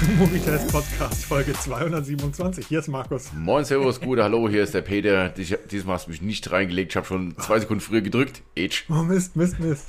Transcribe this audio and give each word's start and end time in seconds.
Movitest 0.18 0.68
Podcast, 0.72 1.24
Folge 1.24 1.52
227. 1.52 2.66
Hier 2.66 2.78
ist 2.80 2.88
Markus. 2.88 3.30
Moin, 3.34 3.64
Servus, 3.64 4.00
gute 4.00 4.22
Hallo, 4.22 4.48
hier 4.48 4.62
ist 4.62 4.74
der 4.74 4.80
Peter. 4.82 5.28
Dies- 5.30 5.58
Diesmal 5.70 5.94
hast 5.96 6.06
du 6.06 6.10
mich 6.10 6.22
nicht 6.22 6.50
reingelegt, 6.50 6.92
ich 6.92 6.96
habe 6.96 7.06
schon 7.06 7.36
zwei 7.38 7.60
Sekunden 7.60 7.80
früher 7.80 8.00
gedrückt. 8.00 8.42
Itch. 8.54 8.84
Oh 8.90 9.02
Mist, 9.02 9.36
Mist, 9.36 9.58
Mist. 9.60 9.86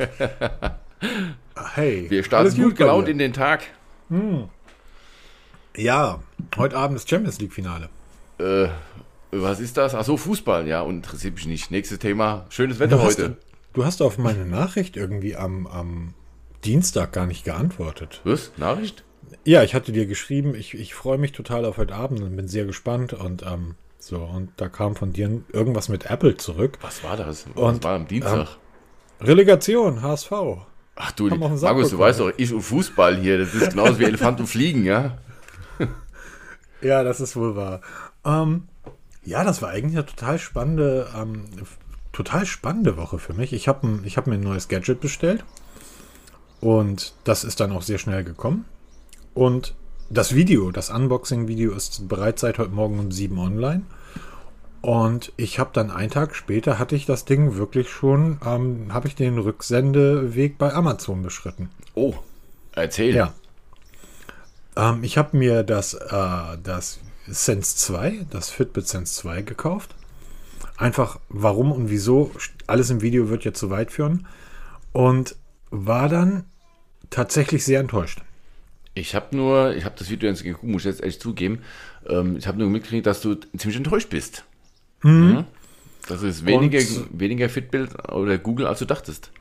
hey. 1.75 2.09
Wir 2.09 2.23
starten 2.23 2.45
alles 2.47 2.55
gut 2.55 2.71
bei 2.71 2.77
gelaunt 2.85 3.07
in 3.09 3.17
den 3.17 3.33
Tag. 3.33 3.63
Ja, 5.77 6.19
heute 6.57 6.77
Abend 6.77 6.97
ist 6.97 7.09
Champions 7.09 7.39
League 7.39 7.53
Finale. 7.53 7.89
Äh, 8.39 8.67
was 9.31 9.59
ist 9.59 9.77
das? 9.77 9.95
Ach 9.95 10.03
so, 10.03 10.17
Fußball, 10.17 10.67
ja, 10.67 10.81
und 10.81 10.97
interessiert 10.97 11.35
mich 11.35 11.47
nicht. 11.47 11.71
Nächstes 11.71 11.99
Thema, 11.99 12.45
schönes 12.49 12.79
Wetter 12.79 12.97
Du 12.97 13.03
hast, 13.03 13.17
heute. 13.19 13.37
du 13.73 13.85
hast 13.85 14.01
auf 14.01 14.17
meine 14.17 14.45
Nachricht 14.45 14.97
irgendwie 14.97 15.35
am, 15.35 15.67
am 15.67 16.13
Dienstag 16.65 17.13
gar 17.13 17.25
nicht 17.25 17.45
geantwortet. 17.45 18.21
Was? 18.23 18.51
Nachricht? 18.57 19.03
Ja, 19.43 19.63
ich 19.63 19.73
hatte 19.73 19.91
dir 19.91 20.05
geschrieben, 20.05 20.53
ich, 20.55 20.73
ich 20.75 20.93
freue 20.93 21.17
mich 21.17 21.31
total 21.31 21.65
auf 21.65 21.77
heute 21.77 21.95
Abend 21.95 22.21
und 22.21 22.35
bin 22.35 22.47
sehr 22.47 22.65
gespannt 22.65 23.13
und 23.13 23.43
ähm, 23.43 23.75
so, 23.97 24.17
und 24.17 24.49
da 24.57 24.67
kam 24.69 24.95
von 24.95 25.13
dir 25.13 25.41
irgendwas 25.51 25.89
mit 25.89 26.09
Apple 26.09 26.37
zurück. 26.37 26.77
Was 26.81 27.03
war 27.03 27.17
das? 27.17 27.45
Was 27.53 27.63
Und, 27.63 27.83
war 27.83 27.95
am 27.95 28.07
Dienstag? 28.07 28.57
Relegation, 29.19 30.01
HSV. 30.01 30.31
Ach 30.95 31.11
du, 31.13 31.27
Markus, 31.27 31.61
du 31.61 31.67
bekommen. 31.67 31.99
weißt 31.99 32.19
doch, 32.19 32.31
ich 32.37 32.53
und 32.53 32.61
Fußball 32.61 33.17
hier, 33.17 33.37
das 33.37 33.53
ist 33.53 33.71
genauso 33.71 33.99
wie 33.99 34.05
Elefant 34.05 34.39
und 34.39 34.47
Fliegen, 34.47 34.85
ja? 34.85 35.17
Ja, 36.81 37.03
das 37.03 37.21
ist 37.21 37.35
wohl 37.35 37.55
wahr. 37.55 37.81
Ähm, 38.25 38.67
ja, 39.23 39.43
das 39.43 39.61
war 39.61 39.69
eigentlich 39.69 39.95
eine 39.95 40.05
total 40.05 40.39
spannende, 40.39 41.07
ähm, 41.15 41.45
total 42.11 42.47
spannende 42.47 42.97
Woche 42.97 43.19
für 43.19 43.33
mich. 43.33 43.53
Ich 43.53 43.67
habe 43.67 43.99
ich 44.03 44.17
hab 44.17 44.25
mir 44.25 44.33
ein 44.33 44.41
neues 44.41 44.67
Gadget 44.67 44.99
bestellt 44.99 45.45
und 46.59 47.13
das 47.23 47.43
ist 47.43 47.59
dann 47.59 47.71
auch 47.71 47.83
sehr 47.83 47.99
schnell 47.99 48.23
gekommen. 48.23 48.65
Und 49.33 49.75
das 50.09 50.35
Video, 50.35 50.71
das 50.71 50.89
Unboxing-Video 50.89 51.73
ist 51.73 52.07
bereits 52.09 52.41
seit 52.41 52.57
heute 52.57 52.71
Morgen 52.71 52.99
um 52.99 53.11
7 53.11 53.37
online. 53.39 53.83
Und 54.81 55.31
ich 55.37 55.59
habe 55.59 55.69
dann 55.73 55.91
einen 55.91 56.09
Tag 56.09 56.35
später 56.35 56.79
hatte 56.79 56.95
ich 56.95 57.05
das 57.05 57.23
Ding 57.23 57.55
wirklich 57.55 57.89
schon, 57.89 58.39
ähm, 58.45 58.93
habe 58.93 59.07
ich 59.07 59.15
den 59.15 59.37
Rücksendeweg 59.37 60.57
bei 60.57 60.73
Amazon 60.73 61.21
beschritten. 61.21 61.69
Oh, 61.93 62.15
erzähl. 62.73 63.15
Ja. 63.15 63.33
Ähm, 64.75 65.03
ich 65.03 65.17
habe 65.17 65.37
mir 65.37 65.63
das, 65.63 65.93
äh, 65.93 66.57
das 66.63 66.99
Sense 67.27 67.77
2, 67.77 68.25
das 68.31 68.49
Fitbit 68.49 68.87
Sense 68.87 69.13
2 69.21 69.43
gekauft. 69.43 69.95
Einfach 70.77 71.19
warum 71.29 71.71
und 71.71 71.89
wieso, 71.91 72.31
alles 72.65 72.89
im 72.89 73.01
Video 73.01 73.29
wird 73.29 73.45
jetzt 73.45 73.59
zu 73.59 73.69
weit 73.69 73.91
führen. 73.91 74.27
Und 74.93 75.35
war 75.69 76.09
dann 76.09 76.45
tatsächlich 77.11 77.63
sehr 77.63 77.79
enttäuscht. 77.79 78.23
Ich 78.93 79.15
habe 79.15 79.35
nur, 79.35 79.73
ich 79.75 79.85
habe 79.85 79.95
das 79.97 80.09
Video 80.09 80.29
jetzt 80.29 80.43
geguckt, 80.43 80.63
muss 80.65 80.81
ich 80.81 80.87
jetzt 80.87 81.03
echt 81.03 81.21
zugeben. 81.21 81.59
Ähm, 82.07 82.35
ich 82.37 82.47
habe 82.47 82.59
nur 82.59 82.69
mitgekriegt, 82.69 83.05
dass 83.05 83.21
du 83.21 83.35
ziemlich 83.57 83.77
enttäuscht 83.77 84.09
bist. 84.09 84.43
Mhm. 85.03 85.45
Das 86.07 86.23
ist 86.23 86.45
weniger, 86.45 86.79
Und- 86.79 87.07
weniger 87.19 87.47
Fitbild 87.49 88.09
oder 88.11 88.37
Google, 88.37 88.67
als 88.67 88.79
du 88.79 88.85
dachtest. 88.85 89.31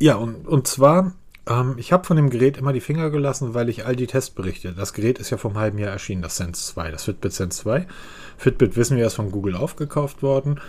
Ja, 0.00 0.16
und, 0.16 0.46
und 0.48 0.66
zwar, 0.66 1.14
ähm, 1.48 1.76
ich 1.78 1.92
habe 1.92 2.04
von 2.04 2.16
dem 2.16 2.30
Gerät 2.30 2.56
immer 2.56 2.72
die 2.72 2.80
Finger 2.80 3.10
gelassen, 3.10 3.54
weil 3.54 3.68
ich 3.68 3.86
all 3.86 3.94
die 3.96 4.06
Testberichte, 4.06 4.72
das 4.72 4.92
Gerät 4.92 5.18
ist 5.18 5.30
ja 5.30 5.36
vom 5.36 5.56
halben 5.56 5.78
Jahr 5.78 5.92
erschienen, 5.92 6.22
das 6.22 6.36
Sense 6.36 6.66
2, 6.72 6.90
das 6.90 7.04
Fitbit 7.04 7.32
Sense 7.32 7.60
2. 7.62 7.86
Fitbit 8.38 8.76
wissen 8.76 8.96
wir, 8.96 9.06
ist 9.06 9.14
von 9.14 9.30
Google 9.30 9.54
aufgekauft 9.56 10.22
worden. 10.22 10.60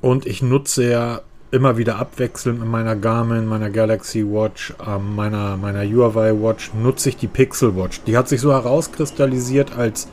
Und 0.00 0.26
ich 0.26 0.42
nutze 0.42 0.88
ja 0.90 1.22
immer 1.54 1.78
wieder 1.78 1.96
abwechselnd 1.96 2.60
in 2.60 2.68
meiner 2.68 2.96
Garmin, 2.96 3.46
meiner 3.46 3.70
Galaxy 3.70 4.24
Watch, 4.26 4.74
ähm, 4.84 5.14
meiner, 5.14 5.56
meiner 5.56 5.84
Huawei 5.84 6.32
Watch, 6.32 6.72
nutze 6.74 7.10
ich 7.10 7.16
die 7.16 7.28
Pixel 7.28 7.76
Watch. 7.76 8.02
Die 8.02 8.16
hat 8.16 8.28
sich 8.28 8.40
so 8.40 8.52
herauskristallisiert 8.52 9.76
als 9.76 10.08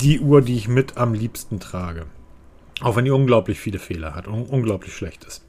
die 0.00 0.20
Uhr, 0.20 0.42
die 0.42 0.56
ich 0.56 0.68
mit 0.68 0.96
am 0.96 1.14
liebsten 1.14 1.58
trage. 1.58 2.06
Auch 2.80 2.96
wenn 2.96 3.04
die 3.04 3.10
unglaublich 3.10 3.58
viele 3.58 3.78
Fehler 3.78 4.14
hat 4.14 4.28
und 4.28 4.48
unglaublich 4.48 4.94
schlecht 4.94 5.24
ist. 5.24 5.42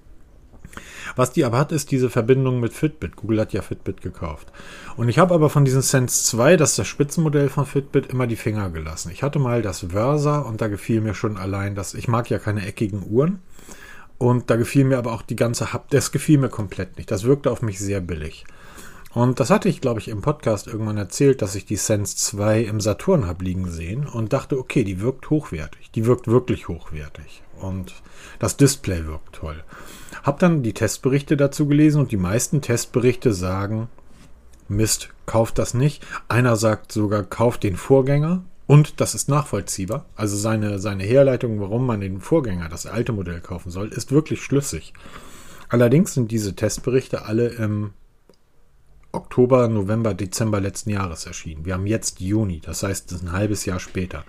Was 1.15 1.31
die 1.31 1.45
aber 1.45 1.57
hat, 1.59 1.71
ist 1.71 1.91
diese 1.91 2.09
Verbindung 2.09 2.59
mit 2.59 2.73
Fitbit. 2.73 3.15
Google 3.15 3.41
hat 3.41 3.53
ja 3.53 3.61
Fitbit 3.61 4.01
gekauft. 4.01 4.51
Und 4.95 5.09
ich 5.09 5.19
habe 5.19 5.33
aber 5.33 5.49
von 5.49 5.65
diesem 5.65 5.81
Sense 5.81 6.25
2, 6.25 6.57
das 6.57 6.71
ist 6.71 6.79
das 6.79 6.87
Spitzenmodell 6.87 7.49
von 7.49 7.65
Fitbit, 7.65 8.07
immer 8.07 8.27
die 8.27 8.35
Finger 8.35 8.69
gelassen. 8.69 9.11
Ich 9.11 9.23
hatte 9.23 9.39
mal 9.39 9.61
das 9.61 9.85
Versa 9.89 10.39
und 10.39 10.61
da 10.61 10.67
gefiel 10.67 11.01
mir 11.01 11.13
schon 11.13 11.37
allein 11.37 11.75
das. 11.75 11.93
Ich 11.93 12.07
mag 12.07 12.29
ja 12.29 12.39
keine 12.39 12.65
eckigen 12.65 13.03
Uhren. 13.07 13.39
Und 14.17 14.49
da 14.49 14.55
gefiel 14.55 14.83
mir 14.83 14.97
aber 14.97 15.13
auch 15.13 15.21
die 15.21 15.35
ganze 15.35 15.73
Hub, 15.73 15.89
das 15.89 16.11
gefiel 16.11 16.37
mir 16.37 16.49
komplett 16.49 16.97
nicht. 16.97 17.11
Das 17.11 17.23
wirkte 17.23 17.51
auf 17.51 17.61
mich 17.61 17.79
sehr 17.79 18.01
billig. 18.01 18.45
Und 19.13 19.39
das 19.39 19.49
hatte 19.49 19.69
ich, 19.69 19.81
glaube 19.81 19.99
ich, 19.99 20.09
im 20.09 20.21
Podcast 20.21 20.67
irgendwann 20.67 20.97
erzählt, 20.97 21.41
dass 21.41 21.55
ich 21.55 21.65
die 21.65 21.75
Sense 21.75 22.15
2 22.15 22.61
im 22.61 22.79
Saturn 22.79 23.25
habe 23.25 23.43
liegen 23.43 23.69
sehen 23.69 24.05
und 24.05 24.33
dachte, 24.33 24.59
okay, 24.59 24.83
die 24.83 25.01
wirkt 25.01 25.29
hochwertig. 25.29 25.89
Die 25.91 26.05
wirkt 26.05 26.27
wirklich 26.27 26.67
hochwertig. 26.67 27.41
Und 27.59 27.95
das 28.39 28.57
Display 28.57 29.05
wirkt 29.05 29.33
toll. 29.33 29.63
Hab 30.23 30.39
dann 30.39 30.61
die 30.61 30.73
Testberichte 30.73 31.37
dazu 31.37 31.67
gelesen 31.67 32.01
und 32.01 32.11
die 32.11 32.17
meisten 32.17 32.61
Testberichte 32.61 33.33
sagen, 33.33 33.87
Mist, 34.67 35.09
kauft 35.25 35.57
das 35.57 35.73
nicht. 35.73 36.05
Einer 36.27 36.55
sagt 36.55 36.91
sogar, 36.91 37.23
kauft 37.23 37.63
den 37.63 37.77
Vorgänger. 37.77 38.43
Und 38.67 38.99
das 38.99 39.15
ist 39.15 39.29
nachvollziehbar. 39.29 40.05
Also 40.15 40.35
seine, 40.35 40.79
seine 40.79 41.03
Herleitung, 41.03 41.59
warum 41.61 41.85
man 41.85 42.01
den 42.01 42.19
Vorgänger, 42.19 42.67
das 42.67 42.85
alte 42.85 43.13
Modell 43.13 43.39
kaufen 43.39 43.71
soll, 43.71 43.87
ist 43.87 44.11
wirklich 44.11 44.43
schlüssig. 44.43 44.93
Allerdings 45.69 46.13
sind 46.13 46.31
diese 46.31 46.53
Testberichte 46.53 47.25
alle 47.25 47.47
im 47.47 47.91
Oktober, 49.13 49.67
November, 49.69 50.13
Dezember 50.13 50.59
letzten 50.59 50.91
Jahres 50.91 51.25
erschienen. 51.25 51.65
Wir 51.65 51.73
haben 51.73 51.87
jetzt 51.87 52.19
Juni, 52.19 52.59
das 52.59 52.83
heißt, 52.83 53.09
das 53.09 53.19
ist 53.19 53.27
ein 53.27 53.31
halbes 53.31 53.65
Jahr 53.65 53.79
später. 53.79 54.25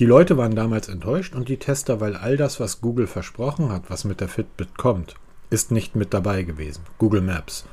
Die 0.00 0.06
Leute 0.06 0.36
waren 0.36 0.54
damals 0.54 0.88
enttäuscht 0.88 1.34
und 1.34 1.48
die 1.48 1.58
Tester, 1.58 2.00
weil 2.00 2.16
all 2.16 2.36
das, 2.36 2.58
was 2.58 2.80
Google 2.80 3.06
versprochen 3.06 3.70
hat, 3.70 3.84
was 3.88 4.04
mit 4.04 4.20
der 4.20 4.28
Fitbit 4.28 4.76
kommt, 4.76 5.14
ist 5.50 5.70
nicht 5.70 5.94
mit 5.94 6.12
dabei 6.12 6.42
gewesen. 6.42 6.82
Google 6.98 7.20
Maps. 7.20 7.64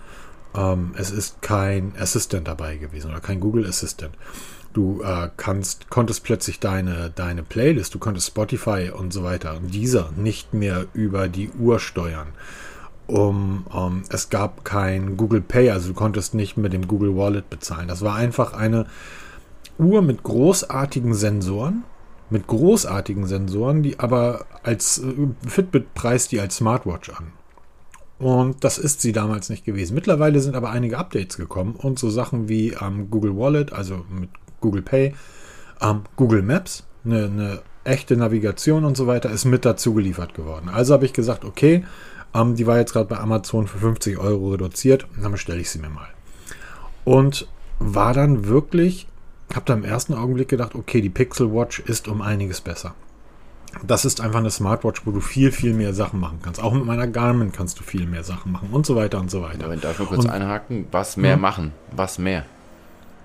Ähm, 0.56 0.94
es 0.98 1.12
ist 1.12 1.42
kein 1.42 1.94
Assistant 1.98 2.48
dabei 2.48 2.78
gewesen 2.78 3.12
oder 3.12 3.20
kein 3.20 3.40
Google 3.40 3.66
Assistant. 3.66 4.16
Du 4.74 5.02
äh, 5.02 5.30
kannst, 5.36 5.90
konntest 5.90 6.24
plötzlich 6.24 6.60
deine, 6.60 7.12
deine 7.14 7.44
Playlist, 7.44 7.96
du 7.96 8.00
konntest 8.00 8.28
Spotify 8.28 8.92
und 8.96 9.12
so 9.12 9.24
weiter 9.24 9.58
und 9.58 9.74
dieser 9.74 10.12
nicht 10.16 10.54
mehr 10.54 10.86
über 10.94 11.28
die 11.28 11.50
Uhr 11.50 11.80
steuern. 11.80 12.28
Um, 13.08 13.66
ähm, 13.74 14.04
es 14.10 14.30
gab 14.30 14.64
kein 14.64 15.18
Google 15.18 15.42
Pay, 15.42 15.72
also 15.72 15.90
du 15.90 15.94
konntest 15.96 16.36
nicht 16.36 16.58
mit 16.58 16.74
dem 16.74 16.88
Google 16.88 17.18
Wallet 17.18 17.50
bezahlen. 17.50 17.88
Das 17.88 18.04
war 18.04 18.16
einfach 18.16 18.54
eine 18.54 18.86
Uhr 19.80 20.04
mit 20.04 20.22
großartigen 20.22 21.16
Sensoren, 21.16 21.84
mit 22.30 22.46
großartigen 22.46 23.26
Sensoren, 23.26 23.82
die 23.82 24.00
aber 24.00 24.46
als 24.62 25.00
äh, 25.00 25.14
Fitbit 25.48 25.96
preist 25.96 26.32
die 26.32 26.40
als 26.40 26.58
Smartwatch 26.58 27.10
an. 27.10 27.32
Und 28.20 28.64
das 28.64 28.78
ist 28.78 29.02
sie 29.02 29.14
damals 29.14 29.50
nicht 29.50 29.66
gewesen. 29.66 29.96
Mittlerweile 29.96 30.42
sind 30.42 30.56
aber 30.56 30.70
einige 30.70 30.98
Updates 30.98 31.38
gekommen 31.38 31.76
und 31.76 31.98
so 31.98 32.10
Sachen 32.10 32.50
wie 32.50 32.74
ähm, 32.80 33.10
Google 33.10 33.38
Wallet, 33.38 33.74
also 33.74 34.06
mit 34.10 34.30
Google 34.62 34.82
Pay, 34.82 35.14
ähm, 35.82 36.02
Google 36.16 36.42
Maps, 36.42 36.84
eine, 37.06 37.26
eine 37.26 37.62
echte 37.84 38.18
Navigation 38.18 38.86
und 38.86 38.98
so 38.98 39.08
weiter 39.08 39.30
ist 39.30 39.46
mit 39.46 39.66
dazu 39.66 39.94
geliefert 39.94 40.34
geworden. 40.34 40.70
Also 40.70 40.94
habe 40.94 41.06
ich 41.06 41.14
gesagt, 41.14 41.46
okay, 41.46 41.86
ähm, 42.34 42.56
die 42.56 42.68
war 42.68 42.78
jetzt 42.78 42.94
gerade 42.94 43.08
bei 43.08 43.18
Amazon 43.18 43.68
für 43.68 43.80
50 43.80 44.18
Euro 44.20 44.52
reduziert, 44.52 45.08
dann 45.22 45.32
bestelle 45.32 45.60
ich 45.60 45.70
sie 45.70 45.80
mir 45.80 45.90
mal. 45.90 46.08
Und 47.06 47.48
war 47.80 48.14
dann 48.14 48.46
wirklich, 48.46 49.08
habe 49.54 49.66
da 49.66 49.74
im 49.74 49.84
ersten 49.84 50.14
Augenblick 50.14 50.50
gedacht, 50.50 50.76
okay, 50.76 51.02
die 51.02 51.10
Pixel 51.10 51.52
Watch 51.54 51.80
ist 51.80 52.08
um 52.08 52.22
einiges 52.22 52.62
besser. 52.62 52.94
Das 53.86 54.04
ist 54.04 54.20
einfach 54.20 54.40
eine 54.40 54.50
Smartwatch, 54.50 55.04
wo 55.06 55.12
du 55.12 55.22
viel, 55.22 55.52
viel 55.52 55.74
mehr 55.74 55.94
Sachen 55.94 56.20
machen 56.20 56.40
kannst. 56.44 56.62
Auch 56.62 56.74
mit 56.74 56.86
meiner 56.86 57.08
Garmin 57.08 57.52
kannst 57.52 57.80
du 57.80 57.84
viel 57.84 58.08
mehr 58.08 58.24
Sachen 58.24 58.52
machen 58.52 58.70
und 58.72 58.86
so 58.86 58.96
weiter 58.96 59.20
und 59.20 59.30
so 59.30 59.42
weiter. 59.44 59.66
Aber 59.66 59.78
darf 59.78 60.00
ich 60.00 60.08
kurz 60.08 60.26
Und- 60.26 60.32
einhaken? 60.32 60.88
Was 60.92 61.18
mehr 61.18 61.38
machen? 61.38 61.72
Was 61.96 62.18
mehr? 62.18 62.46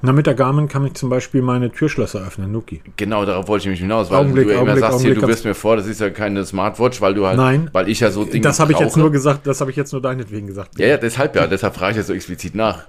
Na, 0.04 0.12
mit 0.12 0.26
der 0.26 0.34
Garmin 0.34 0.68
kann 0.68 0.84
ich 0.84 0.92
zum 0.94 1.08
Beispiel 1.08 1.40
meine 1.40 1.72
Türschlösser 1.72 2.20
öffnen, 2.26 2.52
Nuki. 2.52 2.82
Genau, 2.98 3.24
darauf 3.24 3.48
wollte 3.48 3.64
ich 3.64 3.70
mich 3.70 3.80
hinaus, 3.80 4.10
weil 4.10 4.18
Augenblick, 4.18 4.48
du 4.48 4.50
ja 4.52 4.60
immer 4.60 4.72
Augenblick, 4.72 4.80
sagst, 4.82 5.00
hier, 5.00 5.10
Augenblick, 5.12 5.26
du 5.26 5.32
wirst 5.32 5.44
mir 5.46 5.54
vor, 5.54 5.76
das 5.76 5.86
ist 5.86 5.98
ja 5.98 6.10
keine 6.10 6.44
Smartwatch, 6.44 7.00
weil 7.00 7.14
du 7.14 7.26
halt, 7.26 7.38
Nein. 7.38 7.70
weil 7.72 7.88
ich 7.88 8.00
ja 8.00 8.10
so 8.10 8.26
Dinge 8.26 8.42
Das 8.42 8.60
habe 8.60 8.72
ich 8.72 8.78
jetzt 8.78 8.98
nur 8.98 9.10
gesagt, 9.10 9.46
das 9.46 9.62
habe 9.62 9.70
ich 9.70 9.78
jetzt 9.78 9.92
nur 9.92 10.02
deinetwegen 10.02 10.46
gesagt. 10.46 10.78
Ja, 10.78 10.88
ja, 10.88 10.96
deshalb 10.98 11.34
ja, 11.36 11.46
deshalb 11.46 11.74
frage 11.74 11.92
ich 11.92 11.96
jetzt 11.96 12.08
so 12.08 12.12
explizit 12.12 12.54
nach. 12.54 12.86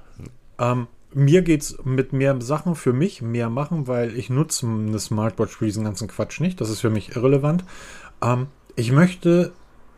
Ähm, 0.60 0.88
mir 1.14 1.42
geht 1.42 1.62
es 1.62 1.78
mit 1.86 2.12
mehr 2.12 2.36
Sachen 2.42 2.76
für 2.76 2.92
mich, 2.92 3.22
mehr 3.22 3.50
machen, 3.50 3.88
weil 3.88 4.14
ich 4.18 4.30
nutze 4.30 4.68
eine 4.68 5.00
Smartwatch 5.00 5.56
für 5.56 5.66
diesen 5.66 5.86
ganzen 5.86 6.10
Quatsch 6.10 6.42
nicht. 6.42 6.60
Das 6.60 6.70
ist 6.70 6.82
für 6.82 6.90
mich 6.90 7.16
irrelevant. 7.16 7.64
Ähm, 8.22 8.48
ich 8.76 8.92
möchte, 8.92 9.54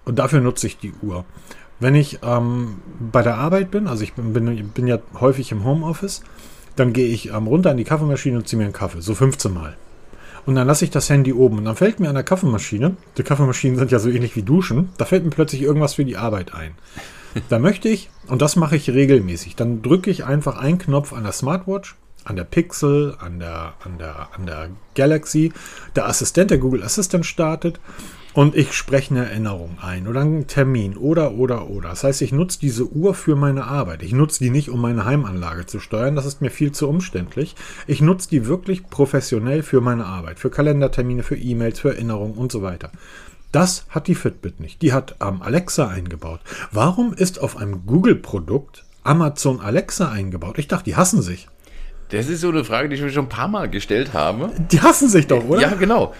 und 0.06 0.20
dafür 0.20 0.40
nutze 0.40 0.68
ich 0.68 0.78
die 0.78 0.94
Uhr. 1.02 1.26
Wenn 1.80 1.96
ich 1.96 2.20
ähm, 2.22 2.78
bei 3.00 3.24
der 3.24 3.38
Arbeit 3.38 3.72
bin, 3.72 3.88
also 3.88 4.04
ich 4.04 4.14
bin, 4.14 4.34
bin, 4.34 4.70
bin 4.70 4.86
ja 4.86 5.00
häufig 5.20 5.52
im 5.52 5.64
Homeoffice, 5.64 6.22
dann 6.80 6.94
gehe 6.94 7.08
ich 7.08 7.30
ähm, 7.30 7.48
runter 7.48 7.72
an 7.72 7.78
die 7.78 7.84
Kaffeemaschine 7.84 8.38
und 8.38 8.48
ziehe 8.48 8.58
mir 8.58 8.66
einen 8.66 8.74
Kaffee, 8.74 9.02
so 9.02 9.16
15 9.16 9.54
Mal. 9.54 9.76
Und 10.46 10.56
dann 10.56 10.66
lasse 10.66 10.86
ich 10.86 10.92
das 10.92 11.10
Handy 11.10 11.34
oben 11.34 11.58
und 11.58 11.66
dann 11.66 11.76
fällt 11.76 12.00
mir 12.00 12.08
an 12.08 12.16
der 12.16 12.24
Kaffeemaschine, 12.24 12.96
die 13.18 13.24
Kaffeemaschinen 13.24 13.78
sind 13.78 13.92
ja 13.92 14.00
so 14.00 14.10
ähnlich 14.10 14.36
wie 14.38 14.44
Duschen, 14.44 14.90
da 14.98 15.04
fällt 15.04 15.26
mir 15.26 15.32
plötzlich 15.32 15.62
irgendwas 15.62 15.96
für 15.96 16.06
die 16.06 16.18
Arbeit 16.18 16.54
ein. 16.54 16.72
Da 17.50 17.60
möchte 17.60 17.90
ich, 17.90 18.10
und 18.28 18.42
das 18.42 18.56
mache 18.56 18.78
ich 18.78 18.90
regelmäßig, 18.90 19.56
dann 19.56 19.82
drücke 19.82 20.10
ich 20.10 20.24
einfach 20.26 20.58
einen 20.58 20.78
Knopf 20.78 21.14
an 21.14 21.24
der 21.24 21.34
Smartwatch, 21.34 21.96
an 22.24 22.36
der 22.36 22.46
Pixel, 22.46 23.16
an 23.20 23.40
der, 23.40 23.74
an 23.84 23.98
der, 23.98 24.30
an 24.36 24.46
der 24.46 24.70
Galaxy, 24.96 25.52
der 25.96 26.08
Assistent, 26.08 26.52
der 26.52 26.58
Google 26.58 26.84
Assistant 26.84 27.26
startet 27.26 27.80
und 28.38 28.56
ich 28.56 28.74
spreche 28.74 29.16
eine 29.16 29.26
Erinnerung 29.26 29.80
ein 29.82 30.08
oder 30.08 30.22
einen 30.22 30.46
Termin 30.46 30.96
oder, 30.96 31.32
oder, 31.32 31.72
oder. 31.72 31.90
Das 31.90 32.04
heißt, 32.04 32.22
ich 32.22 32.32
nutze 32.32 32.60
diese 32.60 32.88
Uhr 32.88 33.16
für 33.16 33.36
meine 33.36 33.64
Arbeit. 33.64 34.04
Ich 34.04 34.12
nutze 34.12 34.44
die 34.44 34.52
nicht, 34.52 34.70
um 34.70 34.80
meine 34.80 35.06
Heimanlage 35.06 35.66
zu 35.66 35.80
steuern. 35.80 36.16
Das 36.16 36.28
ist 36.28 36.40
mir 36.40 36.52
viel 36.52 36.72
zu 36.72 36.88
umständlich. 36.88 37.56
Ich 37.88 38.00
nutze 38.00 38.30
die 38.30 38.46
wirklich 38.46 38.92
professionell 38.92 39.64
für 39.64 39.82
meine 39.82 40.06
Arbeit, 40.06 40.38
für 40.38 40.52
Kalendertermine, 40.52 41.24
für 41.24 41.36
E-Mails, 41.36 41.80
für 41.80 41.96
Erinnerungen 41.96 42.36
und 42.36 42.52
so 42.52 42.62
weiter. 42.62 42.92
Das 43.52 43.88
hat 43.90 44.06
die 44.06 44.14
Fitbit 44.14 44.60
nicht. 44.60 44.84
Die 44.84 44.94
hat 44.94 45.16
ähm, 45.20 45.42
Alexa 45.42 45.88
eingebaut. 45.88 46.42
Warum 46.72 47.14
ist 47.14 47.40
auf 47.40 47.58
einem 47.58 47.88
Google-Produkt 47.88 48.86
Amazon 49.02 49.62
Alexa 49.62 50.12
eingebaut? 50.12 50.60
Ich 50.60 50.68
dachte, 50.68 50.84
die 50.84 50.96
hassen 50.96 51.24
sich. 51.24 51.48
Das 52.10 52.28
ist 52.28 52.42
so 52.42 52.50
eine 52.50 52.64
Frage, 52.64 52.88
die 52.88 52.96
ich 52.96 53.02
mir 53.02 53.10
schon 53.10 53.26
ein 53.26 53.30
paar 53.30 53.50
Mal 53.50 53.70
gestellt 53.70 54.14
habe. 54.14 54.52
Die 54.72 54.80
hassen 54.82 55.10
sich 55.10 55.28
doch, 55.28 55.44
oder? 55.44 55.62
Ja, 55.62 55.74
genau. 55.74 56.14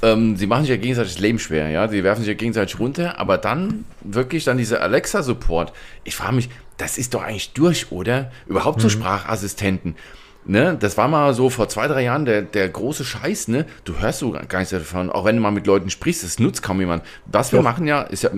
Ähm, 0.00 0.36
sie 0.36 0.46
machen 0.46 0.62
sich 0.62 0.70
ja 0.70 0.76
gegenseitig 0.76 1.14
das 1.14 1.20
Leben 1.20 1.40
schwer, 1.40 1.68
ja. 1.68 1.88
Sie 1.88 2.04
werfen 2.04 2.20
sich 2.20 2.28
ja 2.28 2.34
gegenseitig 2.34 2.78
runter, 2.78 3.18
aber 3.18 3.38
dann 3.38 3.84
wirklich 4.02 4.44
dann 4.44 4.56
dieser 4.56 4.82
Alexa-Support. 4.82 5.72
Ich 6.04 6.14
frage 6.14 6.36
mich, 6.36 6.48
das 6.76 6.96
ist 6.96 7.14
doch 7.14 7.22
eigentlich 7.22 7.52
durch, 7.54 7.90
oder? 7.90 8.30
Überhaupt 8.46 8.80
so 8.80 8.88
Sprachassistenten. 8.88 9.96
Ne, 10.44 10.76
das 10.78 10.96
war 10.96 11.06
mal 11.06 11.34
so 11.34 11.50
vor 11.50 11.68
zwei, 11.68 11.86
drei 11.86 12.02
Jahren 12.02 12.24
der, 12.24 12.42
der 12.42 12.68
große 12.68 13.04
Scheiß, 13.04 13.46
ne? 13.46 13.64
Du 13.84 14.00
hörst 14.00 14.18
so 14.18 14.32
gar 14.32 14.58
nichts 14.58 14.70
davon, 14.70 15.08
auch 15.08 15.24
wenn 15.24 15.36
du 15.36 15.42
mal 15.42 15.52
mit 15.52 15.68
Leuten 15.68 15.88
sprichst, 15.88 16.24
das 16.24 16.40
nutzt 16.40 16.64
kaum 16.64 16.80
jemand. 16.80 17.04
Was 17.26 17.52
wir 17.52 17.58
Doch. 17.58 17.64
machen 17.64 17.86
ja, 17.86 18.02
ist 18.02 18.24
ja, 18.24 18.30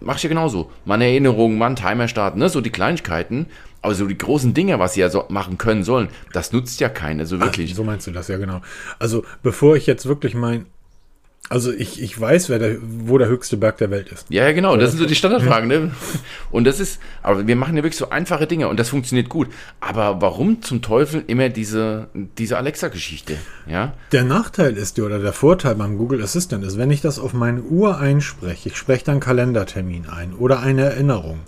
mach 0.00 0.16
ich 0.16 0.24
ja 0.24 0.28
genauso. 0.28 0.72
Mal 0.84 0.94
eine 0.94 1.06
Erinnerung, 1.06 1.56
mal 1.56 1.66
einen 1.66 1.76
Timer 1.76 2.08
starten, 2.08 2.40
ne? 2.40 2.48
So 2.48 2.60
die 2.60 2.70
Kleinigkeiten. 2.70 3.46
Aber 3.84 3.94
so 3.94 4.06
die 4.06 4.16
großen 4.16 4.54
Dinge, 4.54 4.78
was 4.78 4.94
sie 4.94 5.00
ja 5.00 5.10
so 5.10 5.26
machen 5.28 5.58
können 5.58 5.84
sollen, 5.84 6.08
das 6.32 6.52
nutzt 6.52 6.80
ja 6.80 6.88
keiner, 6.88 7.26
so 7.26 7.38
wirklich. 7.38 7.72
Ach, 7.72 7.76
so 7.76 7.84
meinst 7.84 8.06
du 8.06 8.12
das, 8.12 8.28
ja 8.28 8.38
genau. 8.38 8.62
Also 8.98 9.26
bevor 9.42 9.76
ich 9.76 9.86
jetzt 9.86 10.06
wirklich 10.06 10.34
mein, 10.34 10.64
also 11.50 11.70
ich, 11.70 12.00
ich 12.00 12.18
weiß, 12.18 12.48
wer 12.48 12.58
der, 12.58 12.78
wo 12.80 13.18
der 13.18 13.28
höchste 13.28 13.58
Berg 13.58 13.76
der 13.76 13.90
Welt 13.90 14.08
ist. 14.08 14.24
Ja, 14.30 14.44
ja, 14.44 14.52
genau. 14.52 14.78
Das 14.78 14.92
sind 14.92 15.00
so 15.00 15.04
die 15.04 15.14
Standardfragen. 15.14 15.68
Ne? 15.68 15.90
Und 16.50 16.64
das 16.64 16.80
ist, 16.80 16.98
aber 17.22 17.46
wir 17.46 17.56
machen 17.56 17.76
ja 17.76 17.82
wirklich 17.82 17.98
so 17.98 18.08
einfache 18.08 18.46
Dinge 18.46 18.68
und 18.68 18.80
das 18.80 18.88
funktioniert 18.88 19.28
gut. 19.28 19.48
Aber 19.80 20.22
warum 20.22 20.62
zum 20.62 20.80
Teufel 20.80 21.22
immer 21.26 21.50
diese, 21.50 22.08
diese 22.38 22.56
Alexa-Geschichte? 22.56 23.36
Ja, 23.68 23.92
Der 24.12 24.24
Nachteil 24.24 24.78
ist, 24.78 24.98
oder 24.98 25.18
der 25.18 25.34
Vorteil 25.34 25.74
beim 25.74 25.98
Google 25.98 26.22
Assistant 26.22 26.64
ist, 26.64 26.78
wenn 26.78 26.90
ich 26.90 27.02
das 27.02 27.18
auf 27.18 27.34
meine 27.34 27.60
Uhr 27.60 27.98
einspreche, 27.98 28.70
ich 28.70 28.76
spreche 28.78 29.04
dann 29.04 29.20
Kalendertermin 29.20 30.06
ein 30.08 30.32
oder 30.32 30.60
eine 30.60 30.84
Erinnerung, 30.84 31.40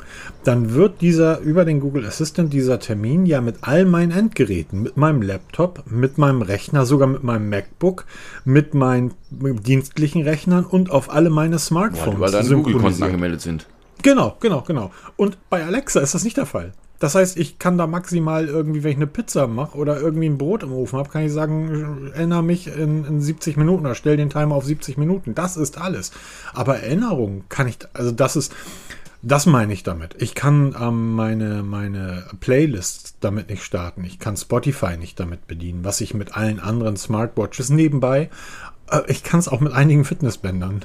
dann 0.47 0.75
wird 0.75 1.01
dieser 1.01 1.41
über 1.41 1.65
den 1.65 1.81
Google 1.81 2.07
Assistant 2.07 2.53
dieser 2.53 2.79
Termin 2.79 3.27
ja 3.27 3.41
mit 3.41 3.57
all 3.63 3.85
meinen 3.85 4.13
Endgeräten, 4.13 4.81
mit 4.81 4.97
meinem 4.97 5.21
Laptop, 5.21 5.83
mit 5.91 6.19
meinem 6.19 6.41
Rechner, 6.41 6.87
sogar 6.87 7.09
mit 7.09 7.25
meinem 7.25 7.49
MacBook, 7.49 8.05
mit 8.45 8.73
meinen 8.73 9.13
dienstlichen 9.31 10.23
Rechnern 10.23 10.65
und 10.65 10.91
auf 10.91 11.11
alle 11.11 11.31
meine 11.31 11.59
Smartphones 11.59 12.21
weil 12.21 12.31
deine 12.31 12.49
Google-Konten 12.49 13.03
angemeldet 13.03 13.41
sind. 13.41 13.67
Genau, 14.03 14.37
genau, 14.39 14.61
genau. 14.61 14.93
Und 15.17 15.37
bei 15.51 15.65
Alexa 15.65 15.99
ist 15.99 16.15
das 16.15 16.23
nicht 16.23 16.37
der 16.37 16.47
Fall. 16.47 16.73
Das 17.01 17.17
heißt, 17.17 17.37
ich 17.37 17.59
kann 17.59 17.77
da 17.77 17.89
maximal 17.89 18.47
irgendwie, 18.47 18.85
wenn 18.85 18.93
ich 18.93 18.97
eine 18.97 19.07
Pizza 19.09 19.49
mache 19.49 19.77
oder 19.77 20.01
irgendwie 20.01 20.29
ein 20.29 20.39
Brot 20.39 20.63
im 20.63 20.73
Ofen 20.73 20.99
habe, 20.99 21.11
kann 21.11 21.23
ich 21.23 21.33
sagen, 21.33 22.13
erinnere 22.15 22.45
mich 22.45 22.69
in, 22.69 23.05
in 23.05 23.21
70 23.21 23.57
Minuten 23.57 23.85
oder 23.85 23.97
stell 23.97 24.17
den 24.17 24.31
Timer 24.31 24.55
auf 24.55 24.65
70 24.65 24.97
Minuten. 24.97 25.35
Das 25.35 25.57
ist 25.57 25.77
alles. 25.77 26.13
Aber 26.55 26.79
Erinnerungen 26.79 27.45
kann 27.49 27.67
ich, 27.67 27.79
also 27.93 28.13
das 28.13 28.37
ist, 28.37 28.55
das 29.23 29.47
meine 29.47 29.73
ich 29.73 29.83
damit. 29.83 30.15
Ich 30.19 30.35
kann 30.35 30.75
ähm, 30.81 31.13
meine, 31.15 31.63
meine 31.63 32.25
Playlists 32.41 33.17
damit 33.21 33.49
nicht 33.51 33.63
starten. 33.63 34.05
Ich 34.05 34.19
kann 34.19 34.37
Spotify 34.37 34.97
nicht 34.97 35.19
damit 35.19 35.47
bedienen, 35.47 35.85
was 35.85 36.01
ich 36.01 36.15
mit 36.15 36.37
allen 36.37 36.61
anderen 36.61 36.97
Smartwatches 36.97 37.71
nebenbei. 37.71 38.31
Äh, 38.91 39.03
ich 39.09 39.23
kann 39.23 39.41
es 39.41 39.49
auch 39.49 39.61
mit 39.61 39.73
einigen 39.73 40.05
Fitnessbändern. 40.05 40.85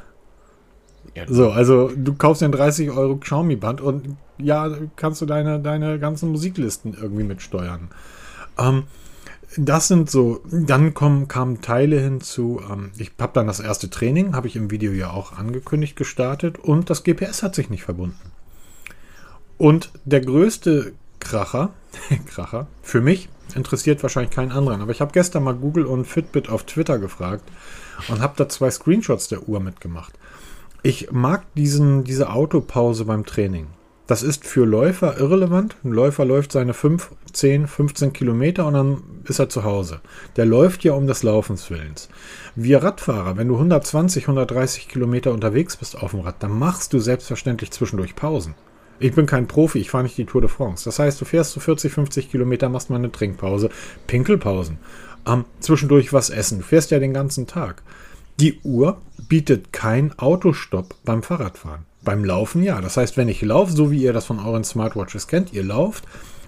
Ja, 1.15 1.25
So, 1.27 1.51
also 1.51 1.91
du 1.95 2.13
kaufst 2.13 2.41
ein 2.41 2.51
30 2.51 2.91
Euro 2.91 3.17
Xiaomi-Band 3.17 3.81
und 3.81 4.17
ja, 4.37 4.69
kannst 4.95 5.21
du 5.21 5.25
deine, 5.25 5.59
deine 5.59 5.99
ganzen 5.99 6.29
Musiklisten 6.31 6.95
irgendwie 6.99 7.23
mitsteuern. 7.23 7.89
Ähm, 8.57 8.83
das 9.57 9.88
sind 9.88 10.09
so, 10.09 10.42
dann 10.50 10.94
kommen, 10.94 11.27
kamen 11.27 11.62
Teile 11.62 12.00
hinzu. 12.00 12.62
Ähm, 12.69 12.92
ich 12.98 13.12
habe 13.19 13.33
dann 13.33 13.48
das 13.48 13.59
erste 13.59 13.89
Training, 13.89 14.36
habe 14.36 14.48
ich 14.48 14.56
im 14.56 14.71
Video 14.71 14.92
ja 14.92 15.12
auch 15.12 15.33
angekündigt, 15.33 15.95
gestartet 15.95 16.59
und 16.59 16.89
das 16.89 17.03
GPS 17.03 17.44
hat 17.44 17.56
sich 17.56 17.69
nicht 17.69 17.83
verbunden. 17.83 18.31
Und 19.57 19.92
der 20.06 20.21
größte 20.21 20.94
Kracher, 21.19 21.74
Kracher, 22.25 22.68
für 22.81 23.01
mich 23.01 23.30
interessiert 23.56 24.01
wahrscheinlich 24.01 24.31
keinen 24.31 24.51
anderen, 24.51 24.81
aber 24.81 24.92
ich 24.92 25.01
habe 25.01 25.12
gestern 25.12 25.44
mal 25.44 25.56
Google 25.56 25.86
und 25.86 26.06
Fitbit 26.06 26.50
auf 26.50 26.63
Twitter 26.63 26.98
gefragt 27.00 27.44
und 28.07 28.21
habe 28.21 28.33
da 28.38 28.48
zwei 28.48 28.71
Screenshots 28.71 29.27
der 29.27 29.48
Uhr 29.48 29.59
mitgemacht. 29.59 30.13
Ich 30.83 31.12
mag 31.12 31.44
diesen, 31.56 32.03
diese 32.03 32.31
Autopause 32.31 33.06
beim 33.06 33.25
Training. 33.25 33.68
Das 34.11 34.23
ist 34.23 34.45
für 34.45 34.65
Läufer 34.65 35.21
irrelevant. 35.21 35.77
Ein 35.85 35.93
Läufer 35.93 36.25
läuft 36.25 36.51
seine 36.51 36.73
5, 36.73 37.11
10, 37.31 37.65
15 37.65 38.11
Kilometer 38.11 38.67
und 38.67 38.73
dann 38.73 39.03
ist 39.23 39.39
er 39.39 39.47
zu 39.47 39.63
Hause. 39.63 40.01
Der 40.35 40.45
läuft 40.45 40.83
ja 40.83 40.91
um 40.91 41.07
des 41.07 41.23
Laufens 41.23 41.71
Willens. 41.71 42.09
Wir 42.53 42.83
Radfahrer, 42.83 43.37
wenn 43.37 43.47
du 43.47 43.55
120, 43.55 44.23
130 44.23 44.89
Kilometer 44.89 45.31
unterwegs 45.31 45.77
bist 45.77 45.97
auf 45.97 46.11
dem 46.11 46.19
Rad, 46.19 46.43
dann 46.43 46.59
machst 46.59 46.91
du 46.91 46.99
selbstverständlich 46.99 47.71
zwischendurch 47.71 48.13
Pausen. 48.13 48.53
Ich 48.99 49.15
bin 49.15 49.27
kein 49.27 49.47
Profi, 49.47 49.79
ich 49.79 49.91
fahre 49.91 50.03
nicht 50.03 50.17
die 50.17 50.25
Tour 50.25 50.41
de 50.41 50.49
France. 50.49 50.83
Das 50.83 50.99
heißt, 50.99 51.21
du 51.21 51.23
fährst 51.23 51.53
so 51.53 51.61
40, 51.61 51.93
50 51.93 52.29
Kilometer, 52.29 52.67
machst 52.67 52.89
mal 52.89 52.97
eine 52.97 53.13
Trinkpause, 53.13 53.69
Pinkelpausen. 54.07 54.79
Ähm, 55.25 55.45
zwischendurch 55.61 56.11
was 56.11 56.29
essen. 56.29 56.57
Du 56.57 56.65
fährst 56.65 56.91
ja 56.91 56.99
den 56.99 57.13
ganzen 57.13 57.47
Tag. 57.47 57.81
Die 58.41 58.59
Uhr 58.65 58.99
bietet 59.29 59.71
kein 59.71 60.11
Autostopp 60.19 60.95
beim 61.05 61.23
Fahrradfahren. 61.23 61.85
Beim 62.03 62.25
Laufen 62.25 62.63
ja. 62.63 62.81
Das 62.81 62.98
heißt, 62.98 63.18
wenn 63.18 63.30
ich 63.30 63.42
laufe, 63.42 63.71
so 63.71 63.92
wie 63.92 64.01
ihr 64.01 64.13
das 64.13 64.25
von 64.25 64.39
euren 64.39 64.63
Smartwatches 64.63 65.27
kennt, 65.27 65.53
ihr 65.53 65.63
lauft, 65.63 66.06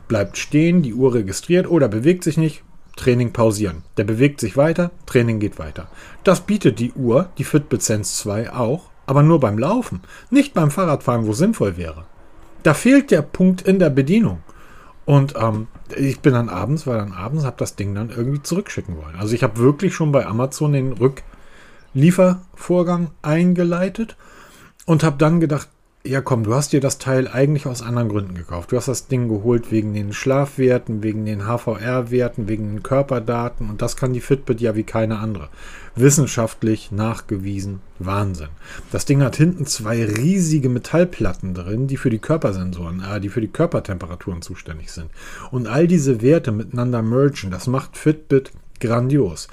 bleibt 0.08 0.38
stehen, 0.38 0.82
die 0.82 0.94
Uhr 0.94 1.14
registriert 1.14 1.70
oder 1.70 1.88
bewegt 1.88 2.24
sich 2.24 2.38
nicht, 2.38 2.64
Training 2.96 3.34
pausieren. 3.34 3.84
Der 3.98 4.04
bewegt 4.04 4.40
sich 4.40 4.58
weiter, 4.58 4.92
Training 5.06 5.40
geht 5.40 5.60
weiter. 5.60 5.88
Das 6.24 6.42
bietet 6.42 6.80
die 6.80 6.94
Uhr, 6.94 7.30
die 7.38 7.44
Fitbit 7.44 7.82
Sense 7.82 8.16
2 8.16 8.54
auch, 8.54 8.90
aber 9.06 9.24
nur 9.24 9.40
beim 9.40 9.58
Laufen, 9.58 10.02
nicht 10.30 10.54
beim 10.54 10.72
Fahrradfahren, 10.72 11.28
wo 11.28 11.34
sinnvoll 11.34 11.78
wäre. 11.78 12.06
Da 12.64 12.74
fehlt 12.74 13.12
der 13.12 13.22
Punkt 13.22 13.62
in 13.64 13.80
der 13.80 13.90
Bedienung. 13.90 14.42
Und 15.06 15.33
ähm, 15.38 15.68
ich 15.98 16.22
bin 16.22 16.33
dann 16.33 16.50
abends, 16.50 16.88
weil 16.88 16.98
dann 16.98 17.12
abends 17.12 17.44
habe 17.44 17.57
das 17.57 17.76
Ding 17.76 17.94
dann 17.94 18.10
irgendwie 18.10 18.42
zurückschicken 18.42 18.95
wollen. 18.95 19.18
Also 19.18 19.36
ich 19.36 19.44
habe 19.44 19.57
wirklich 19.57 19.94
schon 19.94 20.14
bei 20.14 20.26
Amazon 20.26 20.72
den 20.72 20.94
Rückliefervorgang 20.94 23.10
eingeleitet 23.22 24.16
und 24.85 25.04
habe 25.04 25.18
dann 25.18 25.40
gedacht, 25.40 25.69
ja 26.06 26.19
komm, 26.19 26.44
du 26.44 26.54
hast 26.54 26.73
dir 26.73 26.81
das 26.81 26.97
Teil 26.97 27.30
eigentlich 27.30 27.66
aus 27.66 27.81
anderen 27.81 28.09
Gründen 28.09 28.35
gekauft. 28.35 28.71
Du 28.71 28.78
hast 28.78 28.90
das 28.90 29.07
Ding 29.07 29.30
geholt 29.30 29.71
wegen 29.71 29.94
den 29.94 30.11
Schlafwerten, 30.11 31.02
wegen 31.02 31.25
den 31.25 31.45
HVR-Werten, 31.45 32.49
wegen 32.49 32.69
den 32.69 32.83
Körperdaten 32.83 33.69
und 33.69 33.81
das 33.81 33.95
kann 33.95 34.11
die 34.11 34.19
Fitbit 34.19 34.59
ja 34.59 34.75
wie 34.75 34.83
keine 34.83 35.19
andere. 35.19 35.47
Wissenschaftlich 35.95 36.92
nachgewiesen, 36.92 37.80
Wahnsinn. 37.99 38.49
Das 38.92 39.06
Ding 39.06 39.21
hat 39.21 39.37
hinten 39.37 39.66
zwei 39.66 40.04
riesige 40.04 40.68
Metallplatten 40.68 41.54
drin, 41.54 41.87
die 41.87 41.97
für 41.97 42.09
die 42.09 42.19
Körpersensoren, 42.19 43.02
äh, 43.02 43.21
die 43.21 43.30
für 43.30 43.42
die 43.42 43.47
Körpertemperaturen 43.47 44.42
zuständig 44.42 44.92
sind. 44.92 45.09
Und 45.52 45.68
all 45.68 45.87
diese 45.87 46.21
Werte 46.21 46.52
miteinander 46.52 47.02
mergen, 47.02 47.52
das 47.52 47.68
macht 47.68 47.95
Fitbit 47.95 48.52
grandios. 48.81 49.47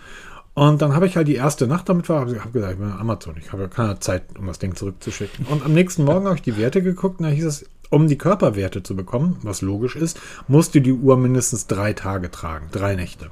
Und 0.54 0.82
dann 0.82 0.94
habe 0.94 1.06
ich 1.06 1.16
halt 1.16 1.28
die 1.28 1.36
erste 1.36 1.66
Nacht 1.66 1.88
damit 1.88 2.08
war, 2.08 2.20
habe 2.20 2.38
hab 2.40 2.52
gesagt, 2.52 2.72
ich 2.72 2.78
bin 2.78 2.90
Amazon, 2.90 3.36
ich 3.38 3.52
habe 3.52 3.62
ja 3.62 3.68
keine 3.68 4.00
Zeit, 4.00 4.24
um 4.38 4.46
das 4.46 4.58
Ding 4.58 4.74
zurückzuschicken. 4.74 5.46
Und 5.46 5.64
am 5.64 5.72
nächsten 5.72 6.04
Morgen 6.04 6.26
habe 6.26 6.36
ich 6.36 6.42
die 6.42 6.56
Werte 6.56 6.82
geguckt 6.82 7.20
und 7.20 7.26
da 7.26 7.30
hieß 7.30 7.44
es, 7.44 7.64
um 7.88 8.08
die 8.08 8.18
Körperwerte 8.18 8.82
zu 8.82 8.96
bekommen, 8.96 9.38
was 9.42 9.62
logisch 9.62 9.96
ist, 9.96 10.20
musst 10.48 10.74
du 10.74 10.80
die 10.80 10.92
Uhr 10.92 11.16
mindestens 11.16 11.66
drei 11.66 11.92
Tage 11.92 12.30
tragen, 12.30 12.68
drei 12.72 12.94
Nächte. 12.94 13.30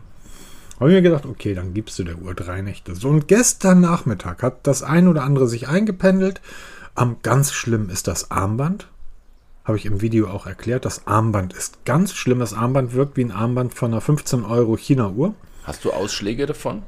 Habe 0.78 0.90
ich 0.90 0.96
mir 0.96 1.02
gedacht, 1.02 1.26
okay, 1.26 1.54
dann 1.54 1.74
gibst 1.74 1.98
du 1.98 2.04
der 2.04 2.18
Uhr 2.18 2.34
drei 2.34 2.62
Nächte. 2.62 2.94
So, 2.94 3.08
und 3.08 3.26
gestern 3.26 3.80
Nachmittag 3.80 4.42
hat 4.42 4.66
das 4.66 4.82
ein 4.82 5.08
oder 5.08 5.24
andere 5.24 5.48
sich 5.48 5.68
eingependelt. 5.68 6.40
Am 6.94 7.16
ganz 7.22 7.52
schlimm 7.52 7.90
ist 7.90 8.06
das 8.06 8.30
Armband. 8.30 8.88
Habe 9.64 9.76
ich 9.76 9.86
im 9.86 10.00
Video 10.00 10.28
auch 10.28 10.46
erklärt. 10.46 10.84
Das 10.84 11.06
Armband 11.06 11.52
ist 11.52 11.84
ganz 11.84 12.14
schlimm. 12.14 12.38
Das 12.38 12.54
Armband 12.54 12.94
wirkt 12.94 13.16
wie 13.16 13.24
ein 13.24 13.32
Armband 13.32 13.74
von 13.74 13.92
einer 13.92 14.00
15 14.00 14.44
Euro 14.44 14.76
China-Uhr. 14.76 15.34
Hast 15.64 15.84
du 15.84 15.92
Ausschläge 15.92 16.46
davon? 16.46 16.82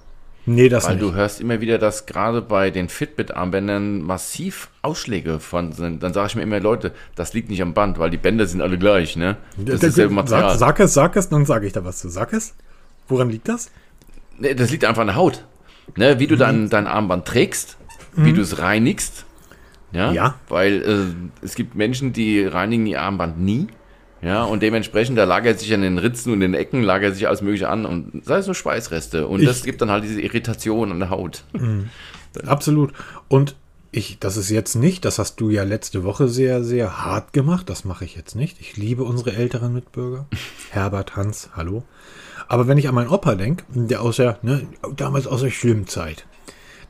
Nee, 0.47 0.69
das 0.69 0.87
Weil 0.87 0.97
nicht. 0.97 1.03
du 1.05 1.15
hörst 1.15 1.41
immer 1.41 1.61
wieder, 1.61 1.79
dass 1.79 2.07
gerade 2.07 2.41
bei 2.41 2.71
den 2.71 2.89
Fitbit-Armbändern 2.89 4.03
massiv 4.03 4.71
Ausschläge 4.83 5.39
von 5.39 5.73
sind. 5.73 6.03
Dann 6.03 6.13
sage 6.13 6.29
ich 6.29 6.35
mir 6.37 6.43
immer, 6.43 6.61
Leute, 6.61 6.93
das 7.15 7.35
liegt 7.35 7.51
nicht 7.51 7.61
am 7.63 7.75
Band, 7.75 7.99
weil 7.99 8.11
die 8.11 8.17
Bänder 8.17 8.47
sind 8.47 8.63
alle 8.63 8.79
gleich, 8.79 9.17
ne? 9.17 9.37
Das 9.59 9.77
ist 9.77 9.83
dasselbe 9.85 10.15
Material. 10.15 10.51
Sag, 10.51 10.59
sag 10.59 10.81
es, 10.81 10.95
sag 10.95 11.17
es, 11.17 11.29
dann 11.29 11.45
sage 11.45 11.67
ich 11.67 11.73
da 11.73 11.85
was 11.85 11.99
zu. 11.99 12.09
Sag 12.09 12.33
es. 12.33 12.55
Woran 13.09 13.29
liegt 13.29 13.49
das? 13.49 13.71
Nee, 14.39 14.55
das 14.55 14.71
liegt 14.71 14.85
einfach 14.85 15.03
an 15.03 15.09
der 15.09 15.17
Haut. 15.17 15.45
Ne, 15.97 16.19
wie 16.19 16.27
du 16.27 16.37
dein, 16.37 16.71
dein 16.71 16.87
Armband 16.87 17.27
trägst, 17.27 17.77
wie 18.15 18.33
du 18.33 18.41
es 18.43 18.59
reinigst. 18.61 19.27
Ja. 19.93 20.13
Ja. 20.13 20.35
Weil 20.49 20.83
äh, 20.83 21.45
es 21.45 21.55
gibt 21.57 21.75
Menschen, 21.75 22.13
die 22.13 22.45
reinigen 22.45 22.87
ihr 22.87 23.03
Armband 23.03 23.41
nie. 23.41 23.67
Ja, 24.23 24.45
und 24.45 24.63
dementsprechend, 24.63 25.17
da 25.17 25.25
lagert 25.25 25.59
sich 25.61 25.73
an 25.73 25.81
den 25.83 25.97
Ritzen 25.99 26.33
und 26.33 26.41
den 26.41 26.53
Ecken, 26.55 26.83
lagert 26.83 27.15
sich 27.15 27.27
alles 27.27 27.41
Mögliche 27.41 27.69
an 27.71 27.87
und 27.87 28.23
sei 28.25 28.39
es 28.39 28.47
so 28.47 28.53
Schweißreste. 28.55 29.27
Und 29.27 29.41
Ich- 29.41 29.47
das 29.47 29.63
gibt 29.63 29.81
dann 29.81 29.91
halt 29.91 30.05
diese 30.05 30.21
Irritation 30.21 30.91
an 30.93 30.99
der 31.01 31.09
Haut. 31.11 31.45
Absolut. 32.47 32.93
Und 33.29 33.57
ich, 33.93 34.19
das 34.21 34.37
ist 34.37 34.51
jetzt 34.51 34.77
nicht, 34.77 35.05
das 35.05 35.19
hast 35.19 35.41
du 35.41 35.51
ja 35.51 35.65
letzte 35.65 36.05
Woche 36.05 36.29
sehr, 36.29 36.63
sehr 36.63 37.05
hart 37.05 37.33
gemacht. 37.33 37.69
Das 37.69 37.85
mache 37.85 38.05
ich 38.05 38.15
jetzt 38.15 38.37
nicht. 38.37 38.61
Ich 38.61 38.77
liebe 38.77 39.03
unsere 39.05 39.33
älteren 39.35 39.73
Mitbürger. 39.73 40.27
Herbert, 40.71 41.17
Hans, 41.17 41.51
hallo. 41.57 41.83
Aber 42.47 42.69
wenn 42.69 42.79
ich 42.79 42.89
an 42.89 42.95
meinen 42.95 43.09
Opa 43.11 43.35
denke, 43.37 43.65
der 43.69 44.03
aus 44.03 44.17
der, 44.17 44.39
ne, 44.43 44.67
damals 44.97 45.27
aus 45.27 45.41
der 45.41 45.51
schlimmen 45.51 45.87
Zeit, 45.87 46.27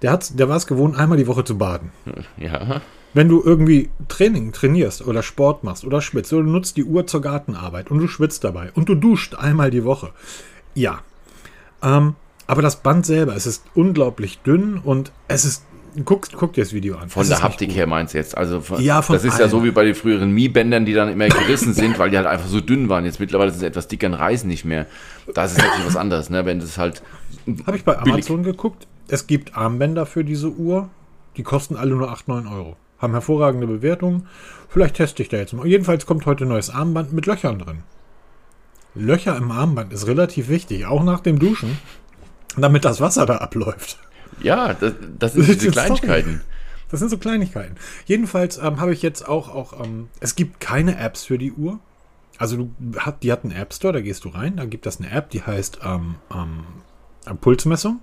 der, 0.03 0.13
hat's, 0.13 0.35
der 0.35 0.49
war 0.49 0.57
es 0.57 0.67
gewohnt, 0.67 0.97
einmal 0.97 1.19
die 1.19 1.27
Woche 1.27 1.45
zu 1.45 1.57
baden. 1.59 1.91
Ja, 2.39 2.81
Wenn 3.13 3.29
du 3.29 3.43
irgendwie 3.45 3.91
Training 4.09 4.53
trainierst 4.53 5.05
oder 5.07 5.23
Sport 5.23 5.65
machst 5.65 5.85
oder 5.85 6.01
schwitzt 6.01 6.33
oder 6.33 6.45
du 6.45 6.51
nutzt 6.51 6.77
die 6.77 6.85
Uhr 6.85 7.07
zur 7.07 7.21
Gartenarbeit 7.21 7.91
und 7.91 7.99
du 7.99 8.07
schwitzt 8.09 8.45
dabei 8.45 8.71
und 8.75 8.89
du 8.89 8.95
duscht 8.95 9.35
einmal 9.35 9.71
die 9.71 9.85
Woche. 9.85 10.11
Ja. 10.75 11.01
Ähm, 11.83 12.15
aber 12.47 12.63
das 12.63 12.77
Band 12.83 13.07
selber, 13.07 13.35
es 13.35 13.47
ist 13.47 13.65
unglaublich 13.75 14.39
dünn 14.41 14.79
und 14.79 15.13
es 15.29 15.45
ist. 15.45 15.65
Guck, 16.05 16.29
guck 16.37 16.53
dir 16.53 16.63
das 16.63 16.73
Video 16.73 16.97
an. 16.99 17.09
von 17.09 17.23
Es 17.23 17.31
der 17.31 17.43
Haptik 17.43 17.73
her 17.75 17.89
meinst 17.89 18.15
du 18.15 18.19
jetzt. 18.19 18.39
Also 18.39 18.61
von, 18.61 18.81
Ja, 18.81 19.03
von 19.03 19.15
das 19.17 19.25
ist 19.25 19.39
ja 19.39 19.47
allem. 19.47 19.51
so 19.51 19.65
wie 19.65 19.73
bei 19.73 19.83
den 19.85 19.97
früheren 19.97 20.31
Mii-Bändern, 20.31 20.85
die 20.85 20.93
dann 20.93 21.09
immer 21.09 21.27
gerissen 21.29 21.75
sind, 21.75 21.99
weil 21.99 22.11
die 22.11 22.17
halt 22.17 22.29
einfach 22.29 22.47
so 22.47 22.61
dünn 22.61 22.89
waren. 22.89 23.05
Jetzt 23.05 23.19
mittlerweile 23.19 23.51
sind 23.51 23.59
sie 23.59 23.67
etwas 23.67 23.89
dicker 23.89 24.07
und 24.07 24.15
reißen 24.15 24.49
nicht 24.49 24.65
mehr. 24.65 24.87
Das 25.35 25.51
ist 25.51 25.59
natürlich 25.59 25.87
was 25.87 25.97
anderes, 25.97 26.31
ne? 26.31 26.45
Wenn 26.47 26.61
das 26.61 26.79
halt. 26.79 27.03
Habe 27.67 27.77
ich 27.77 27.83
bei 27.83 27.95
billig. 27.95 28.13
Amazon 28.13 28.45
geguckt. 28.45 28.87
Es 29.09 29.27
gibt 29.27 29.57
Armbänder 29.57 30.07
für 30.07 30.23
diese 30.23 30.49
Uhr. 30.51 30.89
Die 31.37 31.43
kosten 31.43 31.75
alle 31.75 31.97
nur 31.97 32.09
8, 32.13 32.29
9 32.29 32.47
Euro. 32.47 32.77
Haben 33.01 33.13
hervorragende 33.13 33.67
Bewertungen. 33.67 34.29
Vielleicht 34.69 34.97
teste 34.97 35.23
ich 35.23 35.29
da 35.29 35.39
jetzt 35.39 35.53
mal. 35.53 35.67
Jedenfalls 35.67 36.07
kommt 36.07 36.27
heute 36.27 36.45
ein 36.45 36.49
neues 36.49 36.71
Armband 36.71 37.13
mit 37.13 37.27
Löchern 37.27 37.59
drin. 37.59 37.83
Löcher 38.95 39.37
im 39.37 39.51
Armband 39.51 39.93
ist 39.93 40.07
relativ 40.07 40.49
wichtig, 40.49 40.87
auch 40.87 41.03
nach 41.03 41.21
dem 41.21 41.39
Duschen, 41.39 41.79
damit 42.57 42.85
das 42.85 43.01
Wasser 43.01 43.27
da 43.27 43.37
abläuft. 43.37 43.99
Ja, 44.43 44.75
das, 44.75 44.95
das 45.19 45.33
sind 45.35 45.49
diese 45.61 45.71
Kleinigkeiten. 45.71 46.43
Das 46.91 47.01
sind 47.01 47.09
so 47.09 47.19
Kleinigkeiten. 47.19 47.77
Jedenfalls 48.05 48.59
ähm, 48.59 48.81
habe 48.81 48.93
ich 48.93 49.03
jetzt 49.03 49.29
auch, 49.29 49.55
auch 49.55 49.85
ähm, 49.85 50.09
es 50.19 50.35
gibt 50.35 50.61
keine 50.61 50.99
Apps 50.99 51.25
für 51.25 51.39
die 51.39 51.53
Uhr. 51.53 51.79
Also 52.37 52.57
du 52.57 52.99
hat, 52.99 53.23
die 53.23 53.31
hat 53.31 53.45
einen 53.45 53.53
App 53.53 53.73
Store, 53.73 53.93
da 53.93 54.01
gehst 54.01 54.25
du 54.25 54.31
rein, 54.31 54.57
da 54.57 54.65
gibt 54.65 54.87
es 54.87 54.99
eine 54.99 55.11
App, 55.11 55.31
die 55.31 55.43
heißt 55.43 55.81
ähm, 55.85 56.17
ähm, 56.35 57.39
Pulsmessung. 57.39 58.01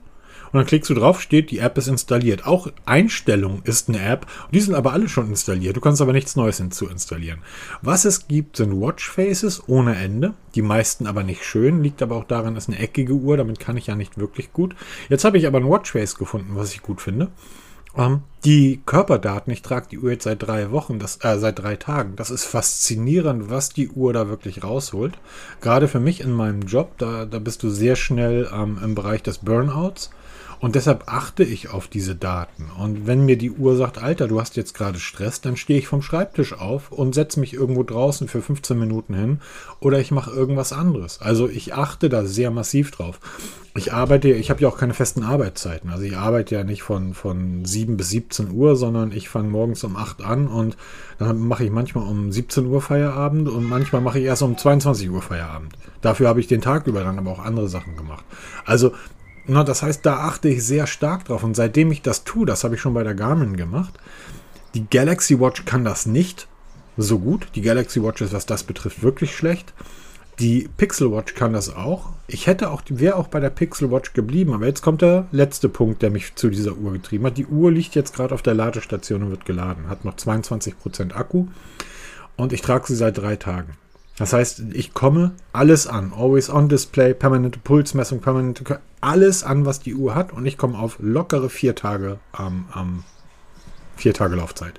Und 0.52 0.60
dann 0.60 0.66
klickst 0.66 0.90
du 0.90 0.94
drauf, 0.94 1.22
steht, 1.22 1.52
die 1.52 1.60
App 1.60 1.78
ist 1.78 1.88
installiert. 1.88 2.46
Auch 2.46 2.68
Einstellung 2.86 3.62
ist 3.64 3.90
eine 3.90 4.02
App. 4.02 4.26
Die 4.52 4.60
sind 4.60 4.76
aber 4.76 4.94
alle 4.94 5.10
schon 5.10 5.28
installiert. 5.28 5.76
Du 5.76 5.82
kannst 5.82 6.02
aber 6.02 6.14
nichts 6.14 6.36
Neues 6.36 6.58
hinzuinstallieren. 6.58 7.40
Was 7.82 8.06
es 8.06 8.28
gibt, 8.28 8.58
sind 8.58 8.80
Watchfaces 8.80 9.64
ohne 9.68 9.96
Ende. 9.96 10.34
Die 10.56 10.62
meisten 10.62 11.08
aber 11.08 11.24
nicht 11.24 11.44
schön. 11.44 11.84
Liegt 11.84 12.02
aber 12.02 12.16
auch 12.16 12.26
daran, 12.26 12.56
ist 12.56 12.70
eine 12.70 12.80
eckige 12.80 13.14
Uhr. 13.14 13.38
Damit 13.38 13.60
kann 13.60 13.78
ich 13.78 13.88
ja 13.88 13.96
nicht 13.96 14.18
wirklich 14.18 14.54
gut. 14.54 14.76
Jetzt 15.10 15.26
habe 15.26 15.38
ich 15.38 15.48
aber 15.48 15.60
ein 15.60 15.70
Watchface 15.70 16.16
gefunden, 16.16 16.56
was 16.56 16.74
ich 16.74 16.82
gut 16.82 17.02
finde. 17.02 17.30
Ähm, 17.98 18.22
die 18.46 18.82
Körperdaten, 18.86 19.52
ich 19.52 19.64
trage 19.64 19.88
die 19.90 20.00
Uhr 20.00 20.12
jetzt 20.12 20.24
seit 20.26 20.44
drei 20.44 20.72
Wochen, 20.72 21.00
das, 21.00 21.18
äh, 21.24 21.38
seit 21.40 21.60
drei 21.60 21.76
Tagen. 21.76 22.16
Das 22.16 22.30
ist 22.30 22.46
faszinierend, 22.46 23.50
was 23.50 23.70
die 23.70 23.90
Uhr 23.90 24.14
da 24.14 24.30
wirklich 24.30 24.64
rausholt. 24.64 25.18
Gerade 25.62 25.88
für 25.88 26.00
mich 26.00 26.22
in 26.22 26.32
meinem 26.32 26.62
Job, 26.62 26.98
da, 27.00 27.26
da 27.26 27.40
bist 27.40 27.64
du 27.64 27.70
sehr 27.70 27.96
schnell 27.96 28.50
ähm, 28.54 28.80
im 28.84 28.94
Bereich 28.96 29.24
des 29.24 29.40
Burnouts. 29.40 30.12
Und 30.60 30.76
deshalb 30.76 31.04
achte 31.08 31.44
ich 31.44 31.70
auf 31.70 31.88
diese 31.88 32.16
Daten. 32.16 32.72
Und 32.80 33.06
wenn 33.06 33.26
mir 33.26 33.38
die 33.38 33.52
Uhr 33.52 33.76
sagt, 33.76 34.00
Alter, 34.00 34.28
du 34.28 34.40
hast 34.40 34.56
jetzt 34.56 34.74
gerade 34.74 35.00
Stress, 35.00 35.42
dann 35.42 35.56
stehe 35.56 35.80
ich 35.80 35.88
vom 35.88 36.02
Schreibtisch 36.02 36.54
auf 36.54 36.92
und 36.92 37.14
setze 37.14 37.40
mich 37.40 37.54
irgendwo 37.54 37.84
draußen 37.84 38.28
für 38.28 38.42
15 38.42 38.78
Minuten 38.78 39.14
hin 39.14 39.40
oder 39.80 40.00
ich 40.00 40.12
mache 40.12 40.32
irgendwas 40.32 40.74
anderes. 40.74 41.22
Also 41.22 41.48
ich 41.48 41.76
achte 41.76 42.10
da 42.10 42.26
sehr 42.26 42.50
massiv 42.50 42.92
drauf. 42.92 43.20
Ich 43.76 43.94
arbeite, 43.94 44.30
ich 44.30 44.50
habe 44.50 44.62
ja 44.62 44.68
auch 44.70 44.78
keine 44.80 44.96
festen 44.96 45.22
Arbeitszeiten. 45.22 45.92
Also 45.92 46.04
ich 46.04 46.18
arbeite 46.18 46.56
ja 46.56 46.64
nicht 46.64 46.82
von, 46.82 47.14
von 47.14 47.64
7 47.64 47.96
bis 47.96 48.10
17 48.10 48.50
Uhr, 48.50 48.76
sondern 48.76 49.12
ich 49.12 49.30
fange 49.30 49.50
morgens 49.50 49.84
um 49.84 49.96
8 49.96 50.24
an 50.24 50.48
und 50.48 50.76
dann 51.20 51.40
mache 51.48 51.64
ich 51.64 51.70
manchmal 51.70 52.08
um 52.08 52.32
17 52.32 52.66
Uhr 52.66 52.82
Feierabend 52.82 53.48
und 53.48 53.70
manchmal 53.70 54.02
mache 54.02 54.18
ich 54.18 54.26
erst 54.26 54.42
um 54.42 54.58
22 54.58 55.12
Uhr 55.12 55.22
Feierabend. 55.22 55.74
Dafür 56.02 56.28
habe 56.28 56.40
ich 56.40 56.48
den 56.48 56.62
Tag 56.62 56.88
über 56.88 57.04
dann 57.04 57.20
aber 57.20 57.32
auch 57.32 57.46
andere 57.46 57.68
Sachen 57.68 57.96
gemacht. 57.96 58.26
Also 58.66 58.94
na, 59.48 59.64
das 59.64 59.82
heißt, 59.82 60.06
da 60.06 60.20
achte 60.20 60.50
ich 60.50 60.64
sehr 60.64 60.88
stark 60.88 61.26
drauf. 61.26 61.44
Und 61.44 61.56
seitdem 61.56 61.92
ich 61.92 62.02
das 62.02 62.24
tue, 62.24 62.46
das 62.46 62.64
habe 62.64 62.76
ich 62.76 62.82
schon 62.82 62.94
bei 62.94 63.04
der 63.04 63.16
Garmin 63.16 63.58
gemacht. 63.58 63.94
Die 64.74 64.88
Galaxy 64.90 65.40
Watch 65.40 65.66
kann 65.66 65.86
das 65.86 66.06
nicht 66.06 66.48
so 66.98 67.20
gut. 67.20 67.48
Die 67.56 67.62
Galaxy 67.62 68.04
Watch 68.04 68.22
ist, 68.22 68.34
was 68.34 68.46
das 68.46 68.64
betrifft, 68.64 69.02
wirklich 69.02 69.36
schlecht. 69.36 69.74
Die 70.40 70.70
Pixel 70.78 71.12
Watch 71.12 71.34
kann 71.34 71.54
das 71.54 71.76
auch. 71.76 72.12
Ich 72.28 72.46
hätte 72.46 72.70
auch, 72.70 72.84
wäre 72.90 73.16
auch 73.16 73.28
bei 73.28 73.40
der 73.40 73.50
Pixel 73.50 73.90
Watch 73.90 74.14
geblieben, 74.14 74.54
aber 74.54 74.68
jetzt 74.68 74.84
kommt 74.84 75.02
der 75.02 75.26
letzte 75.32 75.68
Punkt, 75.68 76.04
der 76.04 76.12
mich 76.12 76.36
zu 76.36 76.50
dieser 76.50 76.78
Uhr 76.78 76.94
getrieben 76.94 77.26
hat. 77.26 77.38
Die 77.38 77.48
Uhr 77.48 77.72
liegt 77.72 77.96
jetzt 77.96 78.14
gerade 78.14 78.36
auf 78.36 78.44
der 78.44 78.54
Ladestation 78.54 79.24
und 79.24 79.32
wird 79.32 79.46
geladen. 79.46 79.90
Hat 79.90 80.06
noch 80.06 80.16
22% 80.16 81.14
Akku 81.14 81.48
und 82.36 82.54
ich 82.54 82.62
trage 82.62 82.86
sie 82.86 82.96
seit 82.96 83.18
drei 83.18 83.36
Tagen. 83.36 83.74
Das 84.18 84.34
heißt, 84.34 84.64
ich 84.74 84.94
komme 84.94 85.34
alles 85.54 85.86
an. 85.86 86.12
Always 86.12 86.50
on 86.50 86.70
Display, 86.70 87.14
permanente 87.14 87.60
Pulsmessung, 87.60 88.20
permanente, 88.20 88.80
alles 89.00 89.44
an, 89.44 89.66
was 89.66 89.80
die 89.80 89.94
Uhr 89.94 90.16
hat. 90.16 90.34
Und 90.34 90.46
ich 90.46 90.58
komme 90.58 90.78
auf 90.78 90.98
lockere 91.00 91.50
vier 91.50 91.76
Tage, 91.76 92.20
ähm, 92.40 92.66
ähm, 92.76 93.04
vier 93.96 94.14
Tage 94.14 94.36
Laufzeit. 94.36 94.74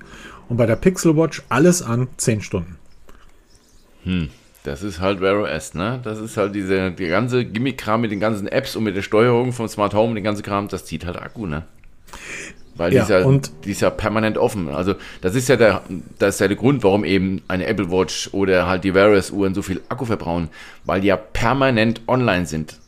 Und 0.48 0.56
bei 0.56 0.66
der 0.66 0.76
Pixel 0.76 1.16
Watch 1.16 1.42
alles 1.48 1.82
an 1.82 2.08
zehn 2.16 2.40
Stunden. 2.40 2.78
Das 4.64 4.82
ist 4.82 5.00
halt 5.00 5.20
Wear 5.20 5.40
OS, 5.40 5.74
ne? 5.74 6.00
Das 6.02 6.18
ist 6.18 6.36
halt 6.36 6.54
diese, 6.54 6.90
die 6.90 7.06
ganze 7.06 7.44
Gimmick-Kram 7.44 8.00
mit 8.00 8.10
den 8.10 8.20
ganzen 8.20 8.48
Apps 8.48 8.74
und 8.74 8.84
mit 8.84 8.96
der 8.96 9.02
Steuerung 9.02 9.52
vom 9.52 9.68
Smart 9.68 9.94
Home, 9.94 10.14
den 10.14 10.24
ganzen 10.24 10.42
Kram, 10.42 10.66
das 10.68 10.84
zieht 10.84 11.06
halt 11.06 11.16
Akku, 11.16 11.46
ne? 11.46 11.64
Weil 12.78 12.94
Ja, 12.94 13.04
die, 13.04 13.12
ist 13.12 13.20
ja, 13.20 13.26
und- 13.26 13.50
die 13.64 13.72
ist 13.72 13.80
ja 13.82 13.90
permanent 13.90 14.38
offen. 14.38 14.68
Also 14.70 14.94
das 15.20 15.34
ist 15.34 15.48
ja 15.48 15.56
der, 15.56 15.82
das 16.18 16.36
ist 16.36 16.40
ja 16.40 16.48
der 16.48 16.56
Grund, 16.56 16.82
warum 16.84 17.04
eben 17.04 17.42
eine 17.48 17.66
Apple 17.66 17.90
Watch 17.90 18.30
oder 18.32 18.66
halt 18.66 18.84
die 18.84 18.92
OS 18.92 19.30
Uhren 19.30 19.52
so 19.54 19.62
viel 19.62 19.82
Akku 19.88 20.04
verbrauchen, 20.06 20.48
weil 20.84 21.00
die 21.02 21.08
ja 21.08 21.16
permanent 21.16 22.00
online 22.06 22.46
sind. 22.46 22.78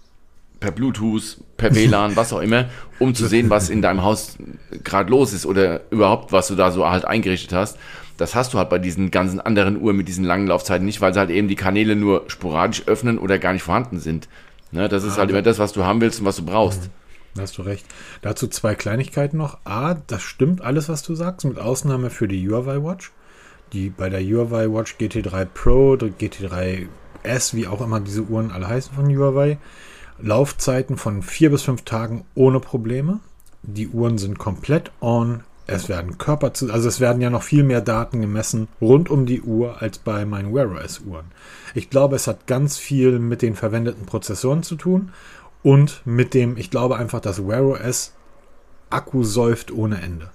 Per 0.60 0.70
Bluetooth, 0.70 1.38
per 1.56 1.74
WLAN, 1.74 2.16
was 2.16 2.32
auch 2.32 2.40
immer, 2.40 2.66
um 2.98 3.14
zu 3.14 3.26
sehen, 3.26 3.50
was 3.50 3.68
in 3.70 3.82
deinem 3.82 4.02
Haus 4.02 4.36
gerade 4.84 5.10
los 5.10 5.32
ist 5.32 5.44
oder 5.46 5.80
überhaupt, 5.90 6.32
was 6.32 6.48
du 6.48 6.54
da 6.54 6.70
so 6.70 6.88
halt 6.88 7.04
eingerichtet 7.04 7.52
hast. 7.52 7.76
Das 8.18 8.34
hast 8.34 8.52
du 8.52 8.58
halt 8.58 8.68
bei 8.68 8.78
diesen 8.78 9.10
ganzen 9.10 9.40
anderen 9.40 9.80
Uhren 9.80 9.96
mit 9.96 10.06
diesen 10.06 10.24
langen 10.24 10.46
Laufzeiten 10.46 10.84
nicht, 10.84 11.00
weil 11.00 11.14
sie 11.14 11.18
halt 11.20 11.30
eben 11.30 11.48
die 11.48 11.56
Kanäle 11.56 11.96
nur 11.96 12.24
sporadisch 12.26 12.82
öffnen 12.86 13.18
oder 13.18 13.38
gar 13.38 13.54
nicht 13.54 13.62
vorhanden 13.62 13.98
sind. 13.98 14.28
Ne, 14.72 14.88
das 14.88 15.02
ist 15.02 15.16
halt 15.18 15.30
immer 15.30 15.42
das, 15.42 15.58
was 15.58 15.72
du 15.72 15.82
haben 15.84 16.00
willst 16.02 16.20
und 16.20 16.26
was 16.26 16.36
du 16.36 16.44
brauchst. 16.44 16.90
Da 17.34 17.42
hast 17.42 17.58
du 17.58 17.62
recht. 17.62 17.86
Dazu 18.22 18.48
zwei 18.48 18.74
Kleinigkeiten 18.74 19.36
noch. 19.36 19.58
A, 19.64 19.94
das 19.94 20.22
stimmt 20.22 20.62
alles, 20.62 20.88
was 20.88 21.02
du 21.02 21.14
sagst, 21.14 21.46
mit 21.46 21.58
Ausnahme 21.58 22.10
für 22.10 22.28
die 22.28 22.48
Huawei 22.48 22.82
Watch. 22.82 23.12
Die 23.72 23.88
bei 23.88 24.08
der 24.08 24.20
Huawei 24.20 24.66
Watch 24.72 24.96
GT3 24.98 25.44
Pro, 25.44 25.92
oder 25.92 26.08
GT3 26.08 26.88
S, 27.22 27.54
wie 27.54 27.68
auch 27.68 27.80
immer 27.80 28.00
diese 28.00 28.22
Uhren 28.22 28.50
alle 28.50 28.66
heißen 28.66 28.94
von 28.94 29.06
Huawei, 29.06 29.58
Laufzeiten 30.20 30.96
von 30.96 31.22
vier 31.22 31.50
bis 31.50 31.62
fünf 31.62 31.82
Tagen 31.82 32.24
ohne 32.34 32.60
Probleme. 32.60 33.20
Die 33.62 33.88
Uhren 33.88 34.18
sind 34.18 34.38
komplett 34.38 34.90
on. 35.00 35.44
Es 35.66 35.88
werden 35.88 36.18
Körper 36.18 36.52
zu, 36.52 36.72
also 36.72 36.88
es 36.88 36.98
werden 36.98 37.22
ja 37.22 37.30
noch 37.30 37.44
viel 37.44 37.62
mehr 37.62 37.80
Daten 37.80 38.20
gemessen 38.20 38.66
rund 38.80 39.08
um 39.08 39.24
die 39.24 39.40
Uhr 39.40 39.80
als 39.80 39.98
bei 39.98 40.24
meinen 40.24 40.52
Wear 40.52 40.68
OS 40.68 41.00
Uhren. 41.06 41.26
Ich 41.76 41.90
glaube, 41.90 42.16
es 42.16 42.26
hat 42.26 42.48
ganz 42.48 42.76
viel 42.76 43.20
mit 43.20 43.40
den 43.40 43.54
verwendeten 43.54 44.04
Prozessoren 44.04 44.64
zu 44.64 44.74
tun 44.74 45.12
und 45.62 46.02
mit 46.04 46.34
dem, 46.34 46.56
ich 46.56 46.70
glaube 46.70 46.96
einfach, 46.96 47.20
dass 47.20 47.46
Wear 47.46 47.64
OS 47.64 48.14
Akku 48.90 49.22
säuft 49.24 49.70
ohne 49.70 50.00
Ende. 50.00 50.30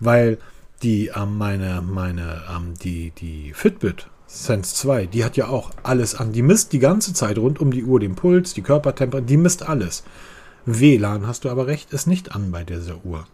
Weil 0.00 0.38
die, 0.82 1.10
ähm, 1.14 1.38
meine, 1.38 1.82
meine, 1.82 2.42
ähm, 2.54 2.74
die, 2.82 3.10
die 3.10 3.52
Fitbit 3.54 4.08
Sense 4.26 4.74
2, 4.74 5.06
die 5.06 5.24
hat 5.24 5.36
ja 5.36 5.48
auch 5.48 5.70
alles 5.82 6.14
an. 6.14 6.32
Die 6.32 6.42
misst 6.42 6.72
die 6.72 6.78
ganze 6.78 7.14
Zeit 7.14 7.38
rund 7.38 7.60
um 7.60 7.70
die 7.70 7.84
Uhr 7.84 7.98
den 7.98 8.14
Puls, 8.14 8.52
die 8.54 8.62
Körpertemperatur, 8.62 9.26
die 9.26 9.36
misst 9.36 9.68
alles. 9.68 10.04
WLAN, 10.66 11.26
hast 11.26 11.44
du 11.44 11.50
aber 11.50 11.66
recht, 11.66 11.92
ist 11.92 12.06
nicht 12.06 12.34
an 12.34 12.50
bei 12.50 12.62
dieser 12.62 13.04
Uhr. 13.04 13.26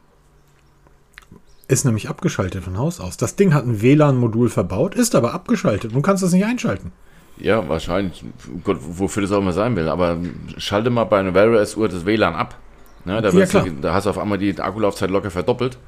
Ist 1.66 1.85
nämlich 1.85 2.09
abgeschaltet 2.09 2.62
von 2.62 2.78
Haus 2.78 3.00
aus. 3.00 3.16
Das 3.16 3.37
Ding 3.37 3.54
hat 3.54 3.64
ein 3.64 3.83
WLAN-Modul 3.83 4.50
verbaut, 4.50 4.94
ist 4.94 5.14
aber 5.14 5.35
abgeschaltet. 5.35 5.94
Du 5.94 6.00
kannst 6.00 6.23
es 6.23 6.33
nicht 6.33 6.44
einschalten. 6.44 6.92
Ja, 7.38 7.69
wahrscheinlich. 7.69 8.25
Gott, 8.62 8.79
wofür 8.81 9.23
das 9.23 9.33
auch 9.33 9.38
immer 9.38 9.53
sein 9.53 9.75
will. 9.76 9.88
Aber 9.88 10.19
schalte 10.57 10.91
mal 10.91 11.05
bei 11.05 11.19
einer 11.19 11.35
Wear 11.35 11.50
OS 11.50 11.76
Uhr 11.76 11.88
das 11.88 12.07
WLAN 12.07 12.35
ab. 12.35 12.57
Ne, 13.05 13.21
da, 13.21 13.31
Ja, 13.31 13.45
du, 13.45 13.71
da 13.83 13.95
hast 13.95 14.05
du 14.05 14.11
auf 14.11 14.19
einmal 14.19 14.38
die 14.38 14.59
Akkulaufzeit 14.59 15.11
locker 15.11 15.31
verdoppelt. 15.31 15.79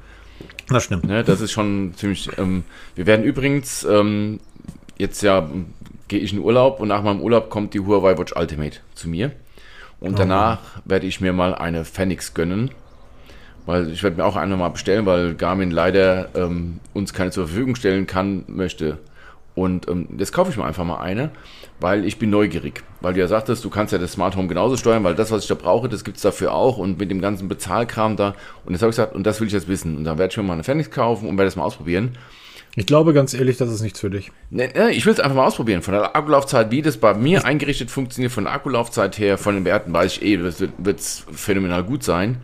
Das 0.69 0.83
stimmt. 0.83 1.05
Ne, 1.05 1.23
das 1.23 1.41
ist 1.41 1.51
schon 1.51 1.93
ziemlich. 1.95 2.29
Ähm, 2.37 2.63
wir 2.95 3.07
werden 3.07 3.23
übrigens 3.23 3.83
ähm, 3.89 4.39
jetzt 4.97 5.21
ja 5.21 5.49
gehe 6.07 6.19
ich 6.19 6.33
in 6.33 6.39
Urlaub 6.39 6.79
und 6.79 6.87
nach 6.87 7.03
meinem 7.03 7.21
Urlaub 7.21 7.49
kommt 7.49 7.73
die 7.73 7.79
Huawei 7.79 8.17
Watch 8.17 8.33
Ultimate 8.35 8.79
zu 8.95 9.09
mir. 9.09 9.31
Und 9.99 10.19
danach 10.19 10.59
werde 10.85 11.07
ich 11.07 11.21
mir 11.21 11.33
mal 11.33 11.55
eine 11.55 11.83
Phoenix 11.83 12.33
gönnen. 12.33 12.71
Weil 13.65 13.89
ich 13.91 14.03
werde 14.03 14.17
mir 14.17 14.25
auch 14.25 14.35
eine 14.35 14.55
mal 14.55 14.69
bestellen, 14.69 15.05
weil 15.05 15.33
Garmin 15.33 15.71
leider 15.71 16.29
ähm, 16.35 16.79
uns 16.93 17.13
keine 17.13 17.31
zur 17.31 17.47
Verfügung 17.47 17.75
stellen 17.75 18.07
kann, 18.07 18.45
möchte. 18.47 18.99
Und 19.57 19.89
ähm, 19.89 20.07
jetzt 20.19 20.33
kaufe 20.33 20.51
ich 20.51 20.57
mir 20.57 20.65
einfach 20.65 20.83
mal 20.83 20.99
eine, 20.99 21.31
weil 21.79 22.05
ich 22.05 22.19
bin 22.19 22.29
neugierig. 22.29 22.83
Weil 23.01 23.15
du 23.15 23.21
ja 23.21 23.27
sagtest, 23.27 23.65
du 23.65 23.71
kannst 23.71 23.91
ja 23.91 23.97
das 23.97 24.11
Smart 24.11 24.35
Home 24.35 24.47
genauso 24.47 24.77
steuern, 24.77 25.03
weil 25.03 25.15
das, 25.15 25.31
was 25.31 25.41
ich 25.41 25.47
da 25.47 25.55
brauche, 25.55 25.89
das 25.89 26.03
gibt 26.03 26.17
es 26.17 26.23
dafür 26.23 26.53
auch 26.53 26.77
und 26.77 26.99
mit 26.99 27.09
dem 27.09 27.21
ganzen 27.21 27.47
Bezahlkram 27.47 28.17
da. 28.17 28.35
Und 28.65 28.73
jetzt 28.73 28.83
habe 28.83 28.91
ich 28.91 28.97
gesagt, 28.97 29.15
und 29.15 29.25
das 29.25 29.41
will 29.41 29.47
ich 29.47 29.53
jetzt 29.53 29.67
wissen. 29.67 29.97
Und 29.97 30.03
dann 30.03 30.19
werde 30.19 30.29
ich 30.29 30.37
mir 30.37 30.43
mal 30.43 30.53
eine 30.53 30.63
Phoenix 30.63 30.91
kaufen 30.91 31.27
und 31.27 31.39
werde 31.39 31.47
das 31.47 31.55
mal 31.55 31.63
ausprobieren. 31.63 32.19
Ich 32.75 32.85
glaube 32.85 33.15
ganz 33.15 33.33
ehrlich, 33.33 33.57
das 33.57 33.71
ist 33.71 33.81
nichts 33.81 33.99
für 33.99 34.11
dich. 34.11 34.31
Ne, 34.51 34.69
ne, 34.75 34.91
ich 34.91 35.07
will 35.07 35.13
es 35.13 35.19
einfach 35.19 35.35
mal 35.35 35.47
ausprobieren. 35.47 35.81
Von 35.81 35.95
der 35.95 36.15
Akkulaufzeit, 36.15 36.69
wie 36.69 36.83
das 36.83 36.97
bei 36.97 37.15
mir 37.15 37.43
eingerichtet 37.43 37.89
funktioniert, 37.89 38.31
von 38.31 38.43
der 38.43 38.53
Akkulaufzeit 38.53 39.17
her, 39.17 39.39
von 39.39 39.55
den 39.55 39.65
Werten 39.65 39.91
weiß 39.91 40.17
ich 40.17 40.21
eh, 40.21 40.37
das 40.37 40.61
wird 40.61 41.01
phänomenal 41.01 41.83
gut 41.83 42.03
sein. 42.03 42.37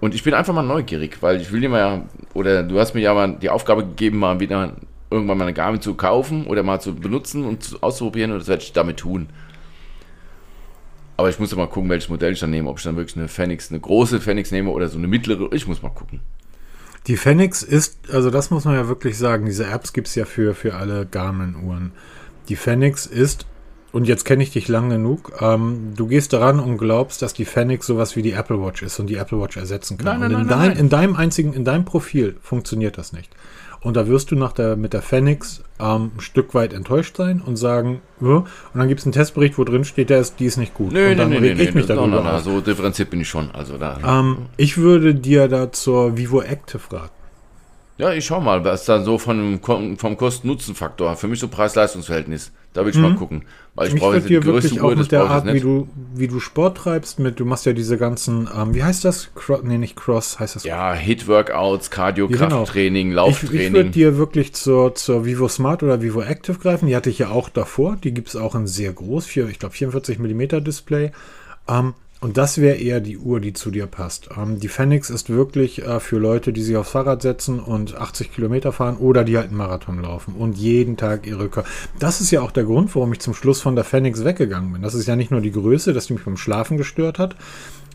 Und 0.00 0.16
ich 0.16 0.24
bin 0.24 0.34
einfach 0.34 0.52
mal 0.52 0.64
neugierig, 0.64 1.18
weil 1.20 1.40
ich 1.40 1.52
will 1.52 1.60
dir 1.60 1.68
mal 1.68 1.78
ja, 1.78 2.02
oder 2.34 2.64
du 2.64 2.80
hast 2.80 2.94
mir 2.94 3.02
ja 3.02 3.14
mal 3.14 3.36
die 3.40 3.50
Aufgabe 3.50 3.84
gegeben, 3.84 4.18
mal 4.18 4.40
wieder 4.40 4.74
irgendwann 5.10 5.38
mal 5.38 5.44
eine 5.44 5.54
Garmin 5.54 5.80
zu 5.80 5.94
kaufen 5.94 6.46
oder 6.46 6.62
mal 6.62 6.80
zu 6.80 6.94
benutzen 6.94 7.44
und 7.44 7.62
zu, 7.62 7.82
auszuprobieren 7.82 8.32
und 8.32 8.40
das 8.40 8.48
werde 8.48 8.62
ich 8.62 8.72
damit 8.72 8.98
tun. 8.98 9.28
Aber 11.16 11.30
ich 11.30 11.38
muss 11.38 11.50
ja 11.50 11.56
mal 11.56 11.68
gucken, 11.68 11.88
welches 11.88 12.10
Modell 12.10 12.32
ich 12.32 12.40
dann 12.40 12.50
nehme, 12.50 12.68
ob 12.68 12.78
ich 12.78 12.84
dann 12.84 12.96
wirklich 12.96 13.16
eine 13.16 13.28
Phoenix, 13.28 13.70
eine 13.70 13.80
große 13.80 14.20
Phoenix 14.20 14.50
nehme 14.50 14.70
oder 14.70 14.88
so 14.88 14.98
eine 14.98 15.08
mittlere. 15.08 15.48
Ich 15.52 15.66
muss 15.66 15.82
mal 15.82 15.90
gucken. 15.90 16.20
Die 17.06 17.16
Phoenix 17.16 17.62
ist, 17.62 18.10
also 18.12 18.30
das 18.30 18.50
muss 18.50 18.64
man 18.64 18.74
ja 18.74 18.88
wirklich 18.88 19.16
sagen, 19.16 19.46
diese 19.46 19.66
Apps 19.66 19.92
gibt 19.92 20.08
es 20.08 20.14
ja 20.14 20.24
für, 20.24 20.54
für 20.54 20.74
alle 20.74 21.06
Garmin-Uhren. 21.06 21.92
Die 22.48 22.56
Phoenix 22.56 23.06
ist, 23.06 23.46
und 23.92 24.08
jetzt 24.08 24.24
kenne 24.24 24.42
ich 24.42 24.50
dich 24.50 24.68
lang 24.68 24.90
genug, 24.90 25.32
ähm, 25.40 25.92
du 25.96 26.08
gehst 26.08 26.32
daran 26.32 26.58
und 26.58 26.78
glaubst, 26.78 27.22
dass 27.22 27.32
die 27.32 27.44
Phoenix 27.44 27.86
sowas 27.86 28.16
wie 28.16 28.22
die 28.22 28.32
Apple 28.32 28.60
Watch 28.60 28.82
ist 28.82 28.98
und 28.98 29.06
die 29.06 29.14
Apple 29.14 29.40
Watch 29.40 29.56
ersetzen 29.56 29.98
kann. 29.98 30.20
Nein, 30.20 30.20
nein, 30.20 30.34
und 30.34 30.42
in, 30.42 30.46
nein, 30.48 30.58
dein, 30.58 30.68
nein. 30.68 30.78
in 30.78 30.88
deinem 30.88 31.16
einzigen, 31.16 31.52
in 31.52 31.64
deinem 31.64 31.84
Profil 31.84 32.36
funktioniert 32.42 32.98
das 32.98 33.12
nicht. 33.12 33.32
Und 33.86 33.96
da 33.96 34.08
wirst 34.08 34.32
du 34.32 34.34
nach 34.34 34.50
der, 34.50 34.74
mit 34.74 34.94
der 34.94 35.00
Phoenix 35.00 35.62
ähm, 35.78 36.10
ein 36.16 36.20
Stück 36.20 36.54
weit 36.54 36.72
enttäuscht 36.72 37.16
sein 37.16 37.40
und 37.40 37.54
sagen, 37.54 38.00
ja. 38.20 38.38
und 38.38 38.46
dann 38.74 38.88
gibt 38.88 38.98
es 38.98 39.06
einen 39.06 39.12
Testbericht, 39.12 39.58
wo 39.58 39.62
drin 39.62 39.84
steht, 39.84 40.10
der 40.10 40.18
ist, 40.18 40.40
die 40.40 40.46
ist 40.46 40.56
nicht 40.56 40.74
gut. 40.74 40.90
Nö, 40.90 41.12
und 41.12 41.18
dann 41.18 41.30
nö, 41.30 41.36
reg 41.36 41.56
nö, 41.56 41.62
ich 41.62 41.72
mich 41.72 41.86
nö, 41.86 41.94
darüber 41.94 42.20
no, 42.20 42.32
no, 42.32 42.38
so 42.40 42.60
differenziert 42.60 43.10
bin 43.10 43.20
ich 43.20 43.28
schon. 43.28 43.52
Also 43.52 43.78
da. 43.78 44.00
Ähm, 44.04 44.46
ich 44.56 44.76
würde 44.76 45.14
dir 45.14 45.46
da 45.46 45.70
zur 45.70 46.16
Vivo 46.16 46.42
Active 46.42 46.82
raten. 46.90 47.12
Ja, 47.96 48.12
ich 48.12 48.26
schau 48.26 48.40
mal, 48.40 48.64
was 48.64 48.86
dann 48.86 49.04
so 49.04 49.18
von, 49.18 49.60
vom 49.60 50.16
Kosten-Nutzen-Faktor, 50.16 51.14
für 51.14 51.28
mich 51.28 51.38
so 51.38 51.46
Preis-Leistungs-Verhältnis, 51.46 52.50
da 52.76 52.84
will 52.84 52.90
ich 52.90 52.98
mal 52.98 53.14
gucken. 53.14 53.44
Weil 53.74 53.88
ich 53.88 53.94
Ich 53.94 54.00
brauche 54.00 54.16
jetzt 54.16 54.24
die 54.24 54.34
dir 54.34 54.40
größte 54.40 54.70
wirklich 54.70 54.80
auch 54.80 54.84
Uhr, 54.88 54.90
das 54.96 55.04
mit 55.04 55.12
der 55.12 55.24
Art, 55.24 55.52
wie 55.52 55.60
du, 55.60 55.88
wie 56.14 56.28
du 56.28 56.40
Sport 56.40 56.76
treibst, 56.78 57.18
mit, 57.18 57.40
du 57.40 57.44
machst 57.44 57.66
ja 57.66 57.72
diese 57.72 57.96
ganzen, 57.96 58.48
ähm, 58.54 58.74
wie 58.74 58.82
heißt 58.84 59.04
das? 59.04 59.30
Cro 59.34 59.60
nee, 59.62 59.78
nicht 59.78 59.96
Cross, 59.96 60.38
heißt 60.38 60.56
das? 60.56 60.64
Ja, 60.64 60.92
Hit-Workouts, 60.92 61.90
Cardio, 61.90 62.28
Ja, 62.28 62.36
genau. 62.36 62.58
Krafttraining, 62.64 63.08
Ich, 63.08 63.12
ich 63.12 63.16
würde 63.16 63.16
Lauftraining. 63.16 63.92
dir 63.92 64.18
wirklich 64.18 64.54
zur, 64.54 64.94
zur 64.94 65.24
Vivo 65.24 65.48
Smart 65.48 65.82
oder 65.82 66.02
Vivo 66.02 66.20
Active 66.20 66.58
greifen. 66.58 66.86
Die 66.86 66.96
hatte 66.96 67.10
ich 67.10 67.18
ja 67.18 67.30
auch 67.30 67.48
davor. 67.48 67.96
Die 68.02 68.12
gibt 68.12 68.28
es 68.28 68.36
auch 68.36 68.54
in 68.54 68.66
sehr 68.66 68.92
groß, 68.92 69.26
vier, 69.26 69.48
ich 69.48 69.58
glaube 69.58 69.74
44 69.74 70.18
mm 70.18 70.62
Display. 70.64 71.12
Ähm, 71.68 71.94
und 72.26 72.36
das 72.36 72.58
wäre 72.58 72.74
eher 72.74 72.98
die 72.98 73.18
Uhr, 73.18 73.38
die 73.38 73.52
zu 73.52 73.70
dir 73.70 73.86
passt. 73.86 74.30
Ähm, 74.36 74.58
die 74.58 74.66
Phoenix 74.66 75.10
ist 75.10 75.30
wirklich 75.30 75.84
äh, 75.84 76.00
für 76.00 76.18
Leute, 76.18 76.52
die 76.52 76.60
sich 76.60 76.76
aufs 76.76 76.90
Fahrrad 76.90 77.22
setzen 77.22 77.60
und 77.60 77.94
80 77.94 78.32
Kilometer 78.32 78.72
fahren 78.72 78.96
oder 78.96 79.22
die 79.22 79.36
halt 79.36 79.50
einen 79.50 79.58
Marathon 79.58 80.02
laufen 80.02 80.34
und 80.34 80.58
jeden 80.58 80.96
Tag 80.96 81.24
ihre 81.24 81.48
Kör 81.48 81.62
Das 82.00 82.20
ist 82.20 82.32
ja 82.32 82.40
auch 82.40 82.50
der 82.50 82.64
Grund, 82.64 82.92
warum 82.96 83.12
ich 83.12 83.20
zum 83.20 83.32
Schluss 83.32 83.60
von 83.60 83.76
der 83.76 83.84
Phoenix 83.84 84.24
weggegangen 84.24 84.72
bin. 84.72 84.82
Das 84.82 84.94
ist 84.94 85.06
ja 85.06 85.14
nicht 85.14 85.30
nur 85.30 85.40
die 85.40 85.52
Größe, 85.52 85.92
dass 85.92 86.08
die 86.08 86.14
mich 86.14 86.24
beim 86.24 86.36
Schlafen 86.36 86.76
gestört 86.78 87.20
hat, 87.20 87.36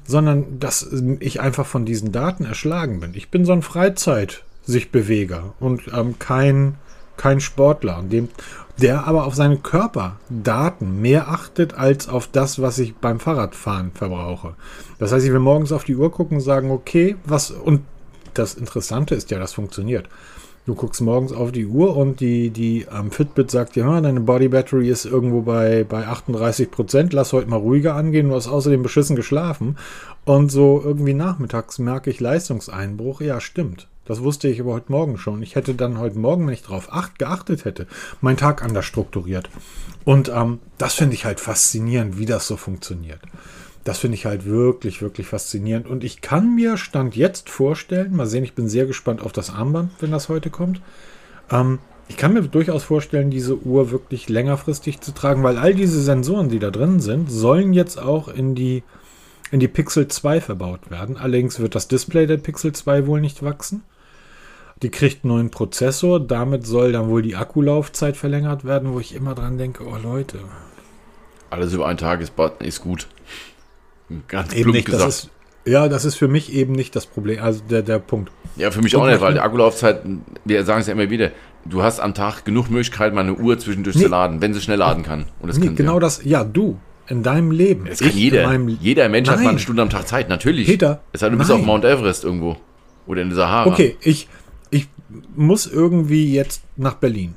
sondern 0.08 0.62
dass 0.62 0.90
ich 1.20 1.42
einfach 1.42 1.66
von 1.66 1.84
diesen 1.84 2.14
Daten 2.14 2.46
erschlagen 2.46 3.02
bin. 3.02 3.12
Ich 3.16 3.32
bin 3.32 3.44
so 3.44 3.52
ein 3.52 3.62
Freizeit 3.62 4.46
sich 4.64 4.92
Beweger 4.92 5.56
und 5.60 5.92
ähm, 5.94 6.20
kein, 6.20 6.76
kein 7.18 7.42
Sportler, 7.42 8.00
und 8.00 8.14
dem, 8.14 8.30
der 8.82 9.06
aber 9.06 9.26
auf 9.26 9.36
seine 9.36 9.58
Körperdaten 9.58 11.02
mehr 11.02 11.30
achtet 11.30 11.76
als 11.76 12.10
auf 12.10 12.28
das, 12.28 12.62
was 12.62 12.80
ich 12.80 12.96
beim 12.96 13.20
Fahrradfahren 13.20 13.92
verbrauche. 13.94 14.56
Das 15.00 15.12
heißt, 15.12 15.26
ich 15.26 15.32
will 15.32 15.40
morgens 15.40 15.72
auf 15.72 15.84
die 15.84 15.96
Uhr 15.96 16.12
gucken 16.12 16.38
und 16.38 16.44
sagen, 16.44 16.72
okay, 16.72 17.16
was 17.26 17.52
und 17.52 17.82
das 18.34 18.56
Interessante 18.56 19.16
ist 19.16 19.30
ja, 19.32 19.40
das 19.40 19.54
funktioniert. 19.54 20.08
Du 20.66 20.76
guckst 20.76 21.02
morgens 21.02 21.34
auf 21.34 21.52
die 21.52 21.66
Uhr 21.66 21.98
und 21.98 22.20
die, 22.20 22.52
die 22.52 22.86
ähm, 22.96 23.10
Fitbit 23.10 23.50
sagt 23.50 23.76
dir, 23.76 23.86
ja, 23.86 24.00
deine 24.00 24.22
Body 24.22 24.48
Battery 24.48 24.90
ist 24.90 25.06
irgendwo 25.06 25.42
bei, 25.42 25.84
bei 25.84 26.06
38 26.06 26.70
Prozent, 26.70 27.14
lass 27.14 27.34
heute 27.34 27.50
mal 27.50 27.58
ruhiger 27.58 27.96
angehen, 27.96 28.30
du 28.30 28.36
hast 28.36 28.48
außerdem 28.48 28.84
beschissen 28.84 29.16
geschlafen. 29.16 29.78
Und 30.24 30.52
so 30.52 30.80
irgendwie 30.84 31.16
nachmittags 31.16 31.80
merke 31.80 32.12
ich 32.12 32.20
Leistungseinbruch. 32.20 33.22
Ja, 33.22 33.42
stimmt. 33.42 33.88
Das 34.06 34.24
wusste 34.24 34.48
ich 34.48 34.60
aber 34.60 34.74
heute 34.74 34.92
Morgen 34.92 35.18
schon. 35.18 35.44
Ich 35.44 35.56
hätte 35.56 35.76
dann 35.76 36.00
heute 36.00 36.18
Morgen, 36.18 36.48
wenn 36.48 36.54
ich 36.54 36.64
darauf 36.64 36.92
acht, 36.92 37.20
geachtet 37.20 37.66
hätte, 37.66 37.88
meinen 38.20 38.38
Tag 38.38 38.64
anders 38.64 38.86
strukturiert. 38.86 39.50
Und 40.04 40.30
ähm, 40.30 40.60
das 40.78 40.96
finde 40.96 41.14
ich 41.14 41.26
halt 41.26 41.40
faszinierend, 41.40 42.18
wie 42.18 42.26
das 42.26 42.48
so 42.48 42.58
funktioniert. 42.58 43.20
Das 43.84 44.00
finde 44.00 44.16
ich 44.16 44.26
halt 44.26 44.46
wirklich, 44.46 45.02
wirklich 45.02 45.28
faszinierend. 45.28 45.88
Und 45.88 46.04
ich 46.04 46.22
kann 46.22 46.56
mir 46.56 46.78
Stand 46.78 47.16
jetzt 47.16 47.50
vorstellen, 47.50 48.16
mal 48.16 48.28
sehen, 48.28 48.44
ich 48.44 48.54
bin 48.54 48.68
sehr 48.68 48.86
gespannt 48.86 49.22
auf 49.22 49.32
das 49.32 49.52
Armband, 49.52 49.92
wenn 50.00 50.12
das 50.12 50.30
heute 50.30 50.50
kommt. 50.50 50.82
Ähm, 51.52 51.80
ich 52.08 52.18
kann 52.18 52.34
mir 52.34 52.42
durchaus 52.42 52.84
vorstellen, 52.84 53.32
diese 53.32 53.58
Uhr 53.58 53.92
wirklich 53.92 54.28
längerfristig 54.28 55.00
zu 55.00 55.14
tragen, 55.14 55.44
weil 55.44 55.58
all 55.58 55.74
diese 55.74 56.02
Sensoren, 56.02 56.50
die 56.50 56.60
da 56.60 56.70
drin 56.70 57.00
sind, 57.00 57.32
sollen 57.32 57.74
jetzt 57.74 58.00
auch 58.00 58.28
in 58.28 58.54
die, 58.54 58.84
in 59.52 59.60
die 59.60 59.68
Pixel 59.68 60.08
2 60.08 60.42
verbaut 60.42 60.90
werden. 60.90 61.18
Allerdings 61.18 61.60
wird 61.60 61.76
das 61.76 61.88
Display 61.88 62.26
der 62.26 62.38
Pixel 62.38 62.72
2 62.72 63.06
wohl 63.06 63.22
nicht 63.22 63.44
wachsen. 63.44 63.84
Die 64.82 64.90
kriegt 64.90 65.24
einen 65.24 65.34
neuen 65.34 65.52
Prozessor, 65.52 66.20
damit 66.20 66.66
soll 66.66 66.92
dann 66.94 67.08
wohl 67.10 67.22
die 67.22 67.36
Akkulaufzeit 67.36 68.18
verlängert 68.18 68.66
werden, 68.66 68.94
wo 68.94 69.00
ich 69.00 69.14
immer 69.14 69.36
dran 69.36 69.58
denke, 69.58 69.86
oh 69.86 69.98
Leute, 70.02 70.40
Alles 71.52 71.74
über 71.74 71.86
einen 71.86 71.98
Tag 72.00 72.22
ist, 72.22 72.34
ist 72.60 72.82
gut. 72.82 73.08
Ganz 74.28 74.54
eben 74.54 74.64
plump 74.72 74.76
nicht, 74.76 74.88
das 74.88 74.94
gesagt. 74.94 75.10
ist, 75.66 75.72
ja, 75.72 75.88
das 75.88 76.06
ist 76.06 76.16
für 76.16 76.28
mich 76.28 76.52
eben 76.54 76.74
nicht 76.74 76.96
das 76.96 77.06
Problem, 77.06 77.42
also 77.44 77.62
der, 77.70 77.82
der 77.84 78.00
Punkt. 78.00 78.32
Ja, 78.56 78.72
für 78.72 78.82
mich 78.82 78.96
Und 78.96 79.04
auch 79.04 79.08
nicht, 79.08 79.22
weil 79.22 79.34
die 79.34 79.40
Akkulaufzeit, 79.40 80.02
wir 80.46 80.66
sagen 80.66 80.82
es 80.82 80.88
ja 80.88 80.94
immer 80.94 81.10
wieder, 81.10 81.32
du 81.66 81.84
hast 81.84 82.00
am 82.00 82.14
Tag 82.14 82.44
genug 82.44 82.70
Möglichkeit, 82.70 83.14
mal 83.14 83.22
eine 83.22 83.36
Uhr 83.36 83.60
zwischendurch 83.60 83.96
Nee. 83.98 84.04
zu 84.04 84.08
laden, 84.10 84.42
wenn 84.42 84.54
sie 84.54 84.62
schnell 84.62 84.80
laden 84.80 85.04
kann. 85.04 85.26
Und 85.40 85.50
das 85.50 85.58
Nee, 85.60 85.68
genau 85.76 85.94
ja. 85.96 86.00
das, 86.00 86.24
ja, 86.24 86.44
du, 86.44 86.78
in 87.12 87.24
deinem 87.24 87.52
Leben. 87.52 87.86
Das 87.86 88.00
kann 88.00 88.12
jeder. 88.12 88.44
In 88.44 88.50
meinem, 88.50 88.78
Jeder 88.80 89.10
Mensch 89.10 89.30
hat 89.30 89.36
Nein. 89.36 89.44
mal 89.44 89.50
eine 89.52 89.60
Stunde 89.60 89.82
am 89.82 89.90
Tag 89.90 90.08
Zeit, 90.08 90.30
natürlich. 90.30 90.68
Peter, 90.68 91.02
Es 91.12 91.20
sei 91.20 91.28
denn, 91.28 91.34
du 91.34 91.40
bist 91.40 91.52
auf 91.52 91.62
Mount 91.62 91.84
Everest 91.84 92.24
irgendwo. 92.24 92.56
Oder 93.06 93.22
in 93.22 93.30
der 93.30 93.36
Sahara. 93.36 93.70
Okay, 93.70 93.98
ich, 94.02 94.28
ich 94.70 94.88
muss 95.36 95.68
irgendwie 95.68 96.34
jetzt 96.34 96.64
nach 96.78 96.96
Berlin. 96.96 97.36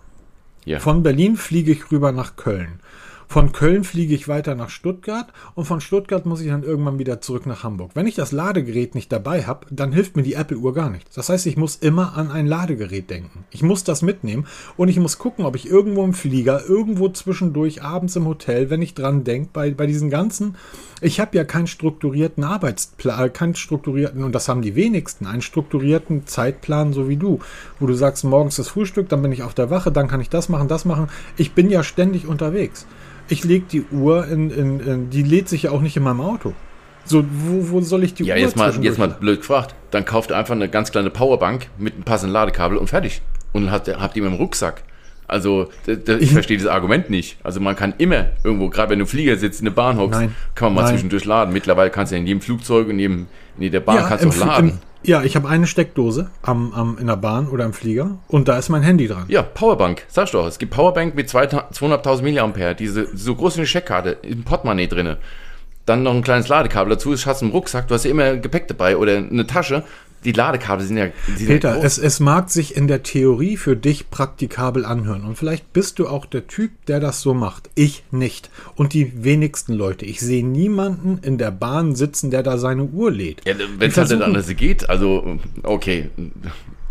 Ja. 0.64 0.78
Von 0.78 1.02
Berlin 1.02 1.36
fliege 1.36 1.72
ich 1.72 1.90
rüber 1.90 2.12
nach 2.12 2.36
Köln. 2.36 2.80
Von 3.28 3.52
Köln 3.52 3.84
fliege 3.84 4.14
ich 4.14 4.28
weiter 4.28 4.54
nach 4.54 4.70
Stuttgart 4.70 5.32
und 5.54 5.64
von 5.64 5.80
Stuttgart 5.80 6.26
muss 6.26 6.40
ich 6.40 6.48
dann 6.48 6.62
irgendwann 6.62 6.98
wieder 6.98 7.20
zurück 7.20 7.46
nach 7.46 7.64
Hamburg. 7.64 7.92
Wenn 7.94 8.06
ich 8.06 8.14
das 8.14 8.32
Ladegerät 8.32 8.94
nicht 8.94 9.10
dabei 9.10 9.44
habe, 9.44 9.66
dann 9.70 9.92
hilft 9.92 10.16
mir 10.16 10.22
die 10.22 10.34
Apple-Uhr 10.34 10.74
gar 10.74 10.90
nichts. 10.90 11.14
Das 11.14 11.28
heißt, 11.28 11.46
ich 11.46 11.56
muss 11.56 11.76
immer 11.76 12.16
an 12.16 12.30
ein 12.30 12.46
Ladegerät 12.46 13.10
denken. 13.10 13.44
Ich 13.50 13.62
muss 13.62 13.84
das 13.84 14.02
mitnehmen 14.02 14.46
und 14.76 14.88
ich 14.88 14.98
muss 14.98 15.18
gucken, 15.18 15.44
ob 15.44 15.56
ich 15.56 15.68
irgendwo 15.68 16.04
im 16.04 16.14
Flieger, 16.14 16.64
irgendwo 16.66 17.08
zwischendurch, 17.08 17.82
abends 17.82 18.16
im 18.16 18.26
Hotel, 18.26 18.70
wenn 18.70 18.82
ich 18.82 18.94
dran 18.94 19.24
denke, 19.24 19.50
bei, 19.52 19.70
bei 19.70 19.86
diesen 19.86 20.10
ganzen, 20.10 20.56
ich 21.00 21.20
habe 21.20 21.36
ja 21.36 21.44
keinen 21.44 21.66
strukturierten 21.66 22.44
Arbeitsplan, 22.44 23.32
keinen 23.32 23.54
strukturierten, 23.54 24.22
und 24.22 24.34
das 24.34 24.48
haben 24.48 24.62
die 24.62 24.74
wenigsten, 24.74 25.26
einen 25.26 25.42
strukturierten 25.42 26.26
Zeitplan, 26.26 26.92
so 26.92 27.08
wie 27.08 27.16
du, 27.16 27.40
wo 27.80 27.86
du 27.86 27.94
sagst, 27.94 28.24
morgens 28.24 28.56
das 28.56 28.68
Frühstück, 28.68 29.08
dann 29.08 29.22
bin 29.22 29.32
ich 29.32 29.42
auf 29.42 29.54
der 29.54 29.70
Wache, 29.70 29.92
dann 29.92 30.08
kann 30.08 30.20
ich 30.20 30.30
das 30.30 30.48
machen, 30.48 30.68
das 30.68 30.84
machen. 30.84 31.08
Ich 31.36 31.52
bin 31.52 31.70
ja 31.70 31.82
ständig 31.82 32.26
unterwegs. 32.26 32.86
Ich 33.28 33.44
lege 33.44 33.64
die 33.70 33.84
Uhr 33.90 34.26
in, 34.28 34.50
in, 34.50 34.80
in, 34.80 35.10
die 35.10 35.22
lädt 35.22 35.48
sich 35.48 35.64
ja 35.64 35.70
auch 35.70 35.80
nicht 35.80 35.96
in 35.96 36.02
meinem 36.02 36.20
Auto. 36.20 36.52
So, 37.04 37.24
wo, 37.24 37.70
wo 37.70 37.80
soll 37.80 38.04
ich 38.04 38.14
die 38.14 38.24
Ja, 38.24 38.34
Uhr 38.34 38.40
jetzt 38.40 38.56
mal, 38.56 38.72
jetzt 38.82 38.98
mal 38.98 39.08
blöd 39.08 39.40
gefragt. 39.40 39.74
Dann 39.90 40.04
kauft 40.04 40.30
ihr 40.30 40.36
einfach 40.36 40.54
eine 40.54 40.68
ganz 40.68 40.90
kleine 40.90 41.10
Powerbank 41.10 41.68
mit 41.78 41.94
einem 41.94 42.04
passenden 42.04 42.32
Ladekabel 42.32 42.78
und 42.78 42.88
fertig. 42.88 43.22
Und 43.52 43.64
dann 43.64 43.72
habt 43.72 43.88
ihr, 43.88 44.00
habt 44.00 44.16
ihr 44.16 44.26
im 44.26 44.34
Rucksack. 44.34 44.82
Also, 45.26 45.68
ich 45.86 46.32
verstehe 46.32 46.58
das 46.58 46.66
Argument 46.66 47.08
nicht. 47.08 47.38
Also, 47.42 47.60
man 47.60 47.76
kann 47.76 47.94
immer 47.98 48.26
irgendwo, 48.42 48.68
gerade 48.68 48.90
wenn 48.90 48.98
du 48.98 49.04
im 49.04 49.08
Flieger 49.08 49.36
sitzt, 49.36 49.60
in 49.60 49.64
der 49.64 49.72
Bahn 49.72 49.96
hockst, 49.96 50.20
Nein. 50.20 50.34
kann 50.54 50.66
man 50.68 50.74
mal 50.74 50.82
Nein. 50.82 50.92
zwischendurch 50.92 51.24
laden. 51.24 51.52
Mittlerweile 51.52 51.90
kannst 51.90 52.12
du 52.12 52.16
ja 52.16 52.20
in 52.20 52.26
jedem 52.26 52.40
Flugzeug, 52.42 52.88
in, 52.88 52.98
jedem, 52.98 53.26
in 53.56 53.62
jeder 53.62 53.80
Bahn 53.80 54.04
kannst 54.06 54.24
du 54.24 54.28
auch 54.28 54.36
laden. 54.36 54.70
Im, 54.70 54.78
ja, 55.04 55.22
ich 55.22 55.36
habe 55.36 55.48
eine 55.48 55.66
Steckdose 55.66 56.30
am, 56.42 56.72
am, 56.72 56.98
in 56.98 57.06
der 57.06 57.16
Bahn 57.16 57.48
oder 57.48 57.64
im 57.64 57.72
Flieger 57.72 58.18
und 58.28 58.48
da 58.48 58.58
ist 58.58 58.68
mein 58.68 58.82
Handy 58.82 59.06
dran. 59.06 59.24
Ja, 59.28 59.42
Powerbank, 59.42 60.04
sagst 60.08 60.34
du 60.34 60.38
doch. 60.38 60.46
Es 60.46 60.58
gibt 60.58 60.72
Powerbank 60.72 61.14
mit 61.14 61.28
200.000 61.28 62.58
mAh, 62.58 62.74
diese 62.74 63.08
so 63.16 63.34
groß 63.34 63.56
wie 63.56 63.60
eine 63.60 63.66
Scheckkarte, 63.66 64.18
im 64.22 64.44
Portemonnaie 64.44 64.86
drinne. 64.86 65.18
Dann 65.86 66.02
noch 66.02 66.14
ein 66.14 66.22
kleines 66.22 66.48
Ladekabel 66.48 66.94
dazu, 66.94 67.10
das 67.10 67.26
hast 67.26 67.42
im 67.42 67.50
Rucksack, 67.50 67.88
du 67.88 67.94
hast 67.94 68.04
ja 68.04 68.10
immer 68.10 68.36
Gepäck 68.36 68.68
dabei 68.68 68.96
oder 68.96 69.18
eine 69.18 69.46
Tasche. 69.46 69.84
Die 70.24 70.32
Ladekabel 70.32 70.86
sind 70.86 70.96
ja. 70.96 71.08
Sind 71.36 71.46
Peter, 71.46 71.76
ja 71.76 71.82
es, 71.82 71.98
es 71.98 72.20
mag 72.20 72.50
sich 72.50 72.76
in 72.76 72.88
der 72.88 73.02
Theorie 73.02 73.56
für 73.56 73.76
dich 73.76 74.10
praktikabel 74.10 74.84
anhören. 74.84 75.24
Und 75.24 75.36
vielleicht 75.36 75.72
bist 75.72 75.98
du 75.98 76.08
auch 76.08 76.26
der 76.26 76.46
Typ, 76.46 76.70
der 76.86 77.00
das 77.00 77.20
so 77.20 77.34
macht. 77.34 77.70
Ich 77.74 78.04
nicht. 78.10 78.50
Und 78.74 78.92
die 78.92 79.24
wenigsten 79.24 79.74
Leute. 79.74 80.04
Ich 80.04 80.20
sehe 80.20 80.46
niemanden 80.46 81.18
in 81.22 81.38
der 81.38 81.50
Bahn 81.50 81.94
sitzen, 81.94 82.30
der 82.30 82.42
da 82.42 82.58
seine 82.58 82.84
Uhr 82.84 83.10
lädt. 83.10 83.42
Ja, 83.46 83.54
wenn 83.78 83.90
es 83.90 83.96
halt 83.96 84.10
nicht 84.10 84.22
anders 84.22 84.48
geht, 84.56 84.88
also 84.88 85.38
okay. 85.62 86.10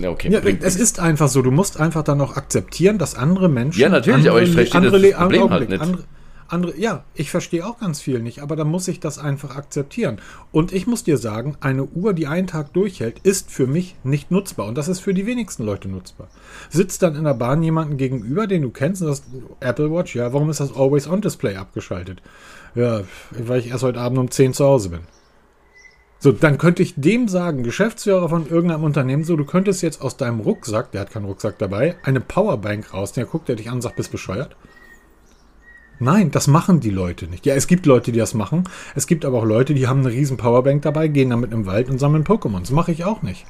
Okay. 0.01 0.31
Ja, 0.31 0.39
es 0.39 0.75
ist 0.75 0.99
einfach 0.99 1.27
so. 1.27 1.41
Du 1.41 1.51
musst 1.51 1.79
einfach 1.79 2.03
dann 2.03 2.19
auch 2.21 2.35
akzeptieren, 2.35 2.97
dass 2.97 3.15
andere 3.15 3.47
Menschen. 3.47 3.79
Ja, 3.79 3.89
natürlich, 3.89 4.29
andere, 4.29 4.31
aber 4.31 4.41
ich 4.41 4.51
verstehe 4.51 4.75
andere, 4.75 5.01
das 5.01 5.19
Problem 5.19 5.49
halt 5.49 5.69
nicht. 5.69 5.81
Andere, 5.81 6.03
andere, 6.47 6.77
ja, 6.77 7.03
ich 7.13 7.31
verstehe 7.31 7.65
auch 7.65 7.79
ganz 7.79 8.01
viel 8.01 8.19
nicht, 8.19 8.39
aber 8.39 8.55
da 8.55 8.63
muss 8.63 8.87
ich 8.87 8.99
das 8.99 9.19
einfach 9.19 9.55
akzeptieren. 9.55 10.19
Und 10.51 10.71
ich 10.71 10.87
muss 10.87 11.03
dir 11.03 11.17
sagen, 11.17 11.57
eine 11.61 11.83
Uhr, 11.83 12.13
die 12.13 12.27
einen 12.27 12.47
Tag 12.47 12.73
durchhält, 12.73 13.19
ist 13.19 13.51
für 13.51 13.67
mich 13.67 13.95
nicht 14.03 14.31
nutzbar. 14.31 14.67
Und 14.67 14.77
das 14.77 14.87
ist 14.87 14.99
für 14.99 15.13
die 15.13 15.25
wenigsten 15.25 15.63
Leute 15.63 15.87
nutzbar. 15.87 16.27
Sitzt 16.69 17.01
dann 17.01 17.15
in 17.15 17.23
der 17.23 17.33
Bahn 17.33 17.63
jemanden 17.63 17.97
gegenüber, 17.97 18.47
den 18.47 18.61
du 18.61 18.69
kennst, 18.69 19.01
und 19.01 19.07
das 19.07 19.23
Apple 19.59 19.91
Watch, 19.91 20.15
ja, 20.15 20.33
warum 20.33 20.49
ist 20.49 20.59
das 20.59 20.75
Always-On-Display 20.75 21.55
abgeschaltet? 21.55 22.21
Ja, 22.75 23.01
weil 23.31 23.59
ich 23.59 23.67
erst 23.67 23.83
heute 23.83 23.99
Abend 23.99 24.19
um 24.19 24.31
10 24.31 24.53
zu 24.53 24.65
Hause 24.65 24.89
bin. 24.89 25.01
So, 26.23 26.31
dann 26.31 26.57
könnte 26.57 26.81
ich 26.81 26.93
dem 26.95 27.27
sagen, 27.27 27.63
Geschäftsführer 27.63 28.29
von 28.29 28.47
irgendeinem 28.47 28.85
Unternehmen, 28.85 29.25
so, 29.25 29.35
du 29.35 29.43
könntest 29.43 29.81
jetzt 29.81 30.01
aus 30.01 30.15
deinem 30.15 30.39
Rucksack, 30.39 30.91
der 30.91 31.01
hat 31.01 31.11
keinen 31.11 31.25
Rucksack 31.25 31.59
dabei, 31.59 31.97
eine 32.03 32.21
Powerbank 32.21 32.93
raus, 32.93 33.11
der 33.11 33.25
guckt 33.25 33.49
der 33.49 33.57
dich 33.57 33.67
an 33.67 33.75
und 33.75 33.81
sagt, 33.81 33.97
bist 33.97 34.09
bescheuert. 34.09 34.55
Nein, 35.99 36.31
das 36.31 36.47
machen 36.47 36.79
die 36.79 36.89
Leute 36.89 37.27
nicht. 37.27 37.45
Ja, 37.45 37.55
es 37.55 37.67
gibt 37.67 37.85
Leute, 37.85 38.11
die 38.11 38.19
das 38.19 38.33
machen. 38.33 38.63
Es 38.95 39.07
gibt 39.07 39.25
aber 39.25 39.39
auch 39.39 39.45
Leute, 39.45 39.73
die 39.73 39.87
haben 39.87 39.99
eine 39.99 40.09
riesen 40.09 40.37
Powerbank 40.37 40.81
dabei, 40.81 41.07
gehen 41.07 41.29
damit 41.29 41.51
im 41.51 41.65
Wald 41.65 41.89
und 41.89 41.99
sammeln 41.99 42.23
Pokémon. 42.23 42.59
Das 42.59 42.71
mache 42.71 42.91
ich 42.91 43.05
auch 43.05 43.21
nicht. 43.21 43.45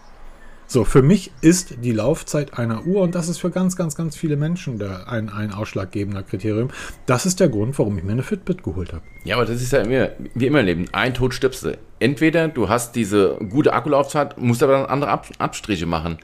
So, 0.67 0.85
für 0.85 1.01
mich 1.01 1.31
ist 1.41 1.75
die 1.83 1.91
Laufzeit 1.91 2.57
einer 2.57 2.85
Uhr, 2.85 3.01
und 3.01 3.15
das 3.15 3.27
ist 3.27 3.37
für 3.37 3.51
ganz, 3.51 3.75
ganz, 3.75 3.95
ganz 3.95 4.15
viele 4.15 4.37
Menschen 4.37 4.79
der, 4.79 5.07
ein, 5.07 5.29
ein 5.29 5.51
ausschlaggebender 5.51 6.23
Kriterium, 6.23 6.69
das 7.05 7.25
ist 7.25 7.39
der 7.39 7.49
Grund, 7.49 7.77
warum 7.77 7.97
ich 7.97 8.03
mir 8.03 8.13
eine 8.13 8.23
Fitbit 8.23 8.63
geholt 8.63 8.93
habe. 8.93 9.03
Ja, 9.23 9.35
aber 9.35 9.45
das 9.45 9.61
ist 9.61 9.71
ja 9.71 9.81
immer, 9.81 10.09
wie 10.33 10.47
immer 10.47 10.61
im 10.61 10.65
Leben, 10.65 10.85
ein 10.91 11.13
Tod 11.13 11.33
stirbst 11.33 11.63
du. 11.63 11.77
Entweder 11.99 12.47
du 12.47 12.69
hast 12.69 12.95
diese 12.95 13.37
gute 13.49 13.73
Akkulaufzeit, 13.73 14.37
musst 14.39 14.63
aber 14.63 14.73
dann 14.73 14.85
andere 14.85 15.11
Ab 15.11 15.27
Abstriche 15.37 15.85
machen. 15.85 16.17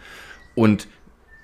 Und 0.56 0.88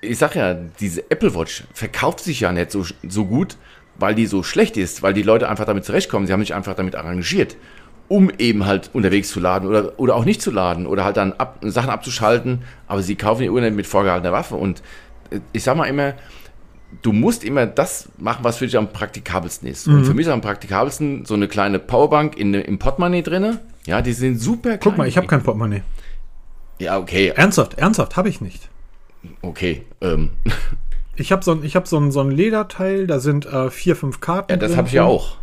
ich 0.00 0.18
sag 0.18 0.34
ja, 0.34 0.54
diese 0.54 1.10
Apple 1.10 1.34
Watch 1.34 1.64
verkauft 1.74 2.20
sich 2.20 2.40
ja 2.40 2.52
nicht 2.52 2.70
so, 2.70 2.84
so 3.06 3.24
gut, 3.26 3.56
weil 3.98 4.14
die 4.14 4.26
so 4.26 4.42
schlecht 4.42 4.76
ist, 4.76 5.02
weil 5.02 5.14
die 5.14 5.22
Leute 5.22 5.48
einfach 5.48 5.64
damit 5.64 5.84
zurechtkommen. 5.84 6.26
Sie 6.26 6.32
haben 6.32 6.40
sich 6.40 6.54
einfach 6.54 6.74
damit 6.74 6.94
arrangiert, 6.94 7.56
um 8.08 8.30
eben 8.38 8.66
halt 8.66 8.90
unterwegs 8.92 9.30
zu 9.30 9.40
laden 9.40 9.68
oder, 9.68 9.98
oder 9.98 10.14
auch 10.14 10.24
nicht 10.24 10.42
zu 10.42 10.50
laden 10.50 10.86
oder 10.86 11.04
halt 11.04 11.16
dann 11.16 11.32
ab, 11.34 11.58
Sachen 11.62 11.90
abzuschalten. 11.90 12.62
Aber 12.86 13.02
sie 13.02 13.16
kaufen 13.16 13.42
die 13.42 13.50
Uhr 13.50 13.60
mit 13.70 13.86
vorgehaltener 13.86 14.32
Waffe. 14.32 14.56
Und 14.56 14.82
äh, 15.30 15.40
ich 15.52 15.62
sag 15.62 15.76
mal 15.76 15.86
immer, 15.86 16.14
du 17.02 17.12
musst 17.12 17.44
immer 17.44 17.66
das 17.66 18.08
machen, 18.18 18.44
was 18.44 18.58
für 18.58 18.66
dich 18.66 18.76
am 18.76 18.92
praktikabelsten 18.92 19.68
ist. 19.68 19.86
Mhm. 19.86 19.94
Und 19.96 20.04
für 20.04 20.14
mich 20.14 20.26
ist 20.26 20.32
am 20.32 20.40
praktikabelsten 20.40 21.24
so 21.24 21.34
eine 21.34 21.48
kleine 21.48 21.78
Powerbank 21.78 22.36
in, 22.36 22.54
im 22.54 22.78
Portemonnaie 22.78 23.22
drinne. 23.22 23.60
Ja, 23.86 24.02
die 24.02 24.12
sind 24.12 24.38
super 24.38 24.70
klein. 24.70 24.80
Guck 24.80 24.98
mal, 24.98 25.08
ich 25.08 25.16
habe 25.16 25.26
kein 25.26 25.42
Portemonnaie. 25.42 25.82
Ja, 26.78 26.98
okay. 26.98 27.32
Ernsthaft, 27.34 27.78
ernsthaft, 27.78 28.16
habe 28.16 28.28
ich 28.28 28.40
nicht. 28.40 28.68
Okay. 29.42 29.82
Ähm. 30.00 30.30
Ich 31.16 31.32
habe 31.32 31.42
so 31.42 31.52
ein, 31.52 31.62
hab 31.62 31.88
so 31.88 31.98
ein, 31.98 32.12
so 32.12 32.20
ein 32.20 32.30
Lederteil, 32.30 33.06
da 33.06 33.20
sind 33.20 33.46
äh, 33.46 33.70
vier, 33.70 33.96
fünf 33.96 34.20
Karten. 34.20 34.52
Ja, 34.52 34.56
das 34.56 34.76
habe 34.76 34.88
ich 34.88 34.94
ja 34.94 35.04
auch. 35.04 35.38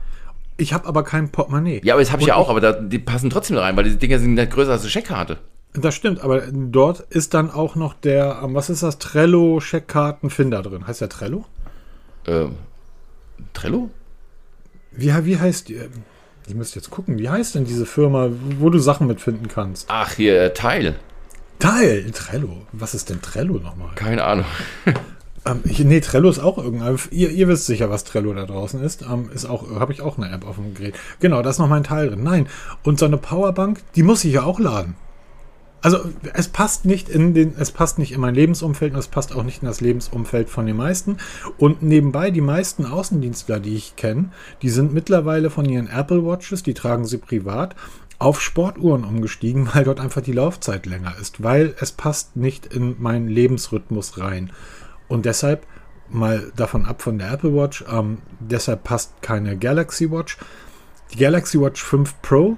Ich 0.58 0.74
habe 0.74 0.88
aber 0.88 1.04
kein 1.04 1.30
Portemonnaie. 1.30 1.82
Ja, 1.84 1.96
aber 1.96 2.04
das 2.04 2.12
habe 2.12 2.22
ich 2.22 2.28
ja 2.28 2.36
auch, 2.36 2.50
aber 2.50 2.62
da, 2.62 2.74
die 2.74 3.00
passen 3.00 3.30
trotzdem 3.30 3.58
rein, 3.58 3.76
weil 3.76 3.86
die 3.86 3.98
Dinger 3.98 4.20
sind 4.20 4.36
nicht 4.36 4.52
größer 4.52 4.72
als 4.72 4.82
eine 4.82 4.92
Scheckkarte. 4.92 5.40
Das 5.74 5.96
stimmt, 5.96 6.22
aber 6.22 6.42
dort 6.52 7.00
ist 7.00 7.34
dann 7.34 7.50
auch 7.50 7.76
noch 7.76 7.96
der, 7.96 8.42
ähm, 8.44 8.54
was 8.54 8.70
ist 8.70 8.84
das, 8.84 9.00
Trello 9.00 9.60
Scheckkartenfinder 9.60 10.62
drin. 10.62 10.86
Heißt 10.86 11.02
der 11.02 11.10
Trello? 11.10 11.46
Ähm, 12.28 12.54
Trello? 13.54 13.90
Wie, 14.92 15.12
wie 15.26 15.40
heißt 15.40 15.70
die? 15.70 15.80
Ich 16.48 16.54
müsste 16.54 16.78
jetzt 16.78 16.92
gucken, 16.92 17.18
wie 17.18 17.30
heißt 17.30 17.56
denn 17.56 17.66
diese 17.66 17.88
Firma, 17.88 18.30
wo 18.60 18.70
du 18.70 18.78
Sachen 18.78 19.08
mitfinden 19.08 19.48
kannst? 19.48 19.88
Ach, 19.90 20.12
hier, 20.14 20.40
äh, 20.40 20.54
Teil. 20.54 20.96
Teil, 21.58 22.12
Trello. 22.12 22.68
Was 22.74 22.94
ist 22.94 23.10
denn 23.10 23.22
Trello 23.22 23.56
nochmal? 23.56 23.96
Keine 23.96 24.24
Ahnung. 24.24 24.46
Ähm, 25.46 25.62
ich, 25.66 25.80
nee, 25.80 26.00
Trello 26.00 26.30
ist 26.30 26.40
auch 26.40 26.58
irgendein. 26.58 26.98
Ihr, 27.12 27.30
ihr 27.30 27.48
wisst 27.48 27.66
sicher, 27.66 27.90
was 27.90 28.04
Trello 28.04 28.34
da 28.34 28.46
draußen 28.46 28.82
ist. 28.82 29.04
Ähm, 29.04 29.30
ist 29.34 29.46
auch, 29.46 29.70
habe 29.80 29.94
ich 29.94 30.02
auch 30.02 30.18
eine 30.18 30.32
App 30.32 30.48
auf 30.48 30.56
dem 30.56 30.74
Gerät. 30.74 30.96
Genau, 31.20 31.42
da 31.42 31.50
ist 31.50 31.60
noch 31.60 31.70
mein 31.70 31.84
Teil 31.84 32.10
drin. 32.10 32.24
Nein. 32.24 32.48
Und 32.84 33.00
so 33.00 33.06
eine 33.06 33.18
Powerbank, 33.18 33.82
die 33.96 34.04
muss 34.04 34.24
ich 34.24 34.34
ja 34.34 34.44
auch 34.44 34.60
laden. 34.60 34.96
Also 35.84 36.00
es 36.34 36.48
passt 36.48 36.86
nicht 36.86 37.10
in 37.10 37.34
den, 37.34 37.56
es 37.58 37.72
passt 37.72 38.00
nicht 38.00 38.14
in 38.14 38.22
mein 38.22 38.36
Lebensumfeld 38.36 38.94
und 38.94 39.00
es 39.00 39.10
passt 39.10 39.36
auch 39.36 39.44
nicht 39.44 39.64
in 39.64 39.68
das 39.68 39.82
Lebensumfeld 39.82 40.50
von 40.50 40.66
den 40.66 40.78
meisten. 40.78 41.18
Und 41.58 41.84
nebenbei 41.84 42.32
die 42.32 42.40
meisten 42.40 42.86
Außendienstler, 42.86 43.60
die 43.60 43.76
ich 43.76 43.98
kenne, 43.98 44.30
die 44.62 44.70
sind 44.70 44.94
mittlerweile 44.94 45.50
von 45.50 45.66
ihren 45.66 45.90
Apple 45.90 46.24
Watches, 46.24 46.64
die 46.64 46.74
tragen 46.74 47.04
sie 47.04 47.18
privat, 47.18 47.76
auf 48.18 48.40
Sportuhren 48.40 49.04
umgestiegen, 49.04 49.68
weil 49.74 49.84
dort 49.84 50.00
einfach 50.00 50.22
die 50.22 50.32
Laufzeit 50.32 50.86
länger 50.86 51.16
ist, 51.20 51.44
weil 51.44 51.76
es 51.82 51.92
passt 51.92 52.38
nicht 52.38 52.66
in 52.66 52.96
meinen 53.02 53.28
Lebensrhythmus 53.28 54.18
rein. 54.18 54.52
Und 55.13 55.28
deshalb, 55.28 55.67
mal 56.10 56.52
davon 56.56 56.88
ab 56.88 57.04
von 57.04 57.19
der 57.19 57.32
Apple 57.32 57.54
Watch, 57.54 57.86
ähm, 57.88 58.17
deshalb 58.39 58.84
passt 58.84 59.21
keine 59.21 59.56
Galaxy 59.56 60.10
Watch. 60.10 60.39
Die 61.13 61.19
Galaxy 61.19 61.62
Watch 61.62 61.84
5 61.84 62.19
Pro 62.23 62.58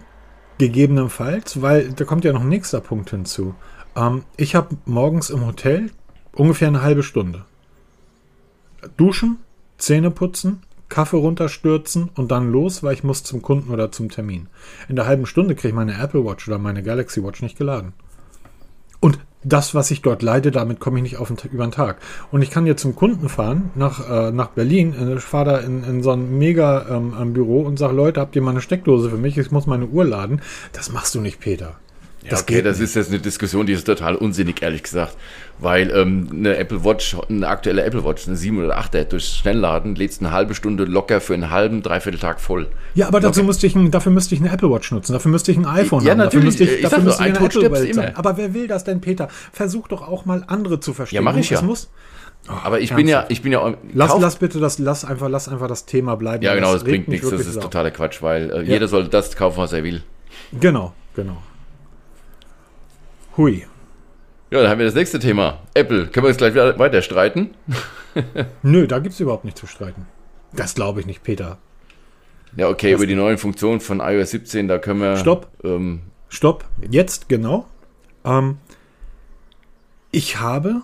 gegebenenfalls, 0.58 1.62
weil 1.62 1.92
da 1.92 2.06
kommt 2.06 2.24
ja 2.24 2.32
noch 2.32 2.44
ein 2.44 2.48
nächster 2.48 2.80
Punkt 2.80 3.10
hinzu. 3.10 3.56
Ähm, 3.98 4.24
ich 4.38 4.56
habe 4.56 4.78
morgens 4.86 5.32
im 5.32 5.46
Hotel 5.46 5.92
ungefähr 6.32 6.70
eine 6.70 6.82
halbe 6.82 7.04
Stunde. 7.04 7.44
Duschen, 8.96 9.40
Zähne 9.78 10.10
putzen, 10.10 10.62
Kaffee 10.88 11.18
runterstürzen 11.18 12.10
und 12.16 12.32
dann 12.32 12.54
los, 12.54 12.84
weil 12.84 12.94
ich 12.94 13.04
muss 13.04 13.24
zum 13.24 13.42
Kunden 13.42 13.70
oder 13.70 13.92
zum 13.92 14.08
Termin. 14.08 14.48
In 14.88 14.96
der 14.96 15.08
halben 15.08 15.26
Stunde 15.26 15.56
kriege 15.56 15.68
ich 15.68 15.76
meine 15.76 16.02
Apple 16.02 16.24
Watch 16.24 16.48
oder 16.48 16.58
meine 16.58 16.84
Galaxy 16.84 17.22
Watch 17.22 17.42
nicht 17.42 17.58
geladen. 17.58 17.92
Und 19.02 19.20
das, 19.46 19.76
was 19.76 19.92
ich 19.92 20.02
dort 20.02 20.22
leide, 20.22 20.52
damit 20.52 20.80
komme 20.80 20.98
ich 20.98 21.04
nicht 21.04 21.18
auf 21.18 21.28
den, 21.30 21.38
über 21.52 21.66
den 21.66 21.72
Tag. 21.72 21.98
Und 22.32 22.42
ich 22.42 22.50
kann 22.50 22.66
jetzt 22.66 22.82
zum 22.82 22.96
Kunden 22.96 23.30
fahren, 23.30 23.72
nach, 23.76 24.10
äh, 24.10 24.32
nach 24.32 24.50
Berlin, 24.50 24.94
äh, 24.94 25.16
ich 25.16 25.24
fahre 25.24 25.46
da 25.46 25.58
in, 25.60 25.84
in 25.84 26.04
so 26.04 26.12
ein 26.12 26.38
mega 26.38 26.86
ähm, 26.90 27.34
Büro 27.34 27.62
und 27.62 27.78
sage, 27.78 27.96
Leute, 27.96 28.20
habt 28.20 28.36
ihr 28.36 28.42
mal 28.42 28.52
eine 28.52 28.62
Steckdose 28.62 29.10
für 29.10 29.18
mich? 29.18 29.38
Ich 29.38 29.52
muss 29.52 29.68
meine 29.68 29.86
Uhr 29.86 30.04
laden. 30.04 30.42
Das 30.74 30.92
machst 30.92 31.16
du 31.16 31.22
nicht, 31.22 31.40
Peter. 31.40 31.76
Ja, 32.26 32.32
das 32.32 32.42
okay, 32.42 32.62
das 32.62 32.80
ist 32.80 32.96
jetzt 32.96 33.10
eine 33.10 33.20
Diskussion, 33.20 33.66
die 33.66 33.74
ist 33.74 33.86
total 33.86 34.16
unsinnig, 34.16 34.62
ehrlich 34.62 34.84
gesagt. 34.84 35.16
Weil 35.60 35.92
ähm, 35.92 36.28
eine 36.32 36.58
Apple 36.58 36.84
Watch, 36.84 37.16
eine 37.30 37.48
aktuelle 37.48 37.84
Apple 37.84 38.04
Watch, 38.04 38.28
eine 38.28 38.36
7 38.36 38.64
oder 38.64 38.80
8er, 38.80 39.04
durch 39.04 39.26
Schnellladen 39.26 39.96
lädst 39.96 40.22
eine 40.22 40.32
halbe 40.32 40.56
Stunde 40.56 40.86
locker 40.86 41.22
für 41.22 41.36
einen 41.36 41.52
halben, 41.52 41.82
dreiviertel 41.84 42.20
Tag 42.20 42.42
voll. 42.42 42.68
Ja, 42.96 43.08
aber 43.08 43.20
dazu 43.20 43.44
müsste 43.44 43.68
ich 43.68 43.76
ein, 43.76 43.92
dafür 43.92 44.12
müsste 44.12 44.36
ich 44.36 44.42
eine 44.42 44.52
Apple 44.52 44.72
Watch 44.72 44.92
nutzen, 44.92 45.14
dafür 45.14 45.32
müsste 45.32 45.52
ich 45.52 45.58
ein 45.58 45.66
iPhone 45.66 46.04
ja, 46.04 46.12
haben. 46.12 46.18
Natürlich, 46.18 46.56
dafür 46.56 46.66
müsste 46.66 46.76
ich, 46.76 46.82
dafür 46.82 47.04
müsste 47.04 47.24
ich 47.24 47.30
eine 47.30 47.46
Apple 47.46 47.72
Welt 47.72 47.96
sein. 47.96 48.16
Aber 48.16 48.38
wer 48.38 48.54
will 48.54 48.68
das 48.68 48.84
denn, 48.84 49.02
Peter? 49.02 49.30
Versuch 49.54 49.88
doch 49.88 50.08
auch 50.08 50.26
mal 50.26 50.44
andere 50.48 50.80
zu 50.80 50.94
verstehen. 50.94 51.18
Ja, 51.18 51.22
mache 51.22 51.40
ich 51.40 51.52
ja. 51.52 51.62
Muss, 51.62 51.90
Oh, 52.48 52.54
aber 52.64 52.80
ich 52.80 52.94
bin 52.94 53.08
ja, 53.08 53.26
ich 53.30 53.42
bin 53.42 53.52
ja. 53.52 53.74
Lass, 53.94 54.16
lass 54.20 54.36
bitte 54.36 54.60
das, 54.60 54.78
lass 54.78 55.04
einfach, 55.04 55.30
lass 55.30 55.50
einfach 55.50 55.68
das 55.68 55.86
Thema 55.86 56.16
bleiben. 56.16 56.44
Ja, 56.44 56.54
genau, 56.54 56.74
das, 56.74 56.84
das 56.84 56.90
bringt 56.90 57.08
nichts. 57.08 57.28
Das 57.28 57.42
ist 57.42 57.60
totaler 57.60 57.90
Quatsch, 57.90 58.22
weil 58.22 58.52
äh, 58.52 58.58
ja. 58.58 58.74
jeder 58.74 58.88
soll 58.88 59.08
das 59.08 59.36
kaufen, 59.36 59.58
was 59.58 59.74
er 59.74 59.84
will. 59.84 60.04
Genau, 60.60 60.94
genau. 61.16 61.38
Hui. 63.38 63.66
Ja, 64.52 64.62
dann 64.62 64.70
haben 64.70 64.80
wir 64.80 64.86
das 64.86 64.96
nächste 64.96 65.20
Thema. 65.20 65.60
Apple. 65.74 66.08
Können 66.08 66.26
wir 66.26 66.30
jetzt 66.30 66.38
gleich 66.38 66.54
wieder 66.54 66.78
weiter 66.80 67.02
streiten? 67.02 67.56
Nö, 68.64 68.88
da 68.88 69.00
gibt 69.00 69.14
es 69.14 69.20
überhaupt 69.20 69.44
nicht 69.44 69.58
zu 69.58 69.68
streiten. 69.68 70.08
Das 70.54 70.76
glaube 70.76 71.02
ich 71.02 71.06
nicht, 71.06 71.24
Peter. 71.24 71.58
Ja, 72.56 72.70
okay, 72.70 72.92
das 72.92 73.00
über 73.00 73.08
die 73.08 73.16
neuen 73.16 73.38
Funktionen 73.38 73.82
von 73.82 74.00
iOS 74.00 74.32
17, 74.32 74.68
da 74.68 74.78
können 74.78 75.02
wir. 75.02 75.18
Stopp. 75.18 75.50
Ähm, 75.64 76.02
Stopp. 76.30 76.66
Jetzt, 76.90 77.28
genau. 77.28 77.66
Ähm, 78.24 78.58
ich 80.12 80.40
habe 80.40 80.82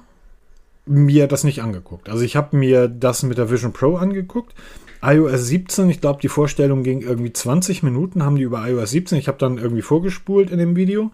mir 0.86 1.28
das 1.28 1.46
nicht 1.46 1.62
angeguckt. 1.62 2.10
Also 2.10 2.24
ich 2.24 2.36
habe 2.36 2.58
mir 2.58 2.90
das 2.90 3.24
mit 3.24 3.38
der 3.38 3.50
Vision 3.50 3.72
Pro 3.72 3.96
angeguckt. 3.96 4.54
iOS 5.02 5.48
17, 5.48 5.90
ich 5.90 6.02
glaube, 6.02 6.20
die 6.22 6.28
Vorstellung 6.28 6.84
ging 6.84 7.02
irgendwie 7.02 7.32
20 7.32 7.84
Minuten, 7.84 8.26
haben 8.26 8.36
die 8.36 8.44
über 8.44 8.68
iOS 8.68 8.92
17. 8.92 9.18
Ich 9.18 9.30
habe 9.30 9.38
dann 9.38 9.58
irgendwie 9.58 9.82
vorgespult 9.82 10.52
in 10.52 10.58
dem 10.58 10.76
Video. 10.76 11.12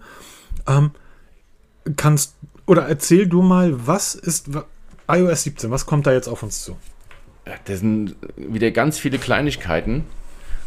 Ähm, 0.68 0.92
kannst 1.96 2.36
oder 2.66 2.88
erzähl 2.88 3.28
du 3.28 3.42
mal, 3.42 3.88
was 3.88 4.16
ist 4.16 4.50
iOS 5.08 5.44
17? 5.44 5.72
Was 5.72 5.86
kommt 5.86 6.06
da 6.06 6.12
jetzt 6.12 6.28
auf 6.28 6.44
uns 6.44 6.64
zu? 6.64 6.78
Das 7.66 7.80
sind 7.80 8.16
wieder 8.36 8.72
ganz 8.72 9.00
viele 9.00 9.18
Kleinigkeiten. 9.18 10.04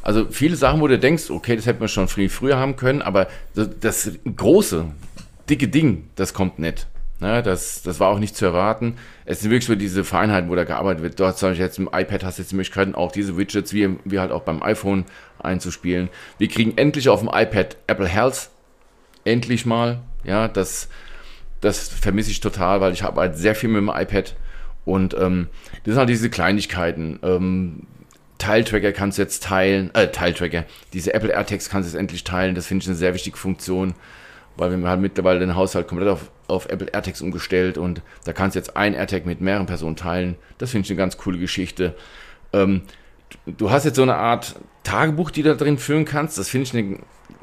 Also 0.03 0.27
viele 0.31 0.57
Sachen, 0.57 0.81
wo 0.81 0.89
du 0.89 0.99
denkst, 0.99 1.31
okay, 1.31 1.57
das 1.57 1.67
hätten 1.67 1.81
wir 1.81 1.89
schon 1.89 2.09
viel 2.09 2.31
früher 2.31 2.57
haben 2.57 2.77
können, 2.77 3.03
aber 3.03 3.29
das, 3.55 4.13
große, 4.35 4.87
dicke 5.49 5.69
Ding, 5.69 6.09
das 6.17 6.33
kommt 6.33 6.59
nicht. 6.59 6.87
Ja, 7.21 7.43
das, 7.43 7.83
das 7.83 8.01
war 8.01 8.09
auch 8.09 8.19
nicht 8.19 8.35
zu 8.35 8.47
erwarten. 8.47 8.97
Es 9.27 9.41
sind 9.41 9.51
wirklich 9.51 9.67
so 9.67 9.75
diese 9.75 10.05
Feinheiten, 10.05 10.49
wo 10.49 10.55
da 10.55 10.65
gearbeitet 10.65 11.03
wird. 11.03 11.21
Dort 11.21 11.37
zum 11.37 11.51
Beispiel 11.51 11.67
jetzt 11.67 11.79
im 11.79 11.91
iPad 11.93 12.25
hast 12.25 12.39
du 12.39 12.43
jetzt 12.43 12.51
die 12.53 12.57
Möglichkeit, 12.57 12.95
auch 12.95 13.13
diese 13.13 13.37
Widgets, 13.37 13.75
wie, 13.75 13.99
wie 14.07 14.19
halt 14.19 14.33
auch 14.33 14.41
beim 14.41 14.63
iPhone 14.63 15.05
einzuspielen. 15.39 16.09
Wir 16.39 16.49
kriegen 16.49 16.79
endlich 16.79 17.11
auf 17.11 17.21
dem 17.21 17.29
iPad 17.29 17.77
Apple 17.89 18.09
Health. 18.09 18.49
Endlich 19.25 19.67
mal. 19.67 20.01
Ja, 20.25 20.49
das 20.49 20.89
Das 21.61 21.88
vermisse 21.88 22.31
ich 22.31 22.40
total, 22.40 22.81
weil 22.81 22.92
ich 22.92 23.03
habe 23.03 23.20
halt 23.20 23.37
sehr 23.37 23.55
viel 23.55 23.68
mit 23.68 23.79
dem 23.79 23.88
iPad. 23.88 24.35
Und 24.85 25.14
ähm, 25.14 25.49
das 25.85 25.92
sind 25.92 25.99
halt 25.99 26.09
diese 26.09 26.31
Kleinigkeiten. 26.31 27.18
Ähm, 27.23 27.87
Teiltracker 28.38 28.92
kannst 28.92 29.18
du 29.18 29.23
jetzt 29.23 29.42
teilen, 29.42 29.94
äh, 29.94 30.09
Teiltracker, 30.09 30.64
diese 30.94 31.12
Apple 31.12 31.31
AirTags 31.31 31.68
kannst 31.68 31.88
du 31.88 31.92
jetzt 31.92 32.01
endlich 32.01 32.25
teilen. 32.25 32.55
Das 32.55 32.66
finde 32.66 32.83
ich 32.83 32.88
eine 32.88 32.96
sehr 32.96 33.14
wichtige 33.14 33.37
Funktion, 33.37 33.94
weil 34.57 34.75
wir 34.75 34.88
haben 34.88 35.03
mittlerweile 35.03 35.38
den 35.38 35.55
Haushalt 35.55 35.87
komplett 35.87 36.09
auf, 36.09 36.31
auf 36.49 36.66
Apple 36.70 36.88
AirTags 36.88 37.20
umgestellt 37.20 37.77
und 37.77 38.01
da 38.25 38.33
kannst 38.33 38.55
du 38.55 38.59
jetzt 38.59 38.77
ein 38.77 38.94
AirTag 38.94 39.27
mit 39.27 39.42
mehreren 39.42 39.66
Personen 39.66 39.96
teilen. 39.96 40.37
Das 40.57 40.70
finde 40.70 40.87
ich 40.87 40.90
eine 40.90 40.96
ganz 40.96 41.18
coole 41.18 41.38
Geschichte. 41.38 41.94
Ähm, 42.55 42.83
du 43.47 43.71
hast 43.71 43.85
jetzt 43.85 43.97
so 43.97 44.03
eine 44.03 44.16
Art 44.16 44.57
Tagebuch, 44.83 45.31
die 45.31 45.43
du 45.43 45.51
da 45.51 45.55
drin 45.55 45.79
führen 45.79 46.05
kannst. 46.05 46.38
Das 46.38 46.49
finde 46.49 46.64
ich 46.64 46.75
eine 46.75 46.99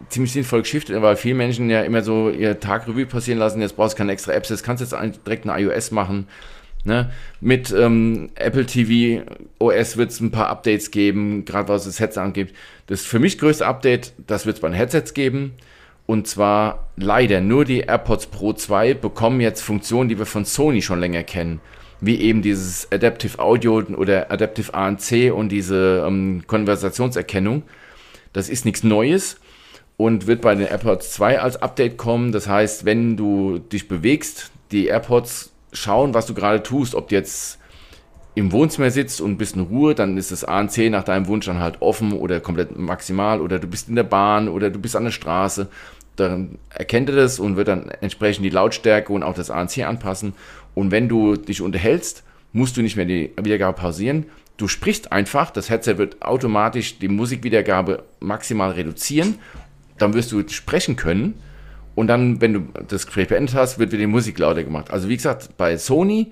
ziemlich 0.10 0.32
sinnvolle 0.32 0.63
Geschichte, 0.63 1.02
weil 1.02 1.15
viele 1.15 1.36
Menschen 1.36 1.69
ja 1.69 1.82
immer 1.82 2.02
so 2.02 2.30
ihr 2.30 2.60
Tagrevue 2.60 3.06
passieren 3.06 3.39
lassen. 3.39 3.62
Jetzt 3.62 3.76
brauchst 3.76 3.93
du 3.93 3.97
keine 3.97 4.12
extra 4.12 4.34
Apps, 4.34 4.50
jetzt 4.50 4.63
kannst 4.63 4.82
du 4.82 4.97
jetzt 4.97 5.26
direkt 5.26 5.47
eine 5.47 5.62
iOS 5.62 5.91
machen. 5.91 6.28
Ne? 6.84 7.12
Mit 7.41 7.71
ähm, 7.71 8.30
Apple 8.36 8.65
TV 8.65 9.23
OS 9.60 9.97
wird 9.97 10.12
es 10.12 10.19
ein 10.19 10.32
paar 10.32 10.47
Updates 10.47 10.91
geben, 10.91 11.43
gerade 11.43 11.67
was 11.67 11.86
das 11.86 12.00
Headset 12.00 12.21
angeht. 12.21 12.54
Das 12.88 13.02
für 13.02 13.19
mich 13.19 13.38
größte 13.38 13.65
Update, 13.65 14.13
das 14.26 14.45
wird 14.45 14.58
es 14.58 14.62
bei 14.62 14.69
den 14.69 14.76
Headsets 14.76 15.13
geben. 15.13 15.54
Und 16.06 16.28
zwar 16.28 16.88
leider 16.95 17.41
nur 17.41 17.65
die 17.65 17.80
AirPods 17.80 18.28
Pro 18.28 18.54
2 18.54 18.93
bekommen 18.93 19.41
jetzt 19.41 19.62
Funktionen, 19.62 20.08
die 20.08 20.17
wir 20.17 20.26
von 20.26 20.45
Sony 20.45 20.82
schon 20.82 21.02
länger 21.02 21.23
kennen 21.23 21.60
wie 21.99 22.19
eben 22.21 22.41
dieses 22.41 22.91
Adaptive 22.91 23.39
Audio 23.39 23.81
oder 23.95 24.31
Adaptive 24.31 24.73
ANC 24.73 25.33
und 25.33 25.49
diese 25.49 26.05
ähm, 26.07 26.43
Konversationserkennung. 26.47 27.63
Das 28.33 28.49
ist 28.49 28.65
nichts 28.65 28.83
Neues 28.83 29.38
und 29.97 30.27
wird 30.27 30.41
bei 30.41 30.53
den 30.53 30.67
AirPods 30.67 31.12
2 31.13 31.39
als 31.39 31.57
Update 31.57 31.97
kommen. 31.97 32.31
Das 32.31 32.47
heißt, 32.47 32.86
wenn 32.86 33.17
du 33.17 33.60
dich 33.60 33.88
bewegst, 33.88 34.51
die 34.71 34.88
AirPods 34.88 35.51
schauen, 35.73 36.13
was 36.13 36.27
du 36.27 36.33
gerade 36.33 36.62
tust, 36.62 36.93
ob 36.95 37.10
du 37.10 37.15
jetzt 37.15 37.57
im 38.36 38.51
Wohnzimmer 38.51 38.91
sitzt 38.91 39.19
und 39.19 39.38
bist 39.38 39.55
in 39.55 39.62
Ruhe, 39.63 39.95
dann 39.95 40.15
ist 40.15 40.31
das 40.31 40.43
ANC 40.43 40.91
nach 40.91 41.03
deinem 41.03 41.25
Wunsch 41.25 41.47
dann 41.47 41.60
halt 41.60 41.81
offen 41.81 42.13
oder 42.13 42.39
komplett 42.39 42.77
maximal 42.77 43.41
oder 43.41 43.57
du 43.57 43.65
bist 43.65 43.89
in 43.89 43.95
der 43.95 44.03
Bahn 44.03 44.47
oder 44.47 44.69
du 44.69 44.77
bist 44.77 44.95
an 44.95 45.05
der 45.05 45.12
Straße. 45.12 45.69
Dann 46.17 46.58
erkennt 46.69 47.10
er 47.10 47.15
das 47.15 47.39
und 47.39 47.56
wird 47.56 47.69
dann 47.69 47.89
entsprechend 48.01 48.43
die 48.43 48.49
Lautstärke 48.49 49.13
und 49.13 49.23
auch 49.23 49.34
das 49.34 49.49
ANC 49.49 49.80
anpassen 49.80 50.34
und 50.77 50.91
wenn 50.91 51.10
du 51.10 51.36
dich 51.36 51.63
unterhältst, 51.63 52.23
musst 52.53 52.77
du 52.77 52.84
nicht 52.84 52.95
mehr 52.95 53.06
die 53.06 53.32
Wiedergabe 53.41 53.75
pausieren. 53.75 54.27
Du 54.58 54.67
sprichst 54.67 55.12
einfach, 55.12 55.49
das 55.49 55.71
Headset 55.71 55.97
wird 55.97 56.21
automatisch 56.21 56.99
die 56.99 57.08
Musikwiedergabe 57.08 58.03
maximal 58.19 58.69
reduzieren. 58.69 59.39
Dann 59.97 60.13
wirst 60.13 60.32
du 60.32 60.47
sprechen 60.47 60.95
können. 60.95 61.34
Und 61.95 62.06
dann, 62.06 62.41
wenn 62.41 62.53
du 62.53 62.67
das 62.88 63.08
Gespräch 63.08 63.27
beendet 63.27 63.56
hast, 63.56 63.80
wird 63.80 63.91
wieder 63.91 64.01
die 64.01 64.06
Musik 64.06 64.38
lauter 64.38 64.63
gemacht. 64.63 64.91
Also 64.91 65.10
wie 65.10 65.15
gesagt, 65.15 65.58
bei 65.58 65.80
Sony 65.80 66.32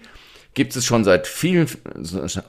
gibt 0.56 0.76
es 0.76 0.86
schon 0.86 1.04
seit 1.04 1.28
vielen, 1.28 1.68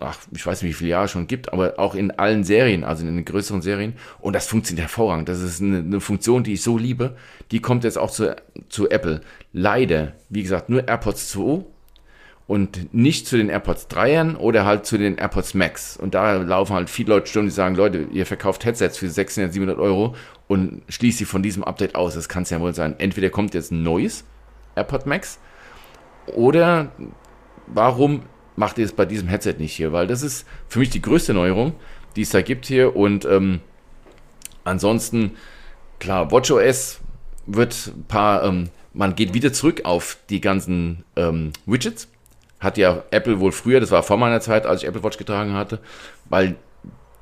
ach, 0.01 0.19
ich 0.33 0.47
weiß 0.47 0.63
nicht, 0.63 0.71
wie 0.71 0.75
viele 0.75 0.91
Jahre 0.91 1.09
schon 1.09 1.27
gibt, 1.27 1.53
aber 1.53 1.79
auch 1.79 1.95
in 1.95 2.13
allen 2.13 2.45
Serien, 2.45 2.85
also 2.85 3.05
in 3.05 3.15
den 3.15 3.25
größeren 3.25 3.63
Serien. 3.63 3.95
Und 4.21 4.33
das 4.33 4.47
funktioniert 4.47 4.85
hervorragend. 4.85 5.29
Das 5.29 5.41
ist 5.41 5.61
eine, 5.61 5.79
eine 5.79 6.01
Funktion, 6.01 6.45
die 6.45 6.55
ich 6.55 6.63
so 6.63 6.79
liebe. 6.79 7.17
Die 7.51 7.61
kommt 7.61 7.85
jetzt 7.85 7.99
auch 7.99 8.11
zu, 8.11 8.35
zu 8.69 8.89
Apple. 8.89 9.21
Leider, 9.53 10.13
wie 10.31 10.43
gesagt, 10.43 10.71
nur 10.71 10.89
AirPods 10.89 11.31
2 11.31 11.65
und 12.47 12.95
nicht 12.95 13.27
zu 13.27 13.37
den 13.37 13.49
AirPods 13.49 13.89
3ern 13.89 14.37
oder 14.37 14.65
halt 14.65 14.87
zu 14.87 14.99
den 14.99 15.19
AirPods 15.19 15.55
Max. 15.55 15.97
Und 15.97 16.15
da 16.15 16.37
laufen 16.37 16.75
halt 16.75 16.89
viele 16.89 17.15
Leute 17.15 17.27
Stimmen, 17.27 17.49
die 17.49 17.55
sagen, 17.55 17.75
Leute, 17.75 18.07
ihr 18.13 18.25
verkauft 18.25 18.65
Headsets 18.65 18.99
für 18.99 19.11
600, 19.11 19.53
700 19.53 19.81
Euro 19.81 20.15
und 20.47 20.83
schließt 20.89 21.19
sie 21.19 21.25
von 21.25 21.43
diesem 21.43 21.65
Update 21.65 21.97
aus. 21.97 22.15
Das 22.15 22.29
kann 22.29 22.45
es 22.45 22.51
ja 22.51 22.61
wohl 22.61 22.73
sein. 22.73 22.95
Entweder 22.99 23.31
kommt 23.31 23.53
jetzt 23.55 23.73
ein 23.73 23.83
neues 23.83 24.25
AirPod 24.77 25.07
Max 25.07 25.41
oder 26.27 26.93
warum 27.67 28.23
macht 28.57 28.79
ihr 28.79 28.85
es 28.85 28.93
bei 28.93 29.05
diesem 29.05 29.29
Headset 29.29 29.55
nicht 29.59 29.75
hier? 29.75 29.93
Weil 29.93 30.07
das 30.07 30.23
ist 30.23 30.47
für 30.69 30.79
mich 30.79 30.91
die 30.91 31.03
größte 31.03 31.35
Neuerung, 31.35 31.75
die 32.17 32.23
es 32.23 32.31
da 32.31 32.43
gibt 32.43 32.67
hier. 32.67 32.97
Und 32.97 33.25
ähm, 33.25 33.61
ansonsten, 34.65 35.33
klar, 35.99 36.31
WatchOS 36.31 37.01
wird 37.47 37.93
ein 37.95 38.05
paar, 38.05 38.45
ähm, 38.45 38.71
man 38.93 39.15
geht 39.15 39.35
wieder 39.35 39.53
zurück 39.53 39.83
auf 39.85 40.19
die 40.31 40.41
ganzen 40.41 41.05
ähm, 41.17 41.53
Widgets 41.67 42.09
hat 42.61 42.79
ja 42.79 43.03
Apple 43.11 43.41
wohl 43.41 43.53
früher, 43.53 43.81
das 43.81 43.91
war 43.91 44.03
vor 44.03 44.17
meiner 44.17 44.41
Zeit, 44.41 44.67
als 44.67 44.83
ich 44.83 44.89
Apple 44.89 45.03
Watch 45.03 45.19
getragen 45.19 45.55
hatte, 45.55 45.79
weil 46.29 46.57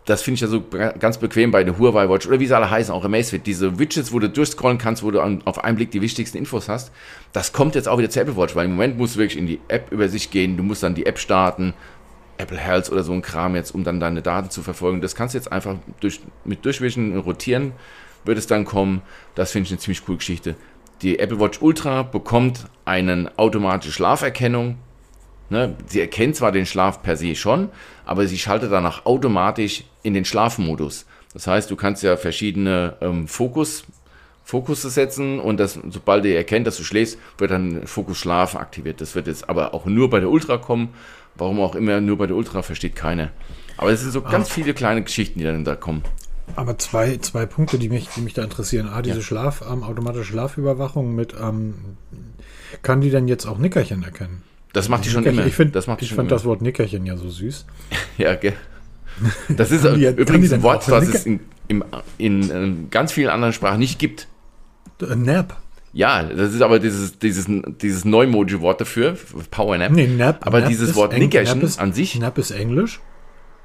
das 0.05 0.23
finde 0.23 0.35
ich 0.35 0.40
ja 0.43 0.49
so 0.49 0.62
ganz 0.99 1.19
bequem 1.19 1.51
bei 1.51 1.64
der 1.64 1.79
Huawei 1.79 2.09
Watch 2.09 2.27
oder 2.27 2.38
wie 2.38 2.47
sie 2.47 2.55
alle 2.55 2.71
heißen, 2.71 2.93
auch 2.93 3.05
Amazfit, 3.05 3.47
diese 3.47 3.79
Widgets, 3.79 4.12
wo 4.12 4.19
du 4.19 4.29
durchscrollen 4.29 4.77
kannst, 4.77 5.03
wo 5.03 5.11
du 5.11 5.21
an, 5.21 5.40
auf 5.47 5.64
einen 5.64 5.77
Blick 5.77 5.90
die 5.93 6.03
wichtigsten 6.03 6.37
Infos 6.37 6.69
hast, 6.69 6.93
das 7.33 7.53
kommt 7.53 7.75
jetzt 7.75 7.88
auch 7.88 7.99
wieder 7.99 8.11
zur 8.11 8.23
Apple 8.23 8.37
Watch, 8.37 8.55
weil 8.55 8.67
im 8.67 8.73
Moment 8.73 8.99
musst 8.99 9.14
du 9.14 9.21
wirklich 9.21 9.38
in 9.38 9.47
die 9.47 9.61
App 9.69 9.90
über 9.93 10.09
sich 10.09 10.31
gehen, 10.31 10.57
du 10.57 10.62
musst 10.62 10.83
dann 10.83 10.95
die 10.95 11.07
App 11.07 11.19
starten, 11.19 11.73
Apple 12.37 12.59
Health 12.59 12.90
oder 12.90 13.03
so 13.03 13.12
ein 13.12 13.23
Kram 13.23 13.55
jetzt, 13.55 13.75
um 13.75 13.85
dann 13.85 14.01
deine 14.01 14.21
Daten 14.21 14.51
zu 14.51 14.62
verfolgen. 14.62 15.01
Das 15.01 15.14
kannst 15.14 15.35
du 15.35 15.38
jetzt 15.38 15.53
einfach 15.53 15.77
durch, 16.01 16.21
mit 16.45 16.64
Durchwischen 16.64 17.17
rotieren, 17.17 17.73
wird 18.25 18.38
es 18.38 18.47
dann 18.47 18.64
kommen. 18.64 19.03
Das 19.35 19.53
finde 19.53 19.67
ich 19.67 19.73
eine 19.73 19.79
ziemlich 19.79 20.05
coole 20.05 20.19
Geschichte. 20.19 20.57
Die 21.03 21.19
Apple 21.19 21.40
Watch 21.40 21.61
Ultra 21.61 22.03
bekommt 22.03 22.67
eine 22.85 23.31
automatische 23.37 23.93
Schlaferkennung, 23.93 24.79
Ne? 25.50 25.74
Sie 25.87 26.00
erkennt 26.00 26.37
zwar 26.37 26.52
den 26.52 26.66
Schlaf 26.66 27.02
per 27.02 27.16
se 27.16 27.35
schon, 27.35 27.68
aber 28.04 28.26
sie 28.26 28.38
schaltet 28.38 28.72
danach 28.72 29.07
automatisch 29.07 29.85
in 30.02 30.14
den 30.14 30.24
Schlafmodus. 30.24 31.07
Das 31.33 31.46
heißt, 31.46 31.70
du 31.70 31.76
kannst 31.76 32.02
ja 32.02 32.16
verschiedene 32.16 32.96
ähm, 33.00 33.28
Fokus, 33.28 33.85
Fokusse 34.44 34.90
setzen 34.90 35.40
und 35.40 35.59
das, 35.59 35.78
sobald 35.90 36.24
er 36.24 36.37
erkennt, 36.37 36.66
dass 36.66 36.76
du 36.76 36.85
schläfst, 36.85 37.18
wird 37.38 37.50
dann 37.50 37.87
Fokus 37.87 38.18
Schlaf 38.18 38.57
aktiviert. 38.57 39.00
Das 39.00 39.14
wird 39.14 39.26
jetzt 39.26 39.48
aber 39.48 39.74
auch 39.74 39.87
nur 39.87 40.11
bei 40.11 40.20
der 40.20 40.30
Ultra 40.30 40.59
kommen. 40.59 40.90
Warum 41.35 41.61
auch 41.61 41.74
immer 41.74 42.00
nur 42.00 42.18
bei 42.18 42.26
der 42.26 42.37
Ultra, 42.37 42.62
versteht 42.62 42.94
keiner. 42.94 43.30
Aber 43.76 43.90
es 43.90 44.02
sind 44.02 44.12
so 44.12 44.22
ganz 44.22 44.50
ah. 44.50 44.54
viele 44.54 44.74
kleine 44.74 45.02
Geschichten, 45.02 45.40
die 45.40 45.44
dann 45.44 45.64
da 45.64 45.74
kommen. 45.74 46.02
Aber 46.57 46.78
zwei, 46.78 47.16
zwei 47.16 47.46
Punkte, 47.46 47.78
die 47.78 47.88
mich, 47.88 48.09
die 48.14 48.20
mich 48.20 48.35
da 48.35 48.44
interessieren. 48.44 48.88
A, 48.88 49.02
diese 49.02 49.16
ja. 49.16 49.22
Schlaf, 49.22 49.64
ähm, 49.68 49.83
automatische 49.83 50.24
Schlafüberwachung 50.24 51.14
mit, 51.14 51.35
ähm, 51.40 51.96
kann 52.83 53.00
die 53.00 53.11
denn 53.11 53.26
jetzt 53.26 53.46
auch 53.46 53.59
Nickerchen 53.59 54.04
erkennen? 54.04 54.42
Das 54.75 54.89
macht 54.89 55.05
die 55.05 55.09
schon 55.09 55.25
immer. 55.25 55.47
Ich, 55.47 55.55
find, 55.55 55.75
das 55.75 55.87
macht 55.87 56.03
ich 56.03 56.09
fand 56.11 56.29
immer. 56.29 56.29
das 56.31 56.45
Wort 56.45 56.61
Nickerchen 56.61 57.07
ja 57.07 57.17
so 57.17 57.31
süß. 57.31 57.65
ja, 58.19 58.35
gell. 58.35 58.55
Das 59.49 59.71
ist 59.71 59.85
die, 59.97 60.07
übrigens 60.07 60.53
ein 60.53 60.63
Wort, 60.63 60.91
was 60.91 61.09
es 61.09 61.25
in, 61.25 61.41
in, 61.69 61.85
in, 62.19 62.51
in, 62.51 62.51
äh, 62.51 62.89
ganz 62.91 63.13
vielen 63.13 63.31
anderen 63.31 63.55
Sprachen 63.55 63.79
nicht 63.79 63.99
gibt. 63.99 64.27
Äh, 65.01 65.15
Nap. 65.15 65.57
Ja, 65.93 66.25
das 66.25 66.53
ist 66.53 66.61
aber 66.61 66.81
dieses, 66.81 67.21
dieses, 67.21 67.47
dieses 67.81 68.05
Neumoji-Wort 68.05 68.81
dafür, 68.81 69.17
Power 69.53 69.79
Nap. 69.79 69.93
Nee, 69.93 70.09
Nap. 70.09 70.45
Aber 70.45 70.61
Nap 70.61 70.69
dieses 70.69 70.97
Wort 70.97 71.17
Nickerchen 71.17 71.63
an 71.79 71.93
sich. 71.93 72.19
Nap 72.19 72.37
ist 72.37 72.51
Englisch. 72.51 73.01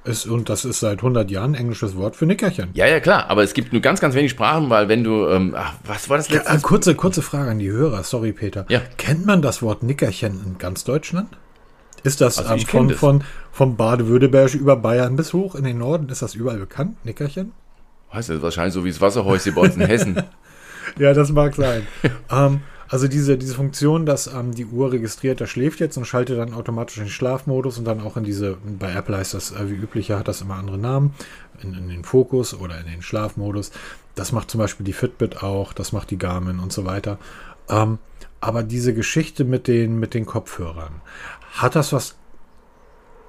Ist, 0.09 0.25
und 0.25 0.49
das 0.49 0.65
ist 0.65 0.79
seit 0.79 0.99
100 0.99 1.29
Jahren 1.29 1.51
ein 1.51 1.55
englisches 1.55 1.95
Wort 1.95 2.15
für 2.15 2.25
Nickerchen. 2.25 2.69
Ja, 2.73 2.87
ja, 2.87 2.99
klar. 2.99 3.29
Aber 3.29 3.43
es 3.43 3.53
gibt 3.53 3.73
nur 3.73 3.81
ganz, 3.81 3.99
ganz 3.99 4.15
wenig 4.15 4.31
Sprachen, 4.31 4.69
weil 4.69 4.87
wenn 4.87 5.03
du, 5.03 5.27
ähm, 5.27 5.53
ach, 5.55 5.73
was 5.85 6.09
war 6.09 6.17
das 6.17 6.29
letzte? 6.29 6.51
Ja, 6.51 6.57
kurze, 6.59 6.95
kurze 6.95 7.21
Frage 7.21 7.51
an 7.51 7.59
die 7.59 7.69
Hörer. 7.69 8.03
Sorry, 8.03 8.31
Peter. 8.31 8.65
Ja. 8.69 8.81
Kennt 8.97 9.25
man 9.25 9.41
das 9.41 9.61
Wort 9.61 9.83
Nickerchen 9.83 10.43
in 10.43 10.57
ganz 10.57 10.83
Deutschland? 10.83 11.29
Ist 12.03 12.21
das 12.21 12.39
also 12.39 12.53
ähm, 12.53 12.59
von, 12.61 12.89
von, 12.91 13.23
von 13.51 13.75
Baden-Württemberg 13.75 14.55
über 14.55 14.75
Bayern 14.77 15.15
bis 15.15 15.33
hoch 15.33 15.55
in 15.55 15.63
den 15.63 15.77
Norden? 15.77 16.09
Ist 16.09 16.21
das 16.21 16.33
überall 16.33 16.57
bekannt, 16.57 17.05
Nickerchen? 17.05 17.51
Weißt 18.11 18.29
du, 18.29 18.41
wahrscheinlich 18.41 18.73
so 18.73 18.83
wie 18.83 18.89
das 18.89 19.01
Wasserhäuschen 19.01 19.53
bei 19.53 19.61
uns 19.61 19.75
in 19.75 19.81
Hessen. 19.85 20.23
ja, 20.97 21.13
das 21.13 21.31
mag 21.31 21.53
sein. 21.55 21.85
ähm, 22.31 22.61
also 22.89 23.07
diese, 23.07 23.37
diese 23.37 23.53
Funktion, 23.53 24.07
dass 24.07 24.27
ähm, 24.27 24.53
die 24.53 24.65
Uhr 24.65 24.91
registriert, 24.91 25.39
da 25.39 25.45
schläft 25.45 25.79
jetzt 25.79 25.97
und 25.97 26.05
schaltet 26.05 26.39
dann 26.39 26.53
automatisch 26.55 26.97
in 26.97 27.03
den 27.03 27.09
Schlafmodus 27.09 27.77
und 27.77 27.85
dann 27.85 28.01
auch 28.01 28.17
in 28.17 28.23
diese, 28.23 28.57
bei 28.79 28.91
Apple 28.91 29.15
heißt 29.15 29.35
das 29.35 29.51
äh, 29.51 29.69
wie 29.69 29.75
üblicher, 29.75 30.17
hat 30.17 30.27
das 30.27 30.41
immer 30.41 30.55
andere 30.55 30.79
Namen, 30.79 31.13
in, 31.61 31.75
in, 31.75 31.89
den 31.89 32.03
Fokus 32.03 32.55
oder 32.55 32.79
in 32.79 32.87
den 32.87 33.03
Schlafmodus. 33.03 33.71
Das 34.15 34.31
macht 34.31 34.49
zum 34.49 34.59
Beispiel 34.59 34.85
die 34.85 34.93
Fitbit 34.93 35.43
auch, 35.43 35.71
das 35.71 35.91
macht 35.91 36.09
die 36.09 36.17
Garmin 36.17 36.59
und 36.59 36.73
so 36.73 36.83
weiter. 36.85 37.19
Ähm, 37.69 37.99
aber 38.41 38.63
diese 38.63 38.95
Geschichte 38.95 39.43
mit 39.43 39.67
den, 39.67 39.99
mit 39.99 40.15
den 40.15 40.25
Kopfhörern, 40.25 41.01
hat 41.53 41.75
das 41.75 41.93
was 41.93 42.15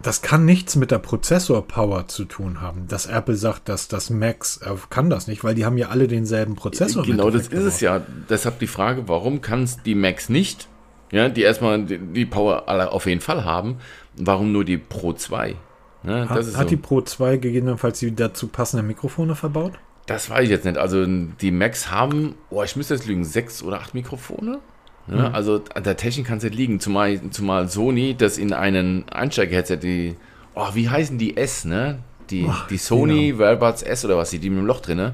das 0.03 0.23
kann 0.23 0.45
nichts 0.45 0.77
mit 0.77 0.91
der 0.91 0.99
Prozessor-Power 0.99 2.09
zu 2.09 2.25
tun 2.25 2.61
haben, 2.61 2.87
dass 2.89 3.07
Apple 3.07 3.37
sagt, 3.37 3.69
dass 3.69 3.89
das 3.89 4.11
Max 4.11 4.59
äh, 4.59 4.75
kann 4.89 5.11
das 5.11 5.27
nicht, 5.27 5.45
weil 5.45 5.55
die 5.55 5.65
haben 5.65 5.77
ja 5.77 5.89
alle 5.89 6.09
denselben 6.09 6.57
Prozessor. 6.57 7.05
Genau, 7.05 7.31
das 7.31 7.49
ist 7.49 7.65
es 7.65 7.81
ja. 7.81 8.01
Deshalb 8.29 8.59
die 8.59 8.67
Frage, 8.67 9.09
warum 9.09 9.41
kann 9.41 9.65
es 9.65 9.83
die 9.83 9.95
Max 9.95 10.29
nicht, 10.29 10.69
ja, 11.13 11.29
die 11.29 11.43
erstmal 11.43 11.85
die, 11.85 11.99
die, 11.99 12.25
Power 12.25 12.69
alle 12.69 12.93
auf 12.93 13.07
jeden 13.07 13.21
Fall 13.21 13.45
haben, 13.45 13.77
warum 14.17 14.53
nur 14.53 14.65
die 14.65 14.79
Pro 14.79 15.13
2? 15.13 15.57
Ja, 16.05 16.29
hat, 16.29 16.39
hat 16.39 16.45
so. 16.45 16.65
die 16.65 16.77
Pro 16.77 17.03
2 17.03 17.37
gegebenenfalls 17.37 17.99
die 17.99 18.15
dazu 18.15 18.49
passenden 18.49 18.87
Mikrofone 18.87 19.35
verbaut? 19.35 19.73
Das 20.07 20.31
weiß 20.31 20.45
ich 20.45 20.51
jetzt 20.51 20.65
nicht. 20.65 20.79
Also 20.79 21.05
die 21.07 21.51
Macs 21.51 21.91
haben, 21.91 22.35
oh, 22.49 22.63
ich 22.63 22.75
müsste 22.75 22.95
jetzt 22.95 23.07
lügen, 23.07 23.25
sechs 23.25 23.63
oder 23.63 23.81
acht 23.81 23.95
Mikrofone. 23.95 24.61
Ja, 25.09 25.29
mhm. 25.29 25.35
Also 25.35 25.63
an 25.75 25.83
der 25.83 25.97
Technik 25.97 26.27
kann 26.27 26.39
es 26.39 26.45
nicht 26.45 26.55
liegen, 26.55 26.81
zumal, 26.81 27.21
zumal 27.31 27.69
Sony 27.69 28.15
das 28.17 28.39
in 28.39 28.53
einen 28.53 29.09
Einsteiger-Headset, 29.09 29.79
die, 29.79 30.17
oh, 30.55 30.69
wie 30.75 30.89
heißen 30.89 31.19
die 31.19 31.37
S, 31.37 31.65
ne? 31.65 31.99
Die, 32.31 32.45
oh, 32.45 32.55
die 32.69 32.79
Sony 32.79 33.35
genau. 33.37 33.71
S 33.71 34.05
oder 34.05 34.17
was, 34.17 34.31
die, 34.31 34.39
die 34.39 34.51
mit 34.51 34.61
dem 34.61 34.67
Loch 34.67 34.81
drin, 34.81 35.13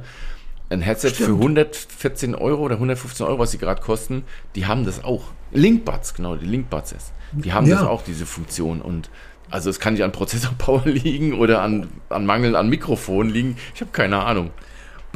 ein 0.69 0.81
Headset 0.81 1.11
Stimmt. 1.11 1.29
für 1.29 1.35
114 1.35 2.35
Euro 2.35 2.63
oder 2.63 2.75
115 2.75 3.27
Euro, 3.27 3.39
was 3.39 3.53
sie 3.53 3.59
gerade 3.59 3.81
kosten, 3.81 4.25
die 4.55 4.67
haben 4.67 4.85
das 4.85 5.05
auch. 5.05 5.25
Linkbuds, 5.53 6.15
genau, 6.15 6.35
die 6.37 6.47
Linkbuds 6.47 6.93
ist. 6.93 7.13
Die 7.33 7.53
haben 7.53 7.67
ja. 7.67 7.77
das 7.77 7.87
auch, 7.87 8.03
diese 8.03 8.27
Funktion. 8.27 8.81
Und 8.81 9.11
also 9.51 9.71
es 9.71 9.79
kann 9.79 9.95
nicht 9.95 10.03
an 10.03 10.13
Prozessorpower 10.13 10.83
liegen 10.87 11.35
oder 11.35 11.63
an, 11.63 11.89
an 12.09 12.27
Mangel 12.27 12.57
an 12.57 12.69
Mikrofon 12.69 13.31
liegen. 13.31 13.57
Ich 13.75 13.81
habe 13.81 13.93
keine 13.93 14.25
Ahnung. 14.25 14.51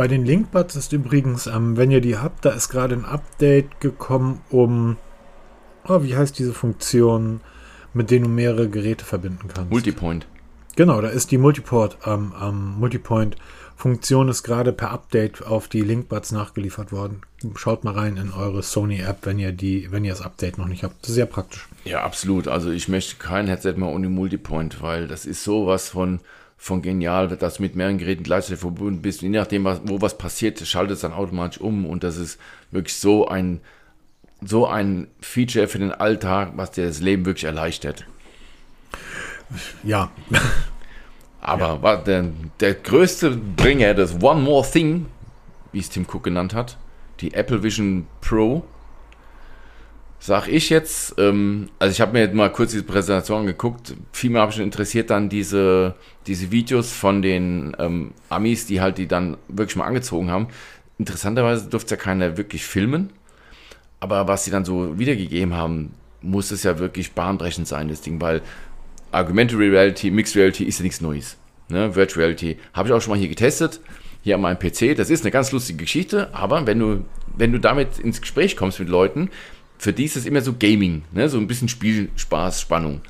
Bei 0.01 0.09
den 0.09 0.25
Linkbuds 0.25 0.77
ist 0.77 0.95
übrigens, 0.95 1.47
ähm, 1.47 1.77
wenn 1.77 1.91
ihr 1.91 2.01
die 2.01 2.17
habt, 2.17 2.47
da 2.47 2.53
ist 2.53 2.71
gerade 2.71 2.95
ein 2.95 3.05
Update 3.05 3.83
gekommen, 3.83 4.41
um, 4.49 4.97
oh, 5.87 6.03
wie 6.03 6.17
heißt 6.17 6.39
diese 6.39 6.55
Funktion, 6.55 7.43
mit 7.93 8.11
denen 8.11 8.25
du 8.25 8.31
mehrere 8.31 8.71
Geräte 8.71 9.05
verbinden 9.05 9.49
kannst? 9.49 9.71
Multipoint. 9.71 10.27
Genau, 10.75 11.03
da 11.03 11.09
ist 11.09 11.31
die 11.33 11.37
Multiport, 11.37 11.99
ähm, 12.07 12.33
ähm, 12.43 12.79
Multipoint 12.79 13.37
Funktion 13.77 14.31
ist 14.31 14.43
gerade 14.43 14.73
per 14.73 14.91
Update 14.91 15.47
auf 15.47 15.69
die 15.69 15.83
Linkbuds 15.83 16.33
nachgeliefert 16.33 16.93
worden. 16.93 17.21
Schaut 17.57 17.85
mal 17.85 17.93
rein 17.93 18.17
in 18.17 18.33
eure 18.33 18.63
Sony-App, 18.63 19.27
wenn 19.27 19.39
ihr 19.39 19.53
die, 19.53 19.93
wenn 19.93 20.07
ihr 20.07 20.13
das 20.13 20.23
Update 20.23 20.57
noch 20.57 20.67
nicht 20.67 20.83
habt. 20.83 21.03
Das 21.03 21.11
ist 21.11 21.17
sehr 21.17 21.27
praktisch. 21.27 21.69
Ja, 21.85 22.05
absolut. 22.05 22.49
Also 22.49 22.71
ich 22.71 22.89
möchte 22.89 23.17
kein 23.17 23.49
Headset 23.49 23.75
mehr 23.77 23.91
ohne 23.91 24.09
Multipoint, 24.09 24.81
weil 24.81 25.09
das 25.09 25.27
ist 25.27 25.45
sowas 25.45 25.91
von, 25.91 26.21
von 26.63 26.83
genial, 26.83 27.27
dass 27.27 27.55
du 27.55 27.63
mit 27.63 27.75
mehreren 27.75 27.97
Geräten 27.97 28.23
gleichzeitig 28.23 28.61
verbunden 28.61 29.01
bist. 29.01 29.23
Je 29.23 29.31
nachdem, 29.31 29.65
was, 29.65 29.81
wo 29.85 30.03
was 30.03 30.19
passiert, 30.19 30.61
schaltet 30.61 30.97
es 30.97 31.01
dann 31.01 31.15
automatisch 31.15 31.59
um 31.59 31.87
und 31.87 32.05
das 32.05 32.19
ist 32.19 32.39
wirklich 32.71 32.95
so 32.97 33.27
ein, 33.27 33.63
so 34.45 34.67
ein 34.67 35.07
Feature 35.23 35.69
für 35.69 35.79
den 35.79 35.91
Alltag, 35.91 36.53
was 36.57 36.73
dir 36.73 36.85
das 36.85 37.01
Leben 37.01 37.25
wirklich 37.25 37.45
erleichtert. 37.45 38.05
Ja. 39.83 40.11
Aber 41.41 41.67
ja. 41.67 41.83
war 41.83 42.05
der, 42.05 42.27
der 42.61 42.75
größte 42.75 43.31
Bringer, 43.31 43.95
das 43.95 44.23
One 44.23 44.43
More 44.43 44.71
Thing, 44.71 45.07
wie 45.73 45.79
es 45.79 45.89
Tim 45.89 46.05
Cook 46.07 46.25
genannt 46.25 46.53
hat, 46.53 46.77
die 47.21 47.33
Apple 47.33 47.63
Vision 47.63 48.07
Pro, 48.21 48.65
sag 50.21 50.49
ich 50.49 50.69
jetzt, 50.69 51.15
ähm, 51.19 51.71
also 51.79 51.93
ich 51.93 52.01
habe 52.01 52.13
mir 52.13 52.21
jetzt 52.21 52.35
mal 52.35 52.53
kurz 52.53 52.73
diese 52.73 52.85
Präsentation 52.85 53.41
angeguckt, 53.41 53.95
vielmehr 54.13 54.43
habe 54.43 54.51
ich 54.51 54.57
schon 54.57 54.65
interessiert 54.65 55.09
dann 55.09 55.31
diese, 55.31 55.95
diese 56.27 56.53
Videos 56.53 56.93
von 56.93 57.23
den 57.23 57.75
ähm, 57.79 58.13
Amis, 58.29 58.67
die 58.67 58.83
halt 58.83 58.99
die 58.99 59.09
dann 59.09 59.39
wirklich 59.49 59.77
mal 59.77 59.87
angezogen 59.87 60.31
haben. 60.31 60.49
Interessanterweise 60.99 61.69
durfte 61.69 61.95
ja 61.95 62.01
keiner 62.01 62.37
wirklich 62.37 62.67
filmen, 62.67 63.11
aber 63.99 64.29
was 64.29 64.45
sie 64.45 64.51
dann 64.51 64.67
so 64.67 64.99
wiedergegeben 64.99 65.55
haben, 65.55 65.95
muss 66.21 66.51
es 66.51 66.65
ja 66.65 66.79
wirklich 66.79 67.13
bahnbrechend 67.13 67.67
sein, 67.67 67.89
das 67.89 68.03
Ding, 68.03 68.21
weil 68.21 68.43
Augmented 69.13 69.59
Reality, 69.59 70.11
Mixed 70.11 70.37
Reality 70.37 70.65
ist 70.65 70.79
ja 70.79 70.83
nichts 70.83 71.01
Neues. 71.01 71.39
Ne? 71.71 71.95
Virtual 71.97 72.25
Reality 72.25 72.59
habe 72.75 72.89
ich 72.89 72.95
auch 72.95 73.01
schon 73.01 73.13
mal 73.13 73.19
hier 73.19 73.29
getestet, 73.29 73.81
hier 74.23 74.35
an 74.35 74.43
meinem 74.43 74.59
PC. 74.59 74.95
Das 74.97 75.09
ist 75.09 75.25
eine 75.25 75.31
ganz 75.31 75.51
lustige 75.51 75.79
Geschichte, 75.79 76.29
aber 76.35 76.67
wenn 76.67 76.79
du, 76.79 77.05
wenn 77.37 77.53
du 77.53 77.59
damit 77.59 77.99
ins 77.99 78.21
Gespräch 78.21 78.55
kommst 78.55 78.79
mit 78.79 78.91
Leuten, 78.91 79.31
für 79.81 79.95
die 79.95 80.05
ist 80.05 80.17
es 80.17 80.27
immer 80.27 80.43
so 80.43 80.53
Gaming, 80.59 81.05
ne? 81.11 81.31
so 81.31 81.39
ein 81.39 81.47
bisschen 81.47 81.69
Spielspaß, 81.69 82.61
Spannung. 82.61 83.01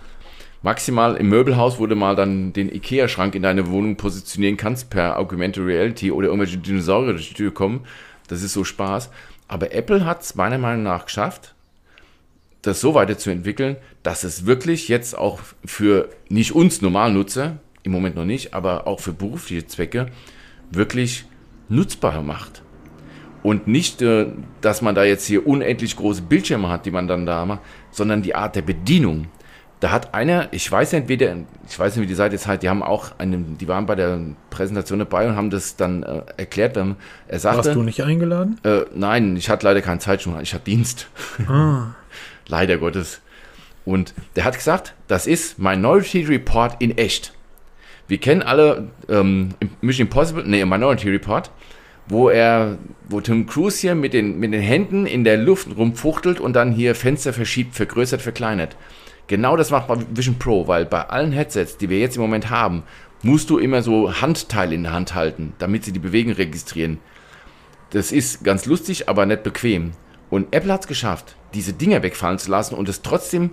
Maximal 0.62 1.16
im 1.16 1.28
Möbelhaus, 1.28 1.80
wo 1.80 1.86
du 1.88 1.96
mal 1.96 2.14
dann 2.14 2.52
den 2.52 2.72
Ikea-Schrank 2.72 3.34
in 3.34 3.42
deine 3.42 3.68
Wohnung 3.70 3.96
positionieren 3.96 4.56
kannst 4.56 4.88
per 4.88 5.18
Augmented 5.18 5.64
Reality 5.64 6.12
oder 6.12 6.28
irgendwelche 6.28 6.58
Dinosaurier 6.58 7.14
durch 7.14 7.30
die 7.30 7.34
Tür 7.34 7.52
kommen. 7.52 7.80
Das 8.28 8.44
ist 8.44 8.52
so 8.52 8.62
Spaß. 8.62 9.10
Aber 9.48 9.72
Apple 9.72 10.04
hat 10.04 10.22
es 10.22 10.36
meiner 10.36 10.58
Meinung 10.58 10.84
nach 10.84 11.06
geschafft, 11.06 11.56
das 12.62 12.80
so 12.80 12.94
weiterzuentwickeln, 12.94 13.74
dass 14.04 14.22
es 14.22 14.46
wirklich 14.46 14.86
jetzt 14.86 15.18
auch 15.18 15.40
für 15.64 16.08
nicht 16.28 16.54
uns 16.54 16.82
Normalnutzer, 16.82 17.58
im 17.82 17.90
Moment 17.90 18.14
noch 18.14 18.26
nicht, 18.26 18.54
aber 18.54 18.86
auch 18.86 19.00
für 19.00 19.12
berufliche 19.12 19.66
Zwecke 19.66 20.06
wirklich 20.70 21.24
nutzbar 21.68 22.22
macht. 22.22 22.62
Und 23.42 23.66
nicht, 23.66 24.02
äh, 24.02 24.26
dass 24.60 24.82
man 24.82 24.94
da 24.94 25.04
jetzt 25.04 25.26
hier 25.26 25.46
unendlich 25.46 25.96
große 25.96 26.22
Bildschirme 26.22 26.68
hat, 26.68 26.86
die 26.86 26.90
man 26.90 27.08
dann 27.08 27.26
da 27.26 27.46
macht, 27.46 27.60
sondern 27.90 28.22
die 28.22 28.34
Art 28.34 28.56
der 28.56 28.62
Bedienung. 28.62 29.28
Da 29.80 29.92
hat 29.92 30.12
einer, 30.12 30.48
ich 30.52 30.70
weiß 30.70 30.92
nicht, 30.92 31.10
ich 31.10 31.78
weiß 31.78 31.96
nicht, 31.96 32.02
wie 32.02 32.06
die 32.06 32.14
Seite 32.14 32.34
jetzt 32.34 32.46
halt, 32.46 32.62
die 32.62 32.68
haben 32.68 32.82
auch 32.82 33.12
einen, 33.16 33.56
die 33.56 33.66
waren 33.66 33.86
bei 33.86 33.94
der 33.94 34.20
Präsentation 34.50 34.98
dabei 34.98 35.26
und 35.26 35.36
haben 35.36 35.48
das 35.48 35.76
dann 35.76 36.02
äh, 36.02 36.20
erklärt. 36.36 36.76
Dann, 36.76 36.96
er 37.28 37.38
sagte, 37.38 37.64
Warst 37.64 37.76
du 37.76 37.82
nicht 37.82 38.02
eingeladen? 38.02 38.60
Äh, 38.62 38.82
nein, 38.94 39.36
ich 39.36 39.48
hatte 39.48 39.64
leider 39.64 39.80
keine 39.80 40.00
Zeit 40.00 40.20
schon, 40.20 40.38
ich 40.42 40.52
hatte 40.52 40.64
Dienst. 40.64 41.08
Ah. 41.48 41.94
leider 42.46 42.76
Gottes. 42.76 43.22
Und 43.86 44.12
der 44.36 44.44
hat 44.44 44.54
gesagt, 44.54 44.94
das 45.08 45.26
ist 45.26 45.58
Minority 45.58 46.24
Report 46.24 46.76
in 46.80 46.98
echt. 46.98 47.32
Wir 48.06 48.18
kennen 48.18 48.42
alle 48.42 48.88
ähm, 49.08 49.50
Mission 49.80 50.08
Impossible, 50.08 50.44
nee, 50.44 50.64
Minority 50.64 51.08
Report, 51.10 51.50
wo 52.10 52.28
er, 52.28 52.76
wo 53.08 53.20
Tim 53.20 53.46
Cruise 53.46 53.80
hier 53.80 53.94
mit 53.94 54.12
den, 54.12 54.38
mit 54.38 54.52
den 54.52 54.60
Händen 54.60 55.06
in 55.06 55.22
der 55.22 55.36
Luft 55.36 55.68
rumfuchtelt 55.76 56.40
und 56.40 56.54
dann 56.54 56.72
hier 56.72 56.94
Fenster 56.94 57.32
verschiebt, 57.32 57.76
vergrößert, 57.76 58.20
verkleinert. 58.20 58.76
Genau 59.28 59.56
das 59.56 59.70
macht 59.70 59.88
Vision 60.10 60.38
Pro, 60.38 60.66
weil 60.66 60.84
bei 60.84 61.08
allen 61.08 61.30
Headsets, 61.30 61.76
die 61.76 61.88
wir 61.88 62.00
jetzt 62.00 62.16
im 62.16 62.22
Moment 62.22 62.50
haben, 62.50 62.82
musst 63.22 63.48
du 63.48 63.58
immer 63.58 63.82
so 63.82 64.20
Handteile 64.20 64.74
in 64.74 64.82
der 64.82 64.92
Hand 64.92 65.14
halten, 65.14 65.52
damit 65.58 65.84
sie 65.84 65.92
die 65.92 66.00
Bewegung 66.00 66.32
registrieren. 66.32 66.98
Das 67.90 68.10
ist 68.10 68.42
ganz 68.42 68.66
lustig, 68.66 69.08
aber 69.08 69.24
nicht 69.24 69.44
bequem. 69.44 69.92
Und 70.30 70.52
Apple 70.52 70.72
hat 70.72 70.82
es 70.82 70.88
geschafft, 70.88 71.36
diese 71.54 71.72
Dinger 71.72 72.02
wegfallen 72.02 72.38
zu 72.38 72.50
lassen 72.50 72.74
und 72.74 72.88
es 72.88 73.02
trotzdem 73.02 73.50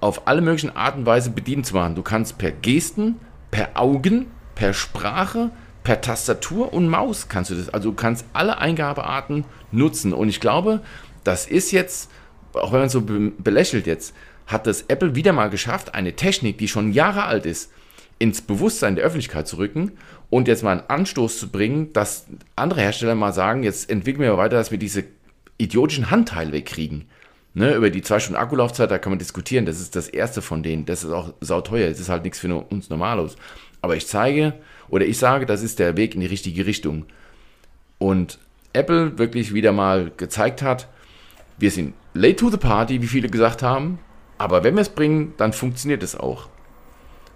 auf 0.00 0.26
alle 0.26 0.40
möglichen 0.40 0.74
Arten 0.74 1.00
und 1.00 1.06
Weise 1.06 1.30
bedienen 1.30 1.62
zu 1.62 1.74
machen. 1.74 1.94
Du 1.94 2.02
kannst 2.02 2.36
per 2.38 2.50
Gesten, 2.50 3.20
per 3.52 3.70
Augen, 3.74 4.26
per 4.56 4.74
Sprache, 4.74 5.52
per 5.84 6.00
Tastatur 6.00 6.72
und 6.72 6.88
Maus 6.88 7.28
kannst 7.28 7.50
du 7.50 7.54
das. 7.54 7.68
Also 7.68 7.90
du 7.90 7.96
kannst 7.96 8.24
alle 8.32 8.58
Eingabearten 8.58 9.44
nutzen. 9.72 10.12
Und 10.12 10.28
ich 10.28 10.40
glaube, 10.40 10.80
das 11.24 11.46
ist 11.46 11.72
jetzt, 11.72 12.10
auch 12.52 12.72
wenn 12.72 12.80
man 12.80 12.88
so 12.88 13.02
belächelt 13.02 13.86
jetzt, 13.86 14.14
hat 14.46 14.66
das 14.66 14.82
Apple 14.82 15.14
wieder 15.14 15.32
mal 15.32 15.50
geschafft, 15.50 15.94
eine 15.94 16.14
Technik, 16.14 16.58
die 16.58 16.68
schon 16.68 16.92
Jahre 16.92 17.24
alt 17.24 17.46
ist, 17.46 17.72
ins 18.18 18.42
Bewusstsein 18.42 18.96
der 18.96 19.04
Öffentlichkeit 19.04 19.48
zu 19.48 19.56
rücken 19.58 19.92
und 20.30 20.46
jetzt 20.46 20.62
mal 20.62 20.78
einen 20.78 20.88
Anstoß 20.88 21.38
zu 21.38 21.48
bringen, 21.48 21.92
dass 21.92 22.26
andere 22.54 22.80
Hersteller 22.80 23.14
mal 23.14 23.32
sagen, 23.32 23.64
jetzt 23.64 23.90
entwickeln 23.90 24.22
wir 24.22 24.38
weiter, 24.38 24.56
dass 24.56 24.70
wir 24.70 24.78
diese 24.78 25.04
idiotischen 25.58 26.10
Handteile 26.10 26.52
wegkriegen. 26.52 27.08
Ne, 27.54 27.74
über 27.74 27.90
die 27.90 28.00
zwei 28.00 28.18
Stunden 28.18 28.40
Akkulaufzeit, 28.40 28.90
da 28.90 28.96
kann 28.96 29.10
man 29.10 29.18
diskutieren. 29.18 29.66
Das 29.66 29.78
ist 29.78 29.94
das 29.94 30.08
erste 30.08 30.40
von 30.40 30.62
denen. 30.62 30.86
Das 30.86 31.04
ist 31.04 31.10
auch 31.10 31.34
sauteuer. 31.42 31.90
Das 31.90 32.00
ist 32.00 32.08
halt 32.08 32.24
nichts 32.24 32.38
für 32.38 32.54
uns 32.54 32.88
Normalos. 32.88 33.36
Aber 33.82 33.94
ich 33.94 34.06
zeige 34.06 34.54
oder 34.92 35.06
ich 35.06 35.16
sage, 35.16 35.46
das 35.46 35.62
ist 35.62 35.78
der 35.78 35.96
Weg 35.96 36.14
in 36.14 36.20
die 36.20 36.26
richtige 36.26 36.66
Richtung. 36.66 37.06
Und 37.96 38.38
Apple 38.74 39.16
wirklich 39.16 39.54
wieder 39.54 39.72
mal 39.72 40.12
gezeigt 40.18 40.60
hat, 40.60 40.86
wir 41.56 41.70
sind 41.70 41.94
late 42.12 42.36
to 42.36 42.50
the 42.50 42.58
party, 42.58 43.00
wie 43.00 43.06
viele 43.06 43.30
gesagt 43.30 43.62
haben. 43.62 43.98
Aber 44.36 44.64
wenn 44.64 44.74
wir 44.74 44.82
es 44.82 44.90
bringen, 44.90 45.32
dann 45.38 45.54
funktioniert 45.54 46.02
es 46.02 46.14
auch. 46.14 46.50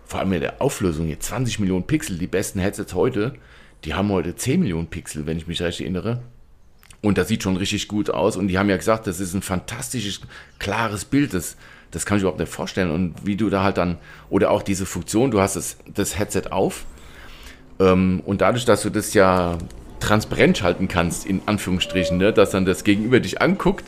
Vor 0.04 0.20
allem 0.20 0.28
mit 0.28 0.42
der 0.42 0.60
Auflösung 0.60 1.06
hier 1.06 1.18
20 1.18 1.58
Millionen 1.58 1.86
Pixel. 1.86 2.18
Die 2.18 2.26
besten 2.26 2.60
Headsets 2.60 2.92
heute, 2.92 3.32
die 3.84 3.94
haben 3.94 4.10
heute 4.10 4.36
10 4.36 4.60
Millionen 4.60 4.88
Pixel, 4.88 5.24
wenn 5.24 5.38
ich 5.38 5.46
mich 5.46 5.62
recht 5.62 5.80
erinnere. 5.80 6.22
Und 7.00 7.16
das 7.16 7.28
sieht 7.28 7.42
schon 7.42 7.56
richtig 7.56 7.88
gut 7.88 8.10
aus. 8.10 8.36
Und 8.36 8.48
die 8.48 8.58
haben 8.58 8.68
ja 8.68 8.76
gesagt, 8.76 9.06
das 9.06 9.18
ist 9.18 9.32
ein 9.32 9.40
fantastisches, 9.40 10.20
klares 10.58 11.06
Bild. 11.06 11.32
Das, 11.32 11.56
das 11.90 12.04
kann 12.04 12.18
ich 12.18 12.22
überhaupt 12.22 12.40
nicht 12.40 12.52
vorstellen. 12.52 12.90
Und 12.90 13.24
wie 13.24 13.36
du 13.36 13.48
da 13.48 13.62
halt 13.62 13.78
dann, 13.78 13.96
oder 14.28 14.50
auch 14.50 14.62
diese 14.62 14.84
Funktion, 14.84 15.30
du 15.30 15.40
hast 15.40 15.56
das, 15.56 15.78
das 15.86 16.18
Headset 16.18 16.50
auf. 16.50 16.84
Ähm, 17.80 18.22
und 18.24 18.40
dadurch, 18.40 18.64
dass 18.64 18.82
du 18.82 18.90
das 18.90 19.14
ja 19.14 19.58
transparent 20.00 20.58
schalten 20.58 20.88
kannst, 20.88 21.26
in 21.26 21.42
Anführungsstrichen, 21.46 22.18
ne, 22.18 22.32
dass 22.32 22.50
dann 22.50 22.64
das 22.64 22.84
Gegenüber 22.84 23.20
dich 23.20 23.40
anguckt, 23.40 23.84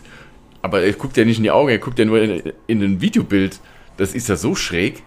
aber 0.63 0.83
er 0.83 0.93
guckt 0.93 1.17
ja 1.17 1.25
nicht 1.25 1.39
in 1.39 1.45
die 1.45 1.51
Augen, 1.51 1.71
er 1.71 1.79
guckt 1.79 1.99
ja 1.99 2.05
nur 2.05 2.21
in, 2.21 2.53
in 2.67 2.83
ein 2.83 3.01
Videobild. 3.01 3.61
Das 3.97 4.15
ist 4.15 4.29
ja 4.29 4.37
so 4.37 4.55
schräg. 4.55 5.03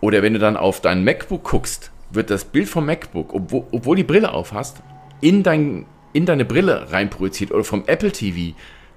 Oder 0.00 0.22
wenn 0.22 0.32
du 0.32 0.38
dann 0.38 0.56
auf 0.56 0.80
dein 0.80 1.04
MacBook 1.04 1.44
guckst, 1.44 1.92
wird 2.10 2.30
das 2.30 2.44
Bild 2.44 2.68
vom 2.68 2.86
MacBook, 2.86 3.32
obwohl, 3.32 3.64
obwohl 3.70 3.96
die 3.96 4.04
Brille 4.04 4.32
auf 4.32 4.52
hast, 4.52 4.82
in 5.20 5.42
dein 5.42 5.86
in 6.12 6.26
deine 6.26 6.44
Brille 6.44 6.92
reinprojiziert 6.92 7.52
oder 7.52 7.64
vom 7.64 7.84
Apple 7.86 8.12
TV. 8.12 8.54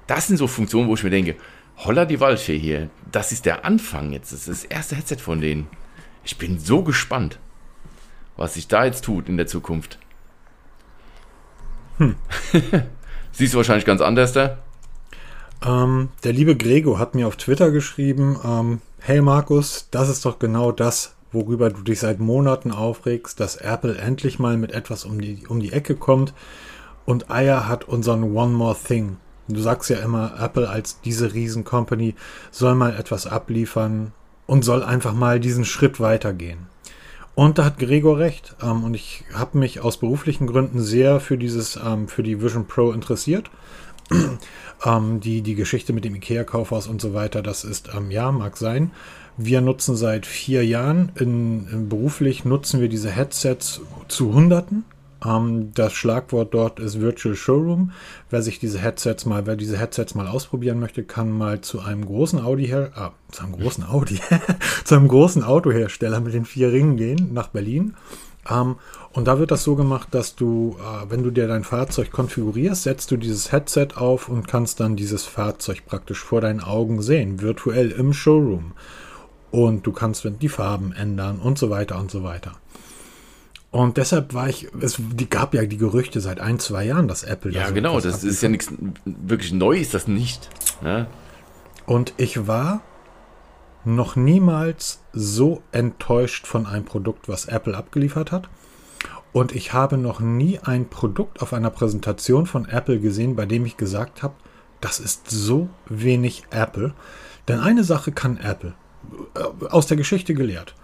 Das 0.08 0.28
sind 0.28 0.38
so 0.38 0.48
Funktionen, 0.48 0.88
wo 0.88 0.96
ich 0.96 1.04
mir 1.04 1.10
denke, 1.10 1.36
holla 1.78 2.06
die 2.06 2.20
Waldfee 2.20 2.58
hier, 2.58 2.90
das 3.12 3.32
ist 3.32 3.46
der 3.46 3.66
Anfang 3.66 4.12
jetzt. 4.12 4.34
Das 4.34 4.48
ist 4.48 4.64
das 4.64 4.64
erste 4.66 4.96
Headset 4.96 5.18
von 5.18 5.42
denen. 5.42 5.68
Ich 6.24 6.38
bin 6.38 6.60
so 6.60 6.84
gespannt, 6.84 7.40
was 8.38 8.56
sich 8.56 8.68
da 8.68 8.86
jetzt 8.86 9.04
tut 9.06 9.30
in 9.30 9.38
der 9.38 9.48
Zukunft. 9.48 10.00
Hm. 11.98 12.16
Siehst 13.32 13.54
du 13.54 13.58
wahrscheinlich 13.58 13.86
ganz 13.86 14.02
anders 14.02 14.34
da? 14.34 14.58
Ähm, 15.66 16.10
der 16.24 16.34
liebe 16.34 16.56
Grego 16.56 17.00
hat 17.00 17.16
mir 17.16 17.28
auf 17.28 17.38
Twitter 17.38 17.72
geschrieben, 17.72 18.38
ähm, 18.44 18.82
hey 19.00 19.22
Markus, 19.22 19.88
das 19.92 20.10
ist 20.10 20.26
doch 20.26 20.40
genau 20.40 20.72
das, 20.72 21.16
worüber 21.32 21.70
du 21.70 21.82
dich 21.82 22.00
seit 22.00 22.20
Monaten 22.20 22.72
aufregst, 22.72 23.40
dass 23.40 23.56
Apple 23.56 23.98
endlich 23.98 24.40
mal 24.40 24.58
mit 24.58 24.72
etwas 24.72 25.06
um 25.06 25.20
die, 25.20 25.48
um 25.48 25.60
die 25.60 25.74
Ecke 25.74 25.96
kommt, 25.96 26.34
und 27.06 27.30
Aya 27.30 27.68
hat 27.68 27.86
unseren 27.86 28.36
One 28.36 28.54
More 28.54 28.76
Thing. 28.76 29.18
Du 29.48 29.60
sagst 29.60 29.90
ja 29.92 29.98
immer, 29.98 30.40
Apple 30.40 30.68
als 30.68 31.02
diese 31.02 31.34
Riesen-Company 31.34 32.16
soll 32.50 32.74
mal 32.74 32.96
etwas 32.96 33.28
abliefern 33.28 34.12
und 34.48 34.66
soll 34.66 34.84
einfach 34.84 35.14
mal 35.14 35.40
diesen 35.40 35.66
Schritt 35.66 36.00
weitergehen. 36.00 36.68
Und 37.36 37.58
da 37.58 37.66
hat 37.66 37.78
Gregor 37.78 38.18
recht. 38.18 38.56
Ähm, 38.64 38.84
und 38.84 38.94
ich 38.94 39.24
habe 39.34 39.58
mich 39.58 39.82
aus 39.82 39.98
beruflichen 39.98 40.48
Gründen 40.48 40.82
sehr 40.82 41.20
für 41.20 41.38
dieses, 41.38 41.78
ähm, 41.84 42.08
für 42.08 42.24
die 42.24 42.42
Vision 42.42 42.66
Pro 42.66 42.92
interessiert. 42.92 43.52
ähm, 44.86 45.20
die, 45.20 45.42
die 45.42 45.56
Geschichte 45.56 45.94
mit 45.94 46.06
dem 46.06 46.16
IKEA-Kaufhaus 46.16 46.88
und 46.88 47.02
so 47.02 47.14
weiter, 47.14 47.42
das 47.42 47.64
ist, 47.64 47.90
ähm, 47.96 48.10
ja, 48.10 48.32
mag 48.32 48.58
sein. 48.58 48.92
Wir 49.38 49.60
nutzen 49.60 49.98
seit 49.98 50.26
vier 50.26 50.66
Jahren, 50.66 51.12
in, 51.16 51.68
in 51.70 51.90
beruflich 51.90 52.46
nutzen 52.46 52.80
wir 52.80 52.88
diese 52.88 53.10
Headsets 53.10 53.82
zu 54.08 54.34
Hunderten. 54.34 54.86
Ähm, 55.26 55.72
das 55.74 55.94
Schlagwort 55.94 56.54
dort 56.54 56.80
ist 56.80 57.00
Virtual 57.00 57.36
Showroom. 57.36 57.92
Wer 58.30 58.42
sich 58.42 58.60
diese 58.60 58.80
Headsets 58.80 59.26
mal, 59.26 59.46
wer 59.46 59.56
diese 59.56 59.78
Headsets 59.78 60.16
mal 60.16 60.28
ausprobieren 60.28 60.80
möchte, 60.80 61.04
kann 61.04 61.32
mal 61.32 61.62
zu 61.62 61.82
einem 61.82 62.06
großen 62.06 62.40
Audi 62.40 62.68
her, 62.68 62.92
ah, 62.96 63.12
zu 63.32 63.44
einem 63.44 63.54
großen 63.54 63.84
Audi, 63.90 64.20
zu 64.84 64.96
einem 64.96 65.08
großen 65.08 65.44
Autohersteller 65.44 66.20
mit 66.20 66.34
den 66.34 66.46
vier 66.46 66.72
Ringen 66.72 66.98
gehen 66.98 67.34
nach 67.34 67.48
Berlin. 67.48 67.96
Ähm, 68.50 68.76
und 69.14 69.28
da 69.28 69.40
wird 69.40 69.52
das 69.52 69.64
so 69.64 69.76
gemacht, 69.76 70.10
dass 70.12 70.36
du, 70.36 70.78
äh, 70.80 71.10
wenn 71.10 71.24
du 71.24 71.32
dir 71.32 71.48
dein 71.48 71.64
Fahrzeug 71.64 72.12
konfigurierst, 72.12 72.84
setzt 72.84 73.10
du 73.12 73.18
dieses 73.18 73.52
Headset 73.52 73.90
auf 73.96 74.30
und 74.30 74.48
kannst 74.48 74.80
dann 74.80 74.96
dieses 74.96 75.26
Fahrzeug 75.26 75.86
praktisch 75.86 76.20
vor 76.24 76.42
deinen 76.42 76.62
Augen 76.62 77.02
sehen, 77.02 77.42
virtuell 77.42 77.92
im 77.92 78.14
Showroom. 78.14 78.74
Und 79.52 79.88
du 79.88 79.94
kannst 79.94 80.28
die 80.42 80.50
Farben 80.50 80.92
ändern 80.92 81.40
und 81.40 81.58
so 81.58 81.70
weiter 81.70 81.98
und 81.98 82.12
so 82.12 82.24
weiter. 82.24 82.52
Und 83.76 83.98
deshalb 83.98 84.34
war 84.34 84.48
ich, 84.48 84.70
es 84.80 84.96
die 84.98 85.30
gab 85.30 85.54
ja 85.54 85.66
die 85.66 85.76
Gerüchte 85.76 86.22
seit 86.22 86.40
ein, 86.40 86.60
zwei 86.60 86.86
Jahren, 86.86 87.10
dass 87.10 87.24
Apple. 87.24 87.52
Ja, 87.52 87.64
da 87.64 87.68
so 87.68 87.74
genau, 87.74 88.00
das 88.00 88.24
ist 88.24 88.42
ja 88.42 88.48
nichts 88.48 88.72
wirklich 89.04 89.52
neu, 89.52 89.76
ist 89.76 89.94
das 89.94 90.08
nicht. 90.08 90.50
Ne? 90.82 91.08
Und 91.86 92.14
ich 92.16 92.48
war 92.48 92.84
noch 93.84 94.16
niemals 94.16 95.02
so 95.12 95.62
enttäuscht 95.74 96.48
von 96.48 96.68
einem 96.68 96.86
Produkt, 96.86 97.28
was 97.28 97.48
Apple 97.48 97.76
abgeliefert 97.76 98.32
hat. 98.32 98.48
Und 99.34 99.54
ich 99.54 99.74
habe 99.74 99.98
noch 99.98 100.22
nie 100.22 100.58
ein 100.60 100.88
Produkt 100.88 101.42
auf 101.42 101.52
einer 101.52 101.70
Präsentation 101.70 102.46
von 102.46 102.70
Apple 102.70 103.02
gesehen, 103.02 103.36
bei 103.36 103.46
dem 103.46 103.66
ich 103.66 103.76
gesagt 103.76 104.24
habe, 104.24 104.36
das 104.80 105.02
ist 105.02 105.30
so 105.30 105.68
wenig 105.88 106.44
Apple. 106.50 106.94
Denn 107.50 107.60
eine 107.60 107.84
Sache 107.84 108.14
kann 108.14 108.38
Apple 108.38 108.74
äh, 109.36 109.66
aus 109.66 109.86
der 109.86 109.98
Geschichte 109.98 110.34
gelehrt. 110.34 110.76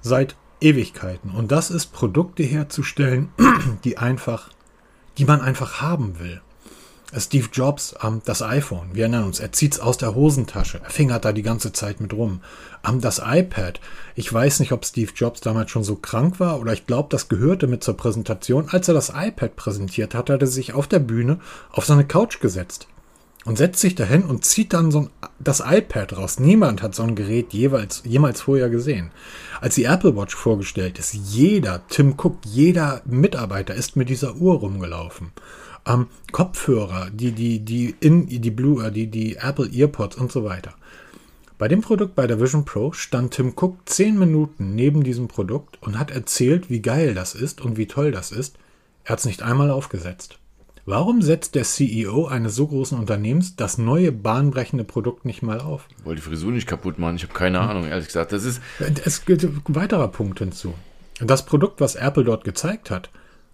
Seit 0.00 0.36
Ewigkeiten. 0.60 1.30
Und 1.30 1.52
das 1.52 1.70
ist 1.70 1.92
Produkte 1.92 2.42
herzustellen, 2.42 3.30
die 3.84 3.98
einfach, 3.98 4.50
die 5.18 5.24
man 5.24 5.40
einfach 5.40 5.80
haben 5.80 6.18
will. 6.18 6.40
Steve 7.16 7.48
Jobs, 7.52 7.94
ähm, 8.02 8.22
das 8.24 8.40
iPhone, 8.40 8.90
wir 8.92 9.02
erinnern 9.02 9.24
uns, 9.24 9.40
er 9.40 9.50
zieht 9.50 9.74
es 9.74 9.80
aus 9.80 9.98
der 9.98 10.14
Hosentasche, 10.14 10.80
er 10.82 10.90
fingert 10.90 11.24
da 11.24 11.32
die 11.32 11.42
ganze 11.42 11.72
Zeit 11.72 12.00
mit 12.00 12.12
rum. 12.12 12.40
Ähm, 12.86 13.00
das 13.00 13.20
iPad, 13.24 13.80
ich 14.14 14.32
weiß 14.32 14.60
nicht, 14.60 14.70
ob 14.70 14.84
Steve 14.84 15.10
Jobs 15.16 15.40
damals 15.40 15.72
schon 15.72 15.82
so 15.82 15.96
krank 15.96 16.38
war 16.38 16.60
oder 16.60 16.72
ich 16.72 16.86
glaube, 16.86 17.08
das 17.10 17.28
gehörte 17.28 17.66
mit 17.66 17.82
zur 17.82 17.96
Präsentation. 17.96 18.68
Als 18.68 18.86
er 18.86 18.94
das 18.94 19.12
iPad 19.14 19.56
präsentiert 19.56 20.14
hat, 20.14 20.30
hat 20.30 20.40
er 20.40 20.46
sich 20.46 20.72
auf 20.74 20.86
der 20.86 21.00
Bühne 21.00 21.40
auf 21.72 21.84
seine 21.84 22.06
Couch 22.06 22.40
gesetzt 22.40 22.86
und 23.44 23.56
setzt 23.56 23.80
sich 23.80 23.94
dahin 23.94 24.24
und 24.24 24.44
zieht 24.44 24.72
dann 24.72 24.90
so 24.90 25.00
ein, 25.00 25.10
das 25.38 25.62
iPad 25.64 26.16
raus. 26.16 26.38
Niemand 26.38 26.82
hat 26.82 26.94
so 26.94 27.02
ein 27.02 27.14
Gerät 27.14 27.52
jeweils, 27.52 28.02
jemals 28.04 28.42
vorher 28.42 28.68
gesehen. 28.68 29.10
Als 29.60 29.74
die 29.74 29.84
Apple 29.84 30.16
Watch 30.16 30.34
vorgestellt 30.34 30.98
ist, 30.98 31.14
jeder, 31.14 31.86
Tim 31.88 32.14
Cook, 32.18 32.38
jeder 32.44 33.02
Mitarbeiter 33.06 33.74
ist 33.74 33.96
mit 33.96 34.08
dieser 34.08 34.36
Uhr 34.36 34.58
rumgelaufen. 34.58 35.32
Ähm, 35.86 36.08
Kopfhörer, 36.32 37.08
die, 37.10 37.32
die, 37.32 37.60
die, 37.60 37.94
in, 38.00 38.26
die 38.26 38.50
Blue, 38.50 38.84
äh, 38.84 38.92
die, 38.92 39.06
die 39.06 39.36
Apple 39.36 39.70
Earpods 39.72 40.16
und 40.16 40.30
so 40.30 40.44
weiter. 40.44 40.74
Bei 41.56 41.68
dem 41.68 41.80
Produkt, 41.82 42.14
bei 42.14 42.26
der 42.26 42.40
Vision 42.40 42.64
Pro, 42.64 42.92
stand 42.92 43.34
Tim 43.34 43.52
Cook 43.54 43.76
zehn 43.86 44.18
Minuten 44.18 44.74
neben 44.74 45.02
diesem 45.04 45.28
Produkt 45.28 45.78
und 45.82 45.98
hat 45.98 46.10
erzählt, 46.10 46.70
wie 46.70 46.80
geil 46.80 47.14
das 47.14 47.34
ist 47.34 47.60
und 47.60 47.76
wie 47.76 47.86
toll 47.86 48.12
das 48.12 48.32
ist. 48.32 48.56
Er 49.04 49.12
hat 49.12 49.18
es 49.20 49.26
nicht 49.26 49.42
einmal 49.42 49.70
aufgesetzt. 49.70 50.39
Warum 50.86 51.22
setzt 51.22 51.54
der 51.54 51.64
CEO 51.64 52.26
eines 52.26 52.56
so 52.56 52.66
großen 52.66 52.98
Unternehmens 52.98 53.56
das 53.56 53.78
neue 53.78 54.12
bahnbrechende 54.12 54.84
Produkt 54.84 55.24
nicht 55.24 55.42
mal 55.42 55.60
auf? 55.60 55.86
Weil 56.04 56.16
die 56.16 56.22
Frisur 56.22 56.52
nicht 56.52 56.66
kaputt 56.66 56.98
machen. 56.98 57.16
Ich 57.16 57.22
habe 57.22 57.34
keine 57.34 57.60
Ahnung, 57.60 57.84
ehrlich 57.84 58.06
gesagt. 58.06 58.32
Das 58.32 58.44
ist. 58.44 58.60
Es 59.04 59.24
gilt 59.24 59.44
ein 59.44 59.62
weiterer 59.68 60.08
Punkt 60.08 60.38
hinzu. 60.38 60.74
Das 61.20 61.44
Produkt, 61.44 61.80
was 61.80 61.96
Apple 61.96 62.24
dort 62.24 62.44
gezeigt 62.44 62.90
hat 62.90 63.10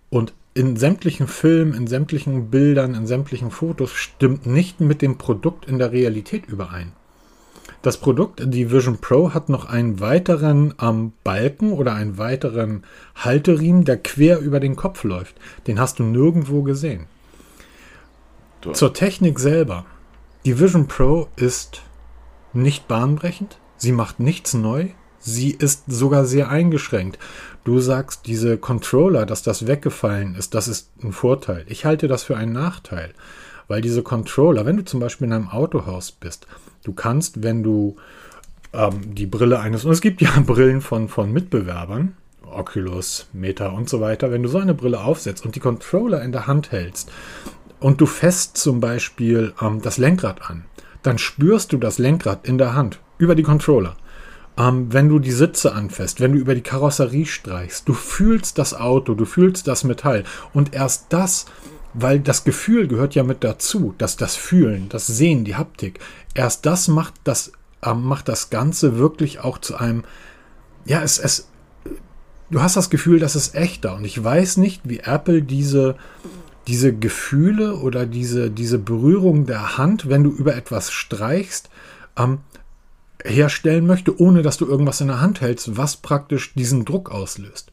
und 0.08 0.34
in 0.54 0.76
sämtlichen 0.76 1.26
Filmen, 1.26 1.74
in 1.74 1.86
sämtlichen 1.86 2.48
Bildern, 2.50 2.94
in 2.94 3.06
sämtlichen 3.06 3.50
Fotos 3.50 3.92
stimmt 3.92 4.46
nicht 4.46 4.80
mit 4.80 5.02
dem 5.02 5.18
Produkt 5.18 5.66
in 5.66 5.78
der 5.78 5.92
Realität 5.92 6.46
überein. 6.46 6.92
Das 7.82 7.98
Produkt, 7.98 8.42
die 8.42 8.72
Vision 8.72 8.98
Pro, 8.98 9.34
hat 9.34 9.48
noch 9.48 9.66
einen 9.66 10.00
weiteren 10.00 10.74
ähm, 10.80 11.12
Balken 11.24 11.72
oder 11.72 11.94
einen 11.94 12.18
weiteren 12.18 12.84
Halteriemen, 13.14 13.84
der 13.84 13.98
quer 13.98 14.40
über 14.40 14.60
den 14.60 14.76
Kopf 14.76 15.04
läuft. 15.04 15.36
Den 15.66 15.78
hast 15.78 15.98
du 15.98 16.04
nirgendwo 16.04 16.62
gesehen. 16.62 17.06
So. 18.66 18.72
Zur 18.72 18.94
Technik 18.94 19.38
selber. 19.38 19.86
Die 20.44 20.58
Vision 20.58 20.88
Pro 20.88 21.28
ist 21.36 21.82
nicht 22.52 22.88
bahnbrechend. 22.88 23.58
Sie 23.76 23.92
macht 23.92 24.18
nichts 24.18 24.54
neu. 24.54 24.88
Sie 25.20 25.52
ist 25.52 25.84
sogar 25.86 26.24
sehr 26.24 26.50
eingeschränkt. 26.50 27.18
Du 27.62 27.78
sagst, 27.78 28.26
diese 28.26 28.58
Controller, 28.58 29.24
dass 29.24 29.42
das 29.42 29.68
weggefallen 29.68 30.34
ist, 30.34 30.54
das 30.54 30.66
ist 30.66 30.90
ein 31.02 31.12
Vorteil. 31.12 31.64
Ich 31.68 31.84
halte 31.84 32.08
das 32.08 32.24
für 32.24 32.36
einen 32.36 32.52
Nachteil. 32.52 33.14
Weil 33.68 33.82
diese 33.82 34.02
Controller, 34.02 34.66
wenn 34.66 34.76
du 34.76 34.84
zum 34.84 34.98
Beispiel 34.98 35.28
in 35.28 35.32
einem 35.32 35.48
Autohaus 35.48 36.10
bist, 36.10 36.48
du 36.82 36.92
kannst, 36.92 37.44
wenn 37.44 37.62
du 37.62 37.96
ähm, 38.72 39.14
die 39.14 39.26
Brille 39.26 39.60
eines, 39.60 39.84
und 39.84 39.92
es 39.92 40.00
gibt 40.00 40.22
ja 40.22 40.30
Brillen 40.46 40.80
von, 40.80 41.08
von 41.08 41.32
Mitbewerbern, 41.32 42.16
Oculus, 42.42 43.28
Meta 43.32 43.68
und 43.68 43.88
so 43.88 44.00
weiter, 44.00 44.32
wenn 44.32 44.42
du 44.42 44.48
so 44.48 44.58
eine 44.58 44.74
Brille 44.74 45.00
aufsetzt 45.00 45.44
und 45.44 45.54
die 45.54 45.60
Controller 45.60 46.22
in 46.22 46.32
der 46.32 46.48
Hand 46.48 46.72
hältst 46.72 47.12
und 47.80 48.00
du 48.00 48.06
fest 48.06 48.56
zum 48.56 48.80
Beispiel 48.80 49.52
ähm, 49.60 49.82
das 49.82 49.98
Lenkrad 49.98 50.48
an, 50.48 50.64
dann 51.02 51.18
spürst 51.18 51.72
du 51.72 51.78
das 51.78 51.98
Lenkrad 51.98 52.46
in 52.46 52.58
der 52.58 52.74
Hand 52.74 53.00
über 53.18 53.34
die 53.34 53.42
Controller. 53.42 53.96
Ähm, 54.58 54.92
wenn 54.92 55.08
du 55.08 55.18
die 55.18 55.32
Sitze 55.32 55.74
anfasst, 55.74 56.20
wenn 56.20 56.32
du 56.32 56.38
über 56.38 56.54
die 56.54 56.62
Karosserie 56.62 57.26
streichst, 57.26 57.88
du 57.88 57.94
fühlst 57.94 58.58
das 58.58 58.74
Auto, 58.74 59.14
du 59.14 59.24
fühlst 59.24 59.68
das 59.68 59.84
Metall 59.84 60.24
und 60.52 60.74
erst 60.74 61.06
das 61.10 61.46
weil 61.98 62.20
das 62.20 62.44
Gefühl 62.44 62.88
gehört 62.88 63.14
ja 63.14 63.22
mit 63.22 63.42
dazu, 63.42 63.94
dass 63.96 64.16
das 64.16 64.36
Fühlen, 64.36 64.90
das 64.90 65.06
Sehen, 65.06 65.44
die 65.44 65.56
Haptik, 65.56 65.98
erst 66.34 66.66
das 66.66 66.88
macht 66.88 67.14
das, 67.24 67.52
äh, 67.82 67.94
macht 67.94 68.28
das 68.28 68.50
Ganze 68.50 68.98
wirklich 68.98 69.40
auch 69.40 69.58
zu 69.58 69.76
einem, 69.76 70.04
ja, 70.84 71.00
es, 71.02 71.18
es, 71.18 71.48
du 72.50 72.60
hast 72.60 72.76
das 72.76 72.90
Gefühl, 72.90 73.18
das 73.18 73.34
ist 73.34 73.54
echter. 73.54 73.96
Und 73.96 74.04
ich 74.04 74.22
weiß 74.22 74.58
nicht, 74.58 74.82
wie 74.84 75.00
Apple 75.00 75.42
diese, 75.42 75.96
diese 76.66 76.92
Gefühle 76.94 77.76
oder 77.76 78.06
diese, 78.06 78.50
diese 78.50 78.78
Berührung 78.78 79.46
der 79.46 79.78
Hand, 79.78 80.08
wenn 80.08 80.24
du 80.24 80.30
über 80.30 80.56
etwas 80.56 80.90
streichst, 80.90 81.70
ähm, 82.16 82.38
herstellen 83.24 83.86
möchte, 83.86 84.20
ohne 84.20 84.42
dass 84.42 84.56
du 84.56 84.66
irgendwas 84.66 85.00
in 85.00 85.08
der 85.08 85.20
Hand 85.20 85.40
hältst, 85.40 85.76
was 85.76 85.96
praktisch 85.96 86.54
diesen 86.54 86.84
Druck 86.84 87.10
auslöst. 87.10 87.70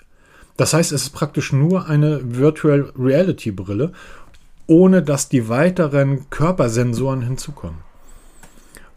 Das 0.58 0.74
heißt, 0.74 0.92
es 0.92 1.04
ist 1.04 1.10
praktisch 1.10 1.52
nur 1.52 1.88
eine 1.88 2.38
Virtual 2.38 2.92
Reality 2.98 3.52
Brille, 3.52 3.92
ohne 4.68 5.02
dass 5.02 5.30
die 5.30 5.50
weiteren 5.50 6.30
Körpersensoren 6.30 7.22
hinzukommen. 7.22 7.80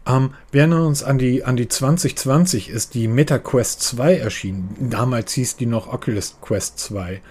Ähm, 0.07 0.31
wir 0.51 0.61
erinnern 0.61 0.85
uns 0.85 1.03
an 1.03 1.17
die, 1.17 1.43
an 1.43 1.57
die 1.57 1.67
2020 1.67 2.69
ist 2.69 2.93
die 2.93 3.07
Meta 3.07 3.39
Quest 3.39 3.81
2 3.81 4.17
erschienen. 4.17 4.89
Damals 4.89 5.33
hieß 5.33 5.57
die 5.57 5.65
noch 5.65 5.91
Oculus 5.91 6.37
Quest 6.41 6.79
2. 6.79 7.21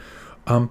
Ähm, 0.49 0.69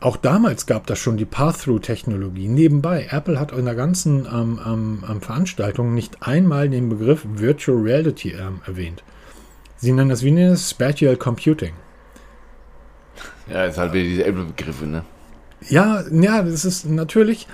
auch 0.00 0.16
damals 0.16 0.66
gab 0.66 0.86
das 0.86 0.98
schon 0.98 1.16
die 1.16 1.24
Path-Through-Technologie. 1.24 2.48
Nebenbei, 2.48 3.08
Apple 3.10 3.40
hat 3.40 3.52
in 3.52 3.64
der 3.64 3.74
ganzen 3.74 4.26
ähm, 4.26 5.02
ähm, 5.08 5.20
Veranstaltung 5.20 5.94
nicht 5.94 6.22
einmal 6.22 6.68
den 6.68 6.88
Begriff 6.88 7.22
Virtual 7.24 7.78
Reality 7.78 8.30
ähm, 8.32 8.60
erwähnt. 8.64 9.02
Sie 9.76 9.92
nennen 9.92 10.10
das 10.10 10.22
wie 10.22 10.28
eine 10.28 10.56
Spatial 10.56 11.16
Computing. 11.16 11.72
Ja, 13.48 13.64
ist 13.64 13.78
halt 13.78 13.92
wieder 13.92 14.04
diese 14.04 14.24
Apple-Begriffe, 14.24 14.86
ne? 14.86 15.04
Ja, 15.68 16.04
ja, 16.10 16.42
das 16.42 16.64
ist 16.64 16.86
natürlich, 16.86 17.48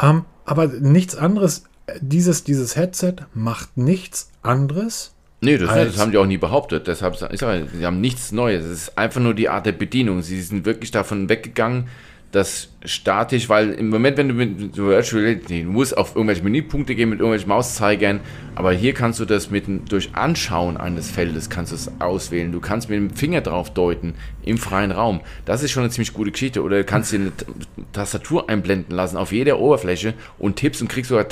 ähm, 0.00 0.26
aber 0.44 0.66
nichts 0.66 1.16
anderes. 1.16 1.64
Dieses, 2.00 2.44
dieses 2.44 2.76
Headset 2.76 3.16
macht 3.32 3.76
nichts 3.76 4.30
anderes. 4.42 5.14
Nee, 5.46 5.58
das, 5.58 5.72
das, 5.72 5.98
haben 5.98 6.10
die 6.10 6.18
auch 6.18 6.26
nie 6.26 6.38
behauptet. 6.38 6.86
Deshalb, 6.86 7.14
ich 7.32 7.40
sage, 7.40 7.66
sie 7.72 7.86
haben 7.86 8.00
nichts 8.00 8.32
Neues. 8.32 8.64
Es 8.64 8.82
ist 8.82 8.98
einfach 8.98 9.20
nur 9.20 9.32
die 9.32 9.48
Art 9.48 9.64
der 9.64 9.72
Bedienung. 9.72 10.22
Sie 10.22 10.40
sind 10.42 10.66
wirklich 10.66 10.90
davon 10.90 11.28
weggegangen, 11.28 11.86
das 12.32 12.68
statisch, 12.84 13.48
weil 13.48 13.70
im 13.72 13.88
Moment, 13.88 14.16
wenn 14.16 14.28
du 14.28 14.34
mit 14.34 14.76
Virtual 14.76 15.22
Reality, 15.22 15.62
du 15.62 15.70
musst 15.70 15.96
auf 15.96 16.16
irgendwelche 16.16 16.42
Menüpunkte 16.42 16.94
gehen 16.94 17.08
mit 17.08 17.20
irgendwelchen 17.20 17.48
Mauszeigern, 17.48 18.20
aber 18.56 18.72
hier 18.72 18.92
kannst 18.92 19.20
du 19.20 19.24
das 19.24 19.50
mit 19.50 19.66
durch 19.90 20.14
Anschauen 20.14 20.76
eines 20.76 21.10
Feldes 21.10 21.48
kannst 21.48 21.72
du 21.72 21.76
es 21.76 21.90
auswählen. 22.00 22.50
Du 22.52 22.60
kannst 22.60 22.90
mit 22.90 22.98
dem 22.98 23.10
Finger 23.10 23.40
drauf 23.40 23.72
deuten 23.72 24.14
im 24.42 24.58
freien 24.58 24.90
Raum. 24.90 25.20
Das 25.44 25.62
ist 25.62 25.70
schon 25.70 25.84
eine 25.84 25.90
ziemlich 25.90 26.12
gute 26.12 26.32
Geschichte. 26.32 26.62
Oder 26.62 26.78
du 26.78 26.84
kannst 26.84 27.12
dir 27.12 27.20
eine 27.20 27.32
Tastatur 27.92 28.50
einblenden 28.50 28.94
lassen 28.94 29.16
auf 29.16 29.32
jeder 29.32 29.58
Oberfläche 29.60 30.14
und 30.38 30.56
tippst 30.56 30.82
und 30.82 30.88
kriegst 30.88 31.08
sogar 31.08 31.26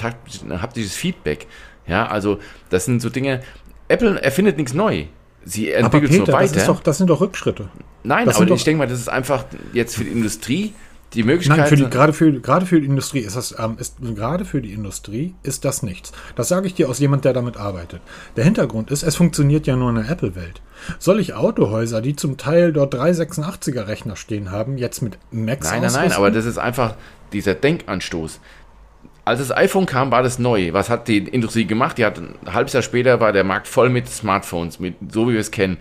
haptisches 0.62 0.94
Feedback. 0.94 1.46
Ja, 1.86 2.06
also 2.06 2.38
das 2.70 2.86
sind 2.86 3.02
so 3.02 3.10
Dinge. 3.10 3.42
Apple 3.88 4.20
erfindet 4.22 4.56
nichts 4.56 4.74
neu 4.74 5.06
sie 5.44 5.72
entwickelt 5.72 6.10
Peter, 6.10 6.26
so 6.26 6.32
weiter. 6.32 6.54
Das, 6.54 6.66
doch, 6.66 6.80
das, 6.80 6.98
sind 6.98 7.10
doch 7.10 7.20
Rückschritte. 7.20 7.68
Nein, 8.02 8.26
das 8.26 8.36
aber 8.36 8.50
ich 8.50 8.64
denke 8.64 8.78
mal, 8.78 8.88
das 8.88 9.00
ist 9.00 9.08
einfach 9.08 9.44
jetzt 9.72 9.96
für 9.96 10.04
die 10.04 10.10
Industrie 10.10 10.74
die 11.12 11.22
Möglichkeit. 11.22 11.58
Nein, 11.58 11.68
für 11.68 11.76
die, 11.76 11.88
gerade, 11.88 12.12
für, 12.12 12.40
gerade 12.40 12.66
für 12.66 12.80
die 12.80 12.86
Industrie 12.86 13.20
ist 13.20 13.36
das, 13.36 13.54
ähm, 13.58 13.76
ist, 13.78 13.96
gerade 14.00 14.44
für 14.44 14.60
die 14.60 14.72
Industrie 14.72 15.34
ist 15.42 15.64
das 15.64 15.82
nichts. 15.82 16.12
Das 16.34 16.48
sage 16.48 16.66
ich 16.66 16.74
dir 16.74 16.88
aus 16.88 16.98
jemand, 16.98 17.24
der 17.24 17.32
damit 17.32 17.56
arbeitet. 17.56 18.00
Der 18.36 18.44
Hintergrund 18.44 18.90
ist, 18.90 19.04
es 19.04 19.14
funktioniert 19.14 19.66
ja 19.66 19.76
nur 19.76 19.90
in 19.90 19.96
der 19.96 20.10
Apple-Welt. 20.10 20.60
Soll 20.98 21.20
ich 21.20 21.34
Autohäuser, 21.34 22.00
die 22.00 22.16
zum 22.16 22.36
Teil 22.36 22.72
dort 22.72 22.94
386er 22.94 23.86
Rechner 23.86 24.16
stehen 24.16 24.50
haben, 24.50 24.76
jetzt 24.76 25.02
mit 25.02 25.18
Macs 25.30 25.70
Nein, 25.70 25.82
nein, 25.82 25.92
nein, 25.92 26.12
aber 26.12 26.30
das 26.30 26.46
ist 26.46 26.58
einfach 26.58 26.96
dieser 27.32 27.54
Denkanstoß. 27.54 28.40
Als 29.24 29.38
das 29.38 29.56
iPhone 29.56 29.86
kam, 29.86 30.10
war 30.10 30.22
das 30.22 30.38
neu. 30.38 30.72
Was 30.72 30.90
hat 30.90 31.08
die 31.08 31.18
Industrie 31.18 31.64
gemacht? 31.64 31.96
Die 31.98 32.04
hat 32.04 32.18
ein 32.18 32.34
halbes 32.52 32.74
Jahr 32.74 32.82
später 32.82 33.20
war 33.20 33.32
der 33.32 33.44
Markt 33.44 33.68
voll 33.68 33.88
mit 33.88 34.08
Smartphones, 34.08 34.80
mit 34.80 34.96
so 35.10 35.28
wie 35.28 35.34
wir 35.34 35.40
es 35.40 35.50
kennen 35.50 35.78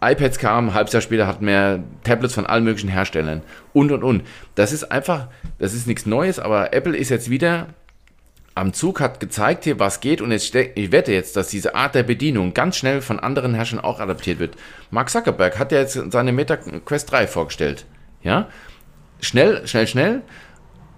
iPads 0.00 0.38
kamen, 0.38 0.68
ein 0.68 0.74
halbes 0.74 0.92
Jahr 0.92 1.00
später 1.00 1.26
hatten 1.26 1.46
wir 1.46 1.82
Tablets 2.04 2.34
von 2.34 2.46
allen 2.46 2.64
möglichen 2.64 2.88
Herstellern 2.88 3.42
und 3.72 3.90
und 3.92 4.02
und. 4.02 4.22
Das 4.54 4.72
ist 4.72 4.84
einfach, 4.84 5.28
das 5.58 5.72
ist 5.72 5.86
nichts 5.86 6.06
Neues, 6.06 6.38
aber 6.38 6.72
Apple 6.72 6.96
ist 6.96 7.08
jetzt 7.08 7.30
wieder 7.30 7.68
am 8.54 8.72
Zug, 8.72 9.00
hat 9.00 9.20
gezeigt 9.20 9.64
hier, 9.64 9.78
was 9.78 10.00
geht 10.00 10.20
und 10.20 10.32
jetzt, 10.32 10.54
ich 10.54 10.92
wette 10.92 11.12
jetzt, 11.12 11.36
dass 11.36 11.48
diese 11.48 11.74
Art 11.74 11.94
der 11.94 12.02
Bedienung 12.02 12.54
ganz 12.54 12.76
schnell 12.76 13.02
von 13.02 13.20
anderen 13.20 13.54
Herstellern 13.54 13.84
auch 13.84 14.00
adaptiert 14.00 14.38
wird. 14.38 14.56
Mark 14.90 15.10
Zuckerberg 15.10 15.58
hat 15.58 15.72
ja 15.72 15.80
jetzt 15.80 16.00
seine 16.10 16.32
Meta 16.32 16.56
Quest 16.56 17.10
3 17.10 17.26
vorgestellt. 17.26 17.84
Ja? 18.22 18.48
Schnell, 19.20 19.66
schnell, 19.66 19.86
schnell. 19.86 20.22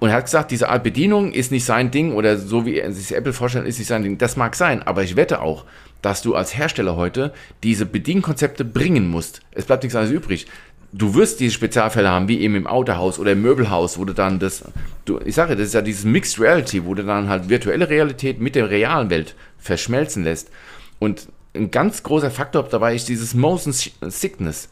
Und 0.00 0.10
er 0.10 0.16
hat 0.16 0.24
gesagt, 0.26 0.50
diese 0.50 0.68
Art 0.68 0.84
Bedienung 0.84 1.32
ist 1.32 1.50
nicht 1.50 1.64
sein 1.64 1.90
Ding 1.90 2.12
oder 2.12 2.36
so 2.36 2.64
wie 2.64 2.78
er 2.78 2.92
sich 2.92 3.14
Apple 3.16 3.32
vorstellt, 3.32 3.66
ist 3.66 3.78
nicht 3.78 3.88
sein 3.88 4.02
Ding. 4.02 4.18
Das 4.18 4.36
mag 4.36 4.54
sein, 4.54 4.82
aber 4.82 5.02
ich 5.02 5.16
wette 5.16 5.40
auch, 5.40 5.64
dass 6.02 6.22
du 6.22 6.34
als 6.34 6.56
Hersteller 6.56 6.96
heute 6.96 7.32
diese 7.62 7.84
Bedienkonzepte 7.86 8.64
bringen 8.64 9.08
musst. 9.08 9.40
Es 9.50 9.64
bleibt 9.64 9.82
nichts 9.82 9.96
anderes 9.96 10.14
übrig. 10.14 10.46
Du 10.92 11.14
wirst 11.14 11.40
diese 11.40 11.52
Spezialfälle 11.52 12.08
haben, 12.08 12.28
wie 12.28 12.40
eben 12.40 12.54
im 12.54 12.66
Autohaus 12.66 13.18
oder 13.18 13.32
im 13.32 13.42
Möbelhaus, 13.42 13.98
wo 13.98 14.04
du 14.04 14.14
dann 14.14 14.38
das, 14.38 14.64
du, 15.04 15.20
ich 15.24 15.34
sage, 15.34 15.54
das 15.54 15.66
ist 15.66 15.74
ja 15.74 15.82
dieses 15.82 16.04
Mixed 16.04 16.40
Reality, 16.40 16.86
wo 16.86 16.94
du 16.94 17.04
dann 17.04 17.28
halt 17.28 17.48
virtuelle 17.48 17.90
Realität 17.90 18.40
mit 18.40 18.54
der 18.54 18.70
realen 18.70 19.10
Welt 19.10 19.34
verschmelzen 19.58 20.24
lässt. 20.24 20.50
Und 20.98 21.28
ein 21.54 21.70
ganz 21.70 22.02
großer 22.02 22.30
Faktor 22.30 22.62
dabei 22.62 22.94
ist 22.94 23.08
dieses 23.08 23.34
Motion 23.34 23.72
Sickness 23.72 24.68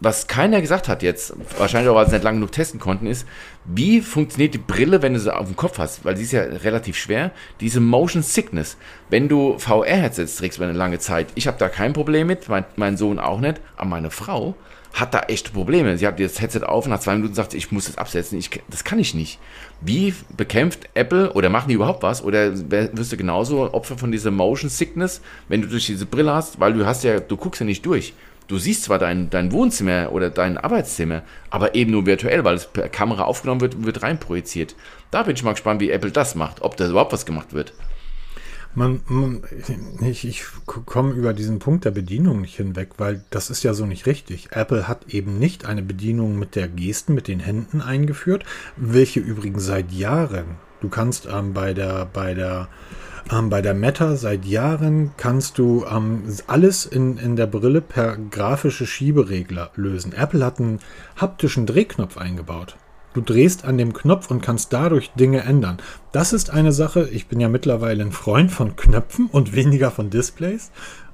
was 0.00 0.26
keiner 0.28 0.60
gesagt 0.60 0.88
hat 0.88 1.02
jetzt, 1.02 1.34
wahrscheinlich 1.58 1.90
auch, 1.90 1.96
weil 1.96 2.06
sie 2.06 2.12
nicht 2.12 2.24
lange 2.24 2.38
genug 2.38 2.52
testen 2.52 2.78
konnten, 2.78 3.06
ist, 3.06 3.26
wie 3.64 4.00
funktioniert 4.00 4.54
die 4.54 4.58
Brille, 4.58 5.02
wenn 5.02 5.14
du 5.14 5.20
sie 5.20 5.34
auf 5.34 5.46
dem 5.46 5.56
Kopf 5.56 5.78
hast? 5.78 6.04
Weil 6.04 6.16
sie 6.16 6.22
ist 6.22 6.32
ja 6.32 6.42
relativ 6.42 6.96
schwer. 6.96 7.32
Diese 7.60 7.80
Motion 7.80 8.22
Sickness. 8.22 8.76
Wenn 9.10 9.28
du 9.28 9.58
VR-Headsets 9.58 10.36
trägst 10.36 10.58
über 10.58 10.68
eine 10.68 10.78
lange 10.78 10.98
Zeit, 11.00 11.28
ich 11.34 11.46
habe 11.46 11.58
da 11.58 11.68
kein 11.68 11.92
Problem 11.92 12.28
mit, 12.28 12.48
mein, 12.48 12.64
mein, 12.76 12.96
Sohn 12.96 13.18
auch 13.18 13.40
nicht, 13.40 13.60
aber 13.76 13.90
meine 13.90 14.10
Frau 14.10 14.54
hat 14.94 15.14
da 15.14 15.20
echte 15.20 15.50
Probleme. 15.50 15.98
Sie 15.98 16.06
hat 16.06 16.18
das 16.18 16.40
Headset 16.40 16.62
auf, 16.62 16.86
nach 16.86 17.00
zwei 17.00 17.14
Minuten 17.14 17.34
sagt 17.34 17.54
ich 17.54 17.72
muss 17.72 17.86
das 17.86 17.98
absetzen. 17.98 18.38
Ich, 18.38 18.50
das 18.68 18.84
kann 18.84 18.98
ich 18.98 19.14
nicht. 19.14 19.38
Wie 19.80 20.14
bekämpft 20.36 20.88
Apple 20.94 21.32
oder 21.32 21.50
machen 21.50 21.68
die 21.68 21.74
überhaupt 21.74 22.02
was? 22.02 22.22
Oder 22.22 22.52
wirst 22.70 23.12
du 23.12 23.16
genauso 23.16 23.72
Opfer 23.74 23.98
von 23.98 24.12
dieser 24.12 24.30
Motion 24.30 24.70
Sickness, 24.70 25.20
wenn 25.48 25.62
du 25.62 25.68
durch 25.68 25.86
diese 25.86 26.06
Brille 26.06 26.32
hast? 26.32 26.58
Weil 26.60 26.72
du 26.72 26.86
hast 26.86 27.04
ja, 27.04 27.20
du 27.20 27.36
guckst 27.36 27.60
ja 27.60 27.66
nicht 27.66 27.84
durch. 27.84 28.14
Du 28.48 28.56
siehst 28.56 28.84
zwar 28.84 28.98
dein, 28.98 29.28
dein 29.28 29.52
Wohnzimmer 29.52 30.10
oder 30.10 30.30
dein 30.30 30.56
Arbeitszimmer, 30.56 31.22
aber 31.50 31.74
eben 31.74 31.90
nur 31.90 32.06
virtuell, 32.06 32.44
weil 32.44 32.56
es 32.56 32.66
per 32.66 32.88
Kamera 32.88 33.24
aufgenommen 33.24 33.60
wird 33.60 33.74
und 33.74 33.84
wird 33.84 34.02
reinprojiziert. 34.02 34.74
Da 35.10 35.22
bin 35.22 35.36
ich 35.36 35.42
mal 35.42 35.52
gespannt, 35.52 35.82
wie 35.82 35.90
Apple 35.90 36.10
das 36.10 36.34
macht, 36.34 36.62
ob 36.62 36.76
da 36.78 36.88
überhaupt 36.88 37.12
was 37.12 37.26
gemacht 37.26 37.52
wird. 37.52 37.74
Man, 38.74 39.00
man, 39.06 39.42
ich, 40.00 40.24
ich 40.24 40.44
komme 40.64 41.12
über 41.12 41.34
diesen 41.34 41.58
Punkt 41.58 41.84
der 41.84 41.90
Bedienung 41.90 42.40
nicht 42.40 42.56
hinweg, 42.56 42.90
weil 42.96 43.24
das 43.28 43.50
ist 43.50 43.62
ja 43.64 43.74
so 43.74 43.84
nicht 43.84 44.06
richtig. 44.06 44.48
Apple 44.52 44.88
hat 44.88 45.12
eben 45.12 45.38
nicht 45.38 45.66
eine 45.66 45.82
Bedienung 45.82 46.38
mit 46.38 46.54
der 46.54 46.68
Gesten, 46.68 47.14
mit 47.14 47.28
den 47.28 47.40
Händen 47.40 47.82
eingeführt, 47.82 48.44
welche 48.76 49.20
übrigens 49.20 49.64
seit 49.64 49.92
Jahren, 49.92 50.56
du 50.80 50.88
kannst 50.88 51.28
ähm, 51.30 51.52
bei 51.52 51.74
der, 51.74 52.06
bei 52.06 52.34
der 52.34 52.68
ähm, 53.30 53.50
bei 53.50 53.60
der 53.60 53.74
Meta 53.74 54.16
seit 54.16 54.44
Jahren 54.44 55.12
kannst 55.16 55.58
du 55.58 55.84
ähm, 55.90 56.22
alles 56.46 56.86
in, 56.86 57.18
in 57.18 57.36
der 57.36 57.46
Brille 57.46 57.80
per 57.80 58.16
grafische 58.16 58.86
Schieberegler 58.86 59.70
lösen. 59.76 60.12
Apple 60.12 60.44
hat 60.44 60.60
einen 60.60 60.80
haptischen 61.16 61.66
Drehknopf 61.66 62.16
eingebaut. 62.16 62.76
Du 63.14 63.20
drehst 63.20 63.64
an 63.64 63.78
dem 63.78 63.94
Knopf 63.94 64.30
und 64.30 64.42
kannst 64.42 64.72
dadurch 64.72 65.10
Dinge 65.12 65.40
ändern. 65.40 65.78
Das 66.12 66.32
ist 66.32 66.50
eine 66.50 66.72
Sache, 66.72 67.08
ich 67.10 67.26
bin 67.26 67.40
ja 67.40 67.48
mittlerweile 67.48 68.04
ein 68.04 68.12
Freund 68.12 68.50
von 68.52 68.76
Knöpfen 68.76 69.26
und 69.26 69.54
weniger 69.54 69.90
von 69.90 70.10
Displays. 70.10 70.70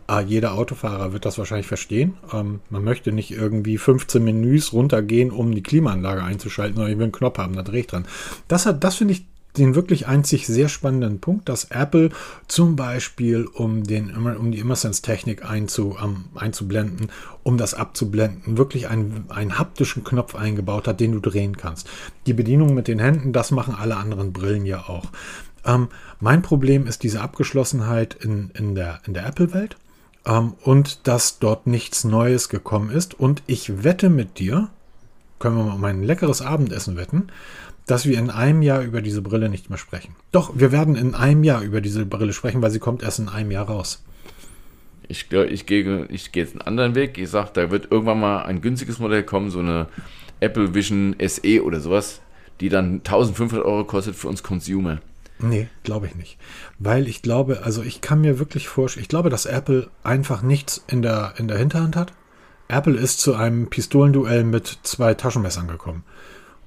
Ah, 0.07 0.21
jeder 0.21 0.53
Autofahrer 0.53 1.15
wird 1.15 1.25
das 1.25 1.39
wahrscheinlich 1.39 1.67
verstehen. 1.67 2.19
Ähm, 2.33 2.61
man 2.69 2.85
möchte 2.85 3.11
nicht 3.11 3.31
irgendwie 3.31 3.79
15 3.79 4.23
Menüs 4.23 4.75
runtergehen, 4.75 5.31
um 5.31 5.55
die 5.55 5.63
Klimaanlage 5.63 6.23
einzuschalten, 6.23 6.75
sondern 6.75 6.93
ich 6.93 6.99
will 6.99 7.05
einen 7.05 7.13
Knopf 7.13 7.39
haben, 7.39 7.57
da 7.57 7.63
drehe 7.63 7.81
ich 7.81 7.87
dran. 7.87 8.07
Das, 8.47 8.69
das 8.79 8.97
finde 8.97 9.15
ich 9.15 9.25
den 9.57 9.75
wirklich 9.75 10.07
einzig 10.07 10.47
sehr 10.47 10.69
spannenden 10.69 11.21
Punkt, 11.21 11.49
dass 11.49 11.65
Apple 11.71 12.11
zum 12.49 12.77
Beispiel, 12.77 13.47
um, 13.47 13.85
den, 13.85 14.17
um 14.17 14.51
die 14.51 14.59
Immersense-Technik 14.59 15.49
einzu, 15.49 15.97
um, 16.03 16.25
einzublenden, 16.35 17.11
um 17.43 17.57
das 17.57 17.75
abzublenden, 17.75 18.59
wirklich 18.59 18.89
einen, 18.89 19.27
einen 19.29 19.59
haptischen 19.59 20.03
Knopf 20.03 20.35
eingebaut 20.35 20.89
hat, 20.89 21.01
den 21.01 21.13
du 21.13 21.21
drehen 21.21 21.57
kannst. 21.57 21.89
Die 22.27 22.33
Bedienung 22.33 22.75
mit 22.75 22.89
den 22.89 22.99
Händen, 22.99 23.33
das 23.33 23.51
machen 23.51 23.75
alle 23.75 23.97
anderen 23.97 24.33
Brillen 24.33 24.67
ja 24.67 24.89
auch. 24.89 25.07
Ähm, 25.65 25.89
mein 26.21 26.43
Problem 26.43 26.87
ist 26.87 27.03
diese 27.03 27.21
Abgeschlossenheit 27.21 28.15
in, 28.15 28.51
in 28.55 28.75
der, 28.75 29.01
in 29.07 29.15
der 29.15 29.27
Apple-Welt 29.27 29.77
ähm, 30.27 30.55
und 30.63 31.07
dass 31.07 31.39
dort 31.39 31.67
nichts 31.67 32.05
Neues 32.05 32.49
gekommen 32.49 32.91
ist. 32.91 33.19
Und 33.19 33.43
ich 33.47 33.85
wette 33.85 34.11
mit 34.11 34.39
dir, 34.39 34.69
können 35.39 35.57
wir 35.57 35.65
mal 35.65 35.75
um 35.75 35.85
ein 35.85 36.03
leckeres 36.03 36.43
Abendessen 36.43 36.97
wetten, 36.97 37.29
dass 37.87 38.07
wir 38.07 38.19
in 38.19 38.31
einem 38.31 38.63
Jahr 38.63 38.83
über 38.83 39.03
diese 39.03 39.23
Brille 39.23 39.49
nicht 39.49 39.69
mehr 39.69 39.79
sprechen. 39.79 40.17
Doch, 40.33 40.53
wir 40.55 40.73
werden 40.73 40.97
in 40.97 41.15
einem 41.15 41.45
Jahr 41.45 41.63
über 41.63 41.81
diese 41.81 42.07
Brille 42.07 42.33
sprechen, 42.33 42.63
weil 42.63 42.71
sie 42.71 42.79
kommt 42.79 43.03
erst 43.03 43.19
in 43.19 43.29
einem 43.29 43.51
Jahr 43.51 43.67
raus. 43.67 44.03
Ich, 45.07 45.31
ich 45.31 45.67
gehe 45.67 46.07
ich 46.07 46.33
gehe 46.33 46.45
jetzt 46.45 46.53
einen 46.53 46.63
anderen 46.63 46.95
Weg. 46.95 47.19
Ich 47.19 47.29
sage, 47.29 47.51
da 47.53 47.71
wird 47.71 47.91
irgendwann 47.91 48.21
mal 48.21 48.43
ein 48.45 48.63
günstiges 48.63 48.99
Modell 48.99 49.23
kommen, 49.23 49.51
so 49.51 49.59
eine 49.59 49.87
Apple 50.41 50.75
Vision 50.75 51.15
SE 51.27 51.63
oder 51.63 51.81
sowas, 51.81 52.23
die 52.61 52.71
dann 52.71 52.97
1500 53.05 53.65
Euro 53.65 53.85
kostet 53.85 54.17
für 54.17 54.29
uns 54.29 54.43
Consumer. 54.43 55.01
Nee, 55.39 55.69
glaube 55.83 56.07
ich 56.07 56.15
nicht. 56.15 56.39
Weil 56.79 57.09
ich 57.09 57.21
glaube, 57.21 57.63
also 57.65 57.83
ich 57.83 58.01
kann 58.01 58.21
mir 58.21 58.39
wirklich 58.39 58.69
vorstellen, 58.69 59.03
ich 59.03 59.09
glaube, 59.09 59.31
dass 59.31 59.47
Apple 59.47 59.91
einfach 60.03 60.43
nichts 60.43 60.85
in 60.87 61.03
der, 61.03 61.35
in 61.37 61.49
der 61.49 61.59
Hinterhand 61.59 61.97
hat. 61.97 62.13
Apple 62.69 62.97
ist 62.97 63.21
zu 63.21 63.35
einem 63.35 63.69
Pistolenduell 63.69 64.45
mit 64.45 64.79
zwei 64.85 65.13
Taschenmessern 65.15 65.69
gekommen. 65.69 66.05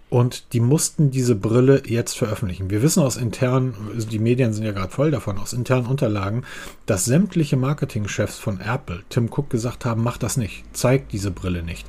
Und 0.09 0.53
die 0.53 0.61
mussten 0.61 1.11
diese 1.11 1.35
Brille 1.35 1.83
jetzt 1.85 2.17
veröffentlichen. 2.17 2.69
Wir 2.69 2.81
wissen 2.81 3.03
aus 3.03 3.17
internen, 3.17 3.73
also 3.93 4.07
die 4.07 4.19
Medien 4.19 4.53
sind 4.53 4.63
ja 4.63 4.71
gerade 4.71 4.93
voll 4.93 5.11
davon, 5.11 5.37
aus 5.37 5.51
internen 5.51 5.85
Unterlagen, 5.85 6.43
dass 6.85 7.03
sämtliche 7.03 7.57
Marketingchefs 7.57 8.37
von 8.37 8.61
Apple, 8.61 9.01
Tim 9.09 9.25
Cook, 9.29 9.49
gesagt 9.49 9.83
haben, 9.83 10.03
mach 10.03 10.17
das 10.17 10.37
nicht, 10.37 10.63
zeig 10.71 11.09
diese 11.09 11.31
Brille 11.31 11.61
nicht. 11.61 11.85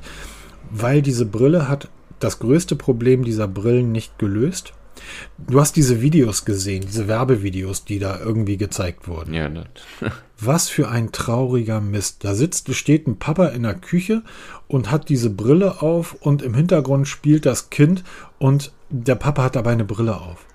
Weil 0.69 1.01
diese 1.01 1.25
Brille 1.25 1.69
hat 1.69 1.87
das 2.19 2.39
größte 2.39 2.75
Problem 2.75 3.23
dieser 3.23 3.47
Brillen 3.47 3.93
nicht 3.93 4.19
gelöst. 4.19 4.73
Du 5.37 5.59
hast 5.59 5.75
diese 5.75 6.01
Videos 6.01 6.45
gesehen, 6.45 6.85
diese 6.85 7.07
Werbevideos, 7.07 7.85
die 7.85 7.99
da 7.99 8.19
irgendwie 8.19 8.57
gezeigt 8.57 9.07
wurden. 9.07 9.33
Ja, 9.33 9.49
das. 9.49 9.65
Was 10.39 10.69
für 10.69 10.89
ein 10.89 11.11
trauriger 11.11 11.81
Mist. 11.81 12.23
Da 12.23 12.33
sitzt, 12.33 12.73
steht 12.73 13.07
ein 13.07 13.19
Papa 13.19 13.47
in 13.47 13.63
der 13.63 13.73
Küche 13.73 14.23
und 14.67 14.89
hat 14.89 15.09
diese 15.09 15.29
Brille 15.29 15.81
auf 15.81 16.13
und 16.21 16.41
im 16.41 16.53
Hintergrund 16.53 17.07
spielt 17.07 17.45
das 17.45 17.69
Kind 17.69 18.03
und 18.37 18.71
der 18.89 19.15
Papa 19.15 19.43
hat 19.43 19.55
dabei 19.55 19.71
eine 19.71 19.85
Brille 19.85 20.17
auf. 20.19 20.45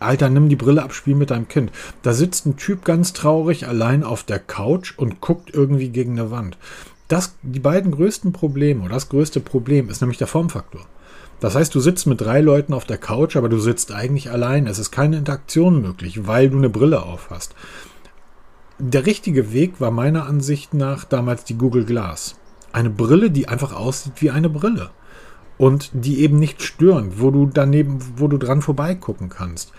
Alter, 0.00 0.28
nimm 0.28 0.48
die 0.48 0.56
Brille 0.56 0.82
ab, 0.82 0.92
spiel 0.92 1.14
mit 1.14 1.30
deinem 1.30 1.48
Kind. 1.48 1.72
Da 2.02 2.12
sitzt 2.12 2.46
ein 2.46 2.56
Typ 2.56 2.84
ganz 2.84 3.12
traurig 3.12 3.66
allein 3.66 4.04
auf 4.04 4.22
der 4.22 4.38
Couch 4.38 4.92
und 4.96 5.20
guckt 5.20 5.50
irgendwie 5.52 5.88
gegen 5.88 6.18
eine 6.18 6.30
Wand. 6.30 6.58
Das, 7.08 7.36
die 7.42 7.60
beiden 7.60 7.92
größten 7.92 8.32
Probleme, 8.32 8.82
oder 8.82 8.94
das 8.94 9.08
größte 9.08 9.40
Problem 9.40 9.88
ist 9.88 10.00
nämlich 10.00 10.18
der 10.18 10.26
Formfaktor. 10.26 10.86
Das 11.44 11.54
heißt, 11.54 11.74
du 11.74 11.80
sitzt 11.80 12.06
mit 12.06 12.20
drei 12.20 12.40
Leuten 12.40 12.72
auf 12.72 12.84
der 12.84 12.98
Couch, 12.98 13.36
aber 13.36 13.48
du 13.48 13.58
sitzt 13.58 13.92
eigentlich 13.92 14.30
allein. 14.30 14.66
Es 14.66 14.78
ist 14.78 14.90
keine 14.90 15.18
Interaktion 15.18 15.82
möglich, 15.82 16.26
weil 16.26 16.48
du 16.50 16.56
eine 16.56 16.70
Brille 16.70 17.02
auf 17.02 17.30
hast 17.30 17.54
der 18.78 19.06
richtige 19.06 19.52
Weg 19.52 19.80
war 19.80 19.90
meiner 19.90 20.26
Ansicht 20.26 20.74
nach 20.74 21.04
damals 21.04 21.44
die 21.44 21.56
Google 21.56 21.84
Glass. 21.84 22.36
Eine 22.72 22.90
Brille, 22.90 23.30
die 23.30 23.48
einfach 23.48 23.72
aussieht 23.72 24.14
wie 24.20 24.30
eine 24.30 24.50
Brille. 24.50 24.90
Und 25.56 25.90
die 25.92 26.20
eben 26.20 26.40
nicht 26.40 26.62
störend, 26.62 27.20
wo 27.20 27.30
du 27.30 27.46
daneben, 27.46 27.98
wo 28.16 28.26
du 28.26 28.38
dran 28.38 28.60
vorbeigucken 28.60 29.28
kannst. 29.28 29.72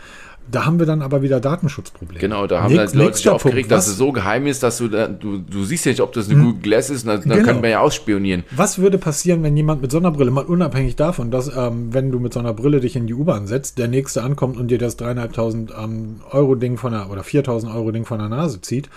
Da 0.52 0.66
haben 0.66 0.78
wir 0.78 0.86
dann 0.86 1.02
aber 1.02 1.22
wieder 1.22 1.40
Datenschutzprobleme. 1.40 2.20
Genau, 2.20 2.46
da 2.46 2.64
haben 2.64 2.74
Nächst, 2.74 2.94
die 2.94 3.00
Leute 3.00 3.18
sich 3.18 3.30
aufgeregt, 3.30 3.72
dass 3.72 3.88
es 3.88 3.98
so 3.98 4.12
geheim 4.12 4.46
ist, 4.46 4.62
dass 4.62 4.78
du 4.78 4.88
da, 4.88 5.08
du, 5.08 5.40
du 5.40 5.64
siehst 5.64 5.86
ja 5.86 5.92
nicht, 5.92 6.02
ob 6.02 6.14
das 6.14 6.30
eine 6.30 6.38
hm. 6.40 6.46
Google 6.46 6.62
Glass 6.62 6.90
ist, 6.90 7.08
dann, 7.08 7.22
dann 7.22 7.30
genau. 7.30 7.44
können 7.44 7.64
wir 7.64 7.70
ja 7.70 7.80
ausspionieren. 7.80 8.44
Was 8.56 8.78
würde 8.78 8.98
passieren, 8.98 9.42
wenn 9.44 9.58
jemand 9.58 9.82
mit 9.82 9.92
so 9.92 9.98
einer 9.98 10.12
Brille, 10.12 10.32
mal 10.32 10.46
unabhängig 10.46 10.96
davon, 10.96 11.32
dass 11.32 11.56
ähm, 11.56 11.94
wenn 11.94 12.12
du 12.12 12.20
mit 12.20 12.34
so 12.34 12.40
einer 12.40 12.54
Brille 12.54 12.80
dich 12.80 12.96
in 12.96 13.08
die 13.08 13.14
U-Bahn 13.14 13.48
setzt, 13.48 13.80
der 13.80 13.88
Nächste 13.88 14.24
ankommt 14.24 14.58
und 14.58 14.70
dir 14.70 14.78
das 14.78 14.98
dreieinhalbtausend 14.98 15.72
ähm, 15.78 16.22
Euro 16.32 16.56
Ding 16.56 16.78
von 16.78 16.92
der, 16.92 17.10
oder 17.10 17.22
4.000 17.22 17.74
Euro 17.74 17.92
Ding 17.92 18.06
von 18.06 18.20
der 18.20 18.30
Nase 18.30 18.62
zieht, 18.62 18.90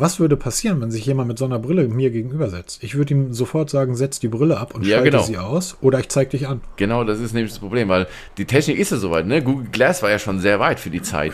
Was 0.00 0.20
würde 0.20 0.36
passieren, 0.36 0.80
wenn 0.80 0.92
sich 0.92 1.04
jemand 1.06 1.26
mit 1.26 1.38
so 1.38 1.44
einer 1.44 1.58
Brille 1.58 1.88
mir 1.88 2.10
gegenüber 2.10 2.48
setzt? 2.48 2.84
Ich 2.84 2.94
würde 2.94 3.14
ihm 3.14 3.34
sofort 3.34 3.68
sagen, 3.68 3.96
setz 3.96 4.20
die 4.20 4.28
Brille 4.28 4.56
ab 4.58 4.72
und 4.74 4.86
Ja, 4.86 4.98
schalte 4.98 5.10
genau. 5.10 5.22
sie 5.24 5.38
aus 5.38 5.76
oder 5.80 5.98
ich 5.98 6.08
zeig 6.08 6.30
dich 6.30 6.46
an. 6.46 6.60
Genau, 6.76 7.02
das 7.02 7.18
ist 7.18 7.34
nämlich 7.34 7.50
das 7.52 7.58
Problem, 7.58 7.88
weil 7.88 8.06
die 8.36 8.44
Technik 8.44 8.78
ist 8.78 8.92
ja 8.92 8.96
soweit, 8.98 9.26
ne? 9.26 9.42
Google 9.42 9.66
Glass 9.72 10.02
war 10.02 10.10
ja 10.10 10.20
schon 10.20 10.38
sehr 10.38 10.60
weit 10.60 10.78
für 10.78 10.90
die 10.90 11.02
Zeit. 11.02 11.32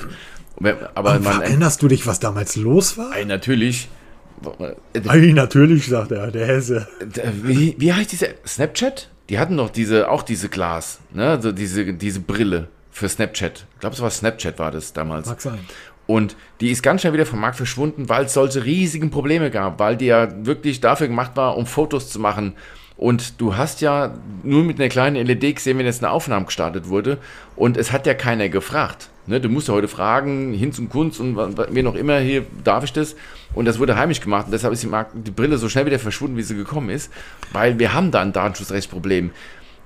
Aber 0.94 1.18
man, 1.18 1.42
Erinnerst 1.42 1.82
du 1.82 1.88
dich, 1.88 2.06
was 2.06 2.20
damals 2.20 2.56
los 2.56 2.96
war? 2.96 3.14
ey, 3.14 3.24
natürlich, 3.26 3.88
Ei, 5.08 5.32
natürlich, 5.34 5.86
sagt 5.86 6.12
er, 6.12 6.30
der 6.30 6.46
Hesse. 6.46 6.88
wie, 7.42 7.74
wie 7.78 7.92
heißt 7.92 8.12
diese 8.12 8.28
Snapchat? 8.46 9.08
Die 9.30 9.38
hatten 9.38 9.56
doch 9.56 9.70
diese, 9.70 10.10
auch 10.10 10.22
diese 10.22 10.48
Glas, 10.48 11.00
ne? 11.12 11.28
Also 11.30 11.52
diese, 11.52 11.92
diese 11.94 12.20
Brille 12.20 12.68
für 12.90 13.08
Snapchat. 13.08 13.66
Ich 13.74 13.80
glaube, 13.80 13.94
es 13.94 14.00
war 14.02 14.10
Snapchat 14.10 14.58
war 14.58 14.70
das 14.70 14.92
damals. 14.92 15.26
Mag 15.26 15.40
sein. 15.40 15.58
Und 16.06 16.36
die 16.60 16.70
ist 16.70 16.82
ganz 16.82 17.00
schnell 17.00 17.14
wieder 17.14 17.26
vom 17.26 17.40
Markt 17.40 17.56
verschwunden, 17.56 18.08
weil 18.08 18.26
es 18.26 18.34
solche 18.34 18.64
riesigen 18.64 19.10
Probleme 19.10 19.50
gab, 19.50 19.78
weil 19.78 19.96
die 19.96 20.06
ja 20.06 20.28
wirklich 20.44 20.80
dafür 20.80 21.08
gemacht 21.08 21.32
war, 21.34 21.56
um 21.56 21.66
Fotos 21.66 22.10
zu 22.10 22.18
machen. 22.20 22.52
Und 22.96 23.40
du 23.40 23.56
hast 23.56 23.80
ja 23.80 24.14
nur 24.42 24.62
mit 24.62 24.78
einer 24.78 24.88
kleinen 24.88 25.26
LED 25.26 25.56
gesehen, 25.56 25.78
wenn 25.78 25.86
jetzt 25.86 26.04
eine 26.04 26.12
Aufnahme 26.12 26.46
gestartet 26.46 26.88
wurde. 26.88 27.18
Und 27.56 27.76
es 27.76 27.90
hat 27.90 28.06
ja 28.06 28.14
keiner 28.14 28.48
gefragt. 28.48 29.08
Ne, 29.26 29.40
du 29.40 29.48
musst 29.48 29.68
ja 29.68 29.74
heute 29.74 29.88
fragen, 29.88 30.52
hin 30.52 30.72
zum 30.72 30.90
Kunst 30.90 31.18
und 31.18 31.36
wen 31.70 31.86
auch 31.86 31.94
immer, 31.94 32.18
hier 32.18 32.44
darf 32.62 32.84
ich 32.84 32.92
das? 32.92 33.16
Und 33.54 33.64
das 33.64 33.78
wurde 33.78 33.96
heimlich 33.96 34.20
gemacht. 34.20 34.46
Und 34.46 34.52
deshalb 34.52 34.74
ist 34.74 34.82
die, 34.82 34.86
Mark- 34.86 35.10
die 35.14 35.30
Brille 35.30 35.56
so 35.56 35.70
schnell 35.70 35.86
wieder 35.86 35.98
verschwunden, 35.98 36.36
wie 36.36 36.42
sie 36.42 36.54
gekommen 36.54 36.90
ist. 36.90 37.10
Weil 37.52 37.78
wir 37.78 37.94
haben 37.94 38.10
da 38.10 38.20
ein 38.20 38.34
Datenschutzrechtsproblem. 38.34 39.30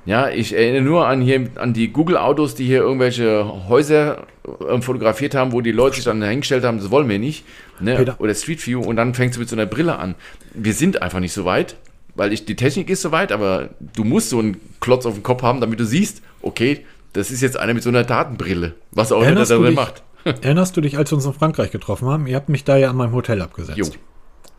Ja, 0.07 0.31
ich 0.31 0.55
erinnere 0.55 0.83
nur 0.83 1.07
an 1.07 1.21
hier 1.21 1.49
an 1.57 1.75
die 1.75 1.93
Google-Autos, 1.93 2.55
die 2.55 2.65
hier 2.65 2.81
irgendwelche 2.81 3.69
Häuser 3.69 4.27
ähm, 4.69 4.83
fotografiert 4.83 5.35
haben, 5.35 5.53
wo 5.53 5.61
die 5.61 5.73
Leute 5.73 5.97
sich 5.97 6.05
dann 6.05 6.23
hingestellt 6.23 6.65
haben, 6.65 6.79
das 6.79 6.91
wollen 6.91 7.09
wir 7.09 7.19
nicht. 7.19 7.45
Ne? 7.81 7.97
Peter. 7.97 8.17
Oder 8.19 8.35
Street 8.35 8.67
View 8.67 8.81
und 8.81 8.97
dann 8.97 9.15
fängst 9.15 9.37
du 9.37 9.41
mit 9.41 9.49
so 9.49 9.57
einer 9.57 9.67
Brille 9.67 9.99
an. 9.99 10.15
Wir 10.55 10.73
sind 10.73 11.03
einfach 11.03 11.21
nicht 11.21 11.33
so 11.33 11.45
weit, 11.45 11.77
weil 12.15 12.33
ich, 12.33 12.45
die 12.45 12.57
Technik 12.57 12.91
ist 12.91 13.03
so 13.03 13.13
weit, 13.13 13.33
aber 13.33 13.71
du 13.95 14.05
musst 14.05 14.31
so 14.31 14.39
einen 14.39 14.61
Klotz 14.81 15.07
auf 15.07 15.15
dem 15.15 15.23
Kopf 15.23 15.43
haben, 15.43 15.61
damit 15.61 15.79
du 15.79 15.85
siehst, 15.85 16.23
okay, 16.43 16.85
das 17.13 17.31
ist 17.31 17.43
jetzt 17.43 17.59
einer 17.59 17.75
mit 17.75 17.83
so 17.83 17.91
einer 17.91 18.05
Datenbrille, 18.05 18.75
was 18.93 19.13
auch 19.13 19.23
immer 19.23 19.45
dich, 19.45 19.75
macht. 19.75 20.03
erinnerst 20.25 20.77
du 20.77 20.81
dich, 20.81 20.99
als 20.99 21.11
wir 21.11 21.17
uns 21.17 21.27
in 21.27 21.33
Frankreich 21.33 21.71
getroffen 21.71 22.09
haben? 22.09 22.27
Ihr 22.27 22.37
habt 22.37 22.49
mich 22.49 22.65
da 22.65 22.77
ja 22.77 22.91
an 22.91 22.97
meinem 22.97 23.13
Hotel 23.13 23.41
abgesetzt. 23.43 23.79
Jo. 23.79 23.87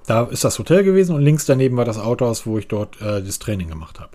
Da 0.07 0.23
ist 0.23 0.43
das 0.43 0.57
Hotel 0.57 0.83
gewesen 0.83 1.15
und 1.15 1.21
links 1.21 1.45
daneben 1.45 1.77
war 1.77 1.85
das 1.85 1.99
Autohaus, 1.99 2.45
wo 2.47 2.57
ich 2.57 2.67
dort 2.67 2.99
äh, 3.01 3.21
das 3.21 3.37
Training 3.39 3.67
gemacht 3.67 3.99
habe. 3.99 4.09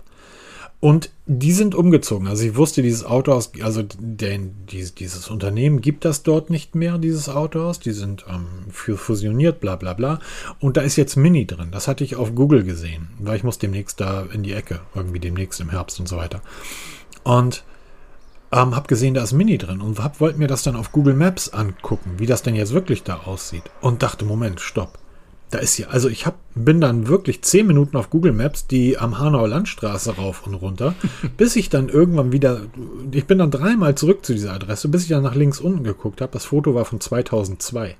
Und 0.85 1.09
die 1.25 1.51
sind 1.51 1.73
umgezogen. 1.73 2.27
Also 2.27 2.45
ich 2.45 2.55
wusste, 2.57 2.83
dieses 2.83 3.05
Autohaus, 3.05 3.51
also 3.59 3.81
den, 3.81 4.67
dieses, 4.67 5.31
Unternehmen 5.31 5.81
gibt 5.81 6.05
das 6.05 6.21
dort 6.21 6.51
nicht 6.51 6.75
mehr, 6.75 6.99
dieses 6.99 7.27
Autohaus. 7.27 7.79
Die 7.79 7.91
sind 7.91 8.23
ähm, 8.29 8.45
für 8.69 8.95
fusioniert, 8.95 9.59
bla 9.59 9.77
bla 9.77 9.93
bla. 9.93 10.19
Und 10.59 10.77
da 10.77 10.81
ist 10.81 10.95
jetzt 10.95 11.15
Mini 11.15 11.47
drin. 11.47 11.69
Das 11.71 11.87
hatte 11.87 12.03
ich 12.03 12.17
auf 12.17 12.35
Google 12.35 12.63
gesehen, 12.63 13.07
weil 13.17 13.35
ich 13.35 13.43
muss 13.43 13.57
demnächst 13.57 13.99
da 13.99 14.27
in 14.31 14.43
die 14.43 14.53
Ecke, 14.53 14.81
irgendwie 14.93 15.19
demnächst 15.19 15.59
im 15.59 15.71
Herbst 15.71 15.99
und 15.99 16.07
so 16.07 16.17
weiter. 16.17 16.43
Und 17.23 17.63
ähm, 18.51 18.75
habe 18.75 18.87
gesehen, 18.87 19.15
da 19.15 19.23
ist 19.23 19.33
Mini 19.33 19.57
drin 19.57 19.81
und 19.81 19.97
wollte 20.19 20.37
mir 20.37 20.47
das 20.47 20.61
dann 20.61 20.75
auf 20.75 20.91
Google 20.91 21.15
Maps 21.15 21.49
angucken, 21.49 22.11
wie 22.19 22.27
das 22.27 22.43
denn 22.43 22.53
jetzt 22.53 22.73
wirklich 22.73 23.01
da 23.01 23.21
aussieht. 23.25 23.63
Und 23.81 24.03
dachte, 24.03 24.23
Moment, 24.23 24.61
stopp. 24.61 24.99
Da 25.55 25.61
ist 25.61 25.75
hier, 25.75 25.89
also 25.89 26.09
ich 26.09 26.25
hab, 26.25 26.35
bin 26.53 26.81
dann 26.81 27.07
wirklich 27.07 27.41
zehn 27.41 27.65
Minuten 27.65 27.95
auf 27.95 28.09
Google 28.09 28.33
Maps 28.33 28.67
die 28.67 28.97
am 28.97 29.19
Hanauer 29.19 29.47
Landstraße 29.47 30.17
rauf 30.17 30.45
und 30.45 30.53
runter, 30.53 30.95
bis 31.37 31.55
ich 31.55 31.69
dann 31.69 31.87
irgendwann 31.87 32.33
wieder, 32.33 32.63
ich 33.13 33.25
bin 33.25 33.37
dann 33.37 33.51
dreimal 33.51 33.95
zurück 33.95 34.25
zu 34.25 34.33
dieser 34.33 34.51
Adresse, 34.51 34.89
bis 34.89 35.03
ich 35.03 35.07
dann 35.07 35.23
nach 35.23 35.33
links 35.33 35.61
unten 35.61 35.85
geguckt 35.85 36.19
habe. 36.19 36.33
Das 36.33 36.43
Foto 36.43 36.75
war 36.75 36.83
von 36.83 36.99
2002. 36.99 37.95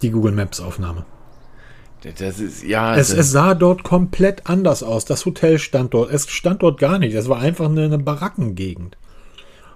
Die 0.00 0.10
Google 0.10 0.32
Maps 0.32 0.58
Aufnahme. 0.58 1.04
Das 2.18 2.40
ist, 2.40 2.62
ja, 2.62 2.96
Es, 2.96 3.12
es 3.12 3.30
sah 3.30 3.52
dort 3.52 3.82
komplett 3.82 4.46
anders 4.46 4.82
aus. 4.82 5.04
Das 5.04 5.26
Hotel 5.26 5.58
stand 5.58 5.92
dort. 5.92 6.10
Es 6.10 6.30
stand 6.30 6.62
dort 6.62 6.80
gar 6.80 6.98
nicht. 6.98 7.14
Es 7.14 7.28
war 7.28 7.40
einfach 7.40 7.66
eine, 7.66 7.84
eine 7.84 7.98
Barackengegend. 7.98 8.96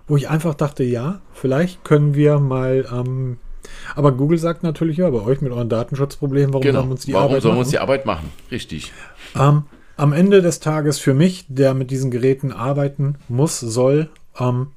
Wo 0.09 0.17
ich 0.17 0.31
einfach 0.31 0.55
dachte, 0.55 0.85
ja, 0.85 1.21
vielleicht 1.35 1.85
können 1.85 2.15
wir 2.15 2.39
mal. 2.39 2.89
Ähm, 2.91 3.37
aber 3.95 4.13
Google 4.13 4.39
sagt 4.39 4.63
natürlich, 4.63 4.99
ja, 4.99 5.11
bei 5.11 5.21
euch 5.21 5.41
mit 5.41 5.53
euren 5.53 5.69
Datenschutzproblemen, 5.69 6.53
warum 6.53 6.63
genau. 6.63 6.81
sollen 6.81 6.89
wir 6.89 6.93
uns 6.93 7.05
die 7.05 7.13
Warum 7.13 7.29
Arbeit 7.29 7.43
sollen 7.43 7.53
wir 7.53 7.57
machen? 7.57 7.65
uns 7.65 7.71
die 7.71 7.79
Arbeit 7.79 8.07
machen? 8.07 8.33
Richtig. 8.51 8.93
Ähm, 9.39 9.65
am 9.97 10.13
Ende 10.13 10.43
des 10.43 10.61
Tages 10.61 10.99
für 10.99 11.15
mich, 11.15 11.45
der 11.49 11.75
mit 11.75 11.91
diesen 11.91 12.11
Geräten 12.11 12.53
arbeiten 12.53 13.17
muss, 13.29 13.61
soll, 13.61 14.09
ähm, 14.39 14.69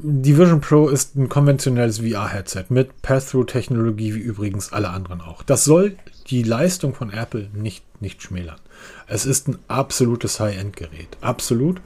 die 0.00 0.38
Vision 0.38 0.60
Pro 0.60 0.88
ist 0.88 1.16
ein 1.16 1.28
konventionelles 1.28 1.98
VR-Headset 1.98 2.66
mit 2.68 3.02
Pass-Through-Technologie, 3.02 4.14
wie 4.14 4.20
übrigens 4.20 4.72
alle 4.72 4.90
anderen 4.90 5.20
auch. 5.20 5.42
Das 5.42 5.64
soll 5.64 5.96
die 6.28 6.42
Leistung 6.42 6.94
von 6.94 7.10
Apple 7.12 7.48
nicht, 7.52 7.84
nicht 8.00 8.22
schmälern. 8.22 8.60
Es 9.06 9.26
ist 9.26 9.48
ein 9.48 9.58
absolutes 9.66 10.38
High-End-Gerät. 10.38 11.16
Absolut. 11.20 11.80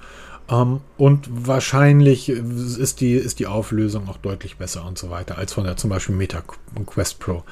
Ähm, 0.51 0.81
und 0.99 1.29
wahrscheinlich 1.47 2.29
ist 2.29 3.01
die, 3.01 3.15
ist 3.15 3.39
die 3.39 3.47
Auflösung 3.47 4.09
auch 4.09 4.19
deutlich 4.19 4.57
besser 4.57 4.85
und 4.87 4.99
so 4.99 5.11
weiter 5.11 5.39
als 5.39 5.53
von 5.53 5.65
der 5.65 5.77
zum 5.77 5.91
Beispiel 5.91 6.15
Meta 6.15 6.43
Quest 6.87 7.19
Pro. 7.19 7.45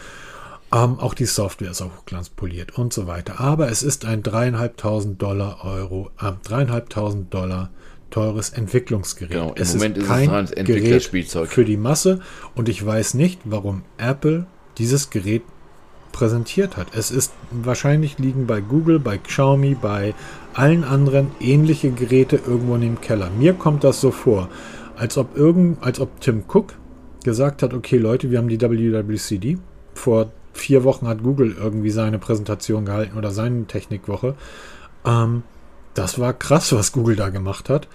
Ähm, 0.73 1.01
auch 1.01 1.15
die 1.15 1.27
Software 1.27 1.71
ist 1.71 1.83
auch 1.83 1.91
hochglanzpoliert 1.99 2.79
und 2.79 2.93
so 2.93 3.07
weiter. 3.07 3.41
Aber 3.41 3.71
es 3.71 3.83
ist 3.83 4.05
ein 4.05 4.23
dreieinhalbtausend 4.23 5.21
Dollar 5.21 5.65
Euro, 5.65 6.11
äh, 6.21 6.33
dreieinhalbtausend 6.45 7.33
Dollar 7.35 7.71
teures 8.11 8.51
Entwicklungsgerät. 8.51 9.33
Genau, 9.33 9.53
im 9.53 9.63
es 9.63 9.75
Moment 9.75 9.97
ist 9.97 10.05
es 10.05 10.09
kein 10.09 10.31
ein 10.31 10.65
Gerät 10.65 11.11
für 11.47 11.65
die 11.65 11.77
Masse 11.77 12.21
und 12.55 12.69
ich 12.69 12.85
weiß 12.85 13.15
nicht, 13.15 13.41
warum 13.45 13.83
Apple 13.99 14.47
dieses 14.79 15.11
Gerät 15.11 15.43
präsentiert 16.13 16.77
hat. 16.77 16.89
Es 16.95 17.11
ist 17.11 17.33
wahrscheinlich 17.51 18.19
liegen 18.19 18.47
bei 18.47 18.61
Google, 18.61 18.99
bei 18.99 19.19
Xiaomi, 19.19 19.77
bei 19.81 20.15
allen 20.61 20.85
anderen 20.85 21.31
ähnliche 21.41 21.91
Geräte 21.91 22.37
irgendwo 22.37 22.75
in 22.75 22.83
dem 22.83 23.01
Keller. 23.01 23.31
Mir 23.31 23.55
kommt 23.55 23.83
das 23.83 23.99
so 24.03 24.11
vor, 24.11 24.51
als 24.95 25.17
ob 25.17 25.35
irgend, 25.35 25.83
als 25.83 26.01
ob 26.01 26.21
Tim 26.21 26.43
Cook 26.47 26.75
gesagt 27.25 27.63
hat, 27.63 27.73
okay 27.73 27.97
Leute, 27.97 28.31
wir 28.31 28.37
haben 28.37 28.49
die 28.49 28.61
WWCD. 28.61 29.57
Vor 29.95 30.33
vier 30.53 30.85
Wochen 30.85 31.09
hat 31.09 31.23
Google 31.23 31.57
irgendwie 31.59 31.89
seine 31.89 32.19
Präsentation 32.19 32.85
gehalten 32.85 33.17
oder 33.17 33.31
seine 33.31 33.65
Technikwoche. 33.69 34.35
Ähm, 35.07 35.45
das 35.95 36.19
war 36.19 36.35
krass, 36.35 36.75
was 36.75 36.93
Google 36.93 37.17
da 37.17 37.31
gemacht 37.31 37.71
hat. 37.71 37.89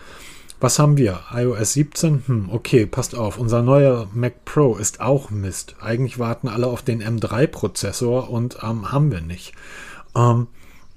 Was 0.60 0.80
haben 0.80 0.98
wir? 0.98 1.20
iOS 1.32 1.74
17? 1.74 2.24
Hm, 2.26 2.50
okay, 2.52 2.88
passt 2.88 3.14
auf. 3.14 3.38
Unser 3.38 3.62
neuer 3.62 4.08
Mac 4.16 4.44
Pro 4.44 4.76
ist 4.76 5.02
auch 5.02 5.30
Mist. 5.30 5.76
Eigentlich 5.82 6.18
warten 6.18 6.48
alle 6.48 6.66
auf 6.66 6.82
den 6.82 7.04
M3-Prozessor 7.04 8.28
und 8.28 8.58
ähm, 8.64 8.92
haben 8.92 9.12
wir 9.12 9.22
nicht. 9.22 9.54
Ähm, 10.16 10.48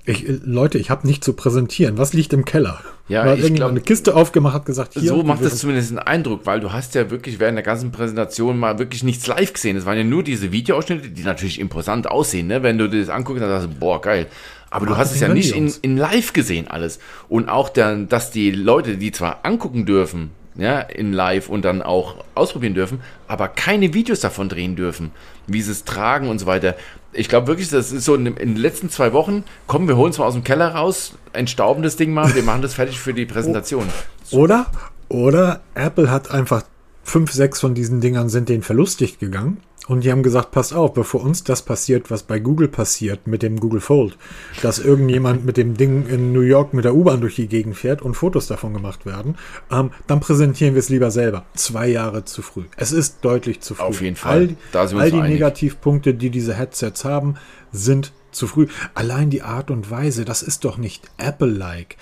ich, 0.09 0.25
Leute, 0.45 0.79
ich 0.79 0.91
habe 0.91 1.07
nicht 1.07 1.23
zu 1.23 1.35
präsentieren. 1.35 1.99
Was 1.99 2.13
liegt 2.13 2.33
im 2.33 2.45
Keller? 2.45 2.81
Ja, 3.09 3.25
Weil 3.25 3.39
ich 3.39 3.45
irgendjemand 3.45 3.57
glaub- 3.57 3.71
eine 3.71 3.81
Kiste 3.81 4.15
aufgemacht 4.17 4.55
hat, 4.55 4.67
gesagt, 4.67 4.95
hier. 4.95 5.09
so 5.09 5.23
macht 5.23 5.43
es 5.43 5.59
zumindest 5.59 5.91
einen 5.91 5.99
Eindruck, 5.99 6.45
weil 6.45 6.61
du 6.61 6.73
hast 6.73 6.95
ja 6.95 7.11
wirklich 7.11 7.39
während 7.39 7.57
der 7.57 7.63
ganzen 7.63 7.93
Präsentation 7.93 8.59
mal 8.59 8.79
wirklich 8.79 9.03
nichts 9.03 9.27
live 9.27 9.53
gesehen. 9.53 9.77
Es 9.77 9.87
waren 9.87 9.97
ja 9.97 10.05
nur 10.05 10.23
diese 10.23 10.53
Videoausschnitte, 10.53 11.11
die 11.11 11.23
natürlich 11.23 11.61
imposant 11.61 12.11
aussehen, 12.11 12.47
ne? 12.47 12.63
wenn 12.63 12.79
du 12.79 12.89
dir 12.89 13.01
das 13.01 13.09
anguckst, 13.09 13.43
dann 13.43 13.51
sagst 13.51 13.67
du, 13.67 13.79
boah, 13.79 14.01
geil. 14.01 14.27
Aber 14.71 14.87
du 14.87 14.97
hast 14.97 15.13
es 15.13 15.21
ja 15.21 15.29
nicht 15.29 15.55
in, 15.55 15.73
in 15.81 15.97
live 15.97 16.33
gesehen 16.35 16.69
alles. 16.69 16.99
Und 17.29 17.49
auch 17.49 17.71
dann, 17.71 18.09
dass 18.09 18.31
die 18.31 18.51
Leute, 18.51 18.99
die 18.99 19.13
zwar 19.13 19.41
angucken 19.45 19.87
dürfen, 19.87 20.31
ja, 20.59 20.81
in 20.81 21.13
live 21.13 21.49
und 21.49 21.65
dann 21.65 21.83
auch 21.83 22.17
ausprobieren 22.35 22.75
dürfen, 22.75 23.01
aber 23.29 23.49
keine 23.49 23.95
Videos 23.95 24.21
davon 24.21 24.49
drehen 24.49 24.75
dürfen, 24.77 25.13
wie 25.47 25.63
sie 25.63 25.71
es 25.71 25.85
tragen 25.85 26.29
und 26.29 26.39
so 26.41 26.47
weiter. 26.47 26.75
Ich 27.13 27.29
glaube 27.29 27.47
wirklich, 27.47 27.71
das 27.71 27.91
ist 27.91 28.05
so 28.05 28.15
in, 28.15 28.25
den 28.25 28.57
letzten 28.57 28.91
zwei 28.91 29.13
Wochen, 29.13 29.45
kommen 29.67 29.89
wir 29.89 29.97
holen 29.97 30.11
es 30.11 30.19
mal 30.19 30.27
aus 30.27 30.35
dem 30.35 30.45
Keller 30.45 30.75
raus, 30.75 31.15
entstauben 31.33 31.83
das 31.83 31.97
Ding 31.97 32.13
mal, 32.13 32.35
wir 32.35 32.43
machen 32.43 32.63
das 32.63 32.75
fertig 32.75 33.01
für 33.01 33.15
die 33.15 33.25
Präsentation. 33.25 33.89
Oder, 34.31 34.67
oder 35.09 35.61
Apple 35.75 36.11
hat 36.11 36.31
einfach 36.31 36.63
fünf, 37.09 37.33
sechs 37.33 37.61
von 37.61 37.75
diesen 37.75 38.01
Dingern 38.01 38.29
sind 38.29 38.49
denen 38.49 38.63
verlustig 38.63 39.19
gegangen. 39.19 39.59
Und 39.87 40.05
die 40.05 40.13
haben 40.13 40.23
gesagt, 40.23 40.51
passt 40.51 40.75
auf, 40.75 40.93
bevor 40.93 41.23
uns 41.23 41.45
das 41.45 41.63
passiert, 41.63 42.11
was 42.11 42.23
bei 42.23 42.39
Google 42.39 42.69
passiert 42.69 43.27
mit 43.27 43.43
dem 43.43 43.59
Google 43.59 43.81
Fold, 43.81 44.19
dass 44.61 44.79
irgendjemand 44.79 45.47
mit 45.47 45.57
dem 45.57 45.79
Ding 45.79 46.07
in 46.07 46.35
New 46.35 46.43
York 46.43 46.75
mit 46.75 46.85
der 46.85 46.95
U-Bahn 46.95 47.23
durch 47.23 47.37
die 47.37 47.49
Gegend 47.49 47.75
fährt 47.75 48.03
und 48.03 48.13
Fotos 48.13 48.49
davon 48.49 48.75
gemacht 48.75 49.07
werden, 49.07 49.37
ähm, 49.71 49.91
dann 50.07 50.21
präsentieren 50.21 50.75
wir 50.75 50.81
es 50.81 50.91
lieber 50.91 51.11
selber. 51.11 51.47
Zwei 51.55 51.89
Jahre 51.89 52.27
zu 52.27 52.43
früh. 52.43 52.65
Es 52.77 52.93
ist 52.93 53.25
deutlich 53.25 53.61
zu 53.61 53.75
früh. 53.75 53.83
Auf 53.85 54.03
jeden 54.03 54.17
Fall. 54.17 54.41
All, 54.41 54.57
Da 54.73 54.87
sind 54.87 54.99
wir 54.99 55.05
all 55.05 55.11
die 55.11 55.17
einig. 55.21 55.33
Negativpunkte, 55.33 56.13
die 56.13 56.29
diese 56.29 56.53
Headsets 56.53 57.07
haben, 57.07 57.37
sind 57.73 58.13
zu 58.31 58.47
früh. 58.47 58.67
Allein 58.95 59.31
die 59.31 59.41
Art 59.41 59.71
und 59.71 59.91
Weise, 59.91 60.27
das 60.27 60.43
ist 60.43 60.67
doch 60.67 60.77
nicht 60.77 61.11
Apple-like. 61.17 61.97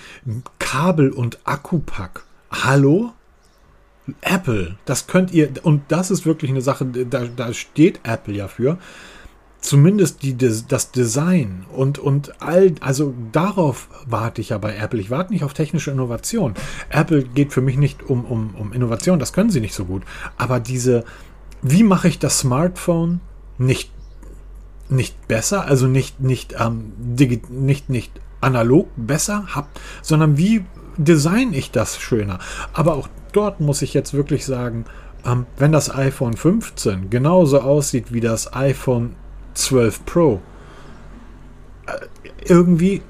Kabel 0.58 1.10
und 1.10 1.38
Akkupack. 1.44 2.24
Hallo? 2.50 3.12
Apple, 4.20 4.76
das 4.84 5.06
könnt 5.06 5.32
ihr, 5.32 5.50
und 5.62 5.82
das 5.88 6.10
ist 6.10 6.26
wirklich 6.26 6.50
eine 6.50 6.60
Sache, 6.60 6.84
da, 6.84 7.24
da 7.24 7.52
steht 7.52 8.00
Apple 8.04 8.34
ja 8.34 8.48
für. 8.48 8.78
Zumindest 9.60 10.22
die, 10.22 10.36
das 10.36 10.92
Design 10.92 11.66
und, 11.74 11.98
und 11.98 12.40
all, 12.40 12.74
also 12.80 13.14
darauf 13.32 13.88
warte 14.06 14.40
ich 14.40 14.50
ja 14.50 14.58
bei 14.58 14.76
Apple. 14.76 15.00
Ich 15.00 15.10
warte 15.10 15.32
nicht 15.32 15.42
auf 15.42 15.54
technische 15.54 15.90
Innovation. 15.90 16.54
Apple 16.88 17.24
geht 17.24 17.52
für 17.52 17.62
mich 17.62 17.76
nicht 17.76 18.04
um, 18.04 18.24
um, 18.24 18.54
um 18.54 18.72
Innovation, 18.72 19.18
das 19.18 19.32
können 19.32 19.50
sie 19.50 19.60
nicht 19.60 19.74
so 19.74 19.86
gut. 19.86 20.02
Aber 20.36 20.60
diese, 20.60 21.04
wie 21.62 21.82
mache 21.82 22.06
ich 22.06 22.20
das 22.20 22.38
Smartphone 22.38 23.20
nicht 23.58 23.90
nicht 24.88 25.26
besser, 25.28 25.64
also 25.66 25.86
nicht, 25.86 26.20
nicht, 26.20 26.54
ähm, 26.58 26.92
nicht, 27.48 27.90
nicht 27.90 28.12
analog 28.40 28.88
besser 28.96 29.46
habe, 29.48 29.68
sondern 30.02 30.36
wie 30.38 30.64
design 30.96 31.52
ich 31.52 31.70
das 31.70 31.98
schöner. 31.98 32.38
Aber 32.72 32.94
auch 32.94 33.08
dort 33.36 33.60
muss 33.60 33.82
ich 33.82 33.94
jetzt 33.94 34.14
wirklich 34.14 34.46
sagen, 34.46 34.86
ähm, 35.24 35.46
wenn 35.58 35.72
das 35.72 35.94
iPhone 35.94 36.36
15 36.36 37.10
genauso 37.10 37.60
aussieht 37.60 38.12
wie 38.12 38.20
das 38.20 38.54
iPhone 38.54 39.14
12 39.54 40.06
Pro, 40.06 40.40
äh, 41.86 41.92
irgendwie 42.44 43.02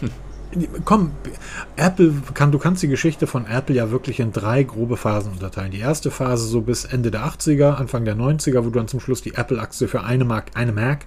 komm, 0.84 1.12
Apple 1.76 2.12
kann, 2.34 2.52
du 2.52 2.58
kannst 2.58 2.82
die 2.82 2.88
Geschichte 2.88 3.26
von 3.26 3.46
Apple 3.46 3.76
ja 3.76 3.90
wirklich 3.90 4.20
in 4.20 4.32
drei 4.32 4.62
grobe 4.62 4.96
Phasen 4.96 5.32
unterteilen. 5.32 5.70
Die 5.70 5.80
erste 5.80 6.10
Phase 6.10 6.46
so 6.46 6.60
bis 6.60 6.84
Ende 6.84 7.10
der 7.10 7.24
80er, 7.24 7.74
Anfang 7.74 8.04
der 8.04 8.16
90er, 8.16 8.58
wo 8.58 8.70
du 8.70 8.78
dann 8.78 8.88
zum 8.88 9.00
Schluss 9.00 9.22
die 9.22 9.34
Apple-Aktie 9.34 9.88
für 9.88 10.04
eine 10.04 10.24
Mark, 10.24 10.52
eine 10.54 10.72
Mac, 10.72 11.06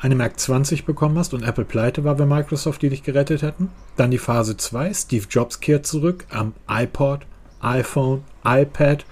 eine 0.00 0.14
Mac 0.14 0.38
20 0.38 0.84
bekommen 0.84 1.18
hast 1.18 1.34
und 1.34 1.42
Apple 1.42 1.64
pleite 1.64 2.04
war, 2.04 2.18
wenn 2.18 2.28
Microsoft 2.28 2.82
die 2.82 2.90
dich 2.90 3.02
gerettet 3.02 3.42
hätten. 3.42 3.70
Dann 3.96 4.10
die 4.10 4.18
Phase 4.18 4.56
2, 4.56 4.92
Steve 4.92 5.26
Jobs 5.30 5.60
kehrt 5.60 5.86
zurück 5.86 6.26
am 6.30 6.52
iPod, 6.68 7.26
iPhone, 7.64 8.22
iPad. 8.44 9.04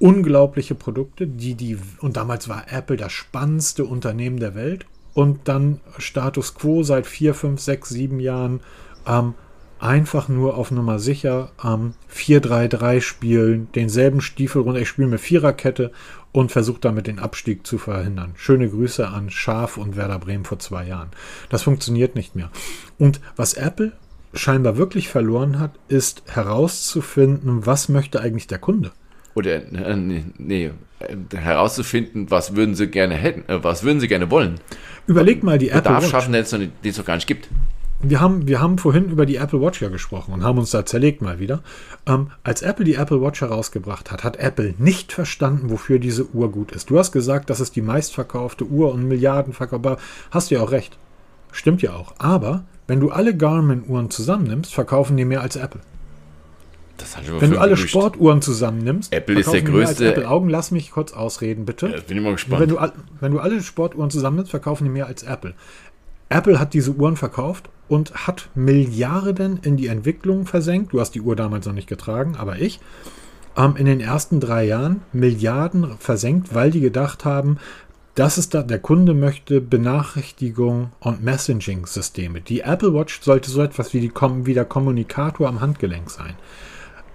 Unglaubliche 0.00 0.74
Produkte, 0.74 1.26
die 1.26 1.54
die, 1.54 1.76
und 2.00 2.16
damals 2.16 2.48
war 2.48 2.72
Apple 2.72 2.96
das 2.96 3.12
spannendste 3.12 3.84
Unternehmen 3.84 4.38
der 4.38 4.54
Welt 4.54 4.86
und 5.14 5.48
dann 5.48 5.80
Status 5.98 6.54
Quo 6.54 6.84
seit 6.84 7.06
4, 7.06 7.34
5, 7.34 7.60
6, 7.60 7.88
7 7.88 8.20
Jahren 8.20 8.60
ähm, 9.06 9.34
einfach 9.80 10.28
nur 10.28 10.56
auf 10.56 10.70
Nummer 10.70 10.98
sicher 10.98 11.50
ähm, 11.64 11.94
4-3-3 12.12 13.00
spielen, 13.00 13.68
denselben 13.74 14.20
Stiefel 14.20 14.62
runter. 14.62 14.80
Ich 14.80 14.88
spiele 14.88 15.08
mit 15.08 15.20
Viererkette 15.20 15.92
und 16.32 16.52
versuche 16.52 16.80
damit 16.80 17.06
den 17.06 17.18
Abstieg 17.18 17.66
zu 17.66 17.78
verhindern. 17.78 18.34
Schöne 18.36 18.68
Grüße 18.68 19.08
an 19.08 19.30
Schaf 19.30 19.76
und 19.76 19.96
Werder 19.96 20.18
Bremen 20.18 20.44
vor 20.44 20.58
zwei 20.58 20.86
Jahren. 20.86 21.10
Das 21.48 21.62
funktioniert 21.62 22.14
nicht 22.14 22.36
mehr. 22.36 22.50
Und 22.98 23.20
was 23.36 23.54
Apple 23.54 23.92
scheinbar 24.34 24.76
wirklich 24.76 25.08
verloren 25.08 25.58
hat, 25.58 25.72
ist 25.88 26.22
herauszufinden, 26.26 27.66
was 27.66 27.88
möchte 27.88 28.20
eigentlich 28.20 28.46
der 28.46 28.58
Kunde. 28.58 28.92
Oder 29.34 29.56
äh, 29.72 29.96
nee, 29.96 30.24
nee, 30.38 30.70
herauszufinden, 31.34 32.30
was 32.30 32.56
würden 32.56 32.74
sie 32.74 32.88
gerne 32.88 33.14
hätten, 33.14 33.48
äh, 33.50 33.62
was 33.62 33.84
würden 33.84 34.00
sie 34.00 34.08
gerne 34.08 34.30
wollen. 34.30 34.60
Überleg 35.06 35.42
mal 35.42 35.58
die 35.58 35.70
Apple 35.70 35.96
Watch. 35.96 36.08
schaffen, 36.08 36.32
den 36.32 36.42
es 36.42 36.98
noch 36.98 37.04
gar 37.04 37.14
nicht 37.14 37.26
gibt. 37.26 37.48
Wir 38.00 38.20
haben, 38.20 38.46
wir 38.46 38.60
haben 38.60 38.78
vorhin 38.78 39.10
über 39.10 39.26
die 39.26 39.36
Apple 39.36 39.60
Watch 39.60 39.82
ja 39.82 39.88
gesprochen 39.88 40.32
und 40.32 40.44
haben 40.44 40.58
uns 40.58 40.70
da 40.70 40.86
zerlegt 40.86 41.20
mal 41.20 41.40
wieder. 41.40 41.62
Ähm, 42.06 42.30
als 42.44 42.62
Apple 42.62 42.84
die 42.84 42.94
Apple 42.94 43.20
Watch 43.20 43.40
herausgebracht 43.40 44.12
hat, 44.12 44.22
hat 44.22 44.36
Apple 44.36 44.74
nicht 44.78 45.12
verstanden, 45.12 45.70
wofür 45.70 45.98
diese 45.98 46.28
Uhr 46.28 46.52
gut 46.52 46.70
ist. 46.70 46.90
Du 46.90 46.98
hast 46.98 47.10
gesagt, 47.10 47.50
das 47.50 47.58
ist 47.58 47.74
die 47.74 47.82
meistverkaufte 47.82 48.64
Uhr 48.64 48.92
und 48.92 49.08
Milliardenverkauf. 49.08 50.00
Hast 50.30 50.50
du 50.50 50.54
ja 50.54 50.60
auch 50.60 50.70
recht. 50.70 50.96
Stimmt 51.50 51.82
ja 51.82 51.94
auch. 51.94 52.14
Aber 52.18 52.64
wenn 52.88 53.00
du 53.00 53.10
alle 53.10 53.36
Garmin-Uhren 53.36 54.10
zusammennimmst, 54.10 54.74
verkaufen 54.74 55.16
die 55.16 55.24
mehr 55.24 55.42
als 55.42 55.56
Apple. 55.56 55.80
Wenn 57.38 57.52
du 57.52 57.58
alle 57.58 57.74
gemischt. 57.74 57.90
Sportuhren 57.90 58.42
zusammennimmst, 58.42 59.12
Apple 59.12 59.38
ist 59.38 59.52
der 59.52 59.62
größte. 59.62 60.08
Apple 60.08 60.28
Augen, 60.28 60.48
lass 60.48 60.72
mich 60.72 60.90
kurz 60.90 61.12
ausreden, 61.12 61.64
bitte. 61.64 61.88
Ja, 61.88 62.00
bin 62.00 62.16
ich 62.16 62.22
mal 62.24 62.32
gespannt. 62.32 62.60
Wenn 62.60 62.68
du, 62.70 62.92
wenn 63.20 63.32
du 63.32 63.38
alle 63.38 63.62
Sportuhren 63.62 64.10
zusammennimmst, 64.10 64.50
verkaufen 64.50 64.84
die 64.84 64.90
mehr 64.90 65.06
als 65.06 65.22
Apple. 65.22 65.54
Apple 66.28 66.58
hat 66.58 66.74
diese 66.74 66.90
Uhren 66.92 67.16
verkauft 67.16 67.68
und 67.88 68.26
hat 68.26 68.48
Milliarden 68.54 69.60
in 69.62 69.76
die 69.76 69.86
Entwicklung 69.86 70.46
versenkt. 70.46 70.92
Du 70.92 71.00
hast 71.00 71.14
die 71.14 71.20
Uhr 71.20 71.36
damals 71.36 71.66
noch 71.66 71.74
nicht 71.74 71.88
getragen, 71.88 72.36
aber 72.36 72.58
ich. 72.58 72.80
Ähm, 73.56 73.76
in 73.76 73.86
den 73.86 74.00
ersten 74.00 74.40
drei 74.40 74.64
Jahren 74.64 75.02
Milliarden 75.12 75.96
versenkt, 75.98 76.54
weil 76.54 76.70
die 76.70 76.80
gedacht 76.80 77.24
haben, 77.24 77.58
das 78.18 78.36
ist 78.36 78.52
da, 78.52 78.64
der 78.64 78.80
Kunde 78.80 79.14
möchte 79.14 79.60
Benachrichtigung 79.60 80.90
und 80.98 81.22
Messaging-Systeme. 81.22 82.40
Die 82.40 82.62
Apple 82.62 82.92
Watch 82.92 83.20
sollte 83.20 83.48
so 83.48 83.62
etwas 83.62 83.94
wie, 83.94 84.00
die, 84.00 84.12
wie 84.12 84.54
der 84.54 84.64
Kommunikator 84.64 85.46
am 85.46 85.60
Handgelenk 85.60 86.10
sein. 86.10 86.34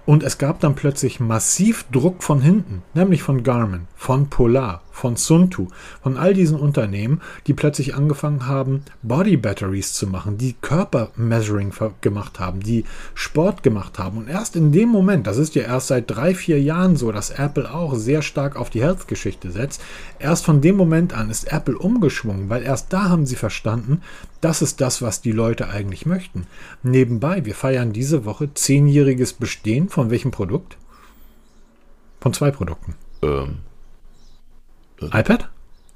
Und 0.06 0.22
es 0.22 0.36
gab 0.36 0.60
dann 0.60 0.74
plötzlich 0.74 1.18
massiv 1.18 1.86
Druck 1.90 2.22
von 2.22 2.42
hinten, 2.42 2.82
nämlich 2.92 3.22
von 3.22 3.42
Garmin, 3.42 3.86
von 3.96 4.28
Polar, 4.28 4.82
von 4.92 5.16
Suntu, 5.16 5.68
von 6.02 6.18
all 6.18 6.34
diesen 6.34 6.58
Unternehmen, 6.58 7.22
die 7.46 7.54
plötzlich 7.54 7.94
angefangen 7.94 8.46
haben, 8.46 8.82
Body 9.02 9.38
Batteries 9.38 9.94
zu 9.94 10.06
machen, 10.06 10.36
die 10.36 10.54
Körpermeasuring 10.60 11.72
gemacht 12.02 12.38
haben, 12.38 12.60
die 12.60 12.84
Sport 13.14 13.62
gemacht 13.62 13.98
haben. 13.98 14.18
Und 14.18 14.28
erst 14.28 14.56
in 14.56 14.72
dem 14.72 14.90
Moment, 14.90 15.26
das 15.26 15.38
ist 15.38 15.54
ja 15.54 15.62
erst 15.62 15.88
seit 15.88 16.10
drei, 16.10 16.34
vier 16.34 16.60
Jahren 16.60 16.96
so, 16.96 17.10
dass 17.10 17.30
Apple 17.30 17.72
auch 17.72 17.94
sehr 17.94 18.20
stark 18.20 18.56
auf 18.56 18.68
die 18.68 18.82
Health-Geschichte 18.82 19.50
setzt, 19.50 19.82
erst 20.18 20.44
von 20.44 20.60
dem 20.60 20.76
Moment 20.76 21.14
an 21.14 21.30
ist 21.30 21.50
Apple 21.50 21.78
umgeschwungen, 21.78 22.50
weil 22.50 22.62
erst 22.62 22.92
da 22.92 23.08
haben 23.08 23.24
sie 23.24 23.36
verstanden, 23.36 24.02
das 24.44 24.60
ist 24.60 24.82
das, 24.82 25.00
was 25.00 25.22
die 25.22 25.32
Leute 25.32 25.68
eigentlich 25.68 26.04
möchten. 26.04 26.46
Nebenbei, 26.82 27.46
wir 27.46 27.54
feiern 27.54 27.94
diese 27.94 28.26
Woche 28.26 28.52
zehnjähriges 28.52 29.32
Bestehen 29.32 29.88
von 29.88 30.10
welchem 30.10 30.30
Produkt? 30.30 30.76
Von 32.20 32.34
zwei 32.34 32.50
Produkten. 32.50 32.94
Ähm. 33.22 33.60
iPad? 35.00 35.48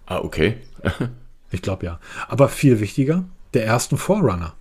Ah, 0.06 0.20
okay. 0.20 0.56
ich 1.50 1.60
glaube 1.60 1.84
ja. 1.84 2.00
Aber 2.26 2.48
viel 2.48 2.80
wichtiger, 2.80 3.24
der 3.52 3.66
ersten 3.66 3.98
Forerunner. 3.98 4.54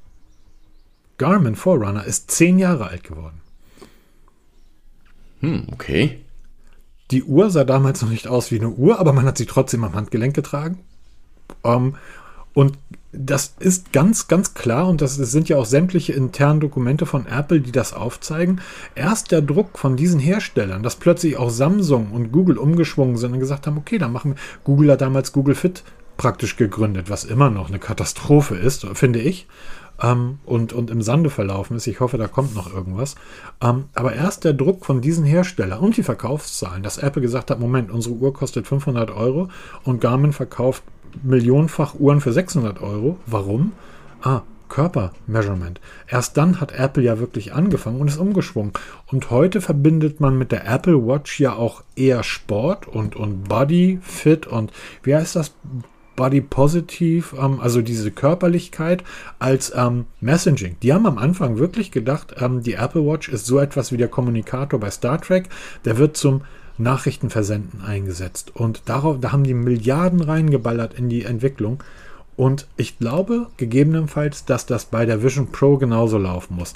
Garmin 1.18 1.56
Forerunner 1.56 2.04
ist 2.04 2.30
zehn 2.30 2.60
Jahre 2.60 2.88
alt 2.88 3.06
geworden. 3.06 3.40
Hm, 5.40 5.68
okay. 5.72 6.26
Die 7.12 7.24
Uhr 7.24 7.50
sah 7.50 7.64
damals 7.64 8.02
noch 8.02 8.10
nicht 8.10 8.28
aus 8.28 8.52
wie 8.52 8.60
eine 8.60 8.70
Uhr, 8.70 9.00
aber 9.00 9.14
man 9.14 9.26
hat 9.26 9.38
sie 9.38 9.46
trotzdem 9.46 9.86
am 9.86 9.94
Handgelenk 9.96 10.36
getragen. 10.36 10.80
Ähm, 11.64 11.96
und 12.54 12.78
das 13.12 13.56
ist 13.60 13.94
ganz, 13.94 14.28
ganz 14.28 14.54
klar 14.54 14.88
und 14.88 15.02
das 15.02 15.16
sind 15.16 15.48
ja 15.48 15.58
auch 15.58 15.66
sämtliche 15.66 16.14
internen 16.14 16.60
Dokumente 16.60 17.06
von 17.06 17.26
Apple, 17.26 17.62
die 17.62 17.72
das 17.72 17.94
aufzeigen. 17.94 18.60
Erst 18.96 19.32
der 19.32 19.42
Druck 19.42 19.78
von 19.78 19.96
diesen 19.96 20.20
Herstellern, 20.20 20.84
dass 20.84 20.98
plötzlich 20.98 21.38
auch 21.38 21.50
Samsung 21.50 22.12
und 22.12 22.32
Google 22.32 22.58
umgeschwungen 22.58 23.18
sind 23.18 23.34
und 23.34 23.40
gesagt 23.40 23.66
haben, 23.66 23.78
okay, 23.78 23.98
dann 23.98 24.12
machen 24.12 24.36
wir. 24.36 24.42
Google 24.64 24.92
hat 24.92 25.02
damals 25.02 25.32
Google 25.32 25.56
Fit 25.56 25.84
praktisch 26.18 26.58
gegründet, 26.58 27.10
was 27.10 27.24
immer 27.24 27.50
noch 27.50 27.70
eine 27.70 27.80
Katastrophe 27.80 28.56
ist, 28.56 28.86
finde 28.94 29.20
ich. 29.20 29.48
Ähm, 30.00 30.38
und, 30.46 30.74
und 30.74 30.92
im 30.92 31.02
Sande 31.02 31.32
verlaufen 31.32 31.76
ist. 31.76 31.88
Ich 31.88 32.02
hoffe, 32.02 32.20
da 32.20 32.28
kommt 32.28 32.54
noch 32.54 32.72
irgendwas. 32.72 33.16
Ähm, 33.64 33.86
aber 33.96 34.14
erst 34.14 34.44
der 34.44 34.54
Druck 34.54 34.86
von 34.86 35.02
diesen 35.02 35.24
Herstellern 35.24 35.80
und 35.80 35.98
die 35.98 36.04
Verkaufszahlen, 36.04 36.84
dass 36.84 37.00
Apple 37.00 37.22
gesagt 37.22 37.50
hat, 37.50 37.60
Moment, 37.60 37.90
unsere 37.90 38.14
Uhr 38.14 38.32
kostet 38.32 38.68
500 38.68 39.10
Euro 39.10 39.50
und 39.86 40.00
Garmin 40.00 40.34
verkauft 40.34 40.84
millionenfach 41.24 41.96
Uhren 41.96 42.22
für 42.22 42.34
600 42.34 42.82
Euro. 42.82 43.18
Warum? 43.26 43.74
Ah, 44.22 44.42
Körpermeasurement. 44.70 45.80
Erst 46.08 46.38
dann 46.38 46.60
hat 46.60 46.72
Apple 46.78 47.04
ja 47.04 47.20
wirklich 47.20 47.54
angefangen 47.54 48.02
und 48.02 48.08
ist 48.08 48.18
umgeschwungen. 48.18 48.74
Und 49.08 49.32
heute 49.32 49.62
verbindet 49.62 50.20
man 50.20 50.38
mit 50.38 50.52
der 50.52 50.68
Apple 50.68 51.08
Watch 51.08 51.40
ja 51.40 51.54
auch 51.54 51.84
eher 51.96 52.24
Sport 52.24 52.88
und, 52.88 53.16
und 53.16 53.48
Body 53.48 54.00
Fit 54.02 54.48
und 54.48 54.72
wie 55.04 55.16
heißt 55.16 55.36
das? 55.36 55.54
Body 56.18 56.42
Positive, 56.42 57.38
ähm, 57.38 57.62
also 57.62 57.82
diese 57.82 58.12
Körperlichkeit 58.12 59.04
als 59.40 59.72
ähm, 59.76 60.06
Messaging. 60.20 60.76
Die 60.82 60.92
haben 60.92 61.06
am 61.06 61.20
Anfang 61.20 61.60
wirklich 61.60 61.92
gedacht, 61.92 62.36
ähm, 62.40 62.64
die 62.64 62.74
Apple 62.74 63.06
Watch 63.06 63.30
ist 63.30 63.46
so 63.46 63.60
etwas 63.60 63.92
wie 63.94 63.98
der 63.98 64.08
Kommunikator 64.10 64.80
bei 64.80 64.90
Star 64.90 65.22
Trek. 65.22 65.48
Der 65.86 65.98
wird 65.98 66.18
zum 66.18 66.42
Nachrichtenversenden 66.78 67.82
eingesetzt. 67.82 68.52
Und 68.56 68.84
darauf, 68.86 69.20
da 69.20 69.32
haben 69.32 69.44
die 69.44 69.54
Milliarden 69.54 70.22
reingeballert 70.22 70.94
in 70.94 71.10
die 71.10 71.24
Entwicklung. 71.24 71.84
Und 72.36 72.68
ich 72.78 73.00
glaube 73.00 73.48
gegebenenfalls, 73.58 74.46
dass 74.46 74.66
das 74.66 74.86
bei 74.86 75.06
der 75.06 75.24
Vision 75.24 75.52
Pro 75.52 75.78
genauso 75.78 76.18
laufen 76.18 76.56
muss. 76.56 76.74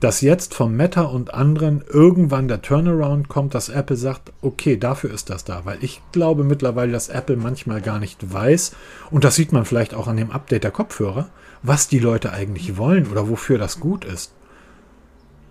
Dass 0.00 0.20
jetzt 0.20 0.54
vom 0.54 0.76
Meta 0.76 1.02
und 1.02 1.34
anderen 1.34 1.82
irgendwann 1.88 2.46
der 2.46 2.62
Turnaround 2.62 3.28
kommt, 3.28 3.54
dass 3.54 3.68
Apple 3.68 3.96
sagt, 3.96 4.32
okay, 4.42 4.76
dafür 4.76 5.10
ist 5.10 5.28
das 5.30 5.44
da. 5.44 5.64
Weil 5.64 5.78
ich 5.80 6.02
glaube 6.12 6.44
mittlerweile, 6.44 6.92
dass 6.92 7.08
Apple 7.08 7.36
manchmal 7.36 7.80
gar 7.80 7.98
nicht 7.98 8.32
weiß, 8.32 8.72
und 9.10 9.24
das 9.24 9.34
sieht 9.34 9.52
man 9.52 9.64
vielleicht 9.64 9.94
auch 9.94 10.06
an 10.06 10.16
dem 10.16 10.30
Update 10.30 10.62
der 10.62 10.70
Kopfhörer, 10.70 11.28
was 11.62 11.88
die 11.88 11.98
Leute 11.98 12.32
eigentlich 12.32 12.76
wollen 12.76 13.08
oder 13.10 13.28
wofür 13.28 13.58
das 13.58 13.80
gut 13.80 14.04
ist. 14.04 14.32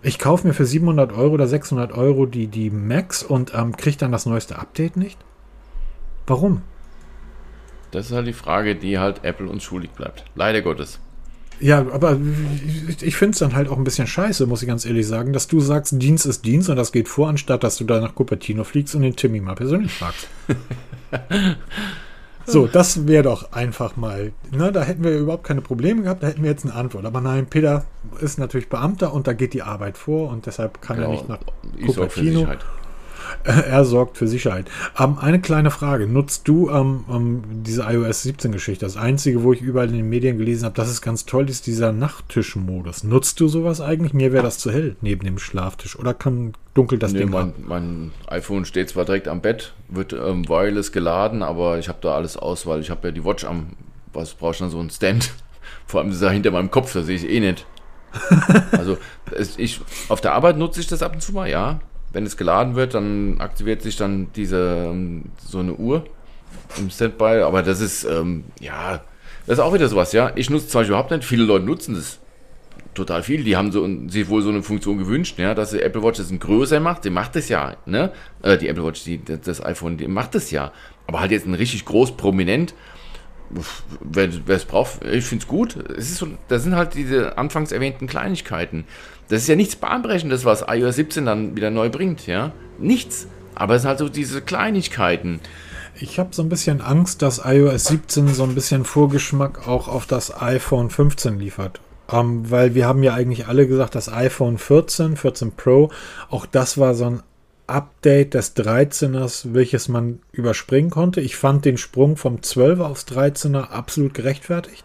Ich 0.02 0.18
kaufe 0.18 0.46
mir 0.46 0.54
für 0.54 0.66
700 0.66 1.12
Euro 1.12 1.34
oder 1.34 1.48
600 1.48 1.92
Euro 1.92 2.26
die, 2.26 2.46
die 2.46 2.70
Max 2.70 3.22
und 3.22 3.52
ähm, 3.54 3.76
kriege 3.76 3.96
dann 3.96 4.12
das 4.12 4.26
neueste 4.26 4.58
Update 4.58 4.96
nicht? 4.96 5.18
Warum? 6.26 6.62
Das 7.90 8.06
ist 8.06 8.12
halt 8.12 8.26
die 8.26 8.32
Frage, 8.32 8.76
die 8.76 8.98
halt 8.98 9.24
Apple 9.24 9.48
uns 9.48 9.62
schuldig 9.62 9.90
bleibt. 9.90 10.24
Leider 10.34 10.62
Gottes. 10.62 11.00
Ja, 11.60 11.78
aber 11.90 12.16
ich 13.00 13.16
finde 13.16 13.32
es 13.32 13.38
dann 13.40 13.54
halt 13.54 13.68
auch 13.68 13.76
ein 13.76 13.84
bisschen 13.84 14.06
scheiße, 14.06 14.46
muss 14.46 14.62
ich 14.62 14.68
ganz 14.68 14.84
ehrlich 14.84 15.06
sagen, 15.08 15.32
dass 15.32 15.48
du 15.48 15.58
sagst, 15.58 16.00
Dienst 16.00 16.24
ist 16.24 16.44
Dienst 16.44 16.68
und 16.68 16.76
das 16.76 16.92
geht 16.92 17.08
vor, 17.08 17.28
anstatt 17.28 17.64
dass 17.64 17.78
du 17.78 17.84
da 17.84 18.00
nach 18.00 18.14
Cupertino 18.14 18.62
fliegst 18.62 18.94
und 18.94 19.02
den 19.02 19.16
Timmy 19.16 19.40
mal 19.40 19.56
persönlich 19.56 19.92
fragst. 19.92 20.28
So, 22.50 22.66
das 22.66 23.06
wäre 23.06 23.24
doch 23.24 23.52
einfach 23.52 23.96
mal, 23.96 24.32
ne, 24.50 24.72
da 24.72 24.82
hätten 24.82 25.04
wir 25.04 25.18
überhaupt 25.18 25.44
keine 25.44 25.60
Probleme 25.60 26.02
gehabt, 26.02 26.22
da 26.22 26.28
hätten 26.28 26.42
wir 26.42 26.50
jetzt 26.50 26.64
eine 26.64 26.74
Antwort. 26.74 27.04
Aber 27.04 27.20
nein, 27.20 27.46
Peter 27.46 27.84
ist 28.20 28.38
natürlich 28.38 28.68
Beamter 28.68 29.12
und 29.12 29.26
da 29.26 29.34
geht 29.34 29.52
die 29.54 29.62
Arbeit 29.62 29.98
vor 29.98 30.30
und 30.30 30.46
deshalb 30.46 30.80
kann 30.80 30.96
genau, 30.96 31.08
er 31.08 31.12
nicht 31.12 31.28
nach 31.28 31.38
Cupertino. 31.84 32.48
Er 33.44 33.84
sorgt 33.84 34.16
für 34.16 34.28
Sicherheit. 34.28 34.66
Ähm, 34.98 35.18
eine 35.20 35.40
kleine 35.40 35.70
Frage. 35.70 36.06
Nutzt 36.06 36.48
du 36.48 36.70
ähm, 36.70 37.04
ähm, 37.10 37.42
diese 37.62 37.82
iOS 37.82 38.24
17-Geschichte? 38.24 38.84
Das 38.84 38.96
Einzige, 38.96 39.42
wo 39.42 39.52
ich 39.52 39.60
überall 39.60 39.88
in 39.88 39.96
den 39.96 40.08
Medien 40.08 40.38
gelesen 40.38 40.64
habe, 40.64 40.74
dass 40.74 40.88
es 40.88 41.02
ganz 41.02 41.26
toll 41.26 41.48
ist, 41.48 41.66
dieser 41.66 41.92
Nachttischmodus. 41.92 43.04
Nutzt 43.04 43.40
du 43.40 43.48
sowas 43.48 43.80
eigentlich? 43.80 44.14
Mir 44.14 44.32
wäre 44.32 44.42
das 44.42 44.58
zu 44.58 44.70
hell 44.70 44.96
neben 45.00 45.24
dem 45.24 45.38
Schlaftisch. 45.38 45.98
Oder 45.98 46.14
kann 46.14 46.52
dunkel 46.74 46.98
das 46.98 47.12
nee, 47.12 47.20
Ding 47.20 47.30
mein, 47.30 47.52
mein, 47.66 48.12
iPhone 48.28 48.64
steht 48.64 48.90
zwar 48.90 49.04
direkt 49.04 49.28
am 49.28 49.40
Bett, 49.40 49.74
wird 49.88 50.12
ähm, 50.12 50.48
wireless 50.48 50.92
geladen, 50.92 51.42
aber 51.42 51.78
ich 51.78 51.88
habe 51.88 51.98
da 52.00 52.14
alles 52.14 52.36
aus, 52.36 52.66
weil 52.66 52.80
ich 52.80 52.90
habe 52.90 53.08
ja 53.08 53.12
die 53.12 53.24
Watch 53.24 53.44
am... 53.44 53.70
Was 54.12 54.34
brauche 54.34 54.52
ich 54.52 54.58
dann 54.58 54.70
so 54.70 54.78
einen 54.78 54.90
Stand? 54.90 55.32
Vor 55.86 56.00
allem 56.00 56.10
ist 56.10 56.22
er 56.22 56.30
hinter 56.30 56.50
meinem 56.50 56.70
Kopf, 56.70 56.92
da 56.92 57.02
sehe 57.02 57.16
ich 57.16 57.28
eh 57.28 57.40
nicht. 57.40 57.66
also 58.72 58.96
ich, 59.56 59.80
auf 60.08 60.20
der 60.20 60.32
Arbeit 60.32 60.56
nutze 60.56 60.80
ich 60.80 60.86
das 60.86 61.02
ab 61.02 61.14
und 61.14 61.20
zu 61.20 61.32
mal, 61.32 61.48
ja. 61.48 61.80
Wenn 62.12 62.24
es 62.24 62.36
geladen 62.36 62.74
wird, 62.74 62.94
dann 62.94 63.40
aktiviert 63.40 63.82
sich 63.82 63.96
dann 63.96 64.28
diese 64.34 64.88
ähm, 64.90 65.26
so 65.38 65.58
eine 65.58 65.74
Uhr 65.74 66.04
im 66.78 66.90
Standby. 66.90 67.42
Aber 67.42 67.62
das 67.62 67.80
ist, 67.80 68.04
ähm, 68.04 68.44
ja, 68.60 69.02
das 69.46 69.58
ist 69.58 69.64
auch 69.64 69.74
wieder 69.74 69.88
sowas, 69.88 70.12
ja. 70.12 70.32
Ich 70.34 70.50
nutze 70.50 70.66
Beispiel 70.66 70.88
überhaupt 70.88 71.10
nicht. 71.10 71.24
Viele 71.24 71.44
Leute 71.44 71.64
nutzen 71.64 71.94
das 71.94 72.18
total 72.94 73.22
viel. 73.22 73.44
Die 73.44 73.56
haben 73.56 73.72
so, 73.72 73.86
sich 74.08 74.28
wohl 74.28 74.42
so 74.42 74.48
eine 74.48 74.62
Funktion 74.62 74.98
gewünscht, 74.98 75.38
ja, 75.38 75.54
dass 75.54 75.70
die 75.70 75.80
Apple 75.80 76.02
Watch 76.02 76.18
das 76.18 76.30
größer 76.30 76.80
macht. 76.80 77.04
Die 77.04 77.10
macht 77.10 77.36
das 77.36 77.48
ja, 77.48 77.76
ne? 77.86 78.12
Äh, 78.42 78.56
die 78.56 78.68
Apple 78.68 78.84
Watch, 78.84 79.04
die, 79.04 79.20
das 79.22 79.64
iPhone, 79.64 79.98
die 79.98 80.08
macht 80.08 80.34
das 80.34 80.50
ja. 80.50 80.72
Aber 81.06 81.20
halt 81.20 81.30
jetzt 81.30 81.46
ein 81.46 81.54
richtig 81.54 81.84
groß, 81.84 82.16
prominent 82.16 82.74
wer 84.00 84.28
es 84.48 84.64
braucht, 84.64 85.04
ich 85.04 85.24
finde 85.24 85.42
es 85.42 85.48
gut. 85.48 85.76
Es 85.76 86.10
ist 86.10 86.16
so, 86.16 86.28
das 86.48 86.62
sind 86.62 86.74
halt 86.74 86.94
diese 86.94 87.38
anfangs 87.38 87.72
erwähnten 87.72 88.06
Kleinigkeiten. 88.06 88.84
Das 89.28 89.42
ist 89.42 89.48
ja 89.48 89.56
nichts 89.56 89.76
Bahnbrechendes, 89.76 90.44
was 90.44 90.64
iOS 90.66 90.96
17 90.96 91.26
dann 91.26 91.56
wieder 91.56 91.70
neu 91.70 91.90
bringt, 91.90 92.26
ja. 92.26 92.52
Nichts. 92.78 93.26
Aber 93.54 93.74
es 93.74 93.82
sind 93.82 93.88
halt 93.90 93.98
so 93.98 94.08
diese 94.08 94.40
Kleinigkeiten. 94.40 95.40
Ich 96.00 96.18
habe 96.18 96.30
so 96.32 96.42
ein 96.42 96.48
bisschen 96.48 96.80
Angst, 96.80 97.22
dass 97.22 97.42
iOS 97.44 97.86
17 97.86 98.28
so 98.28 98.44
ein 98.44 98.54
bisschen 98.54 98.84
Vorgeschmack 98.84 99.66
auch 99.66 99.88
auf 99.88 100.06
das 100.06 100.40
iPhone 100.40 100.90
15 100.90 101.38
liefert. 101.38 101.80
Ähm, 102.10 102.50
weil 102.50 102.74
wir 102.74 102.86
haben 102.86 103.02
ja 103.02 103.14
eigentlich 103.14 103.48
alle 103.48 103.66
gesagt, 103.66 103.94
das 103.94 104.10
iPhone 104.10 104.58
14, 104.58 105.16
14 105.16 105.52
Pro, 105.52 105.90
auch 106.30 106.46
das 106.46 106.78
war 106.78 106.94
so 106.94 107.06
ein 107.06 107.22
Update 107.66 108.32
des 108.34 108.56
13ers, 108.56 109.52
welches 109.52 109.88
man 109.88 110.20
überspringen 110.32 110.90
konnte. 110.90 111.20
Ich 111.20 111.36
fand 111.36 111.64
den 111.64 111.76
Sprung 111.76 112.16
vom 112.16 112.36
12er 112.36 112.82
aufs 112.82 113.06
13er 113.06 113.70
absolut 113.70 114.14
gerechtfertigt. 114.14 114.84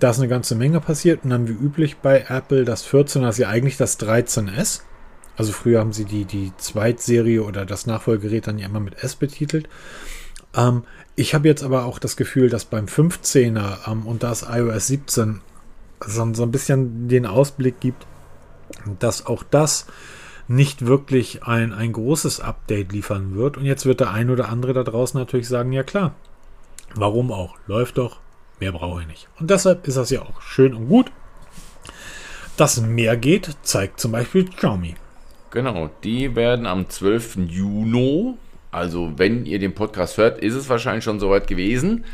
Da 0.00 0.10
ist 0.10 0.18
eine 0.18 0.28
ganze 0.28 0.54
Menge 0.54 0.80
passiert 0.80 1.24
und 1.24 1.30
dann 1.30 1.46
wie 1.46 1.52
üblich 1.52 1.98
bei 1.98 2.24
Apple 2.28 2.64
das 2.64 2.86
14er 2.86 3.28
ist 3.28 3.38
ja 3.38 3.48
eigentlich 3.48 3.76
das 3.76 4.00
13S. 4.00 4.80
Also 5.36 5.52
früher 5.52 5.80
haben 5.80 5.92
sie 5.92 6.06
die, 6.06 6.24
die 6.24 6.52
Zweitserie 6.56 7.42
oder 7.42 7.64
das 7.66 7.86
Nachfolgerät 7.86 8.46
dann 8.46 8.58
ja 8.58 8.66
immer 8.66 8.80
mit 8.80 9.02
S 9.02 9.14
betitelt. 9.14 9.68
Ähm, 10.56 10.84
ich 11.16 11.34
habe 11.34 11.48
jetzt 11.48 11.62
aber 11.62 11.84
auch 11.84 11.98
das 11.98 12.16
Gefühl, 12.16 12.48
dass 12.48 12.64
beim 12.64 12.86
15er 12.86 13.90
ähm, 13.90 14.06
und 14.06 14.22
das 14.22 14.46
iOS 14.50 14.86
17 14.86 15.42
so, 16.04 16.34
so 16.34 16.42
ein 16.42 16.50
bisschen 16.50 17.08
den 17.08 17.26
Ausblick 17.26 17.78
gibt, 17.80 18.06
dass 18.98 19.26
auch 19.26 19.42
das 19.42 19.86
nicht 20.48 20.86
wirklich 20.86 21.44
ein, 21.44 21.72
ein 21.72 21.92
großes 21.92 22.40
Update 22.40 22.92
liefern 22.92 23.34
wird. 23.34 23.56
Und 23.56 23.66
jetzt 23.66 23.86
wird 23.86 24.00
der 24.00 24.10
ein 24.10 24.30
oder 24.30 24.48
andere 24.48 24.72
da 24.72 24.82
draußen 24.82 25.18
natürlich 25.18 25.46
sagen, 25.46 25.72
ja 25.72 25.82
klar, 25.82 26.14
warum 26.94 27.30
auch? 27.30 27.56
Läuft 27.66 27.98
doch, 27.98 28.18
mehr 28.60 28.72
brauche 28.72 29.02
ich 29.02 29.06
nicht. 29.06 29.28
Und 29.38 29.50
deshalb 29.50 29.86
ist 29.88 29.96
das 29.96 30.10
ja 30.10 30.22
auch 30.22 30.40
schön 30.42 30.74
und 30.74 30.88
gut. 30.88 31.10
Dass 32.56 32.80
mehr 32.80 33.16
geht, 33.16 33.56
zeigt 33.62 34.00
zum 34.00 34.12
Beispiel 34.12 34.48
Xiaomi. 34.48 34.94
Genau, 35.50 35.90
die 36.04 36.36
werden 36.36 36.66
am 36.66 36.88
12. 36.88 37.38
Juni, 37.48 38.34
also 38.70 39.12
wenn 39.16 39.46
ihr 39.46 39.58
den 39.58 39.74
Podcast 39.74 40.16
hört, 40.18 40.38
ist 40.38 40.54
es 40.54 40.68
wahrscheinlich 40.68 41.02
schon 41.02 41.18
soweit 41.18 41.46
gewesen, 41.46 42.04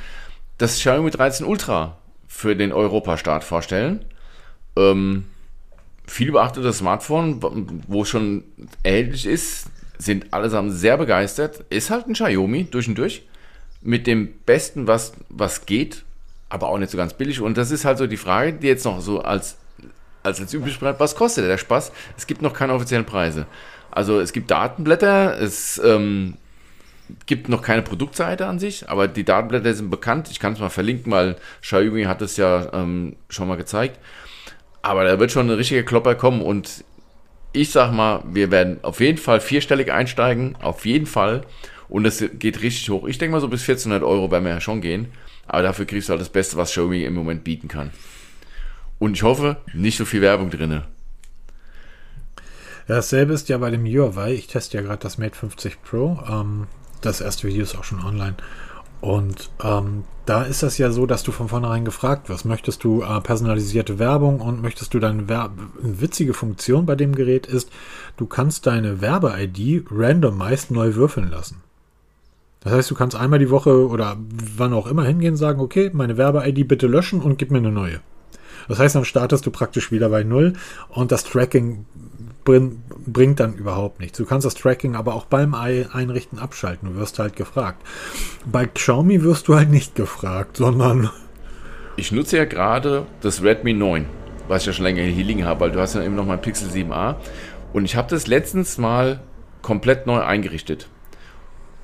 das 0.56 0.76
Xiaomi 0.76 1.10
13 1.10 1.44
Ultra 1.44 1.98
für 2.26 2.56
den 2.56 2.72
Europastart 2.72 3.44
vorstellen. 3.44 4.04
Ähm, 4.76 5.26
viel 6.06 6.32
beachtetes 6.32 6.78
Smartphone, 6.78 7.82
wo 7.88 8.04
schon 8.04 8.44
erhältlich 8.82 9.26
ist, 9.26 9.66
sind 9.98 10.32
allesamt 10.32 10.72
sehr 10.72 10.96
begeistert. 10.96 11.64
Ist 11.68 11.90
halt 11.90 12.06
ein 12.06 12.14
Xiaomi 12.14 12.64
durch 12.70 12.88
und 12.88 12.96
durch. 12.96 13.26
Mit 13.82 14.06
dem 14.06 14.32
Besten, 14.46 14.86
was, 14.86 15.12
was 15.28 15.66
geht, 15.66 16.05
aber 16.48 16.68
auch 16.68 16.78
nicht 16.78 16.90
so 16.90 16.96
ganz 16.96 17.14
billig. 17.14 17.40
Und 17.40 17.56
das 17.56 17.70
ist 17.70 17.84
halt 17.84 17.98
so 17.98 18.06
die 18.06 18.16
Frage, 18.16 18.52
die 18.54 18.66
jetzt 18.66 18.84
noch 18.84 19.00
so 19.00 19.20
als, 19.20 19.56
als, 20.22 20.40
als 20.40 20.54
üblich 20.54 20.78
bleibt, 20.78 21.00
was 21.00 21.16
kostet 21.16 21.46
der 21.46 21.58
Spaß? 21.58 21.92
Es 22.16 22.26
gibt 22.26 22.42
noch 22.42 22.52
keine 22.52 22.74
offiziellen 22.74 23.06
Preise. 23.06 23.46
Also 23.90 24.20
es 24.20 24.32
gibt 24.32 24.50
Datenblätter, 24.50 25.40
es 25.40 25.80
ähm, 25.82 26.34
gibt 27.26 27.48
noch 27.48 27.62
keine 27.62 27.82
Produktseite 27.82 28.46
an 28.46 28.58
sich, 28.58 28.88
aber 28.88 29.08
die 29.08 29.24
Datenblätter 29.24 29.72
sind 29.74 29.90
bekannt. 29.90 30.28
Ich 30.30 30.38
kann 30.38 30.52
es 30.52 30.58
mal 30.58 30.68
verlinken, 30.68 31.10
weil 31.12 31.36
Xiaomi 31.62 32.04
hat 32.04 32.22
es 32.22 32.36
ja 32.36 32.72
ähm, 32.72 33.16
schon 33.28 33.48
mal 33.48 33.56
gezeigt. 33.56 33.98
Aber 34.82 35.04
da 35.04 35.18
wird 35.18 35.32
schon 35.32 35.48
ein 35.48 35.56
richtiger 35.56 35.82
Klopper 35.82 36.14
kommen 36.14 36.42
und 36.42 36.84
ich 37.52 37.70
sag 37.72 37.90
mal, 37.90 38.22
wir 38.26 38.50
werden 38.50 38.78
auf 38.82 39.00
jeden 39.00 39.18
Fall 39.18 39.40
vierstellig 39.40 39.90
einsteigen, 39.90 40.56
auf 40.60 40.84
jeden 40.84 41.06
Fall. 41.06 41.42
Und 41.88 42.04
es 42.04 42.22
geht 42.34 42.62
richtig 42.62 42.90
hoch. 42.90 43.06
Ich 43.06 43.18
denke 43.18 43.32
mal, 43.32 43.40
so 43.40 43.48
bis 43.48 43.62
1400 43.62 44.06
Euro 44.06 44.30
werden 44.30 44.44
wir 44.44 44.52
ja 44.52 44.60
schon 44.60 44.80
gehen. 44.80 45.08
Aber 45.46 45.62
dafür 45.62 45.86
kriegst 45.86 46.08
du 46.08 46.10
halt 46.10 46.20
das 46.20 46.28
Beste, 46.28 46.56
was 46.56 46.70
Xiaomi 46.70 47.04
im 47.04 47.14
Moment 47.14 47.44
bieten 47.44 47.68
kann. 47.68 47.90
Und 48.98 49.14
ich 49.14 49.22
hoffe, 49.22 49.58
nicht 49.74 49.98
so 49.98 50.04
viel 50.04 50.22
Werbung 50.22 50.50
drin. 50.50 50.70
Ja, 50.70 50.82
dasselbe 52.86 53.32
ist 53.32 53.48
ja 53.48 53.58
bei 53.58 53.70
dem 53.70 53.84
Huawei. 53.84 54.32
Ich 54.34 54.46
teste 54.46 54.78
ja 54.78 54.82
gerade 54.82 55.02
das 55.02 55.18
Mate 55.18 55.36
50 55.36 55.82
Pro. 55.82 56.22
Ähm, 56.28 56.66
das 57.00 57.20
erste 57.20 57.48
Video 57.48 57.62
ist 57.62 57.76
auch 57.76 57.84
schon 57.84 58.04
online. 58.04 58.36
Und 59.00 59.50
ähm, 59.62 60.04
da 60.24 60.42
ist 60.42 60.62
das 60.62 60.78
ja 60.78 60.90
so, 60.90 61.06
dass 61.06 61.22
du 61.22 61.30
von 61.30 61.48
vornherein 61.48 61.84
gefragt 61.84 62.28
wirst, 62.28 62.44
möchtest 62.44 62.82
du 62.82 63.02
äh, 63.02 63.20
personalisierte 63.20 63.98
Werbung 63.98 64.40
und 64.40 64.62
möchtest 64.62 64.94
du 64.94 64.98
deine 64.98 65.22
eine 65.28 65.50
witzige 66.00 66.34
Funktion 66.34 66.86
bei 66.86 66.96
dem 66.96 67.14
Gerät 67.14 67.46
ist, 67.46 67.70
du 68.16 68.26
kannst 68.26 68.66
deine 68.66 69.00
Werbe-ID 69.00 69.84
random 69.90 70.38
meist 70.38 70.70
neu 70.70 70.94
würfeln 70.94 71.30
lassen. 71.30 71.62
Das 72.66 72.74
heißt, 72.74 72.90
du 72.90 72.96
kannst 72.96 73.14
einmal 73.14 73.38
die 73.38 73.50
Woche 73.50 73.88
oder 73.88 74.16
wann 74.56 74.72
auch 74.72 74.88
immer 74.88 75.04
hingehen 75.04 75.36
sagen, 75.36 75.60
okay, 75.60 75.88
meine 75.92 76.16
Werbe-ID 76.16 76.66
bitte 76.66 76.88
löschen 76.88 77.22
und 77.22 77.38
gib 77.38 77.52
mir 77.52 77.58
eine 77.58 77.70
neue. 77.70 78.00
Das 78.66 78.80
heißt, 78.80 78.96
dann 78.96 79.04
startest 79.04 79.46
du 79.46 79.52
praktisch 79.52 79.92
wieder 79.92 80.08
bei 80.08 80.24
Null 80.24 80.54
und 80.88 81.12
das 81.12 81.22
Tracking 81.22 81.86
bring, 82.44 82.82
bringt 83.06 83.38
dann 83.38 83.54
überhaupt 83.54 84.00
nichts. 84.00 84.18
Du 84.18 84.24
kannst 84.24 84.44
das 84.44 84.56
Tracking 84.56 84.96
aber 84.96 85.14
auch 85.14 85.26
beim 85.26 85.54
Einrichten 85.54 86.40
abschalten. 86.40 86.88
Du 86.92 86.98
wirst 86.98 87.20
halt 87.20 87.36
gefragt. 87.36 87.86
Bei 88.46 88.66
Xiaomi 88.66 89.22
wirst 89.22 89.46
du 89.46 89.54
halt 89.54 89.70
nicht 89.70 89.94
gefragt, 89.94 90.56
sondern. 90.56 91.10
Ich 91.98 92.12
nutze 92.12 92.36
ja 92.36 92.44
gerade 92.44 93.06
das 93.22 93.42
Redmi 93.42 93.72
9, 93.72 94.04
was 94.48 94.62
ich 94.62 94.66
ja 94.66 94.72
schon 94.74 94.84
länger 94.84 95.02
hier 95.02 95.24
liegen 95.24 95.46
habe, 95.46 95.60
weil 95.60 95.70
du 95.70 95.80
hast 95.80 95.94
ja 95.94 96.02
eben 96.02 96.14
noch 96.14 96.26
mein 96.26 96.42
Pixel 96.42 96.68
7a. 96.68 97.14
Und 97.72 97.86
ich 97.86 97.96
habe 97.96 98.10
das 98.10 98.26
letztens 98.26 98.76
mal 98.76 99.20
komplett 99.62 100.06
neu 100.06 100.20
eingerichtet 100.20 100.88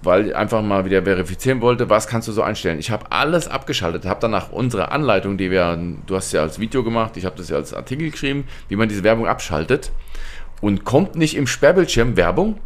weil 0.02 0.28
ich 0.28 0.36
einfach 0.36 0.62
mal 0.62 0.84
wieder 0.84 1.02
verifizieren 1.02 1.60
wollte, 1.60 1.88
was 1.88 2.06
kannst 2.06 2.28
du 2.28 2.32
so 2.32 2.42
einstellen. 2.42 2.78
Ich 2.78 2.90
habe 2.90 3.06
alles 3.10 3.48
abgeschaltet, 3.48 4.04
habe 4.04 4.20
danach 4.20 4.50
unsere 4.50 4.90
Anleitung, 4.90 5.38
die 5.38 5.50
wir, 5.50 5.78
du 6.06 6.16
hast 6.16 6.32
ja 6.32 6.42
als 6.42 6.58
Video 6.58 6.82
gemacht, 6.82 7.16
ich 7.16 7.24
habe 7.24 7.36
das 7.36 7.48
ja 7.48 7.56
als 7.56 7.72
Artikel 7.72 8.10
geschrieben, 8.10 8.44
wie 8.68 8.76
man 8.76 8.88
diese 8.88 9.04
Werbung 9.04 9.26
abschaltet 9.26 9.92
und 10.60 10.84
kommt 10.84 11.14
nicht 11.14 11.36
im 11.36 11.46
Sperrbildschirm 11.46 12.16
Werbung. 12.16 12.58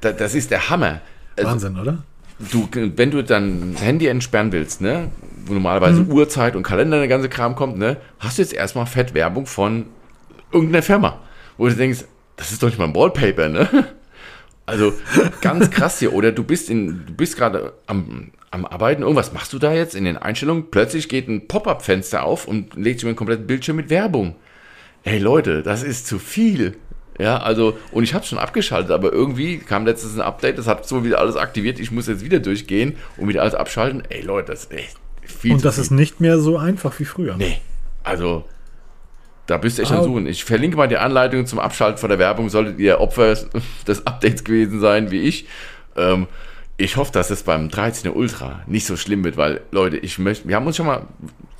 Das, 0.00 0.16
das 0.16 0.34
ist 0.34 0.50
der 0.50 0.70
Hammer. 0.70 1.00
Also, 1.36 1.50
Wahnsinn, 1.50 1.78
oder? 1.78 2.04
Du, 2.38 2.68
wenn 2.72 3.10
du 3.10 3.22
dein 3.22 3.76
Handy 3.78 4.06
entsperren 4.06 4.50
willst, 4.50 4.80
ne, 4.80 5.10
wo 5.46 5.54
normalerweise 5.54 6.02
mhm. 6.02 6.12
Uhrzeit 6.12 6.56
und 6.56 6.62
Kalender 6.62 6.98
der 6.98 7.08
ganze 7.08 7.28
Kram 7.28 7.54
kommt, 7.54 7.78
ne, 7.78 7.96
hast 8.18 8.38
du 8.38 8.42
jetzt 8.42 8.52
erstmal 8.52 8.86
fett 8.86 9.14
Werbung 9.14 9.46
von 9.46 9.86
irgendeiner 10.52 10.82
Firma, 10.82 11.20
wo 11.56 11.68
du 11.68 11.74
denkst, 11.74 12.04
das 12.36 12.50
ist 12.50 12.62
doch 12.62 12.68
nicht 12.68 12.78
mal 12.78 12.86
ein 12.86 12.94
Wallpaper, 12.94 13.48
ne? 13.48 13.68
Also 14.66 14.92
ganz 15.40 15.70
krass 15.70 15.98
hier. 15.98 16.12
Oder 16.12 16.32
du 16.32 16.44
bist 16.44 16.70
in, 16.70 17.06
du 17.06 17.14
bist 17.14 17.36
gerade 17.36 17.74
am, 17.86 18.30
am 18.50 18.64
Arbeiten, 18.64 19.02
irgendwas 19.02 19.32
machst 19.32 19.52
du 19.52 19.58
da 19.58 19.72
jetzt 19.72 19.94
in 19.94 20.04
den 20.04 20.16
Einstellungen, 20.16 20.70
plötzlich 20.70 21.08
geht 21.08 21.28
ein 21.28 21.48
Pop-up-Fenster 21.48 22.24
auf 22.24 22.46
und 22.46 22.74
legt 22.74 23.00
sich 23.00 23.04
mir 23.04 23.10
einen 23.10 23.16
kompletten 23.16 23.46
Bildschirm 23.46 23.76
mit 23.76 23.90
Werbung 23.90 24.36
hey 25.04 25.18
Leute, 25.18 25.62
das 25.62 25.82
ist 25.82 26.06
zu 26.06 26.18
viel. 26.18 26.76
Ja, 27.18 27.36
also, 27.36 27.78
und 27.92 28.02
ich 28.02 28.12
habe 28.12 28.24
schon 28.24 28.38
abgeschaltet, 28.38 28.90
aber 28.90 29.12
irgendwie 29.12 29.58
kam 29.58 29.86
letztens 29.86 30.14
ein 30.14 30.20
Update, 30.20 30.58
das 30.58 30.66
hat 30.66 30.88
so 30.88 31.04
wieder 31.04 31.20
alles 31.20 31.36
aktiviert. 31.36 31.78
Ich 31.78 31.92
muss 31.92 32.08
jetzt 32.08 32.24
wieder 32.24 32.40
durchgehen 32.40 32.96
und 33.16 33.28
wieder 33.28 33.42
alles 33.42 33.54
abschalten. 33.54 34.02
Ey 34.08 34.22
Leute, 34.22 34.50
das 34.50 34.64
ist 34.64 34.72
echt 34.72 34.96
viel 35.22 35.52
Und 35.52 35.64
das 35.64 35.76
viel. 35.76 35.84
ist 35.84 35.90
nicht 35.92 36.20
mehr 36.20 36.40
so 36.40 36.58
einfach 36.58 36.98
wie 36.98 37.04
früher. 37.04 37.36
Nee, 37.36 37.58
also, 38.02 38.44
da 39.46 39.58
bist 39.58 39.78
du 39.78 39.82
echt 39.82 39.92
am 39.92 40.04
Suchen. 40.04 40.26
Ich 40.26 40.44
verlinke 40.44 40.76
mal 40.76 40.88
die 40.88 40.96
Anleitung 40.96 41.46
zum 41.46 41.58
Abschalten 41.58 41.98
von 41.98 42.08
der 42.08 42.18
Werbung, 42.18 42.48
solltet 42.48 42.78
ihr 42.78 43.00
Opfer 43.00 43.36
des 43.86 44.06
Updates 44.06 44.44
gewesen 44.44 44.80
sein 44.80 45.10
wie 45.10 45.20
ich. 45.20 45.46
Ähm, 45.96 46.26
ich 46.76 46.96
hoffe, 46.96 47.12
dass 47.12 47.30
es 47.30 47.44
beim 47.44 47.68
13 47.68 48.10
Ultra 48.10 48.62
nicht 48.66 48.86
so 48.86 48.96
schlimm 48.96 49.22
wird, 49.22 49.36
weil, 49.36 49.60
Leute, 49.70 49.96
ich 49.96 50.18
möchte, 50.18 50.48
wir 50.48 50.56
haben 50.56 50.66
uns 50.66 50.76
schon 50.76 50.86
mal 50.86 51.02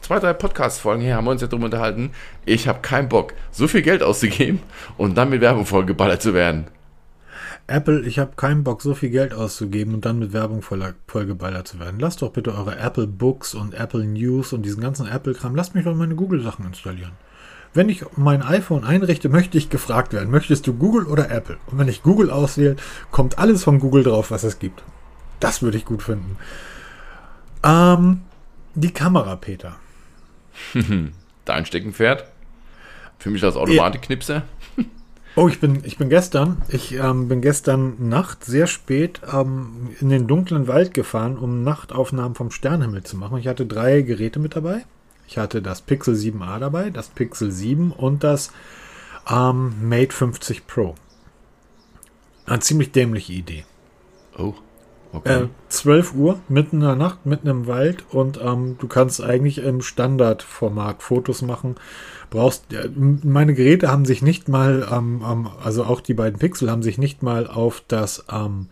zwei, 0.01 0.19
drei 0.19 0.33
Podcast-Folgen 0.33 1.03
her, 1.03 1.17
haben 1.17 1.25
wir 1.25 1.31
uns 1.31 1.41
ja 1.41 1.47
drum 1.47 1.63
unterhalten. 1.63 2.11
Ich 2.45 2.67
habe 2.67 2.81
keinen 2.81 3.09
Bock, 3.09 3.35
so 3.53 3.69
viel 3.69 3.83
Geld 3.83 4.03
auszugeben 4.03 4.61
und 4.97 5.17
dann 5.17 5.31
mit 5.31 5.41
Werbung 5.41 5.67
vollgeballert 5.67 6.21
zu 6.21 6.35
werden. 6.35 6.67
Apple, 7.67 8.03
ich 8.03 8.19
habe 8.19 8.33
keinen 8.37 8.65
Bock, 8.65 8.83
so 8.83 8.95
viel 8.95 9.09
Geld 9.09 9.33
auszugeben 9.33 9.95
und 9.95 10.05
dann 10.05 10.19
mit 10.19 10.33
Werbung 10.33 10.63
vollgeballert 10.63 11.69
zu 11.69 11.79
werden. 11.79 11.99
Lasst 11.99 12.21
doch 12.21 12.31
bitte 12.31 12.55
eure 12.55 12.77
Apple 12.77 13.07
Books 13.07 13.55
und 13.55 13.73
Apple 13.73 14.05
News 14.05 14.53
und 14.53 14.63
diesen 14.63 14.83
ganzen 14.83 15.07
Apple-Kram, 15.07 15.55
lasst 15.55 15.75
mich 15.75 15.85
doch 15.85 15.95
meine 15.95 16.15
Google-Sachen 16.15 16.67
installieren. 16.67 17.13
Wenn 17.75 17.89
ich 17.89 18.05
mein 18.17 18.43
iPhone 18.43 18.85
einrichte, 18.85 19.29
möchte 19.29 19.59
ich 19.59 19.69
gefragt 19.69 20.13
werden, 20.13 20.31
möchtest 20.31 20.69
du 20.69 20.75
Google 20.75 21.07
oder 21.07 21.29
Apple? 21.31 21.59
Und 21.67 21.79
wenn 21.79 21.89
ich 21.89 22.05
Google 22.05 22.31
auswähle, 22.31 22.77
kommt 23.11 23.39
alles 23.39 23.65
von 23.65 23.81
Google 23.81 24.05
drauf, 24.05 24.31
was 24.31 24.45
es 24.45 24.61
gibt. 24.61 24.85
Das 25.41 25.61
würde 25.61 25.77
ich 25.77 25.85
gut 25.85 26.05
finden. 26.05 26.37
Ähm, 27.65 28.21
die 28.77 28.93
Kamera, 28.93 29.35
Peter. 29.35 29.75
Dein 31.45 31.67
Steckenpferd? 31.67 32.27
Für 33.19 33.31
mich 33.31 33.43
als 33.43 33.57
Automatik-Knipser? 33.57 34.43
Oh, 35.37 35.49
ich 35.49 35.59
bin, 35.59 35.81
ich 35.85 35.99
bin 35.99 36.11
gestern, 36.11 36.63
ich 36.69 36.95
ähm, 36.95 37.27
bin 37.27 37.41
gestern 37.41 38.09
Nacht 38.09 38.45
sehr 38.45 38.69
spät 38.69 39.21
ähm, 39.33 39.91
in 40.01 40.09
den 40.09 40.29
dunklen 40.29 40.69
Wald 40.69 40.95
gefahren, 40.95 41.37
um 41.37 41.65
Nachtaufnahmen 41.65 42.37
vom 42.37 42.53
Sternhimmel 42.53 43.03
zu 43.03 43.17
machen. 43.17 43.39
Ich 43.39 43.49
hatte 43.49 43.67
drei 43.67 44.03
Geräte 44.03 44.39
mit 44.39 44.55
dabei. 44.55 44.85
Ich 45.27 45.39
hatte 45.39 45.63
das 45.63 45.81
Pixel 45.81 46.15
7a 46.15 46.59
dabei, 46.59 46.91
das 46.91 47.09
Pixel 47.09 47.51
7 47.51 47.93
und 47.93 48.25
das 48.25 48.53
ähm, 49.31 49.75
Mate 49.83 50.13
50 50.13 50.67
Pro. 50.67 50.95
Eine 52.47 52.61
ziemlich 52.61 52.93
dämliche 52.93 53.33
Idee. 53.33 53.65
Oh, 54.37 54.55
okay. 55.13 55.45
Äh, 55.45 55.49
12 55.69 56.15
Uhr, 56.15 56.41
mitten 56.49 56.77
in 56.77 56.83
der 56.83 56.97
Nacht, 56.97 57.25
mitten 57.25 57.49
im 57.49 57.67
Wald 57.67 58.05
und 58.11 58.39
ähm, 58.43 58.77
du 58.79 58.87
kannst 58.87 59.23
eigentlich 59.23 59.59
im 59.59 59.81
Standardformat 59.81 61.03
Fotos 61.03 61.41
machen. 61.43 61.77
Brauchst, 62.29 62.73
äh, 62.73 62.91
meine 62.95 63.55
Geräte 63.55 63.91
haben 63.91 64.05
sich 64.05 64.21
nicht 64.21 64.49
mal, 64.49 64.87
ähm, 64.91 65.25
ähm, 65.27 65.49
also 65.63 65.85
auch 65.85 66.01
die 66.01 66.15
beiden 66.15 66.39
Pixel 66.39 66.71
haben 66.71 66.83
sich 66.83 66.99
nicht 66.99 67.23
mal 67.23 67.47
auf 67.47 67.83
das 67.89 68.27
ähm, 68.31 68.69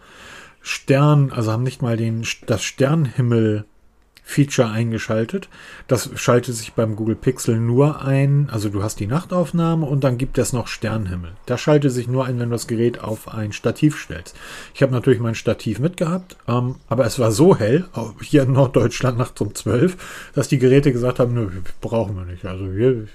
Stern, 0.60 1.32
also 1.32 1.50
haben 1.50 1.62
nicht 1.62 1.80
mal 1.80 1.96
den, 1.96 2.26
das 2.46 2.62
Sternhimmel 2.62 3.64
Feature 4.24 4.70
eingeschaltet. 4.70 5.48
Das 5.88 6.10
schaltet 6.14 6.54
sich 6.54 6.72
beim 6.72 6.96
Google 6.96 7.16
Pixel 7.16 7.58
nur 7.58 8.02
ein, 8.02 8.48
also 8.50 8.68
du 8.68 8.82
hast 8.82 9.00
die 9.00 9.06
Nachtaufnahme 9.06 9.84
und 9.84 10.04
dann 10.04 10.16
gibt 10.16 10.38
es 10.38 10.52
noch 10.52 10.68
Sternhimmel. 10.68 11.32
Das 11.44 11.60
schaltet 11.60 11.92
sich 11.92 12.08
nur 12.08 12.24
ein, 12.24 12.38
wenn 12.38 12.48
du 12.48 12.54
das 12.54 12.68
Gerät 12.68 13.00
auf 13.00 13.28
ein 13.28 13.52
Stativ 13.52 13.98
stellst. 13.98 14.36
Ich 14.74 14.82
habe 14.82 14.92
natürlich 14.92 15.20
mein 15.20 15.34
Stativ 15.34 15.80
mitgehabt, 15.80 16.36
ähm, 16.48 16.76
aber 16.88 17.04
es 17.04 17.18
war 17.18 17.32
so 17.32 17.56
hell, 17.56 17.84
hier 18.22 18.44
in 18.44 18.52
Norddeutschland 18.52 19.18
nachts 19.18 19.40
um 19.40 19.54
12, 19.54 19.96
dass 20.34 20.48
die 20.48 20.58
Geräte 20.58 20.92
gesagt 20.92 21.18
haben, 21.18 21.34
nö, 21.34 21.50
brauchen 21.80 22.16
wir 22.16 22.24
nicht. 22.24 22.44
Also 22.44 22.74
wir, 22.74 23.08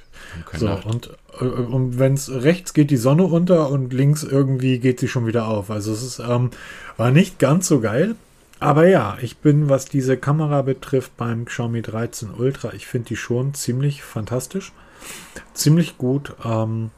so, 0.53 0.69
und, 0.69 1.15
äh, 1.39 1.45
und 1.45 1.99
wenn 1.99 2.13
es 2.13 2.29
rechts 2.29 2.73
geht 2.73 2.91
die 2.91 2.97
Sonne 2.97 3.23
unter 3.23 3.69
und 3.69 3.93
links 3.93 4.23
irgendwie 4.23 4.79
geht 4.79 4.99
sie 4.99 5.07
schon 5.07 5.25
wieder 5.25 5.47
auf. 5.47 5.71
Also 5.71 5.93
es 5.93 6.03
ist, 6.03 6.19
ähm, 6.19 6.51
war 6.97 7.11
nicht 7.11 7.39
ganz 7.39 7.67
so 7.67 7.79
geil. 7.79 8.15
Aber 8.59 8.87
ja, 8.87 9.17
ich 9.21 9.37
bin, 9.37 9.69
was 9.69 9.85
diese 9.85 10.17
Kamera 10.17 10.63
betrifft, 10.63 11.15
beim 11.17 11.45
Xiaomi 11.45 11.81
13 11.81 12.31
Ultra, 12.31 12.73
ich 12.73 12.87
finde 12.87 13.09
die 13.09 13.15
schon 13.15 13.53
ziemlich 13.53 14.03
fantastisch. 14.03 14.73
Ziemlich 15.53 15.97
gut. 15.97 16.35
Ähm, 16.43 16.89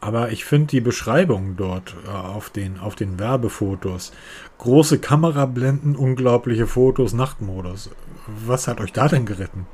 aber 0.00 0.32
ich 0.32 0.44
finde 0.44 0.68
die 0.68 0.80
Beschreibung 0.80 1.56
dort 1.56 1.94
äh, 2.06 2.10
auf, 2.10 2.50
den, 2.50 2.80
auf 2.80 2.96
den 2.96 3.18
Werbefotos, 3.18 4.12
große 4.58 4.98
Kamerablenden, 4.98 5.94
unglaubliche 5.94 6.66
Fotos, 6.66 7.12
Nachtmodus. 7.12 7.90
Was 8.26 8.66
hat 8.66 8.80
euch 8.80 8.92
da 8.92 9.08
denn 9.08 9.26
geritten? 9.26 9.66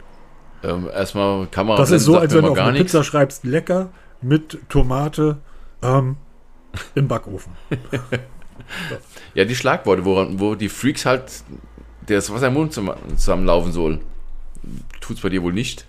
Ähm, 0.63 0.89
erstmal 0.93 1.47
Kamera. 1.47 1.79
Das 1.79 1.93
ist 1.93 2.05
so, 2.05 2.19
als 2.19 2.35
wenn 2.35 2.45
du 2.45 2.53
auf 2.53 2.59
eine 2.59 2.79
Pizza 2.79 3.05
schreibst, 3.05 3.45
lecker 3.45 3.91
mit 4.21 4.59
Tomate 4.69 5.39
ähm, 5.83 6.17
im 6.95 7.09
Backofen. 7.09 7.53
Ja, 9.35 9.45
die 9.45 9.55
Schlagworte, 9.55 10.05
wo, 10.05 10.27
wo 10.39 10.55
die 10.55 10.69
Freaks 10.69 11.07
halt 11.07 11.23
das 12.07 12.33
Wasser 12.33 12.49
im 12.49 12.55
Mund 12.55 12.73
zusammenlaufen 12.73 13.73
sollen. 13.73 14.01
Tut's 15.01 15.21
bei 15.21 15.29
dir 15.29 15.43
wohl 15.43 15.53
nicht? 15.53 15.87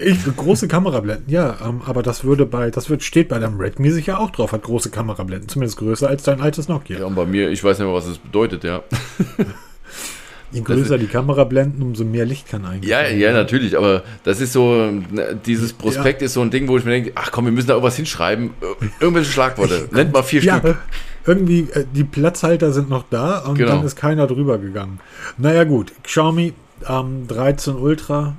Ich, 0.00 0.18
große 0.36 0.66
Kamerablenden, 0.66 1.28
ja, 1.28 1.58
ähm, 1.64 1.80
aber 1.86 2.02
das 2.02 2.24
würde 2.24 2.44
bei, 2.44 2.70
das 2.70 2.90
wird, 2.90 3.04
steht 3.04 3.28
bei 3.28 3.38
deinem 3.38 3.60
Redmi 3.60 3.90
sicher 3.90 4.18
auch 4.18 4.30
drauf, 4.30 4.50
hat 4.50 4.64
große 4.64 4.90
Kamerablenden, 4.90 5.48
zumindest 5.48 5.78
größer 5.78 6.08
als 6.08 6.24
dein 6.24 6.40
altes 6.40 6.66
Nokia. 6.66 6.98
Ja, 6.98 7.06
und 7.06 7.14
bei 7.14 7.24
mir, 7.24 7.50
ich 7.50 7.62
weiß 7.62 7.78
nicht 7.78 7.86
mehr, 7.86 7.94
was 7.94 8.06
das 8.06 8.18
bedeutet, 8.18 8.64
ja. 8.64 8.82
Je 10.52 10.60
größer 10.60 10.98
die 10.98 11.06
Kamerablenden, 11.06 11.82
umso 11.82 12.04
mehr 12.04 12.24
Licht 12.24 12.48
kann 12.48 12.64
eigentlich. 12.64 12.90
Ja, 12.90 13.06
ja, 13.06 13.32
natürlich, 13.32 13.76
aber 13.76 14.02
das 14.24 14.40
ist 14.40 14.52
so, 14.52 14.90
ne, 14.90 15.38
dieses 15.44 15.72
Prospekt 15.72 16.20
ja. 16.20 16.26
ist 16.26 16.34
so 16.34 16.40
ein 16.40 16.50
Ding, 16.50 16.66
wo 16.66 16.78
ich 16.78 16.84
mir 16.84 16.92
denke, 16.92 17.12
ach 17.14 17.30
komm, 17.30 17.44
wir 17.44 17.52
müssen 17.52 17.68
da 17.68 17.74
irgendwas 17.74 17.96
hinschreiben, 17.96 18.50
irgendwelche 18.98 19.30
Schlagworte, 19.30 19.88
nennt 19.92 20.12
mal 20.12 20.22
vier 20.22 20.42
ja, 20.42 20.58
Stück. 20.58 20.78
Irgendwie, 21.26 21.68
äh, 21.72 21.84
die 21.92 22.04
Platzhalter 22.04 22.72
sind 22.72 22.88
noch 22.88 23.04
da 23.10 23.38
und 23.38 23.56
genau. 23.56 23.72
dann 23.72 23.84
ist 23.84 23.96
keiner 23.96 24.26
drüber 24.26 24.58
gegangen. 24.58 25.00
Naja 25.38 25.64
gut, 25.64 25.92
Xiaomi 26.02 26.54
ähm, 26.88 27.26
13 27.28 27.76
Ultra, 27.76 28.36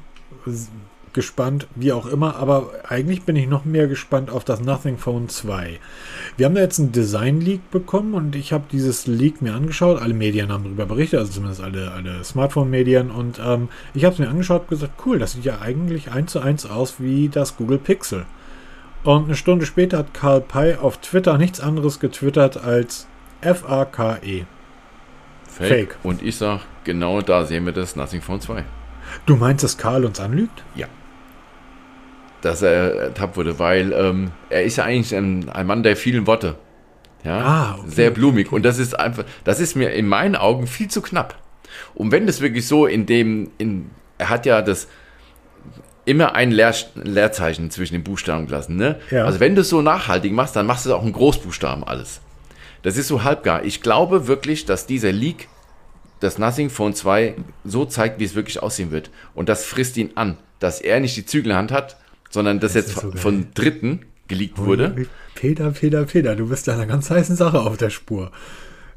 gespannt, 1.17 1.65
wie 1.73 1.93
auch 1.93 2.05
immer, 2.05 2.35
aber 2.35 2.69
eigentlich 2.87 3.23
bin 3.23 3.35
ich 3.35 3.47
noch 3.47 3.65
mehr 3.65 3.87
gespannt 3.87 4.29
auf 4.29 4.43
das 4.43 4.61
Nothing 4.61 4.99
Phone 4.99 5.29
2. 5.29 5.79
Wir 6.37 6.45
haben 6.45 6.53
da 6.53 6.61
jetzt 6.61 6.79
einen 6.79 6.91
Design-Leak 6.91 7.71
bekommen 7.71 8.13
und 8.13 8.35
ich 8.35 8.53
habe 8.53 8.65
dieses 8.71 9.07
Leak 9.07 9.41
mir 9.41 9.55
angeschaut. 9.55 9.99
Alle 9.99 10.13
Medien 10.13 10.51
haben 10.51 10.65
darüber 10.65 10.85
berichtet, 10.85 11.19
also 11.19 11.31
zumindest 11.31 11.63
alle, 11.63 11.91
alle 11.91 12.23
Smartphone-Medien. 12.23 13.09
Und 13.09 13.41
ähm, 13.43 13.69
ich 13.95 14.05
habe 14.05 14.13
es 14.13 14.19
mir 14.19 14.29
angeschaut 14.29 14.61
und 14.61 14.69
gesagt, 14.69 14.93
cool, 15.07 15.17
das 15.17 15.31
sieht 15.31 15.43
ja 15.43 15.59
eigentlich 15.59 16.11
eins 16.11 16.33
zu 16.33 16.39
eins 16.39 16.67
aus 16.67 16.99
wie 16.99 17.29
das 17.29 17.57
Google 17.57 17.79
Pixel. 17.79 18.27
Und 19.07 19.27
eine 19.27 19.37
Stunde 19.37 19.65
später 19.65 19.99
hat 19.99 20.13
Karl 20.13 20.41
Pei 20.41 20.77
auf 20.77 20.97
Twitter 20.97 21.37
nichts 21.37 21.61
anderes 21.61 22.01
getwittert 22.01 22.57
als 22.57 23.07
F-A-K-E. 23.39 24.43
Fake. 25.45 25.67
Fake. 25.69 25.97
Und 26.03 26.21
ich 26.21 26.35
sage, 26.35 26.63
genau 26.83 27.21
da 27.21 27.45
sehen 27.45 27.65
wir 27.65 27.71
das 27.71 27.95
Nothing 27.95 28.21
Phone 28.21 28.41
2. 28.41 28.65
Du 29.25 29.37
meinst, 29.37 29.63
dass 29.63 29.77
Karl 29.77 30.03
uns 30.03 30.19
anlügt? 30.19 30.61
Ja 30.75 30.87
dass 32.41 32.61
er 32.61 32.95
ertappt 32.95 33.35
wurde, 33.35 33.57
weil 33.57 33.91
ähm, 33.93 34.31
er 34.49 34.63
ist 34.63 34.75
ja 34.77 34.83
eigentlich 34.83 35.15
ein, 35.15 35.49
ein, 35.49 35.65
Mann 35.65 35.81
der 35.81 35.97
vielen 35.97 36.27
Worte. 36.27 36.55
Ja, 37.23 37.39
ah, 37.39 37.75
okay, 37.79 37.89
sehr 37.89 38.11
blumig. 38.11 38.51
Und 38.51 38.63
das 38.63 38.77
ist 38.77 38.97
einfach, 38.97 39.25
das 39.43 39.59
ist 39.59 39.75
mir 39.75 39.91
in 39.91 40.07
meinen 40.07 40.35
Augen 40.35 40.67
viel 40.67 40.87
zu 40.87 41.01
knapp. 41.01 41.35
Und 41.95 42.11
wenn 42.11 42.27
das 42.27 42.39
wirklich 42.39 42.67
so 42.67 42.85
in 42.85 43.05
dem, 43.07 43.51
in, 43.57 43.89
er 44.19 44.29
hat 44.29 44.45
ja 44.45 44.61
das 44.61 44.87
immer 46.07 46.35
ein 46.35 46.51
Leer, 46.51 46.73
Leerzeichen 46.95 47.69
zwischen 47.69 47.93
den 47.93 48.03
Buchstaben 48.03 48.47
gelassen. 48.47 48.75
Ne? 48.75 48.99
Ja. 49.11 49.25
Also 49.25 49.39
wenn 49.39 49.55
du 49.55 49.61
es 49.61 49.69
so 49.69 49.81
nachhaltig 49.81 50.31
machst, 50.31 50.55
dann 50.55 50.65
machst 50.65 50.85
du 50.85 50.89
es 50.89 50.95
auch 50.95 51.03
in 51.03 51.13
Großbuchstaben 51.13 51.83
alles. 51.83 52.21
Das 52.83 52.97
ist 52.97 53.07
so 53.07 53.23
halbgar. 53.23 53.65
Ich 53.65 53.81
glaube 53.81 54.27
wirklich, 54.27 54.65
dass 54.65 54.87
dieser 54.87 55.11
Leak 55.11 55.47
das 56.19 56.37
Nothing 56.37 56.69
Phone 56.69 56.95
2 56.95 57.35
so 57.63 57.85
zeigt, 57.85 58.19
wie 58.19 58.23
es 58.23 58.35
wirklich 58.35 58.63
aussehen 58.63 58.91
wird. 58.91 59.11
Und 59.35 59.49
das 59.49 59.65
frisst 59.65 59.97
ihn 59.97 60.11
an, 60.15 60.37
dass 60.59 60.81
er 60.81 60.99
nicht 60.99 61.15
die 61.17 61.25
Zügel 61.25 61.45
in 61.45 61.49
der 61.49 61.57
Hand 61.57 61.71
hat 61.71 61.97
sondern 62.29 62.59
das, 62.59 62.73
das 62.73 62.87
jetzt 62.87 62.99
so 62.99 63.11
von 63.11 63.47
Dritten 63.53 64.01
geleakt 64.27 64.57
wurde. 64.57 65.07
Peter, 65.35 65.71
Peter, 65.71 66.05
Peter, 66.05 66.35
du 66.35 66.49
bist 66.49 66.67
da 66.67 66.73
einer 66.73 66.85
ganz 66.85 67.09
heißen 67.09 67.35
Sache 67.35 67.59
auf 67.59 67.77
der 67.77 67.89
Spur. 67.89 68.31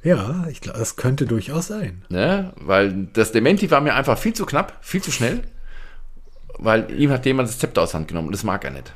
Ja, 0.02 0.46
ich 0.50 0.61
glaube, 0.61 0.78
das 0.78 0.96
könnte 0.96 1.26
durchaus 1.26 1.66
sein. 1.66 2.02
Ne? 2.08 2.52
Weil 2.56 3.08
das 3.12 3.32
Dementi 3.32 3.70
war 3.70 3.80
mir 3.80 3.94
einfach 3.94 4.18
viel 4.18 4.32
zu 4.32 4.46
knapp, 4.46 4.78
viel 4.80 5.02
zu 5.02 5.12
schnell, 5.12 5.40
weil 6.59 6.90
ihm 6.98 7.11
hat 7.11 7.26
jemand 7.26 7.48
das 7.48 7.59
Zepter 7.59 7.82
aus 7.82 7.94
Hand 7.94 8.09
genommen 8.09 8.28
und 8.28 8.32
das 8.32 8.44
mag 8.44 8.64
er 8.64 8.70
nicht. 8.70 8.92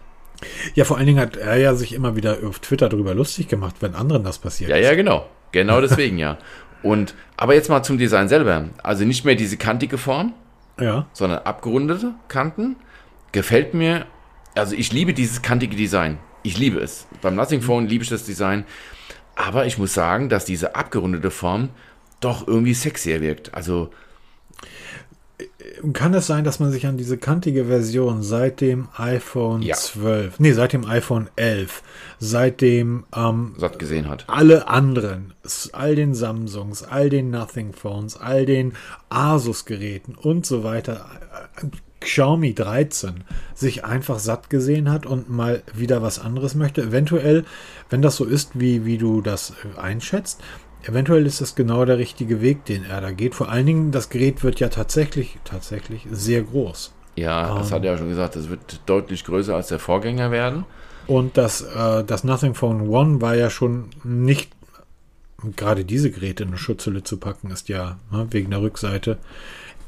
Ja, 0.74 0.84
vor 0.84 0.98
allen 0.98 1.07
Dingen 1.07 1.20
hat 1.20 1.36
er 1.36 1.57
ja 1.57 1.74
sich 1.74 1.94
immer 1.94 2.16
wieder 2.16 2.38
auf 2.44 2.59
Twitter 2.59 2.88
darüber 2.88 3.14
lustig 3.14 3.48
gemacht, 3.48 3.76
wenn 3.80 3.94
anderen 3.94 4.24
das 4.24 4.38
passiert. 4.38 4.70
Ja, 4.70 4.76
ist. 4.76 4.84
ja, 4.84 4.94
genau. 4.94 5.26
Genau 5.52 5.80
deswegen, 5.80 6.18
ja. 6.18 6.38
Und, 6.82 7.14
aber 7.36 7.55
jetzt 7.55 7.70
mal 7.70 7.82
zum 7.82 7.96
Design 7.96 8.28
selber. 8.28 8.66
Also 8.82 9.05
nicht 9.05 9.24
mehr 9.24 9.36
diese 9.36 9.57
kantige 9.57 9.96
Form, 9.96 10.34
ja. 10.78 11.07
sondern 11.12 11.38
abgerundete 11.38 12.12
Kanten. 12.28 12.76
Gefällt 13.32 13.72
mir 13.72 14.07
also 14.55 14.76
ich 14.76 14.92
liebe 14.92 15.14
dieses 15.14 15.42
kantige 15.42 15.76
Design. 15.76 16.18
Ich 16.42 16.59
liebe 16.59 16.78
es. 16.78 17.07
Beim 17.22 17.34
Nothing 17.34 17.61
mhm. 17.61 17.64
Phone 17.64 17.86
liebe 17.86 18.05
ich 18.05 18.11
das 18.11 18.24
Design. 18.24 18.64
Aber 19.34 19.66
ich 19.66 19.78
muss 19.78 19.94
sagen, 19.94 20.28
dass 20.28 20.44
diese 20.44 20.76
abgerundete 20.76 21.30
Form 21.30 21.70
doch 22.20 22.46
irgendwie 22.46 22.74
sexier 22.74 23.20
wirkt. 23.20 23.55
Also 23.55 23.90
kann 25.92 26.14
es 26.14 26.26
sein, 26.26 26.44
dass 26.44 26.60
man 26.60 26.70
sich 26.70 26.86
an 26.86 26.96
diese 26.96 27.18
kantige 27.18 27.66
Version 27.66 28.22
seit 28.22 28.60
dem 28.60 28.88
iPhone 28.96 29.62
ja. 29.62 29.74
12, 29.74 30.38
nee, 30.40 30.52
seit 30.52 30.72
dem 30.72 30.84
iPhone 30.84 31.28
11, 31.36 31.82
seit 32.18 32.60
dem 32.60 33.04
ähm, 33.14 33.54
satt 33.58 33.78
gesehen 33.78 34.08
hat. 34.08 34.24
Alle 34.28 34.68
anderen, 34.68 35.34
all 35.72 35.94
den 35.94 36.14
Samsungs, 36.14 36.82
all 36.82 37.10
den 37.10 37.30
Nothing 37.30 37.72
Phones, 37.72 38.16
all 38.16 38.46
den 38.46 38.74
Asus 39.08 39.64
Geräten 39.64 40.14
und 40.14 40.46
so 40.46 40.64
weiter, 40.64 41.06
Xiaomi 42.04 42.54
13 42.54 43.24
sich 43.54 43.84
einfach 43.84 44.18
satt 44.18 44.50
gesehen 44.50 44.90
hat 44.90 45.06
und 45.06 45.30
mal 45.30 45.62
wieder 45.72 46.02
was 46.02 46.18
anderes 46.18 46.54
möchte. 46.54 46.82
Eventuell, 46.82 47.44
wenn 47.90 48.02
das 48.02 48.16
so 48.16 48.24
ist, 48.24 48.50
wie, 48.54 48.84
wie 48.84 48.98
du 48.98 49.22
das 49.22 49.50
äh, 49.50 49.80
einschätzt, 49.80 50.40
eventuell 50.87 51.26
ist 51.26 51.41
das 51.41 51.55
genau 51.55 51.85
der 51.85 51.99
richtige 51.99 52.41
Weg, 52.41 52.64
den 52.64 52.85
er 52.85 53.01
da 53.01 53.11
geht. 53.11 53.35
Vor 53.35 53.49
allen 53.49 53.66
Dingen, 53.66 53.93
das 53.93 54.09
Gerät 54.09 54.43
wird 54.43 54.61
ja 54.61 54.68
tatsächlich, 54.68 55.39
tatsächlich 55.45 56.07
sehr 56.11 56.43
groß. 56.43 56.93
Ja, 57.16 57.57
das 57.57 57.70
hat 57.70 57.85
er 57.85 57.93
ja 57.93 57.99
schon 57.99 58.09
gesagt, 58.09 58.37
es 58.37 58.49
wird 58.49 58.80
deutlich 58.87 59.24
größer 59.24 59.55
als 59.55 59.68
der 59.68 59.78
Vorgänger 59.78 60.30
werden. 60.30 60.64
Und 61.07 61.37
das, 61.37 61.61
äh, 61.61 62.03
das 62.05 62.24
Nothing 62.24 62.55
Phone 62.55 62.89
One 62.89 63.20
war 63.20 63.37
ja 63.37 63.51
schon 63.51 63.91
nicht, 64.03 64.51
gerade 65.57 65.85
diese 65.85 66.11
Geräte 66.11 66.43
in 66.43 66.51
eine 66.51 66.59
Schutzhülle 66.59 67.03
zu 67.03 67.18
packen, 67.18 67.51
ist 67.51 67.68
ja 67.68 67.99
ne, 68.11 68.26
wegen 68.30 68.51
der 68.51 68.62
Rückseite 68.62 69.18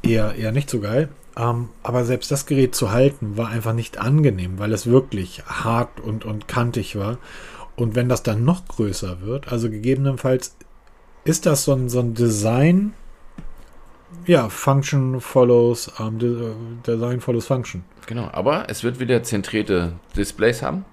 eher, 0.02 0.34
eher 0.34 0.52
nicht 0.52 0.70
so 0.70 0.80
geil. 0.80 1.08
Ähm, 1.36 1.70
aber 1.82 2.04
selbst 2.04 2.30
das 2.30 2.46
Gerät 2.46 2.74
zu 2.74 2.92
halten 2.92 3.36
war 3.36 3.48
einfach 3.48 3.72
nicht 3.72 3.98
angenehm, 3.98 4.58
weil 4.58 4.72
es 4.72 4.86
wirklich 4.86 5.42
hart 5.46 6.00
und, 6.00 6.24
und 6.24 6.48
kantig 6.48 6.96
war. 6.96 7.18
Und 7.74 7.94
wenn 7.94 8.08
das 8.08 8.22
dann 8.22 8.44
noch 8.44 8.66
größer 8.66 9.20
wird, 9.20 9.52
also 9.52 9.68
gegebenenfalls 9.68 10.56
ist 11.26 11.46
das 11.46 11.64
so 11.64 11.72
ein, 11.72 11.88
so 11.88 12.00
ein 12.00 12.14
Design, 12.14 12.94
ja, 14.26 14.48
Function 14.48 15.20
follows, 15.20 15.92
ähm, 15.98 16.80
Design 16.86 17.20
follows 17.20 17.46
Function. 17.46 17.84
Genau, 18.06 18.28
aber 18.32 18.68
es 18.68 18.82
wird 18.82 18.98
wieder 19.00 19.22
zentrierte 19.22 19.92
Displays 20.16 20.62
haben. 20.62 20.84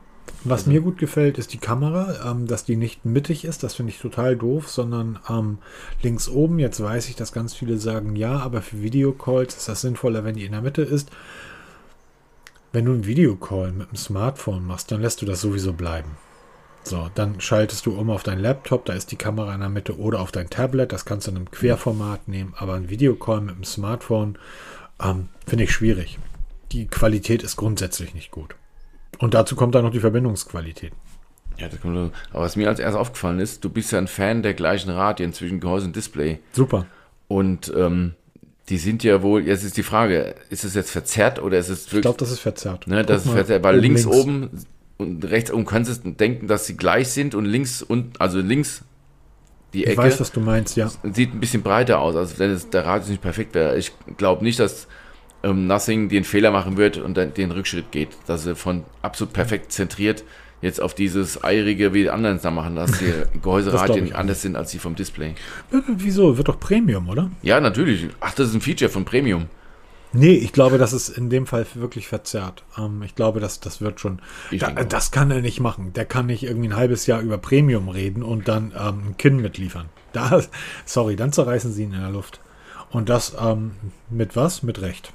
Was 0.43 0.61
also. 0.61 0.71
mir 0.71 0.81
gut 0.81 0.97
gefällt, 0.97 1.37
ist 1.37 1.53
die 1.53 1.57
Kamera, 1.57 2.31
ähm, 2.31 2.47
dass 2.47 2.65
die 2.65 2.75
nicht 2.75 3.05
mittig 3.05 3.45
ist. 3.45 3.63
Das 3.63 3.75
finde 3.75 3.91
ich 3.91 3.99
total 3.99 4.35
doof, 4.35 4.69
sondern 4.69 5.19
ähm, 5.29 5.59
links 6.01 6.27
oben. 6.27 6.59
Jetzt 6.59 6.81
weiß 6.81 7.09
ich, 7.09 7.15
dass 7.15 7.31
ganz 7.31 7.53
viele 7.53 7.77
sagen, 7.77 8.15
ja, 8.15 8.39
aber 8.39 8.61
für 8.61 8.81
Videocalls 8.81 9.55
ist 9.55 9.69
das 9.69 9.81
sinnvoller, 9.81 10.23
wenn 10.23 10.35
die 10.35 10.45
in 10.45 10.51
der 10.51 10.61
Mitte 10.61 10.81
ist. 10.81 11.09
Wenn 12.71 12.85
du 12.85 12.91
einen 12.91 13.05
Videocall 13.05 13.71
mit 13.71 13.91
dem 13.91 13.97
Smartphone 13.97 14.65
machst, 14.65 14.91
dann 14.91 15.01
lässt 15.01 15.21
du 15.21 15.25
das 15.25 15.41
sowieso 15.41 15.73
bleiben. 15.73 16.11
So, 16.83 17.09
dann 17.15 17.39
schaltest 17.39 17.85
du 17.85 17.97
um 17.97 18.09
auf 18.09 18.23
dein 18.23 18.39
Laptop, 18.39 18.85
da 18.85 18.93
ist 18.93 19.11
die 19.11 19.15
Kamera 19.15 19.53
in 19.53 19.61
der 19.61 19.69
Mitte 19.69 19.97
oder 19.97 20.19
auf 20.19 20.31
dein 20.31 20.49
Tablet, 20.49 20.91
das 20.91 21.05
kannst 21.05 21.27
du 21.27 21.31
in 21.31 21.37
einem 21.37 21.51
Querformat 21.51 22.27
nehmen, 22.27 22.53
aber 22.57 22.73
ein 22.73 22.89
Videocall 22.89 23.41
mit 23.41 23.55
dem 23.55 23.63
Smartphone 23.63 24.37
ähm, 25.01 25.29
finde 25.47 25.63
ich 25.63 25.71
schwierig. 25.71 26.19
Die 26.73 26.87
Qualität 26.87 27.41
ist 27.41 27.55
grundsätzlich 27.55 28.13
nicht 28.13 28.31
gut. 28.31 28.55
Und 29.19 29.33
dazu 29.33 29.55
kommt 29.55 29.75
dann 29.75 29.85
noch 29.85 29.91
die 29.91 29.99
Verbindungsqualität. 29.99 30.91
Ja, 31.57 31.69
das 31.69 31.79
kommt, 31.79 32.11
aber 32.31 32.43
was 32.43 32.55
mir 32.55 32.67
als 32.67 32.79
erstes 32.79 32.99
aufgefallen 32.99 33.39
ist, 33.39 33.63
du 33.63 33.69
bist 33.69 33.91
ja 33.91 33.99
ein 33.99 34.07
Fan 34.07 34.43
der 34.43 34.53
gleichen 34.53 34.89
Radien 34.89 35.33
zwischen 35.33 35.59
Gehäuse 35.59 35.85
und 35.85 35.95
Display. 35.95 36.39
Super. 36.51 36.87
Und 37.27 37.71
ähm, 37.75 38.15
die 38.69 38.77
sind 38.77 39.03
ja 39.03 39.21
wohl, 39.21 39.45
jetzt 39.45 39.63
ist 39.63 39.77
die 39.77 39.83
Frage, 39.83 40.35
ist 40.49 40.63
es 40.63 40.73
jetzt 40.73 40.91
verzerrt 40.91 41.41
oder 41.41 41.57
ist 41.57 41.69
es 41.69 41.85
wirklich. 41.85 41.97
Ich 41.97 42.01
glaube, 42.01 42.17
das 42.17 42.31
ist 42.31 42.39
verzerrt. 42.39 42.87
Ne, 42.87 43.05
das 43.05 43.25
ist 43.25 43.31
verzerrt, 43.31 43.63
weil 43.63 43.79
links, 43.79 44.03
links 44.03 44.17
oben 44.17 44.49
und 45.03 45.25
rechts 45.25 45.51
oben 45.51 45.65
kannst 45.65 46.05
du 46.05 46.11
denken, 46.11 46.47
dass 46.47 46.65
sie 46.65 46.75
gleich 46.75 47.09
sind 47.09 47.35
und 47.35 47.45
links 47.45 47.81
und 47.81 48.19
also 48.19 48.39
links 48.39 48.83
die 49.73 49.83
Ecke. 49.83 49.93
Ich 49.93 49.97
weiß, 49.97 50.19
was 50.19 50.31
du 50.31 50.39
meinst, 50.39 50.77
ja. 50.77 50.89
Sieht 51.11 51.33
ein 51.33 51.39
bisschen 51.39 51.61
breiter 51.61 51.99
aus, 51.99 52.15
also 52.15 52.39
wenn 52.39 52.51
es, 52.51 52.69
der 52.69 52.85
Radius 52.85 53.09
nicht 53.09 53.21
perfekt 53.21 53.55
wäre. 53.55 53.77
Ich 53.77 53.91
glaube 54.17 54.43
nicht, 54.43 54.59
dass 54.59 54.87
ähm, 55.43 55.67
Nothing 55.67 56.09
den 56.09 56.23
Fehler 56.23 56.51
machen 56.51 56.77
wird 56.77 56.97
und 56.97 57.17
dann 57.17 57.33
den 57.33 57.51
Rückschritt 57.51 57.91
geht, 57.91 58.09
dass 58.27 58.45
er 58.45 58.55
von 58.55 58.83
absolut 59.01 59.33
perfekt 59.33 59.71
zentriert 59.71 60.23
jetzt 60.61 60.81
auf 60.81 60.95
dieses 60.95 61.43
Eirige 61.43 61.93
wie 61.93 62.03
die 62.03 62.09
anderen 62.09 62.39
da 62.41 62.49
machen, 62.49 62.75
dass 62.75 62.97
die 62.97 63.11
Gehäuseradien 63.41 64.13
anders 64.13 64.41
sind 64.41 64.55
als 64.55 64.71
die 64.71 64.79
vom 64.79 64.95
Display. 64.95 65.35
Wieso? 65.87 66.37
Wird 66.37 66.47
doch 66.47 66.59
Premium, 66.59 67.09
oder? 67.09 67.29
Ja, 67.41 67.59
natürlich. 67.59 68.07
Ach, 68.21 68.33
das 68.33 68.49
ist 68.49 68.55
ein 68.55 68.61
Feature 68.61 68.89
von 68.89 69.03
Premium. 69.03 69.47
Nee, 70.13 70.35
ich 70.35 70.53
glaube, 70.53 70.77
das 70.77 70.93
ist 70.93 71.09
in 71.09 71.31
dem 71.31 71.47
Fall 71.47 71.65
wirklich 71.73 72.07
verzerrt. 72.07 72.63
Ähm, 72.77 73.01
ich 73.03 73.15
glaube, 73.15 73.39
das, 73.39 73.59
das 73.59 73.81
wird 73.81 73.99
schon. 73.99 74.19
Da, 74.51 74.71
das 74.71 75.11
kann 75.11 75.31
er 75.31 75.41
nicht 75.41 75.59
machen. 75.59 75.91
Der 75.93 76.05
kann 76.05 76.27
nicht 76.27 76.43
irgendwie 76.43 76.69
ein 76.69 76.75
halbes 76.75 77.07
Jahr 77.07 77.21
über 77.21 77.39
Premium 77.39 77.89
reden 77.89 78.21
und 78.21 78.47
dann 78.47 78.71
ähm, 78.79 79.09
ein 79.09 79.17
Kinn 79.17 79.37
mitliefern. 79.37 79.87
Da, 80.13 80.41
sorry, 80.85 81.15
dann 81.15 81.33
zerreißen 81.33 81.73
sie 81.73 81.83
ihn 81.83 81.93
in 81.93 82.01
der 82.01 82.11
Luft. 82.11 82.39
Und 82.91 83.09
das 83.09 83.35
ähm, 83.41 83.71
mit 84.11 84.35
was? 84.35 84.61
Mit 84.61 84.81
Recht. 84.81 85.11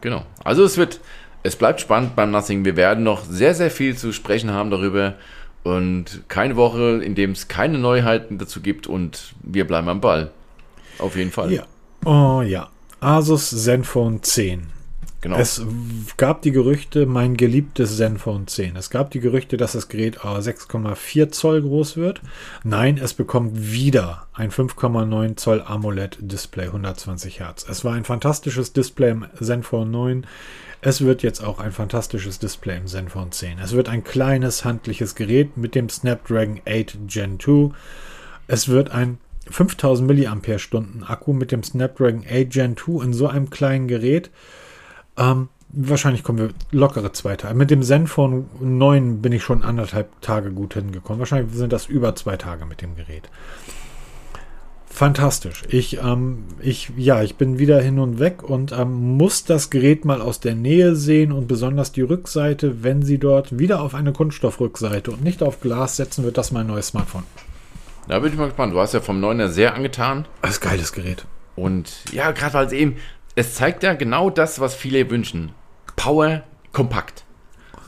Genau. 0.00 0.24
Also 0.44 0.62
es 0.62 0.76
wird, 0.76 1.00
es 1.42 1.56
bleibt 1.56 1.80
spannend 1.80 2.14
beim 2.14 2.30
Nothing. 2.30 2.64
Wir 2.64 2.76
werden 2.76 3.02
noch 3.02 3.24
sehr, 3.24 3.54
sehr 3.54 3.72
viel 3.72 3.96
zu 3.96 4.12
sprechen 4.12 4.52
haben 4.52 4.70
darüber. 4.70 5.14
Und 5.64 6.22
keine 6.28 6.54
Woche, 6.54 7.02
in 7.02 7.16
dem 7.16 7.32
es 7.32 7.48
keine 7.48 7.78
Neuheiten 7.78 8.38
dazu 8.38 8.60
gibt 8.60 8.86
und 8.86 9.34
wir 9.42 9.66
bleiben 9.66 9.88
am 9.88 10.00
Ball. 10.00 10.30
Auf 11.00 11.16
jeden 11.16 11.32
Fall. 11.32 11.52
Ja. 11.52 11.64
Oh 12.04 12.42
ja. 12.42 12.68
Asus 13.06 13.50
Zenfone 13.50 14.20
10. 14.20 14.66
Genau. 15.20 15.38
Es 15.38 15.64
gab 16.16 16.42
die 16.42 16.50
Gerüchte, 16.50 17.06
mein 17.06 17.36
geliebtes 17.36 17.96
Zenfone 17.98 18.46
10. 18.46 18.74
Es 18.74 18.90
gab 18.90 19.12
die 19.12 19.20
Gerüchte, 19.20 19.56
dass 19.56 19.74
das 19.74 19.88
Gerät 19.88 20.18
6,4 20.18 21.30
Zoll 21.30 21.62
groß 21.62 21.96
wird. 21.96 22.20
Nein, 22.64 22.98
es 22.98 23.14
bekommt 23.14 23.70
wieder 23.70 24.26
ein 24.32 24.50
5,9 24.50 25.36
Zoll 25.36 25.62
AMOLED-Display, 25.64 26.66
120 26.66 27.38
Hertz. 27.38 27.64
Es 27.70 27.84
war 27.84 27.94
ein 27.94 28.02
fantastisches 28.02 28.72
Display 28.72 29.12
im 29.12 29.26
Zenfone 29.40 29.88
9. 29.88 30.26
Es 30.80 31.02
wird 31.02 31.22
jetzt 31.22 31.44
auch 31.44 31.60
ein 31.60 31.70
fantastisches 31.70 32.40
Display 32.40 32.76
im 32.76 32.88
Zenfone 32.88 33.30
10. 33.30 33.60
Es 33.60 33.70
wird 33.70 33.88
ein 33.88 34.02
kleines, 34.02 34.64
handliches 34.64 35.14
Gerät 35.14 35.56
mit 35.56 35.76
dem 35.76 35.88
Snapdragon 35.88 36.60
8 36.66 36.98
Gen 37.06 37.38
2. 37.38 37.70
Es 38.48 38.68
wird 38.68 38.90
ein 38.90 39.18
5000 39.50 40.08
mAh 40.08 41.06
Akku 41.06 41.32
mit 41.32 41.52
dem 41.52 41.62
Snapdragon 41.62 42.24
8 42.28 42.50
Gen 42.50 42.76
2 42.76 43.04
in 43.04 43.12
so 43.12 43.28
einem 43.28 43.50
kleinen 43.50 43.88
Gerät. 43.88 44.30
Ähm, 45.16 45.48
wahrscheinlich 45.70 46.22
kommen 46.22 46.38
wir 46.38 46.50
lockere 46.70 47.12
zwei 47.12 47.36
Tage. 47.36 47.54
Mit 47.54 47.70
dem 47.70 47.82
Zenfone 47.82 48.44
9 48.60 49.22
bin 49.22 49.32
ich 49.32 49.42
schon 49.42 49.62
anderthalb 49.62 50.20
Tage 50.20 50.50
gut 50.50 50.74
hingekommen. 50.74 51.18
Wahrscheinlich 51.18 51.54
sind 51.54 51.72
das 51.72 51.86
über 51.86 52.14
zwei 52.14 52.36
Tage 52.36 52.66
mit 52.66 52.82
dem 52.82 52.96
Gerät. 52.96 53.28
Fantastisch. 54.86 55.62
Ich, 55.68 55.98
ähm, 55.98 56.44
ich, 56.62 56.90
ja, 56.96 57.22
ich 57.22 57.36
bin 57.36 57.58
wieder 57.58 57.82
hin 57.82 57.98
und 57.98 58.18
weg 58.18 58.42
und 58.42 58.72
ähm, 58.72 59.18
muss 59.18 59.44
das 59.44 59.68
Gerät 59.68 60.06
mal 60.06 60.22
aus 60.22 60.40
der 60.40 60.54
Nähe 60.54 60.96
sehen 60.96 61.32
und 61.32 61.48
besonders 61.48 61.92
die 61.92 62.00
Rückseite, 62.00 62.82
wenn 62.82 63.02
sie 63.02 63.18
dort 63.18 63.58
wieder 63.58 63.82
auf 63.82 63.94
eine 63.94 64.14
Kunststoffrückseite 64.14 65.10
und 65.10 65.22
nicht 65.22 65.42
auf 65.42 65.60
Glas 65.60 65.96
setzen, 65.96 66.24
wird 66.24 66.38
das 66.38 66.50
mein 66.50 66.66
neues 66.66 66.88
Smartphone. 66.88 67.24
Da 68.08 68.20
bin 68.20 68.32
ich 68.32 68.38
mal 68.38 68.46
gespannt. 68.46 68.72
Du 68.72 68.80
hast 68.80 68.94
ja 68.94 69.00
vom 69.00 69.22
9er 69.22 69.48
sehr 69.48 69.74
angetan. 69.74 70.26
Das 70.42 70.52
ist 70.52 70.62
ein 70.62 70.70
geiles 70.70 70.92
Gerät. 70.92 71.26
Und 71.56 71.90
ja, 72.12 72.30
gerade 72.30 72.54
weil 72.54 72.66
es 72.66 72.72
eben, 72.72 72.96
es 73.34 73.54
zeigt 73.54 73.82
ja 73.82 73.94
genau 73.94 74.30
das, 74.30 74.60
was 74.60 74.74
viele 74.74 75.10
wünschen. 75.10 75.52
Power 75.96 76.44
kompakt. 76.72 77.24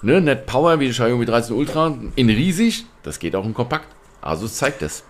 Ne, 0.02 0.20
nicht 0.20 0.46
Power 0.46 0.80
wie 0.80 0.86
die 0.86 0.92
Xiaomi 0.92 1.26
13 1.26 1.54
Ultra 1.56 1.94
in 2.14 2.30
riesig, 2.30 2.86
das 3.02 3.18
geht 3.18 3.34
auch 3.34 3.44
in 3.44 3.54
kompakt. 3.54 3.88
Also 4.20 4.46
es 4.46 4.56
zeigt 4.56 4.82
es. 4.82 5.04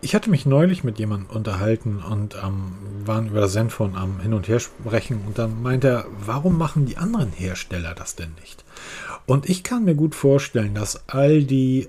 Ich 0.00 0.14
hatte 0.14 0.30
mich 0.30 0.46
neulich 0.46 0.84
mit 0.84 0.98
jemandem 0.98 1.34
unterhalten 1.34 1.98
und 1.98 2.36
ähm, 2.36 2.72
waren 3.04 3.28
über 3.28 3.40
das 3.40 3.54
Zenfone 3.54 3.96
am 3.96 4.20
Hin- 4.20 4.34
und 4.34 4.46
Her 4.46 4.60
sprechen 4.60 5.22
und 5.26 5.38
dann 5.38 5.62
meinte 5.62 5.88
er, 5.88 6.06
warum 6.24 6.56
machen 6.56 6.86
die 6.86 6.98
anderen 6.98 7.32
Hersteller 7.32 7.94
das 7.94 8.14
denn 8.14 8.32
nicht? 8.40 8.64
Und 9.26 9.48
ich 9.48 9.64
kann 9.64 9.84
mir 9.84 9.94
gut 9.94 10.14
vorstellen, 10.14 10.74
dass 10.74 11.08
all 11.08 11.42
die 11.42 11.88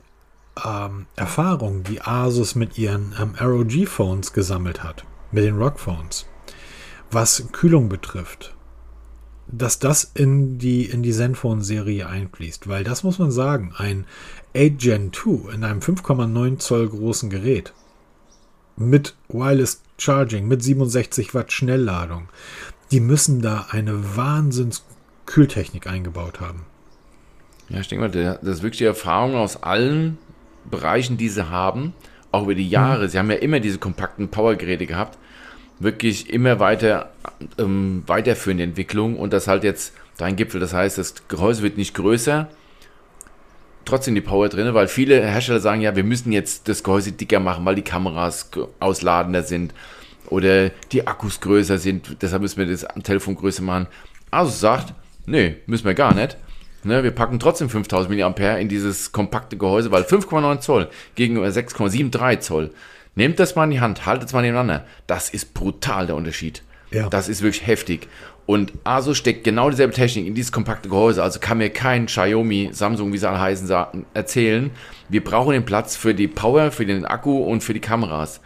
ähm, 0.66 1.05
Erfahrung, 1.16 1.84
die 1.84 2.01
Asus 2.01 2.55
mit 2.55 2.78
ihren 2.78 3.16
ähm, 3.20 3.36
ROG-Phones 3.39 4.34
gesammelt 4.34 4.84
hat, 4.84 5.05
mit 5.32 5.43
den 5.43 5.57
ROG-Phones, 5.57 6.26
was 7.12 7.47
Kühlung 7.51 7.89
betrifft, 7.89 8.55
dass 9.47 9.80
das 9.80 10.03
in 10.14 10.60
die, 10.60 10.86
in 10.86 11.03
die 11.03 11.12
Zenfone-Serie 11.12 12.07
einfließt. 12.07 12.68
Weil 12.68 12.84
das 12.84 13.03
muss 13.03 13.20
man 13.20 13.32
sagen, 13.32 13.74
ein 13.78 14.05
8 14.55 14.78
Gen 14.78 15.14
2 15.14 15.53
in 15.53 15.64
einem 15.64 15.80
5,9 15.80 16.60
Zoll 16.60 16.89
großen 16.89 17.30
Gerät 17.30 17.74
mit 18.76 19.16
Wireless 19.28 19.82
Charging, 19.97 20.47
mit 20.47 20.64
67 20.64 21.34
Watt 21.34 21.51
Schnellladung, 21.51 22.30
die 22.91 23.01
müssen 23.01 23.41
da 23.41 23.68
eine 23.70 24.16
Wahnsinns-Kühltechnik 24.16 25.88
eingebaut 25.88 26.39
haben. 26.39 26.66
Ja, 27.70 27.80
ich 27.80 27.88
denke 27.88 28.07
mal, 28.07 28.38
das 28.41 28.57
ist 28.57 28.64
wirklich 28.64 28.80
die 28.80 28.86
Erfahrung 28.86 29.36
aus 29.36 29.62
allen 29.62 30.18
Bereichen, 30.70 31.18
die 31.18 31.30
sie 31.30 31.50
haben, 31.50 31.93
auch 32.32 32.43
über 32.43 32.55
die 32.55 32.70
Jahre, 32.70 33.05
mhm. 33.05 33.09
sie 33.09 33.20
haben 33.20 33.32
ja 33.32 33.38
immer 33.38 33.59
diese 33.59 33.78
kompakten 33.78 34.29
Powergeräte 34.29 34.86
gehabt, 34.86 35.17
wirklich 35.79 36.29
immer 36.29 36.59
weiter 36.59 37.12
ähm, 37.58 38.04
weiterführende 38.05 38.63
Entwicklung 38.63 39.17
und 39.17 39.34
das 39.34 39.47
halt 39.47 39.63
jetzt 39.63 39.93
dein 40.17 40.36
Gipfel. 40.36 40.59
Das 40.59 40.74
heißt, 40.74 40.97
das 40.97 41.28
Gehäuse 41.28 41.63
wird 41.63 41.78
nicht 41.78 41.93
größer, 41.93 42.50
trotzdem 43.86 44.16
die 44.16 44.21
Power 44.21 44.50
drin, 44.50 44.74
weil 44.74 44.88
viele 44.88 45.21
Hersteller 45.25 45.59
sagen, 45.59 45.82
ja, 45.82 45.96
wir 45.96 46.04
müssen 46.04 46.32
jetzt 46.32 46.67
das 46.67 46.84
Gehäuse 46.84 47.12
dicker 47.12 47.39
machen, 47.39 47.66
weil 47.66 47.75
die 47.75 47.82
Kameras 47.82 48.50
ausladender 48.79 49.43
sind 49.43 49.74
oder 50.28 50.70
die 50.92 51.08
Akkus 51.08 51.39
größer 51.42 51.78
sind, 51.78 52.21
deshalb 52.21 52.42
müssen 52.42 52.58
wir 52.58 52.67
das 52.67 52.86
Telefon 53.04 53.36
größer 53.36 53.63
machen. 53.63 53.88
Also 54.32 54.51
sagt, 54.51 54.93
nee, 55.25 55.58
müssen 55.66 55.86
wir 55.86 55.96
gar 55.96 56.13
nicht. 56.13 56.38
Ne, 56.84 57.04
wir 57.04 57.12
packen 57.12 57.39
trotzdem 57.39 57.70
5000 57.70 58.18
mAh 58.18 58.58
in 58.58 58.70
dieses 58.70 59.12
kompakte 59.12 59.58
Gehäuse, 59.58 59.92
weil 59.92 60.04
5,9 60.04 60.60
Zoll 60.60 60.89
gegenüber 61.16 61.47
6,73 61.47 62.39
Zoll. 62.39 62.72
Nehmt 63.16 63.39
das 63.39 63.56
mal 63.56 63.66
in 63.66 63.72
die 63.72 63.82
Hand, 63.82 64.06
haltet 64.06 64.30
es 64.30 64.34
mal 64.34 64.42
nebeneinander. 64.42 64.86
Das 65.06 65.30
ist 65.30 65.54
brutal 65.54 66.08
der 66.08 66.16
Unterschied. 66.16 66.64
Ja. 66.92 67.10
Das 67.10 67.28
ist 67.28 67.42
wirklich 67.42 67.68
heftig. 67.68 68.08
Und 68.46 68.74
ASUS 68.84 69.18
steckt 69.18 69.43
genau 69.43 69.70
dieselbe 69.70 69.93
Technik 69.93 70.26
in 70.26 70.34
dieses 70.34 70.51
kompakte 70.51 70.89
Gehäuse. 70.89 71.22
Also 71.22 71.39
kann 71.39 71.60
mir 71.60 71.70
kein 71.70 72.08
Xiaomi, 72.08 72.70
Samsung, 72.72 73.14
wie 73.14 73.18
sie 73.18 73.30
alle 73.30 73.39
heißen, 73.39 73.70
erzählen. 74.14 74.72
Wir 75.10 75.24
brauchen 75.24 75.51
den 75.51 75.66
Platz 75.66 75.96
für 75.96 76.16
die 76.16 76.28
Power, 76.28 76.72
für 76.72 76.86
den 76.86 77.06
Akku 77.06 77.43
und 77.43 77.62
für 77.62 77.74
die 77.74 77.80
Kameras. 77.80 78.42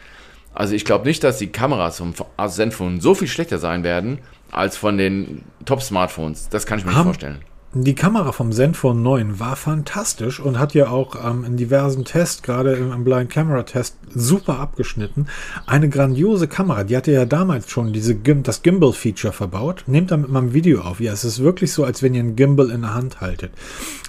Also 0.53 0.73
ich 0.75 0.85
glaube 0.85 1.05
nicht, 1.05 1.23
dass 1.23 1.37
die 1.37 1.47
Kameras 1.47 1.97
vom 1.97 2.13
Asus 2.35 2.55
Zenfone 2.57 2.99
so 2.99 3.15
viel 3.15 3.27
schlechter 3.27 3.59
sein 3.59 3.83
werden 3.83 4.19
als 4.51 4.75
von 4.75 4.97
den 4.97 5.43
Top-Smartphones. 5.65 6.49
Das 6.49 6.65
kann 6.65 6.79
ich 6.79 6.85
mir 6.85 6.91
haben, 6.91 7.07
nicht 7.07 7.21
vorstellen 7.21 7.52
die 7.75 7.95
Kamera 7.95 8.31
vom 8.31 8.51
Zenfone 8.51 8.99
9 9.01 9.39
war 9.39 9.55
fantastisch 9.55 10.39
und 10.39 10.59
hat 10.59 10.75
ja 10.75 10.89
auch 10.89 11.15
ähm, 11.27 11.43
in 11.43 11.57
diversen 11.57 12.05
Tests, 12.05 12.43
gerade 12.43 12.73
im, 12.73 12.91
im 12.91 13.03
Blind 13.03 13.31
Camera 13.31 13.63
Test, 13.63 13.97
super 14.13 14.59
abgeschnitten. 14.59 15.25
Eine 15.65 15.89
grandiose 15.89 16.47
Kamera, 16.47 16.83
die 16.83 16.95
hatte 16.95 17.11
ja 17.11 17.25
damals 17.25 17.71
schon 17.71 17.91
diese 17.91 18.13
Gim 18.13 18.43
das 18.43 18.61
Gimbal-Feature 18.61 19.33
verbaut. 19.33 19.85
Nehmt 19.87 20.11
damit 20.11 20.29
mal 20.29 20.43
ein 20.43 20.53
Video 20.53 20.81
auf. 20.81 20.99
Ja, 20.99 21.13
es 21.13 21.23
ist 21.23 21.39
wirklich 21.39 21.73
so, 21.73 21.83
als 21.83 22.03
wenn 22.03 22.13
ihr 22.13 22.21
ein 22.21 22.35
Gimbal 22.35 22.69
in 22.69 22.81
der 22.81 22.93
Hand 22.93 23.21
haltet. 23.21 23.51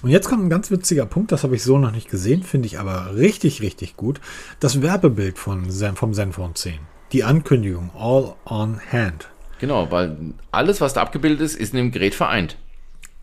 Und 0.03 0.11
jetzt 0.11 0.29
kommt 0.29 0.45
ein 0.45 0.51
ganz 0.51 0.71
witziger 0.71 1.07
Punkt, 1.07 1.33
das 1.33 1.43
habe 1.43 1.57
ich 1.57 1.63
so 1.63 1.79
noch 1.79 1.93
nicht 1.93 2.11
gesehen, 2.11 2.43
finde 2.43 2.67
ich 2.67 2.79
aber 2.79 3.17
richtig, 3.17 3.63
richtig 3.63 3.97
gut. 3.97 4.21
Das 4.61 4.83
Werbebild 4.83 5.39
von 5.39 5.71
Zen, 5.71 5.97
vom 5.97 6.13
Zenfone 6.13 6.53
10. 6.53 6.75
Die 7.13 7.25
Ankündigung, 7.25 7.91
all 7.99 8.35
on 8.45 8.79
hand. 8.93 9.31
Genau, 9.59 9.91
weil 9.91 10.35
alles, 10.51 10.83
was 10.83 10.93
da 10.93 11.01
abgebildet 11.01 11.41
ist, 11.41 11.57
ist 11.57 11.73
in 11.73 11.79
dem 11.79 11.93
Gerät 11.93 12.15
vereint. 12.15 12.59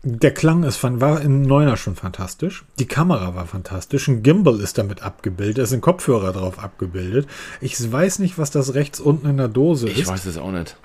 Der 0.04 0.34
Klang 0.34 0.64
ist, 0.64 0.82
war 0.82 1.20
im 1.20 1.42
Neuner 1.42 1.76
schon 1.76 1.94
fantastisch. 1.94 2.64
Die 2.80 2.86
Kamera 2.86 3.36
war 3.36 3.46
fantastisch. 3.46 4.08
Ein 4.08 4.24
Gimbal 4.24 4.58
ist 4.58 4.76
damit 4.76 5.02
abgebildet. 5.02 5.58
Es 5.58 5.70
sind 5.70 5.80
Kopfhörer 5.80 6.32
drauf 6.32 6.58
abgebildet. 6.58 7.28
Ich 7.60 7.92
weiß 7.92 8.18
nicht, 8.18 8.36
was 8.36 8.50
das 8.50 8.74
rechts 8.74 8.98
unten 8.98 9.28
in 9.28 9.36
der 9.36 9.46
Dose 9.46 9.86
ich 9.86 9.94
ist. 9.94 10.00
Ich 10.00 10.08
weiß 10.08 10.26
es 10.26 10.38
auch 10.38 10.50
nicht. 10.50 10.76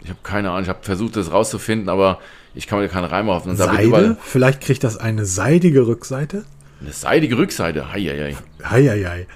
Ich 0.00 0.08
habe 0.08 0.20
keine 0.22 0.50
Ahnung. 0.50 0.62
Ich 0.62 0.68
habe 0.70 0.78
versucht, 0.82 1.16
das 1.16 1.30
rauszufinden, 1.30 1.90
aber 1.90 2.18
ich 2.54 2.66
kann 2.66 2.78
mir 2.78 2.88
keinen 2.88 3.04
Reim 3.04 3.28
auf. 3.28 3.44
Seide? 3.44 4.16
Vielleicht 4.22 4.62
kriegt 4.62 4.84
das 4.84 4.96
eine 4.96 5.26
seidige 5.26 5.86
Rückseite? 5.86 6.44
Eine 6.80 6.92
seidige 6.92 7.36
Rückseite? 7.36 7.92
Heieiei. 7.92 8.36
Heieiei. 8.64 9.26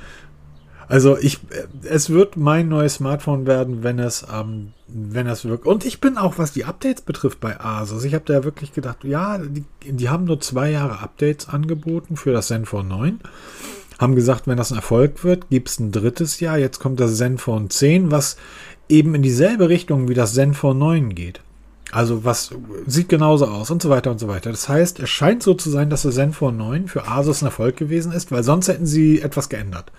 Also 0.89 1.19
ich, 1.19 1.41
es 1.83 2.09
wird 2.11 2.37
mein 2.37 2.69
neues 2.69 2.95
Smartphone 2.95 3.47
werden, 3.47 3.83
wenn 3.83 3.99
es, 3.99 4.27
ähm, 4.33 4.73
wenn 4.89 5.27
es 5.27 5.45
wirklich. 5.45 5.67
Und 5.67 5.85
ich 5.85 6.01
bin 6.01 6.17
auch, 6.17 6.39
was 6.39 6.53
die 6.53 6.65
Updates 6.65 7.03
betrifft, 7.03 7.41
bei 7.41 7.61
Asus. 7.61 8.05
Ich 8.05 8.15
habe 8.15 8.25
da 8.25 8.45
wirklich 8.45 8.73
gedacht, 8.73 9.05
ja, 9.05 9.39
die, 9.39 9.65
die, 9.85 10.09
haben 10.09 10.25
nur 10.25 10.41
zwei 10.41 10.71
Jahre 10.71 11.01
Updates 11.01 11.49
angeboten 11.49 12.17
für 12.17 12.33
das 12.33 12.49
Zenfone 12.49 12.89
9. 12.89 13.21
Haben 13.99 14.15
gesagt, 14.15 14.47
wenn 14.47 14.59
das 14.59 14.73
ein 14.73 14.77
Erfolg 14.77 15.25
wird, 15.25 15.49
gibt 15.49 15.69
es 15.69 15.81
ein 15.81 15.91
drittes 15.91 16.41
Jahr. 16.41 16.59
Jetzt 16.59 16.79
kommt 16.79 17.01
das 17.01 17.17
Zenfone 17.17 17.69
10, 17.69 18.11
was 18.11 18.37
eben 18.89 19.15
in 19.15 19.23
dieselbe 19.23 19.69
Richtung 19.69 20.09
wie 20.09 20.15
das 20.15 20.35
Zenfone 20.35 20.79
9 20.79 21.15
geht. 21.15 21.41
Also 21.97 22.27
was 22.27 22.51
sieht 22.86 23.09
genauso 23.09 23.47
aus 23.47 23.70
und 23.70 23.81
so 23.81 23.89
weiter 23.89 24.10
und 24.10 24.20
so 24.20 24.28
weiter. 24.28 24.51
Das 24.51 24.68
heißt, 24.68 25.01
es 25.01 25.09
scheint 25.09 25.43
so 25.43 25.55
zu 25.55 25.70
sein, 25.70 25.89
dass 25.89 26.02
das 26.02 26.16
Zenfone 26.16 26.55
9 26.55 26.89
für 26.89 27.09
Asus 27.09 27.40
ein 27.40 27.47
Erfolg 27.47 27.78
gewesen 27.78 28.12
ist, 28.12 28.31
weil 28.31 28.43
sonst 28.43 28.68
hätten 28.68 28.85
sie 28.85 29.23
etwas 29.23 29.48
geändert. 29.48 29.93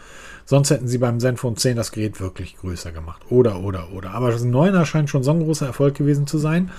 Sonst 0.45 0.69
hätten 0.69 0.87
sie 0.87 0.99
beim 0.99 1.19
Zenfone 1.19 1.55
10 1.55 1.75
das 1.75 1.91
Gerät 1.91 2.21
wirklich 2.21 2.55
größer 2.57 2.91
gemacht. 2.91 3.23
Oder, 3.31 3.61
oder, 3.61 3.91
oder. 3.93 4.11
Aber 4.11 4.29
das 4.29 4.45
9er 4.45 4.85
scheint 4.85 5.09
schon 5.09 5.23
so 5.23 5.31
ein 5.31 5.39
großer 5.39 5.65
Erfolg 5.65 5.95
gewesen 5.95 6.27
zu 6.27 6.37
sein. 6.37 6.69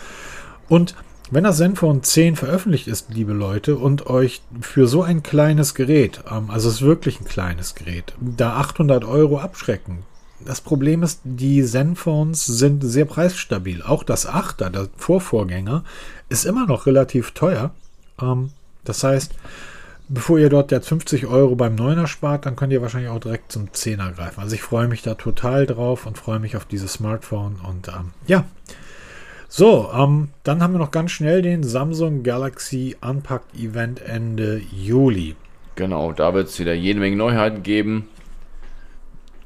Und 0.68 0.94
wenn 1.32 1.42
das 1.42 1.56
Zenfone 1.56 2.02
10 2.02 2.36
veröffentlicht 2.36 2.86
ist, 2.86 3.12
liebe 3.12 3.32
Leute, 3.32 3.74
und 3.74 4.06
euch 4.06 4.42
für 4.60 4.86
so 4.86 5.02
ein 5.02 5.24
kleines 5.24 5.74
Gerät, 5.74 6.20
ähm, 6.30 6.48
also 6.48 6.68
es 6.68 6.76
ist 6.76 6.82
wirklich 6.82 7.20
ein 7.20 7.26
kleines 7.26 7.74
Gerät, 7.74 8.14
da 8.20 8.52
800 8.58 9.04
Euro 9.04 9.40
abschrecken. 9.40 10.04
Das 10.40 10.60
Problem 10.60 11.02
ist, 11.02 11.20
die 11.24 11.64
Zenphones 11.64 12.46
sind 12.46 12.82
sehr 12.82 13.04
preisstabil. 13.04 13.82
Auch 13.82 14.04
das 14.04 14.28
8er, 14.28 14.70
der 14.70 14.88
Vorvorgänger, 14.96 15.84
ist 16.28 16.44
immer 16.44 16.66
noch 16.66 16.86
relativ 16.86 17.32
teuer. 17.32 17.72
Ähm, 18.20 18.50
das 18.84 19.02
heißt, 19.02 19.34
bevor 20.08 20.38
ihr 20.38 20.48
dort 20.48 20.70
jetzt 20.70 20.88
50 20.88 21.26
Euro 21.26 21.56
beim 21.56 21.74
Neuner 21.74 22.06
spart, 22.06 22.46
dann 22.46 22.56
könnt 22.56 22.72
ihr 22.72 22.82
wahrscheinlich 22.82 23.10
auch 23.10 23.20
direkt 23.20 23.52
zum 23.52 23.72
Zehner 23.72 24.12
greifen. 24.12 24.40
Also 24.40 24.54
ich 24.54 24.62
freue 24.62 24.88
mich 24.88 25.02
da 25.02 25.14
total 25.14 25.66
drauf 25.66 26.06
und 26.06 26.18
freue 26.18 26.38
mich 26.38 26.56
auf 26.56 26.64
dieses 26.64 26.94
Smartphone. 26.94 27.56
Und 27.66 27.88
ähm, 27.88 28.12
ja, 28.26 28.44
so, 29.48 29.90
ähm, 29.94 30.28
dann 30.44 30.62
haben 30.62 30.74
wir 30.74 30.78
noch 30.78 30.90
ganz 30.90 31.10
schnell 31.10 31.42
den 31.42 31.62
Samsung 31.62 32.22
Galaxy 32.22 32.96
Unpacked 33.00 33.54
Event 33.58 34.00
Ende 34.02 34.60
Juli. 34.72 35.36
Genau, 35.74 36.12
da 36.12 36.34
wird 36.34 36.48
es 36.48 36.58
wieder 36.58 36.74
jede 36.74 37.00
Menge 37.00 37.16
Neuheiten 37.16 37.62
geben. 37.62 38.08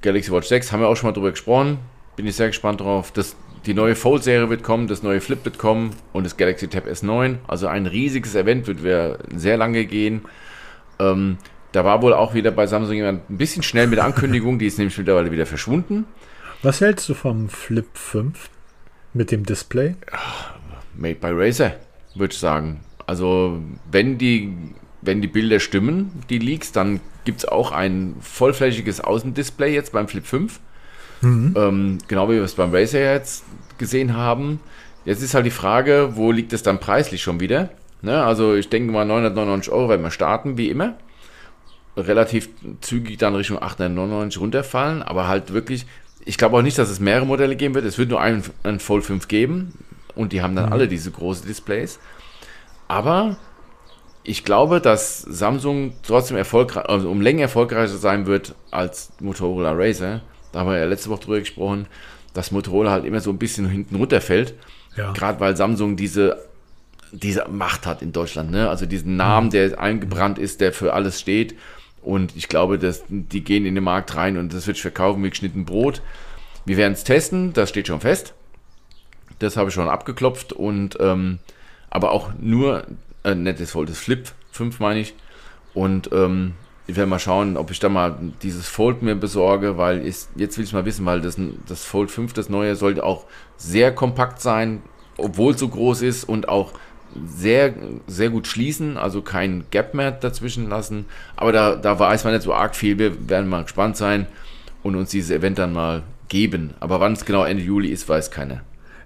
Galaxy 0.02 0.30
Watch 0.32 0.48
6 0.48 0.72
haben 0.72 0.80
wir 0.80 0.88
auch 0.88 0.96
schon 0.96 1.08
mal 1.08 1.14
drüber 1.14 1.30
gesprochen. 1.30 1.78
Bin 2.16 2.26
ich 2.26 2.36
sehr 2.36 2.48
gespannt 2.48 2.80
drauf. 2.80 3.12
Das, 3.12 3.36
die 3.64 3.74
neue 3.74 3.94
Fold-Serie 3.94 4.50
wird 4.50 4.62
kommen, 4.62 4.88
das 4.88 5.02
neue 5.02 5.20
Flip 5.20 5.42
wird 5.44 5.58
kommen 5.58 5.94
und 6.12 6.24
das 6.24 6.36
Galaxy 6.36 6.68
Tab 6.68 6.86
S9. 6.86 7.36
Also 7.46 7.68
ein 7.68 7.86
riesiges 7.86 8.34
Event 8.34 8.66
wird 8.66 9.18
sehr 9.34 9.56
lange 9.56 9.86
gehen. 9.86 10.22
Ähm, 10.98 11.38
da 11.72 11.84
war 11.84 12.02
wohl 12.02 12.12
auch 12.12 12.34
wieder 12.34 12.50
bei 12.50 12.66
Samsung 12.66 12.96
jemand 12.96 13.30
ein 13.30 13.38
bisschen 13.38 13.62
schnell 13.62 13.86
mit 13.86 13.96
der 13.96 14.04
Ankündigung, 14.04 14.58
die 14.58 14.66
ist 14.66 14.78
nämlich 14.78 14.98
mittlerweile 14.98 15.30
wieder 15.30 15.46
verschwunden. 15.46 16.04
Was 16.62 16.80
hältst 16.80 17.08
du 17.08 17.14
vom 17.14 17.48
Flip 17.48 17.86
5 17.94 18.50
mit 19.14 19.30
dem 19.30 19.44
Display? 19.44 19.96
Made 20.94 21.14
by 21.16 21.28
Razer, 21.30 21.76
würde 22.14 22.32
ich 22.32 22.38
sagen. 22.38 22.80
Also, 23.06 23.60
wenn 23.90 24.18
die, 24.18 24.54
wenn 25.02 25.20
die 25.20 25.28
Bilder 25.28 25.60
stimmen, 25.60 26.22
die 26.30 26.38
Leaks, 26.38 26.72
dann 26.72 27.00
gibt 27.24 27.40
es 27.40 27.44
auch 27.44 27.72
ein 27.72 28.16
vollflächiges 28.20 29.00
Außendisplay 29.00 29.74
jetzt 29.74 29.92
beim 29.92 30.08
Flip 30.08 30.24
5. 30.24 30.60
Mhm. 31.20 31.54
Ähm, 31.56 31.98
genau 32.08 32.28
wie 32.28 32.34
wir 32.34 32.42
es 32.42 32.54
beim 32.54 32.74
Razer 32.74 33.00
jetzt 33.00 33.44
gesehen 33.78 34.16
haben. 34.16 34.60
Jetzt 35.04 35.22
ist 35.22 35.34
halt 35.34 35.46
die 35.46 35.50
Frage, 35.50 36.10
wo 36.14 36.32
liegt 36.32 36.52
es 36.52 36.62
dann 36.62 36.78
preislich 36.78 37.22
schon 37.22 37.40
wieder? 37.40 37.70
Ne? 38.00 38.22
Also 38.22 38.54
ich 38.54 38.68
denke 38.68 38.92
mal 38.92 39.04
999 39.04 39.72
Euro 39.72 39.88
werden 39.88 40.02
wir 40.02 40.10
starten, 40.10 40.56
wie 40.56 40.70
immer. 40.70 40.94
Relativ 41.96 42.48
zügig 42.80 43.18
dann 43.18 43.34
Richtung 43.34 43.60
899 43.60 44.40
runterfallen, 44.40 45.02
aber 45.02 45.28
halt 45.28 45.52
wirklich, 45.52 45.86
ich 46.24 46.38
glaube 46.38 46.56
auch 46.56 46.62
nicht, 46.62 46.78
dass 46.78 46.88
es 46.88 47.00
mehrere 47.00 47.26
Modelle 47.26 47.54
geben 47.56 47.74
wird. 47.74 47.84
Es 47.84 47.98
wird 47.98 48.10
nur 48.10 48.20
einen, 48.20 48.42
einen 48.62 48.80
Fold 48.80 49.04
5 49.04 49.28
geben 49.28 49.72
und 50.14 50.32
die 50.32 50.42
haben 50.42 50.56
dann 50.56 50.66
mhm. 50.66 50.72
alle 50.72 50.88
diese 50.88 51.10
großen 51.10 51.46
Displays. 51.46 51.98
Aber 52.88 53.36
ich 54.24 54.44
glaube, 54.44 54.80
dass 54.80 55.20
Samsung 55.20 55.94
trotzdem 56.02 56.36
erfolgreich, 56.36 56.88
also 56.88 57.10
um 57.10 57.20
Längen 57.20 57.40
erfolgreicher 57.40 57.96
sein 57.96 58.26
wird 58.26 58.54
als 58.70 59.12
Motorola 59.20 59.72
Razer. 59.72 60.22
Da 60.52 60.60
haben 60.60 60.70
wir 60.70 60.78
ja 60.78 60.84
letzte 60.84 61.10
Woche 61.10 61.22
drüber 61.22 61.40
gesprochen, 61.40 61.86
dass 62.34 62.50
Motorola 62.50 62.90
halt 62.90 63.04
immer 63.04 63.20
so 63.20 63.30
ein 63.30 63.38
bisschen 63.38 63.68
hinten 63.68 63.96
runterfällt. 63.96 64.54
Ja. 64.96 65.12
Gerade 65.12 65.40
weil 65.40 65.56
Samsung 65.56 65.96
diese 65.96 66.38
diese 67.12 67.46
Macht 67.48 67.86
hat 67.86 68.02
in 68.02 68.12
Deutschland. 68.12 68.50
Ne? 68.50 68.68
Also 68.68 68.86
diesen 68.86 69.16
Namen, 69.16 69.50
der 69.50 69.78
eingebrannt 69.78 70.38
ist, 70.38 70.60
der 70.60 70.72
für 70.72 70.94
alles 70.94 71.20
steht. 71.20 71.54
Und 72.00 72.34
ich 72.36 72.48
glaube, 72.48 72.78
dass 72.78 73.04
die 73.08 73.44
gehen 73.44 73.66
in 73.66 73.74
den 73.74 73.84
Markt 73.84 74.16
rein 74.16 74.36
und 74.36 74.52
das 74.52 74.66
wird 74.66 74.78
verkaufen 74.78 75.22
wie 75.22 75.30
geschnitten 75.30 75.64
Brot. 75.64 76.02
Wir 76.64 76.76
werden 76.76 76.94
es 76.94 77.04
testen, 77.04 77.52
das 77.52 77.68
steht 77.68 77.86
schon 77.86 78.00
fest. 78.00 78.34
Das 79.38 79.56
habe 79.56 79.68
ich 79.68 79.74
schon 79.74 79.88
abgeklopft 79.88 80.52
und 80.52 80.96
ähm, 81.00 81.38
aber 81.90 82.10
auch 82.12 82.30
nur, 82.40 82.84
äh, 83.24 83.34
nicht 83.34 83.60
das 83.60 83.70
Fold, 83.70 83.88
das 83.88 83.98
Flip 83.98 84.30
5 84.52 84.80
meine 84.80 85.00
ich. 85.00 85.14
Und 85.74 86.10
ähm, 86.12 86.54
ich 86.86 86.96
werde 86.96 87.08
mal 87.08 87.18
schauen, 87.18 87.56
ob 87.56 87.70
ich 87.70 87.78
da 87.78 87.88
mal 87.88 88.18
dieses 88.42 88.68
Fold 88.68 89.02
mir 89.02 89.14
besorge, 89.14 89.78
weil 89.78 90.06
ich, 90.06 90.16
jetzt 90.36 90.58
will 90.58 90.64
ich 90.64 90.72
mal 90.72 90.84
wissen, 90.84 91.06
weil 91.06 91.20
das, 91.20 91.38
das 91.66 91.84
Fold 91.84 92.10
5, 92.10 92.32
das 92.32 92.48
neue, 92.48 92.76
sollte 92.76 93.04
auch 93.04 93.24
sehr 93.56 93.94
kompakt 93.94 94.40
sein, 94.40 94.82
obwohl 95.16 95.54
es 95.54 95.60
so 95.60 95.68
groß 95.68 96.02
ist 96.02 96.24
und 96.24 96.48
auch 96.48 96.72
sehr, 97.26 97.74
sehr 98.06 98.30
gut 98.30 98.46
schließen, 98.46 98.96
also 98.96 99.22
kein 99.22 99.64
Gap 99.70 99.94
mehr 99.94 100.12
dazwischen 100.12 100.68
lassen. 100.68 101.06
Aber 101.36 101.52
da, 101.52 101.76
da 101.76 101.98
weiß 101.98 102.24
man 102.24 102.32
nicht 102.32 102.42
so 102.42 102.54
arg 102.54 102.74
viel. 102.74 102.98
Wir 102.98 103.28
werden 103.28 103.48
mal 103.48 103.62
gespannt 103.62 103.96
sein 103.96 104.26
und 104.82 104.96
uns 104.96 105.10
dieses 105.10 105.30
Event 105.30 105.58
dann 105.58 105.72
mal 105.72 106.02
geben. 106.28 106.74
Aber 106.80 107.00
wann 107.00 107.12
es 107.12 107.24
genau 107.24 107.44
Ende 107.44 107.62
Juli 107.62 107.88
ist, 107.88 108.08
weiß 108.08 108.30
keiner. 108.30 108.62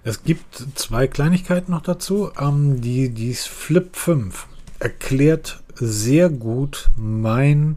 Es 0.07 0.23
gibt 0.23 0.65
zwei 0.75 1.05
Kleinigkeiten 1.05 1.73
noch 1.73 1.81
dazu. 1.81 2.31
Ähm, 2.39 2.79
die, 2.79 3.09
die 3.09 3.33
Flip 3.33 3.93
5 3.93 4.47
erklärt 4.79 5.61
sehr 5.75 6.29
gut 6.29 6.87
mein, 6.95 7.75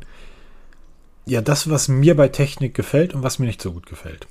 ja, 1.27 1.41
das, 1.41 1.69
was 1.69 1.89
mir 1.89 2.15
bei 2.15 2.29
Technik 2.29 2.73
gefällt 2.73 3.15
und 3.15 3.25
was 3.25 3.41
mir 3.41 3.47
nicht 3.47 3.61
so 3.61 3.73
gut 3.73 3.87
gefällt. 3.87 4.29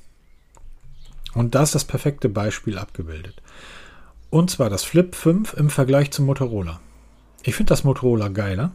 Und 1.33 1.55
da 1.55 1.63
ist 1.63 1.75
das 1.75 1.83
perfekte 1.83 2.29
Beispiel 2.29 2.77
abgebildet. 2.77 3.41
Und 4.29 4.49
zwar 4.49 4.69
das 4.69 4.85
Flip 4.85 5.13
5 5.13 5.55
im 5.55 5.69
Vergleich 5.69 6.11
zum 6.11 6.25
Motorola. 6.25 6.79
Ich 7.43 7.55
finde 7.55 7.71
das 7.71 7.83
Motorola 7.83 8.29
geiler, 8.29 8.71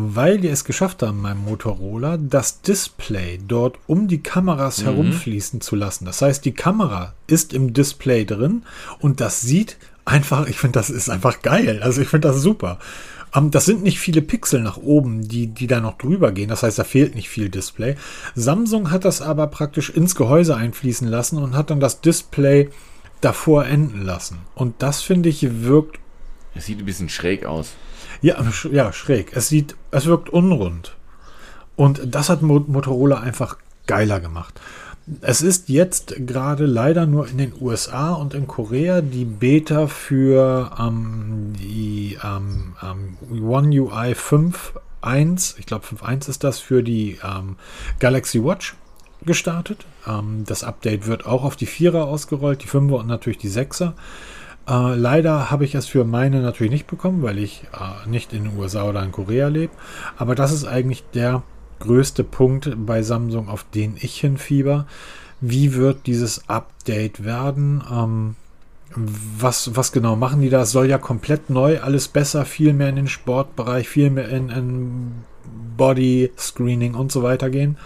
weil 0.00 0.38
die 0.38 0.48
es 0.48 0.64
geschafft 0.64 1.02
haben, 1.02 1.20
meinem 1.20 1.44
Motorola, 1.44 2.16
das 2.16 2.62
Display 2.62 3.38
dort 3.46 3.78
um 3.86 4.08
die 4.08 4.22
Kameras 4.22 4.80
mhm. 4.80 4.84
herumfließen 4.84 5.60
zu 5.60 5.76
lassen. 5.76 6.04
Das 6.04 6.22
heißt, 6.22 6.44
die 6.44 6.52
Kamera 6.52 7.14
ist 7.26 7.52
im 7.52 7.72
Display 7.72 8.24
drin 8.24 8.62
und 9.00 9.20
das 9.20 9.40
sieht 9.40 9.76
einfach, 10.04 10.48
ich 10.48 10.56
finde, 10.58 10.78
das 10.78 10.90
ist 10.90 11.10
einfach 11.10 11.42
geil. 11.42 11.80
Also 11.82 12.00
ich 12.00 12.08
finde 12.08 12.28
das 12.28 12.40
super. 12.40 12.78
Um, 13.34 13.44
ähm, 13.44 13.50
das 13.50 13.66
sind 13.66 13.82
nicht 13.82 14.00
viele 14.00 14.22
Pixel 14.22 14.62
nach 14.62 14.78
oben, 14.78 15.28
die, 15.28 15.48
die 15.48 15.66
da 15.66 15.80
noch 15.80 15.98
drüber 15.98 16.32
gehen. 16.32 16.48
Das 16.48 16.62
heißt, 16.62 16.78
da 16.78 16.84
fehlt 16.84 17.14
nicht 17.14 17.28
viel 17.28 17.50
Display. 17.50 17.96
Samsung 18.34 18.90
hat 18.90 19.04
das 19.04 19.20
aber 19.20 19.46
praktisch 19.48 19.90
ins 19.90 20.14
Gehäuse 20.14 20.56
einfließen 20.56 21.06
lassen 21.06 21.38
und 21.38 21.54
hat 21.54 21.70
dann 21.70 21.80
das 21.80 22.00
Display 22.00 22.70
davor 23.20 23.66
enden 23.66 24.02
lassen. 24.02 24.38
Und 24.54 24.82
das 24.82 25.02
finde 25.02 25.28
ich 25.28 25.62
wirkt. 25.62 25.98
Es 26.54 26.66
sieht 26.66 26.78
ein 26.78 26.86
bisschen 26.86 27.08
schräg 27.08 27.44
aus. 27.44 27.74
Ja, 28.20 28.36
ja, 28.72 28.92
schräg. 28.92 29.32
Es 29.34 29.48
sieht, 29.48 29.76
es 29.90 30.06
wirkt 30.06 30.28
unrund. 30.28 30.96
Und 31.76 32.14
das 32.14 32.28
hat 32.28 32.42
Motorola 32.42 33.20
einfach 33.20 33.56
geiler 33.86 34.20
gemacht. 34.20 34.60
Es 35.22 35.40
ist 35.40 35.68
jetzt 35.68 36.14
gerade 36.26 36.66
leider 36.66 37.06
nur 37.06 37.28
in 37.28 37.38
den 37.38 37.52
USA 37.60 38.12
und 38.12 38.34
in 38.34 38.46
Korea 38.46 39.00
die 39.00 39.24
Beta 39.24 39.86
für 39.86 40.70
ähm, 40.78 41.54
die 41.58 42.18
ähm, 42.22 42.74
ähm, 42.82 43.16
One 43.48 43.68
UI 43.68 44.12
5.1, 44.12 45.54
ich 45.58 45.64
glaube 45.64 45.86
5.1 45.86 46.28
ist 46.28 46.44
das, 46.44 46.58
für 46.58 46.82
die 46.82 47.18
ähm, 47.24 47.56
Galaxy 48.00 48.44
Watch 48.44 48.74
gestartet. 49.24 49.86
Ähm, 50.06 50.44
das 50.46 50.62
Update 50.62 51.06
wird 51.06 51.24
auch 51.24 51.44
auf 51.44 51.56
die 51.56 51.68
4er 51.68 52.02
ausgerollt, 52.02 52.62
die 52.62 52.68
5er 52.68 52.96
und 52.96 53.06
natürlich 53.06 53.38
die 53.38 53.50
6er. 53.50 53.92
Äh, 54.68 54.94
leider 54.94 55.50
habe 55.50 55.64
ich 55.64 55.74
es 55.74 55.86
für 55.86 56.04
meine 56.04 56.42
natürlich 56.42 56.72
nicht 56.72 56.86
bekommen, 56.86 57.22
weil 57.22 57.38
ich 57.38 57.64
äh, 57.72 58.08
nicht 58.08 58.32
in 58.32 58.44
den 58.44 58.58
USA 58.58 58.84
oder 58.84 59.02
in 59.02 59.12
Korea 59.12 59.48
lebe. 59.48 59.72
Aber 60.16 60.34
das 60.34 60.52
ist 60.52 60.66
eigentlich 60.66 61.04
der 61.14 61.42
größte 61.80 62.24
Punkt 62.24 62.74
bei 62.76 63.02
Samsung, 63.02 63.48
auf 63.48 63.64
den 63.74 63.96
ich 63.98 64.20
hinfieber. 64.20 64.86
Wie 65.40 65.74
wird 65.74 66.06
dieses 66.06 66.48
Update 66.48 67.24
werden? 67.24 67.82
Ähm, 67.90 68.36
was, 68.94 69.76
was 69.76 69.92
genau 69.92 70.16
machen 70.16 70.40
die 70.40 70.50
da? 70.50 70.62
Es 70.62 70.72
soll 70.72 70.86
ja 70.86 70.98
komplett 70.98 71.50
neu, 71.50 71.80
alles 71.80 72.08
besser, 72.08 72.44
viel 72.44 72.72
mehr 72.72 72.88
in 72.88 72.96
den 72.96 73.08
Sportbereich, 73.08 73.88
viel 73.88 74.10
mehr 74.10 74.28
in, 74.28 74.48
in 74.48 75.12
Body 75.76 76.32
Screening 76.36 76.94
und 76.94 77.12
so 77.12 77.22
weiter 77.22 77.48
gehen 77.50 77.76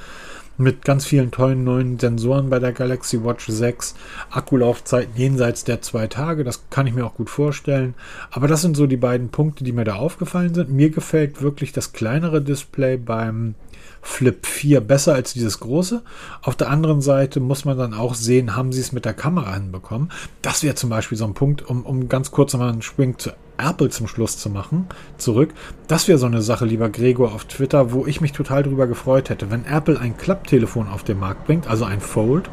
mit 0.59 0.85
ganz 0.85 1.07
vielen 1.07 1.31
tollen 1.31 1.65
neuen 1.65 1.99
Sensoren 1.99 2.51
bei 2.51 2.59
der 2.59 2.73
Galaxy 2.73 3.24
Watch 3.24 3.47
6. 3.47 3.95
Akkulaufzeiten 4.31 5.15
jenseits 5.16 5.65
der 5.65 5.83
zwei 5.83 6.07
Tage, 6.07 6.45
das 6.45 6.65
kann 6.70 6.87
ich 6.87 6.95
mir 6.95 7.07
auch 7.07 7.15
gut 7.15 7.31
vorstellen. 7.31 7.95
Aber 8.31 8.49
das 8.49 8.62
sind 8.62 8.77
so 8.77 8.87
die 8.87 8.97
beiden 8.97 9.31
Punkte, 9.31 9.65
die 9.65 9.73
mir 9.73 9.85
da 9.85 9.97
aufgefallen 9.97 10.55
sind. 10.55 10.70
Mir 10.70 10.91
gefällt 10.91 11.43
wirklich 11.43 11.73
das 11.73 11.93
kleinere 11.93 12.43
Display 12.43 12.97
beim 12.97 13.55
Flip 14.03 14.45
4 14.45 14.81
besser 14.81 15.15
als 15.15 15.33
dieses 15.33 15.61
große. 15.61 16.03
Auf 16.43 16.57
der 16.57 16.69
anderen 16.69 17.01
Seite 17.01 17.41
muss 17.41 17.65
man 17.65 17.79
dann 17.79 17.95
auch 17.95 18.15
sehen, 18.15 18.57
haben 18.57 18.73
sie 18.73 18.81
es 18.81 18.93
mit 18.93 19.05
der 19.05 19.15
Kamera 19.15 19.55
hinbekommen. 19.55 20.11
Das 20.43 20.62
wäre 20.62 20.74
zum 20.74 20.91
Beispiel 20.91 21.16
so 21.16 21.24
ein 21.24 21.35
Punkt, 21.35 21.62
um, 21.69 21.87
um 21.87 22.09
ganz 22.09 22.33
kurz 22.33 22.53
nochmal 22.53 22.73
einen 22.73 22.83
Spring 22.83 23.16
zu 23.16 23.31
Apple 23.59 23.91
zum 23.91 24.09
Schluss 24.09 24.39
zu 24.39 24.51
machen, 24.51 24.87
zurück. 25.19 25.55
Das 25.87 26.09
wäre 26.09 26.19
so 26.19 26.27
eine 26.27 26.43
Sache, 26.43 26.65
lieber 26.65 26.89
Gregor, 26.89 27.33
auf 27.33 27.45
Twitter, 27.45 27.93
wo 27.93 28.07
ich 28.07 28.20
mich 28.20 28.33
total 28.33 28.65
drüber 28.65 28.89
gefreut 28.89 29.31
hätte, 29.31 29.51
wenn 29.51 29.65
Apple 29.65 30.01
ein 30.01 30.16
Klapptelefon 30.16 30.89
auf 30.89 31.05
den 31.05 31.20
Markt 31.20 31.47
bringt, 31.47 31.69
also 31.69 31.85
ein 31.85 32.01
Fold, 32.01 32.51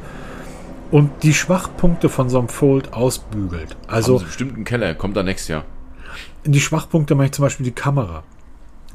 und 0.92 1.12
die 1.24 1.34
Schwachpunkte 1.34 2.10
von 2.10 2.30
so 2.30 2.40
einem 2.40 2.50
Fold 2.50 2.94
ausbügelt. 2.94 3.76
Also 3.88 4.14
Haben 4.14 4.20
sie 4.20 4.26
bestimmt 4.26 4.56
einen 4.56 4.66
Keller, 4.66 4.94
kommt 4.96 5.18
da 5.18 5.24
nächstes 5.24 5.48
Jahr. 5.50 5.66
Die 6.46 6.60
Schwachpunkte 6.60 7.16
meine 7.16 7.28
ich 7.28 7.32
zum 7.34 7.44
Beispiel 7.44 7.66
die 7.66 7.72
Kamera. 7.72 8.24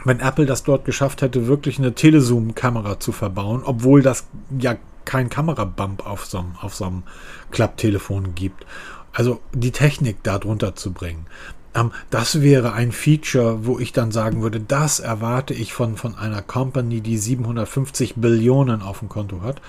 Wenn 0.05 0.21
Apple 0.21 0.47
das 0.47 0.65
dort 0.65 0.85
geschafft 0.85 1.23
hätte, 1.23 1.47
wirklich 1.47 1.79
eine 1.79 1.95
Telezoom-Kamera 1.95 2.99
zu 2.99 3.13
verbauen, 3.13 3.63
obwohl 3.65 4.03
das 4.03 4.27
ja 4.59 4.77
kein 5.05 5.29
Kamerabump 5.29 6.07
auf 6.07 6.27
so 6.27 6.39
einem, 6.39 6.57
auf 6.61 6.75
so 6.75 6.87
einem 6.87 7.03
Klapptelefon 7.51 8.35
gibt. 8.35 8.67
Also 9.13 9.41
die 9.53 9.71
Technik 9.71 10.23
da 10.23 10.39
drunter 10.39 10.75
zu 10.75 10.93
bringen. 10.93 11.27
Ähm, 11.75 11.93
das 12.11 12.41
wäre 12.41 12.73
ein 12.73 12.93
Feature, 12.93 13.67
wo 13.67 13.79
ich 13.79 13.93
dann 13.93 14.13
sagen 14.13 14.43
würde, 14.43 14.61
das 14.61 15.01
erwarte 15.01 15.55
ich 15.55 15.73
von, 15.73 15.97
von 15.97 16.17
einer 16.17 16.43
Company, 16.43 17.01
die 17.01 17.19
750 17.19 18.15
Billionen 18.17 18.83
auf 18.83 19.01
dem 19.01 19.09
Konto 19.09 19.43
hat. 19.43 19.61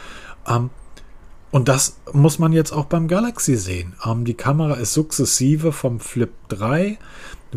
Ähm, 0.48 0.70
und 1.52 1.70
das 1.70 1.98
muss 2.12 2.40
man 2.40 2.52
jetzt 2.54 2.72
auch 2.72 2.86
beim 2.86 3.08
Galaxy 3.08 3.56
sehen. 3.56 3.94
Ähm, 4.06 4.26
die 4.26 4.34
Kamera 4.34 4.76
ist 4.76 4.94
sukzessive 4.94 5.72
vom 5.72 6.00
Flip 6.00 6.32
3, 6.50 6.98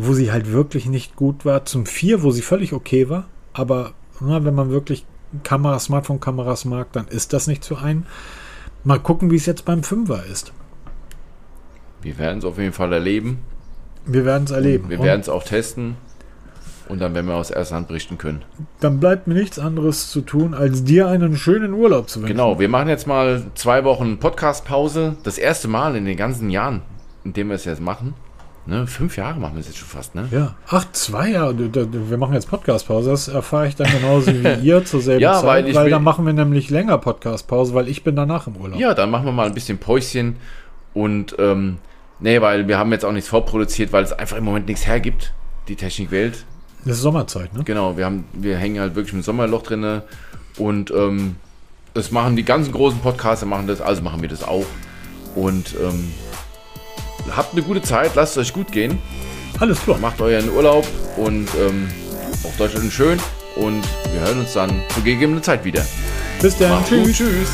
wo 0.05 0.13
sie 0.13 0.31
halt 0.31 0.51
wirklich 0.51 0.87
nicht 0.87 1.15
gut 1.15 1.45
war, 1.45 1.65
zum 1.65 1.85
4, 1.85 2.23
wo 2.23 2.31
sie 2.31 2.41
völlig 2.41 2.73
okay 2.73 3.09
war. 3.09 3.25
Aber 3.53 3.91
na, 4.21 4.43
wenn 4.45 4.55
man 4.55 4.69
wirklich 4.69 5.05
Kamera, 5.43 5.79
Smartphone-Kameras 5.79 6.65
mag, 6.65 6.91
dann 6.93 7.07
ist 7.07 7.33
das 7.33 7.47
nicht 7.47 7.63
zu 7.63 7.77
ein. 7.77 8.05
Mal 8.83 8.99
gucken, 8.99 9.29
wie 9.29 9.35
es 9.35 9.45
jetzt 9.45 9.65
beim 9.65 9.81
5er 9.81 10.25
ist. 10.25 10.53
Wir 12.01 12.17
werden 12.17 12.39
es 12.39 12.45
auf 12.45 12.57
jeden 12.57 12.71
Fall 12.71 12.93
erleben. 12.93 13.39
Wir 14.05 14.25
werden 14.25 14.45
es 14.45 14.51
erleben. 14.51 14.89
Wir 14.89 14.99
werden 14.99 15.19
es 15.19 15.27
auch 15.27 15.43
testen 15.43 15.97
und 16.87 16.99
dann 16.99 17.13
werden 17.13 17.27
wir 17.27 17.35
aus 17.35 17.51
erster 17.51 17.75
Hand 17.75 17.89
berichten 17.89 18.17
können. 18.17 18.43
Dann 18.79 18.99
bleibt 18.99 19.27
mir 19.27 19.33
nichts 19.33 19.59
anderes 19.59 20.09
zu 20.09 20.21
tun, 20.21 20.53
als 20.53 20.85
dir 20.85 21.07
einen 21.07 21.35
schönen 21.35 21.73
Urlaub 21.73 22.09
zu 22.09 22.21
wünschen. 22.21 22.35
Genau, 22.35 22.57
wir 22.57 22.69
machen 22.69 22.87
jetzt 22.87 23.05
mal 23.05 23.43
zwei 23.55 23.83
Wochen 23.83 24.17
Podcast-Pause. 24.17 25.17
Das 25.23 25.37
erste 25.37 25.67
Mal 25.67 25.95
in 25.97 26.05
den 26.05 26.15
ganzen 26.15 26.49
Jahren, 26.49 26.81
in 27.25 27.33
dem 27.33 27.49
wir 27.49 27.55
es 27.55 27.65
jetzt 27.65 27.81
machen. 27.81 28.13
Ne, 28.69 28.87
fünf 28.87 29.17
Jahre 29.17 29.39
machen 29.39 29.55
wir 29.55 29.61
es 29.61 29.67
jetzt 29.67 29.79
schon 29.79 29.87
fast, 29.87 30.15
ne? 30.15 30.27
Ja. 30.31 30.55
Ach, 30.67 30.85
zwei 30.91 31.31
Jahre. 31.31 31.55
Wir 31.57 32.17
machen 32.17 32.33
jetzt 32.33 32.49
Podcast-Pause. 32.49 33.09
Das 33.09 33.27
erfahre 33.27 33.67
ich 33.67 33.75
dann 33.75 33.91
genauso 33.91 34.31
wie 34.31 34.47
ihr 34.61 34.85
zur 34.85 35.01
selben 35.01 35.21
ja, 35.21 35.33
Zeit. 35.41 35.65
Weil, 35.65 35.75
weil 35.75 35.89
dann 35.89 36.03
machen 36.03 36.25
wir 36.25 36.33
nämlich 36.33 36.69
länger 36.69 36.97
Podcast-Pause, 36.99 37.73
weil 37.73 37.87
ich 37.87 38.03
bin 38.03 38.15
danach 38.15 38.47
im 38.47 38.55
Urlaub. 38.57 38.79
Ja, 38.79 38.93
dann 38.93 39.09
machen 39.09 39.25
wir 39.25 39.31
mal 39.31 39.47
ein 39.47 39.53
bisschen 39.53 39.79
Päuschen 39.79 40.35
und 40.93 41.35
ähm, 41.39 41.79
Nee, 42.19 42.41
weil 42.41 42.67
wir 42.67 42.77
haben 42.77 42.91
jetzt 42.91 43.05
auch 43.05 43.11
nichts 43.11 43.29
vorproduziert, 43.29 43.93
weil 43.93 44.03
es 44.03 44.11
einfach 44.11 44.37
im 44.37 44.43
Moment 44.43 44.67
nichts 44.67 44.85
hergibt, 44.85 45.33
die 45.67 45.75
Technikwelt. 45.75 46.45
Das 46.83 46.97
ist 46.97 47.01
Sommerzeit, 47.01 47.53
ne? 47.53 47.63
Genau, 47.63 47.97
wir, 47.97 48.05
haben, 48.05 48.25
wir 48.33 48.57
hängen 48.57 48.79
halt 48.79 48.95
wirklich 48.95 49.13
im 49.13 49.21
Sommerloch 49.21 49.63
drin 49.63 50.01
und 50.57 50.91
ähm, 50.91 51.35
das 51.93 52.11
machen 52.11 52.35
die 52.35 52.43
ganzen 52.43 52.71
großen 52.71 52.99
Podcaster 52.99 53.45
machen 53.45 53.67
das, 53.67 53.81
also 53.81 54.01
machen 54.01 54.21
wir 54.21 54.29
das 54.29 54.43
auch. 54.43 54.65
Und 55.35 55.75
ähm, 55.81 56.11
habt 57.35 57.53
eine 57.53 57.63
gute 57.63 57.81
Zeit, 57.81 58.11
lasst 58.15 58.37
es 58.37 58.47
euch 58.47 58.53
gut 58.53 58.71
gehen. 58.71 58.99
Alles 59.59 59.81
klar. 59.81 59.97
Macht 59.97 60.21
euren 60.21 60.49
Urlaub 60.51 60.87
und 61.17 61.47
ähm, 61.59 61.89
auf 62.43 62.55
Deutschland 62.57 62.91
schön 62.91 63.19
und 63.55 63.83
wir 64.13 64.21
hören 64.21 64.39
uns 64.39 64.53
dann 64.53 64.81
zur 64.93 65.03
gegebenen 65.03 65.43
Zeit 65.43 65.65
wieder. 65.65 65.85
Bis 66.41 66.57
dann. 66.57 66.83
Tschüss. 66.85 67.17
Tschüss. 67.17 67.49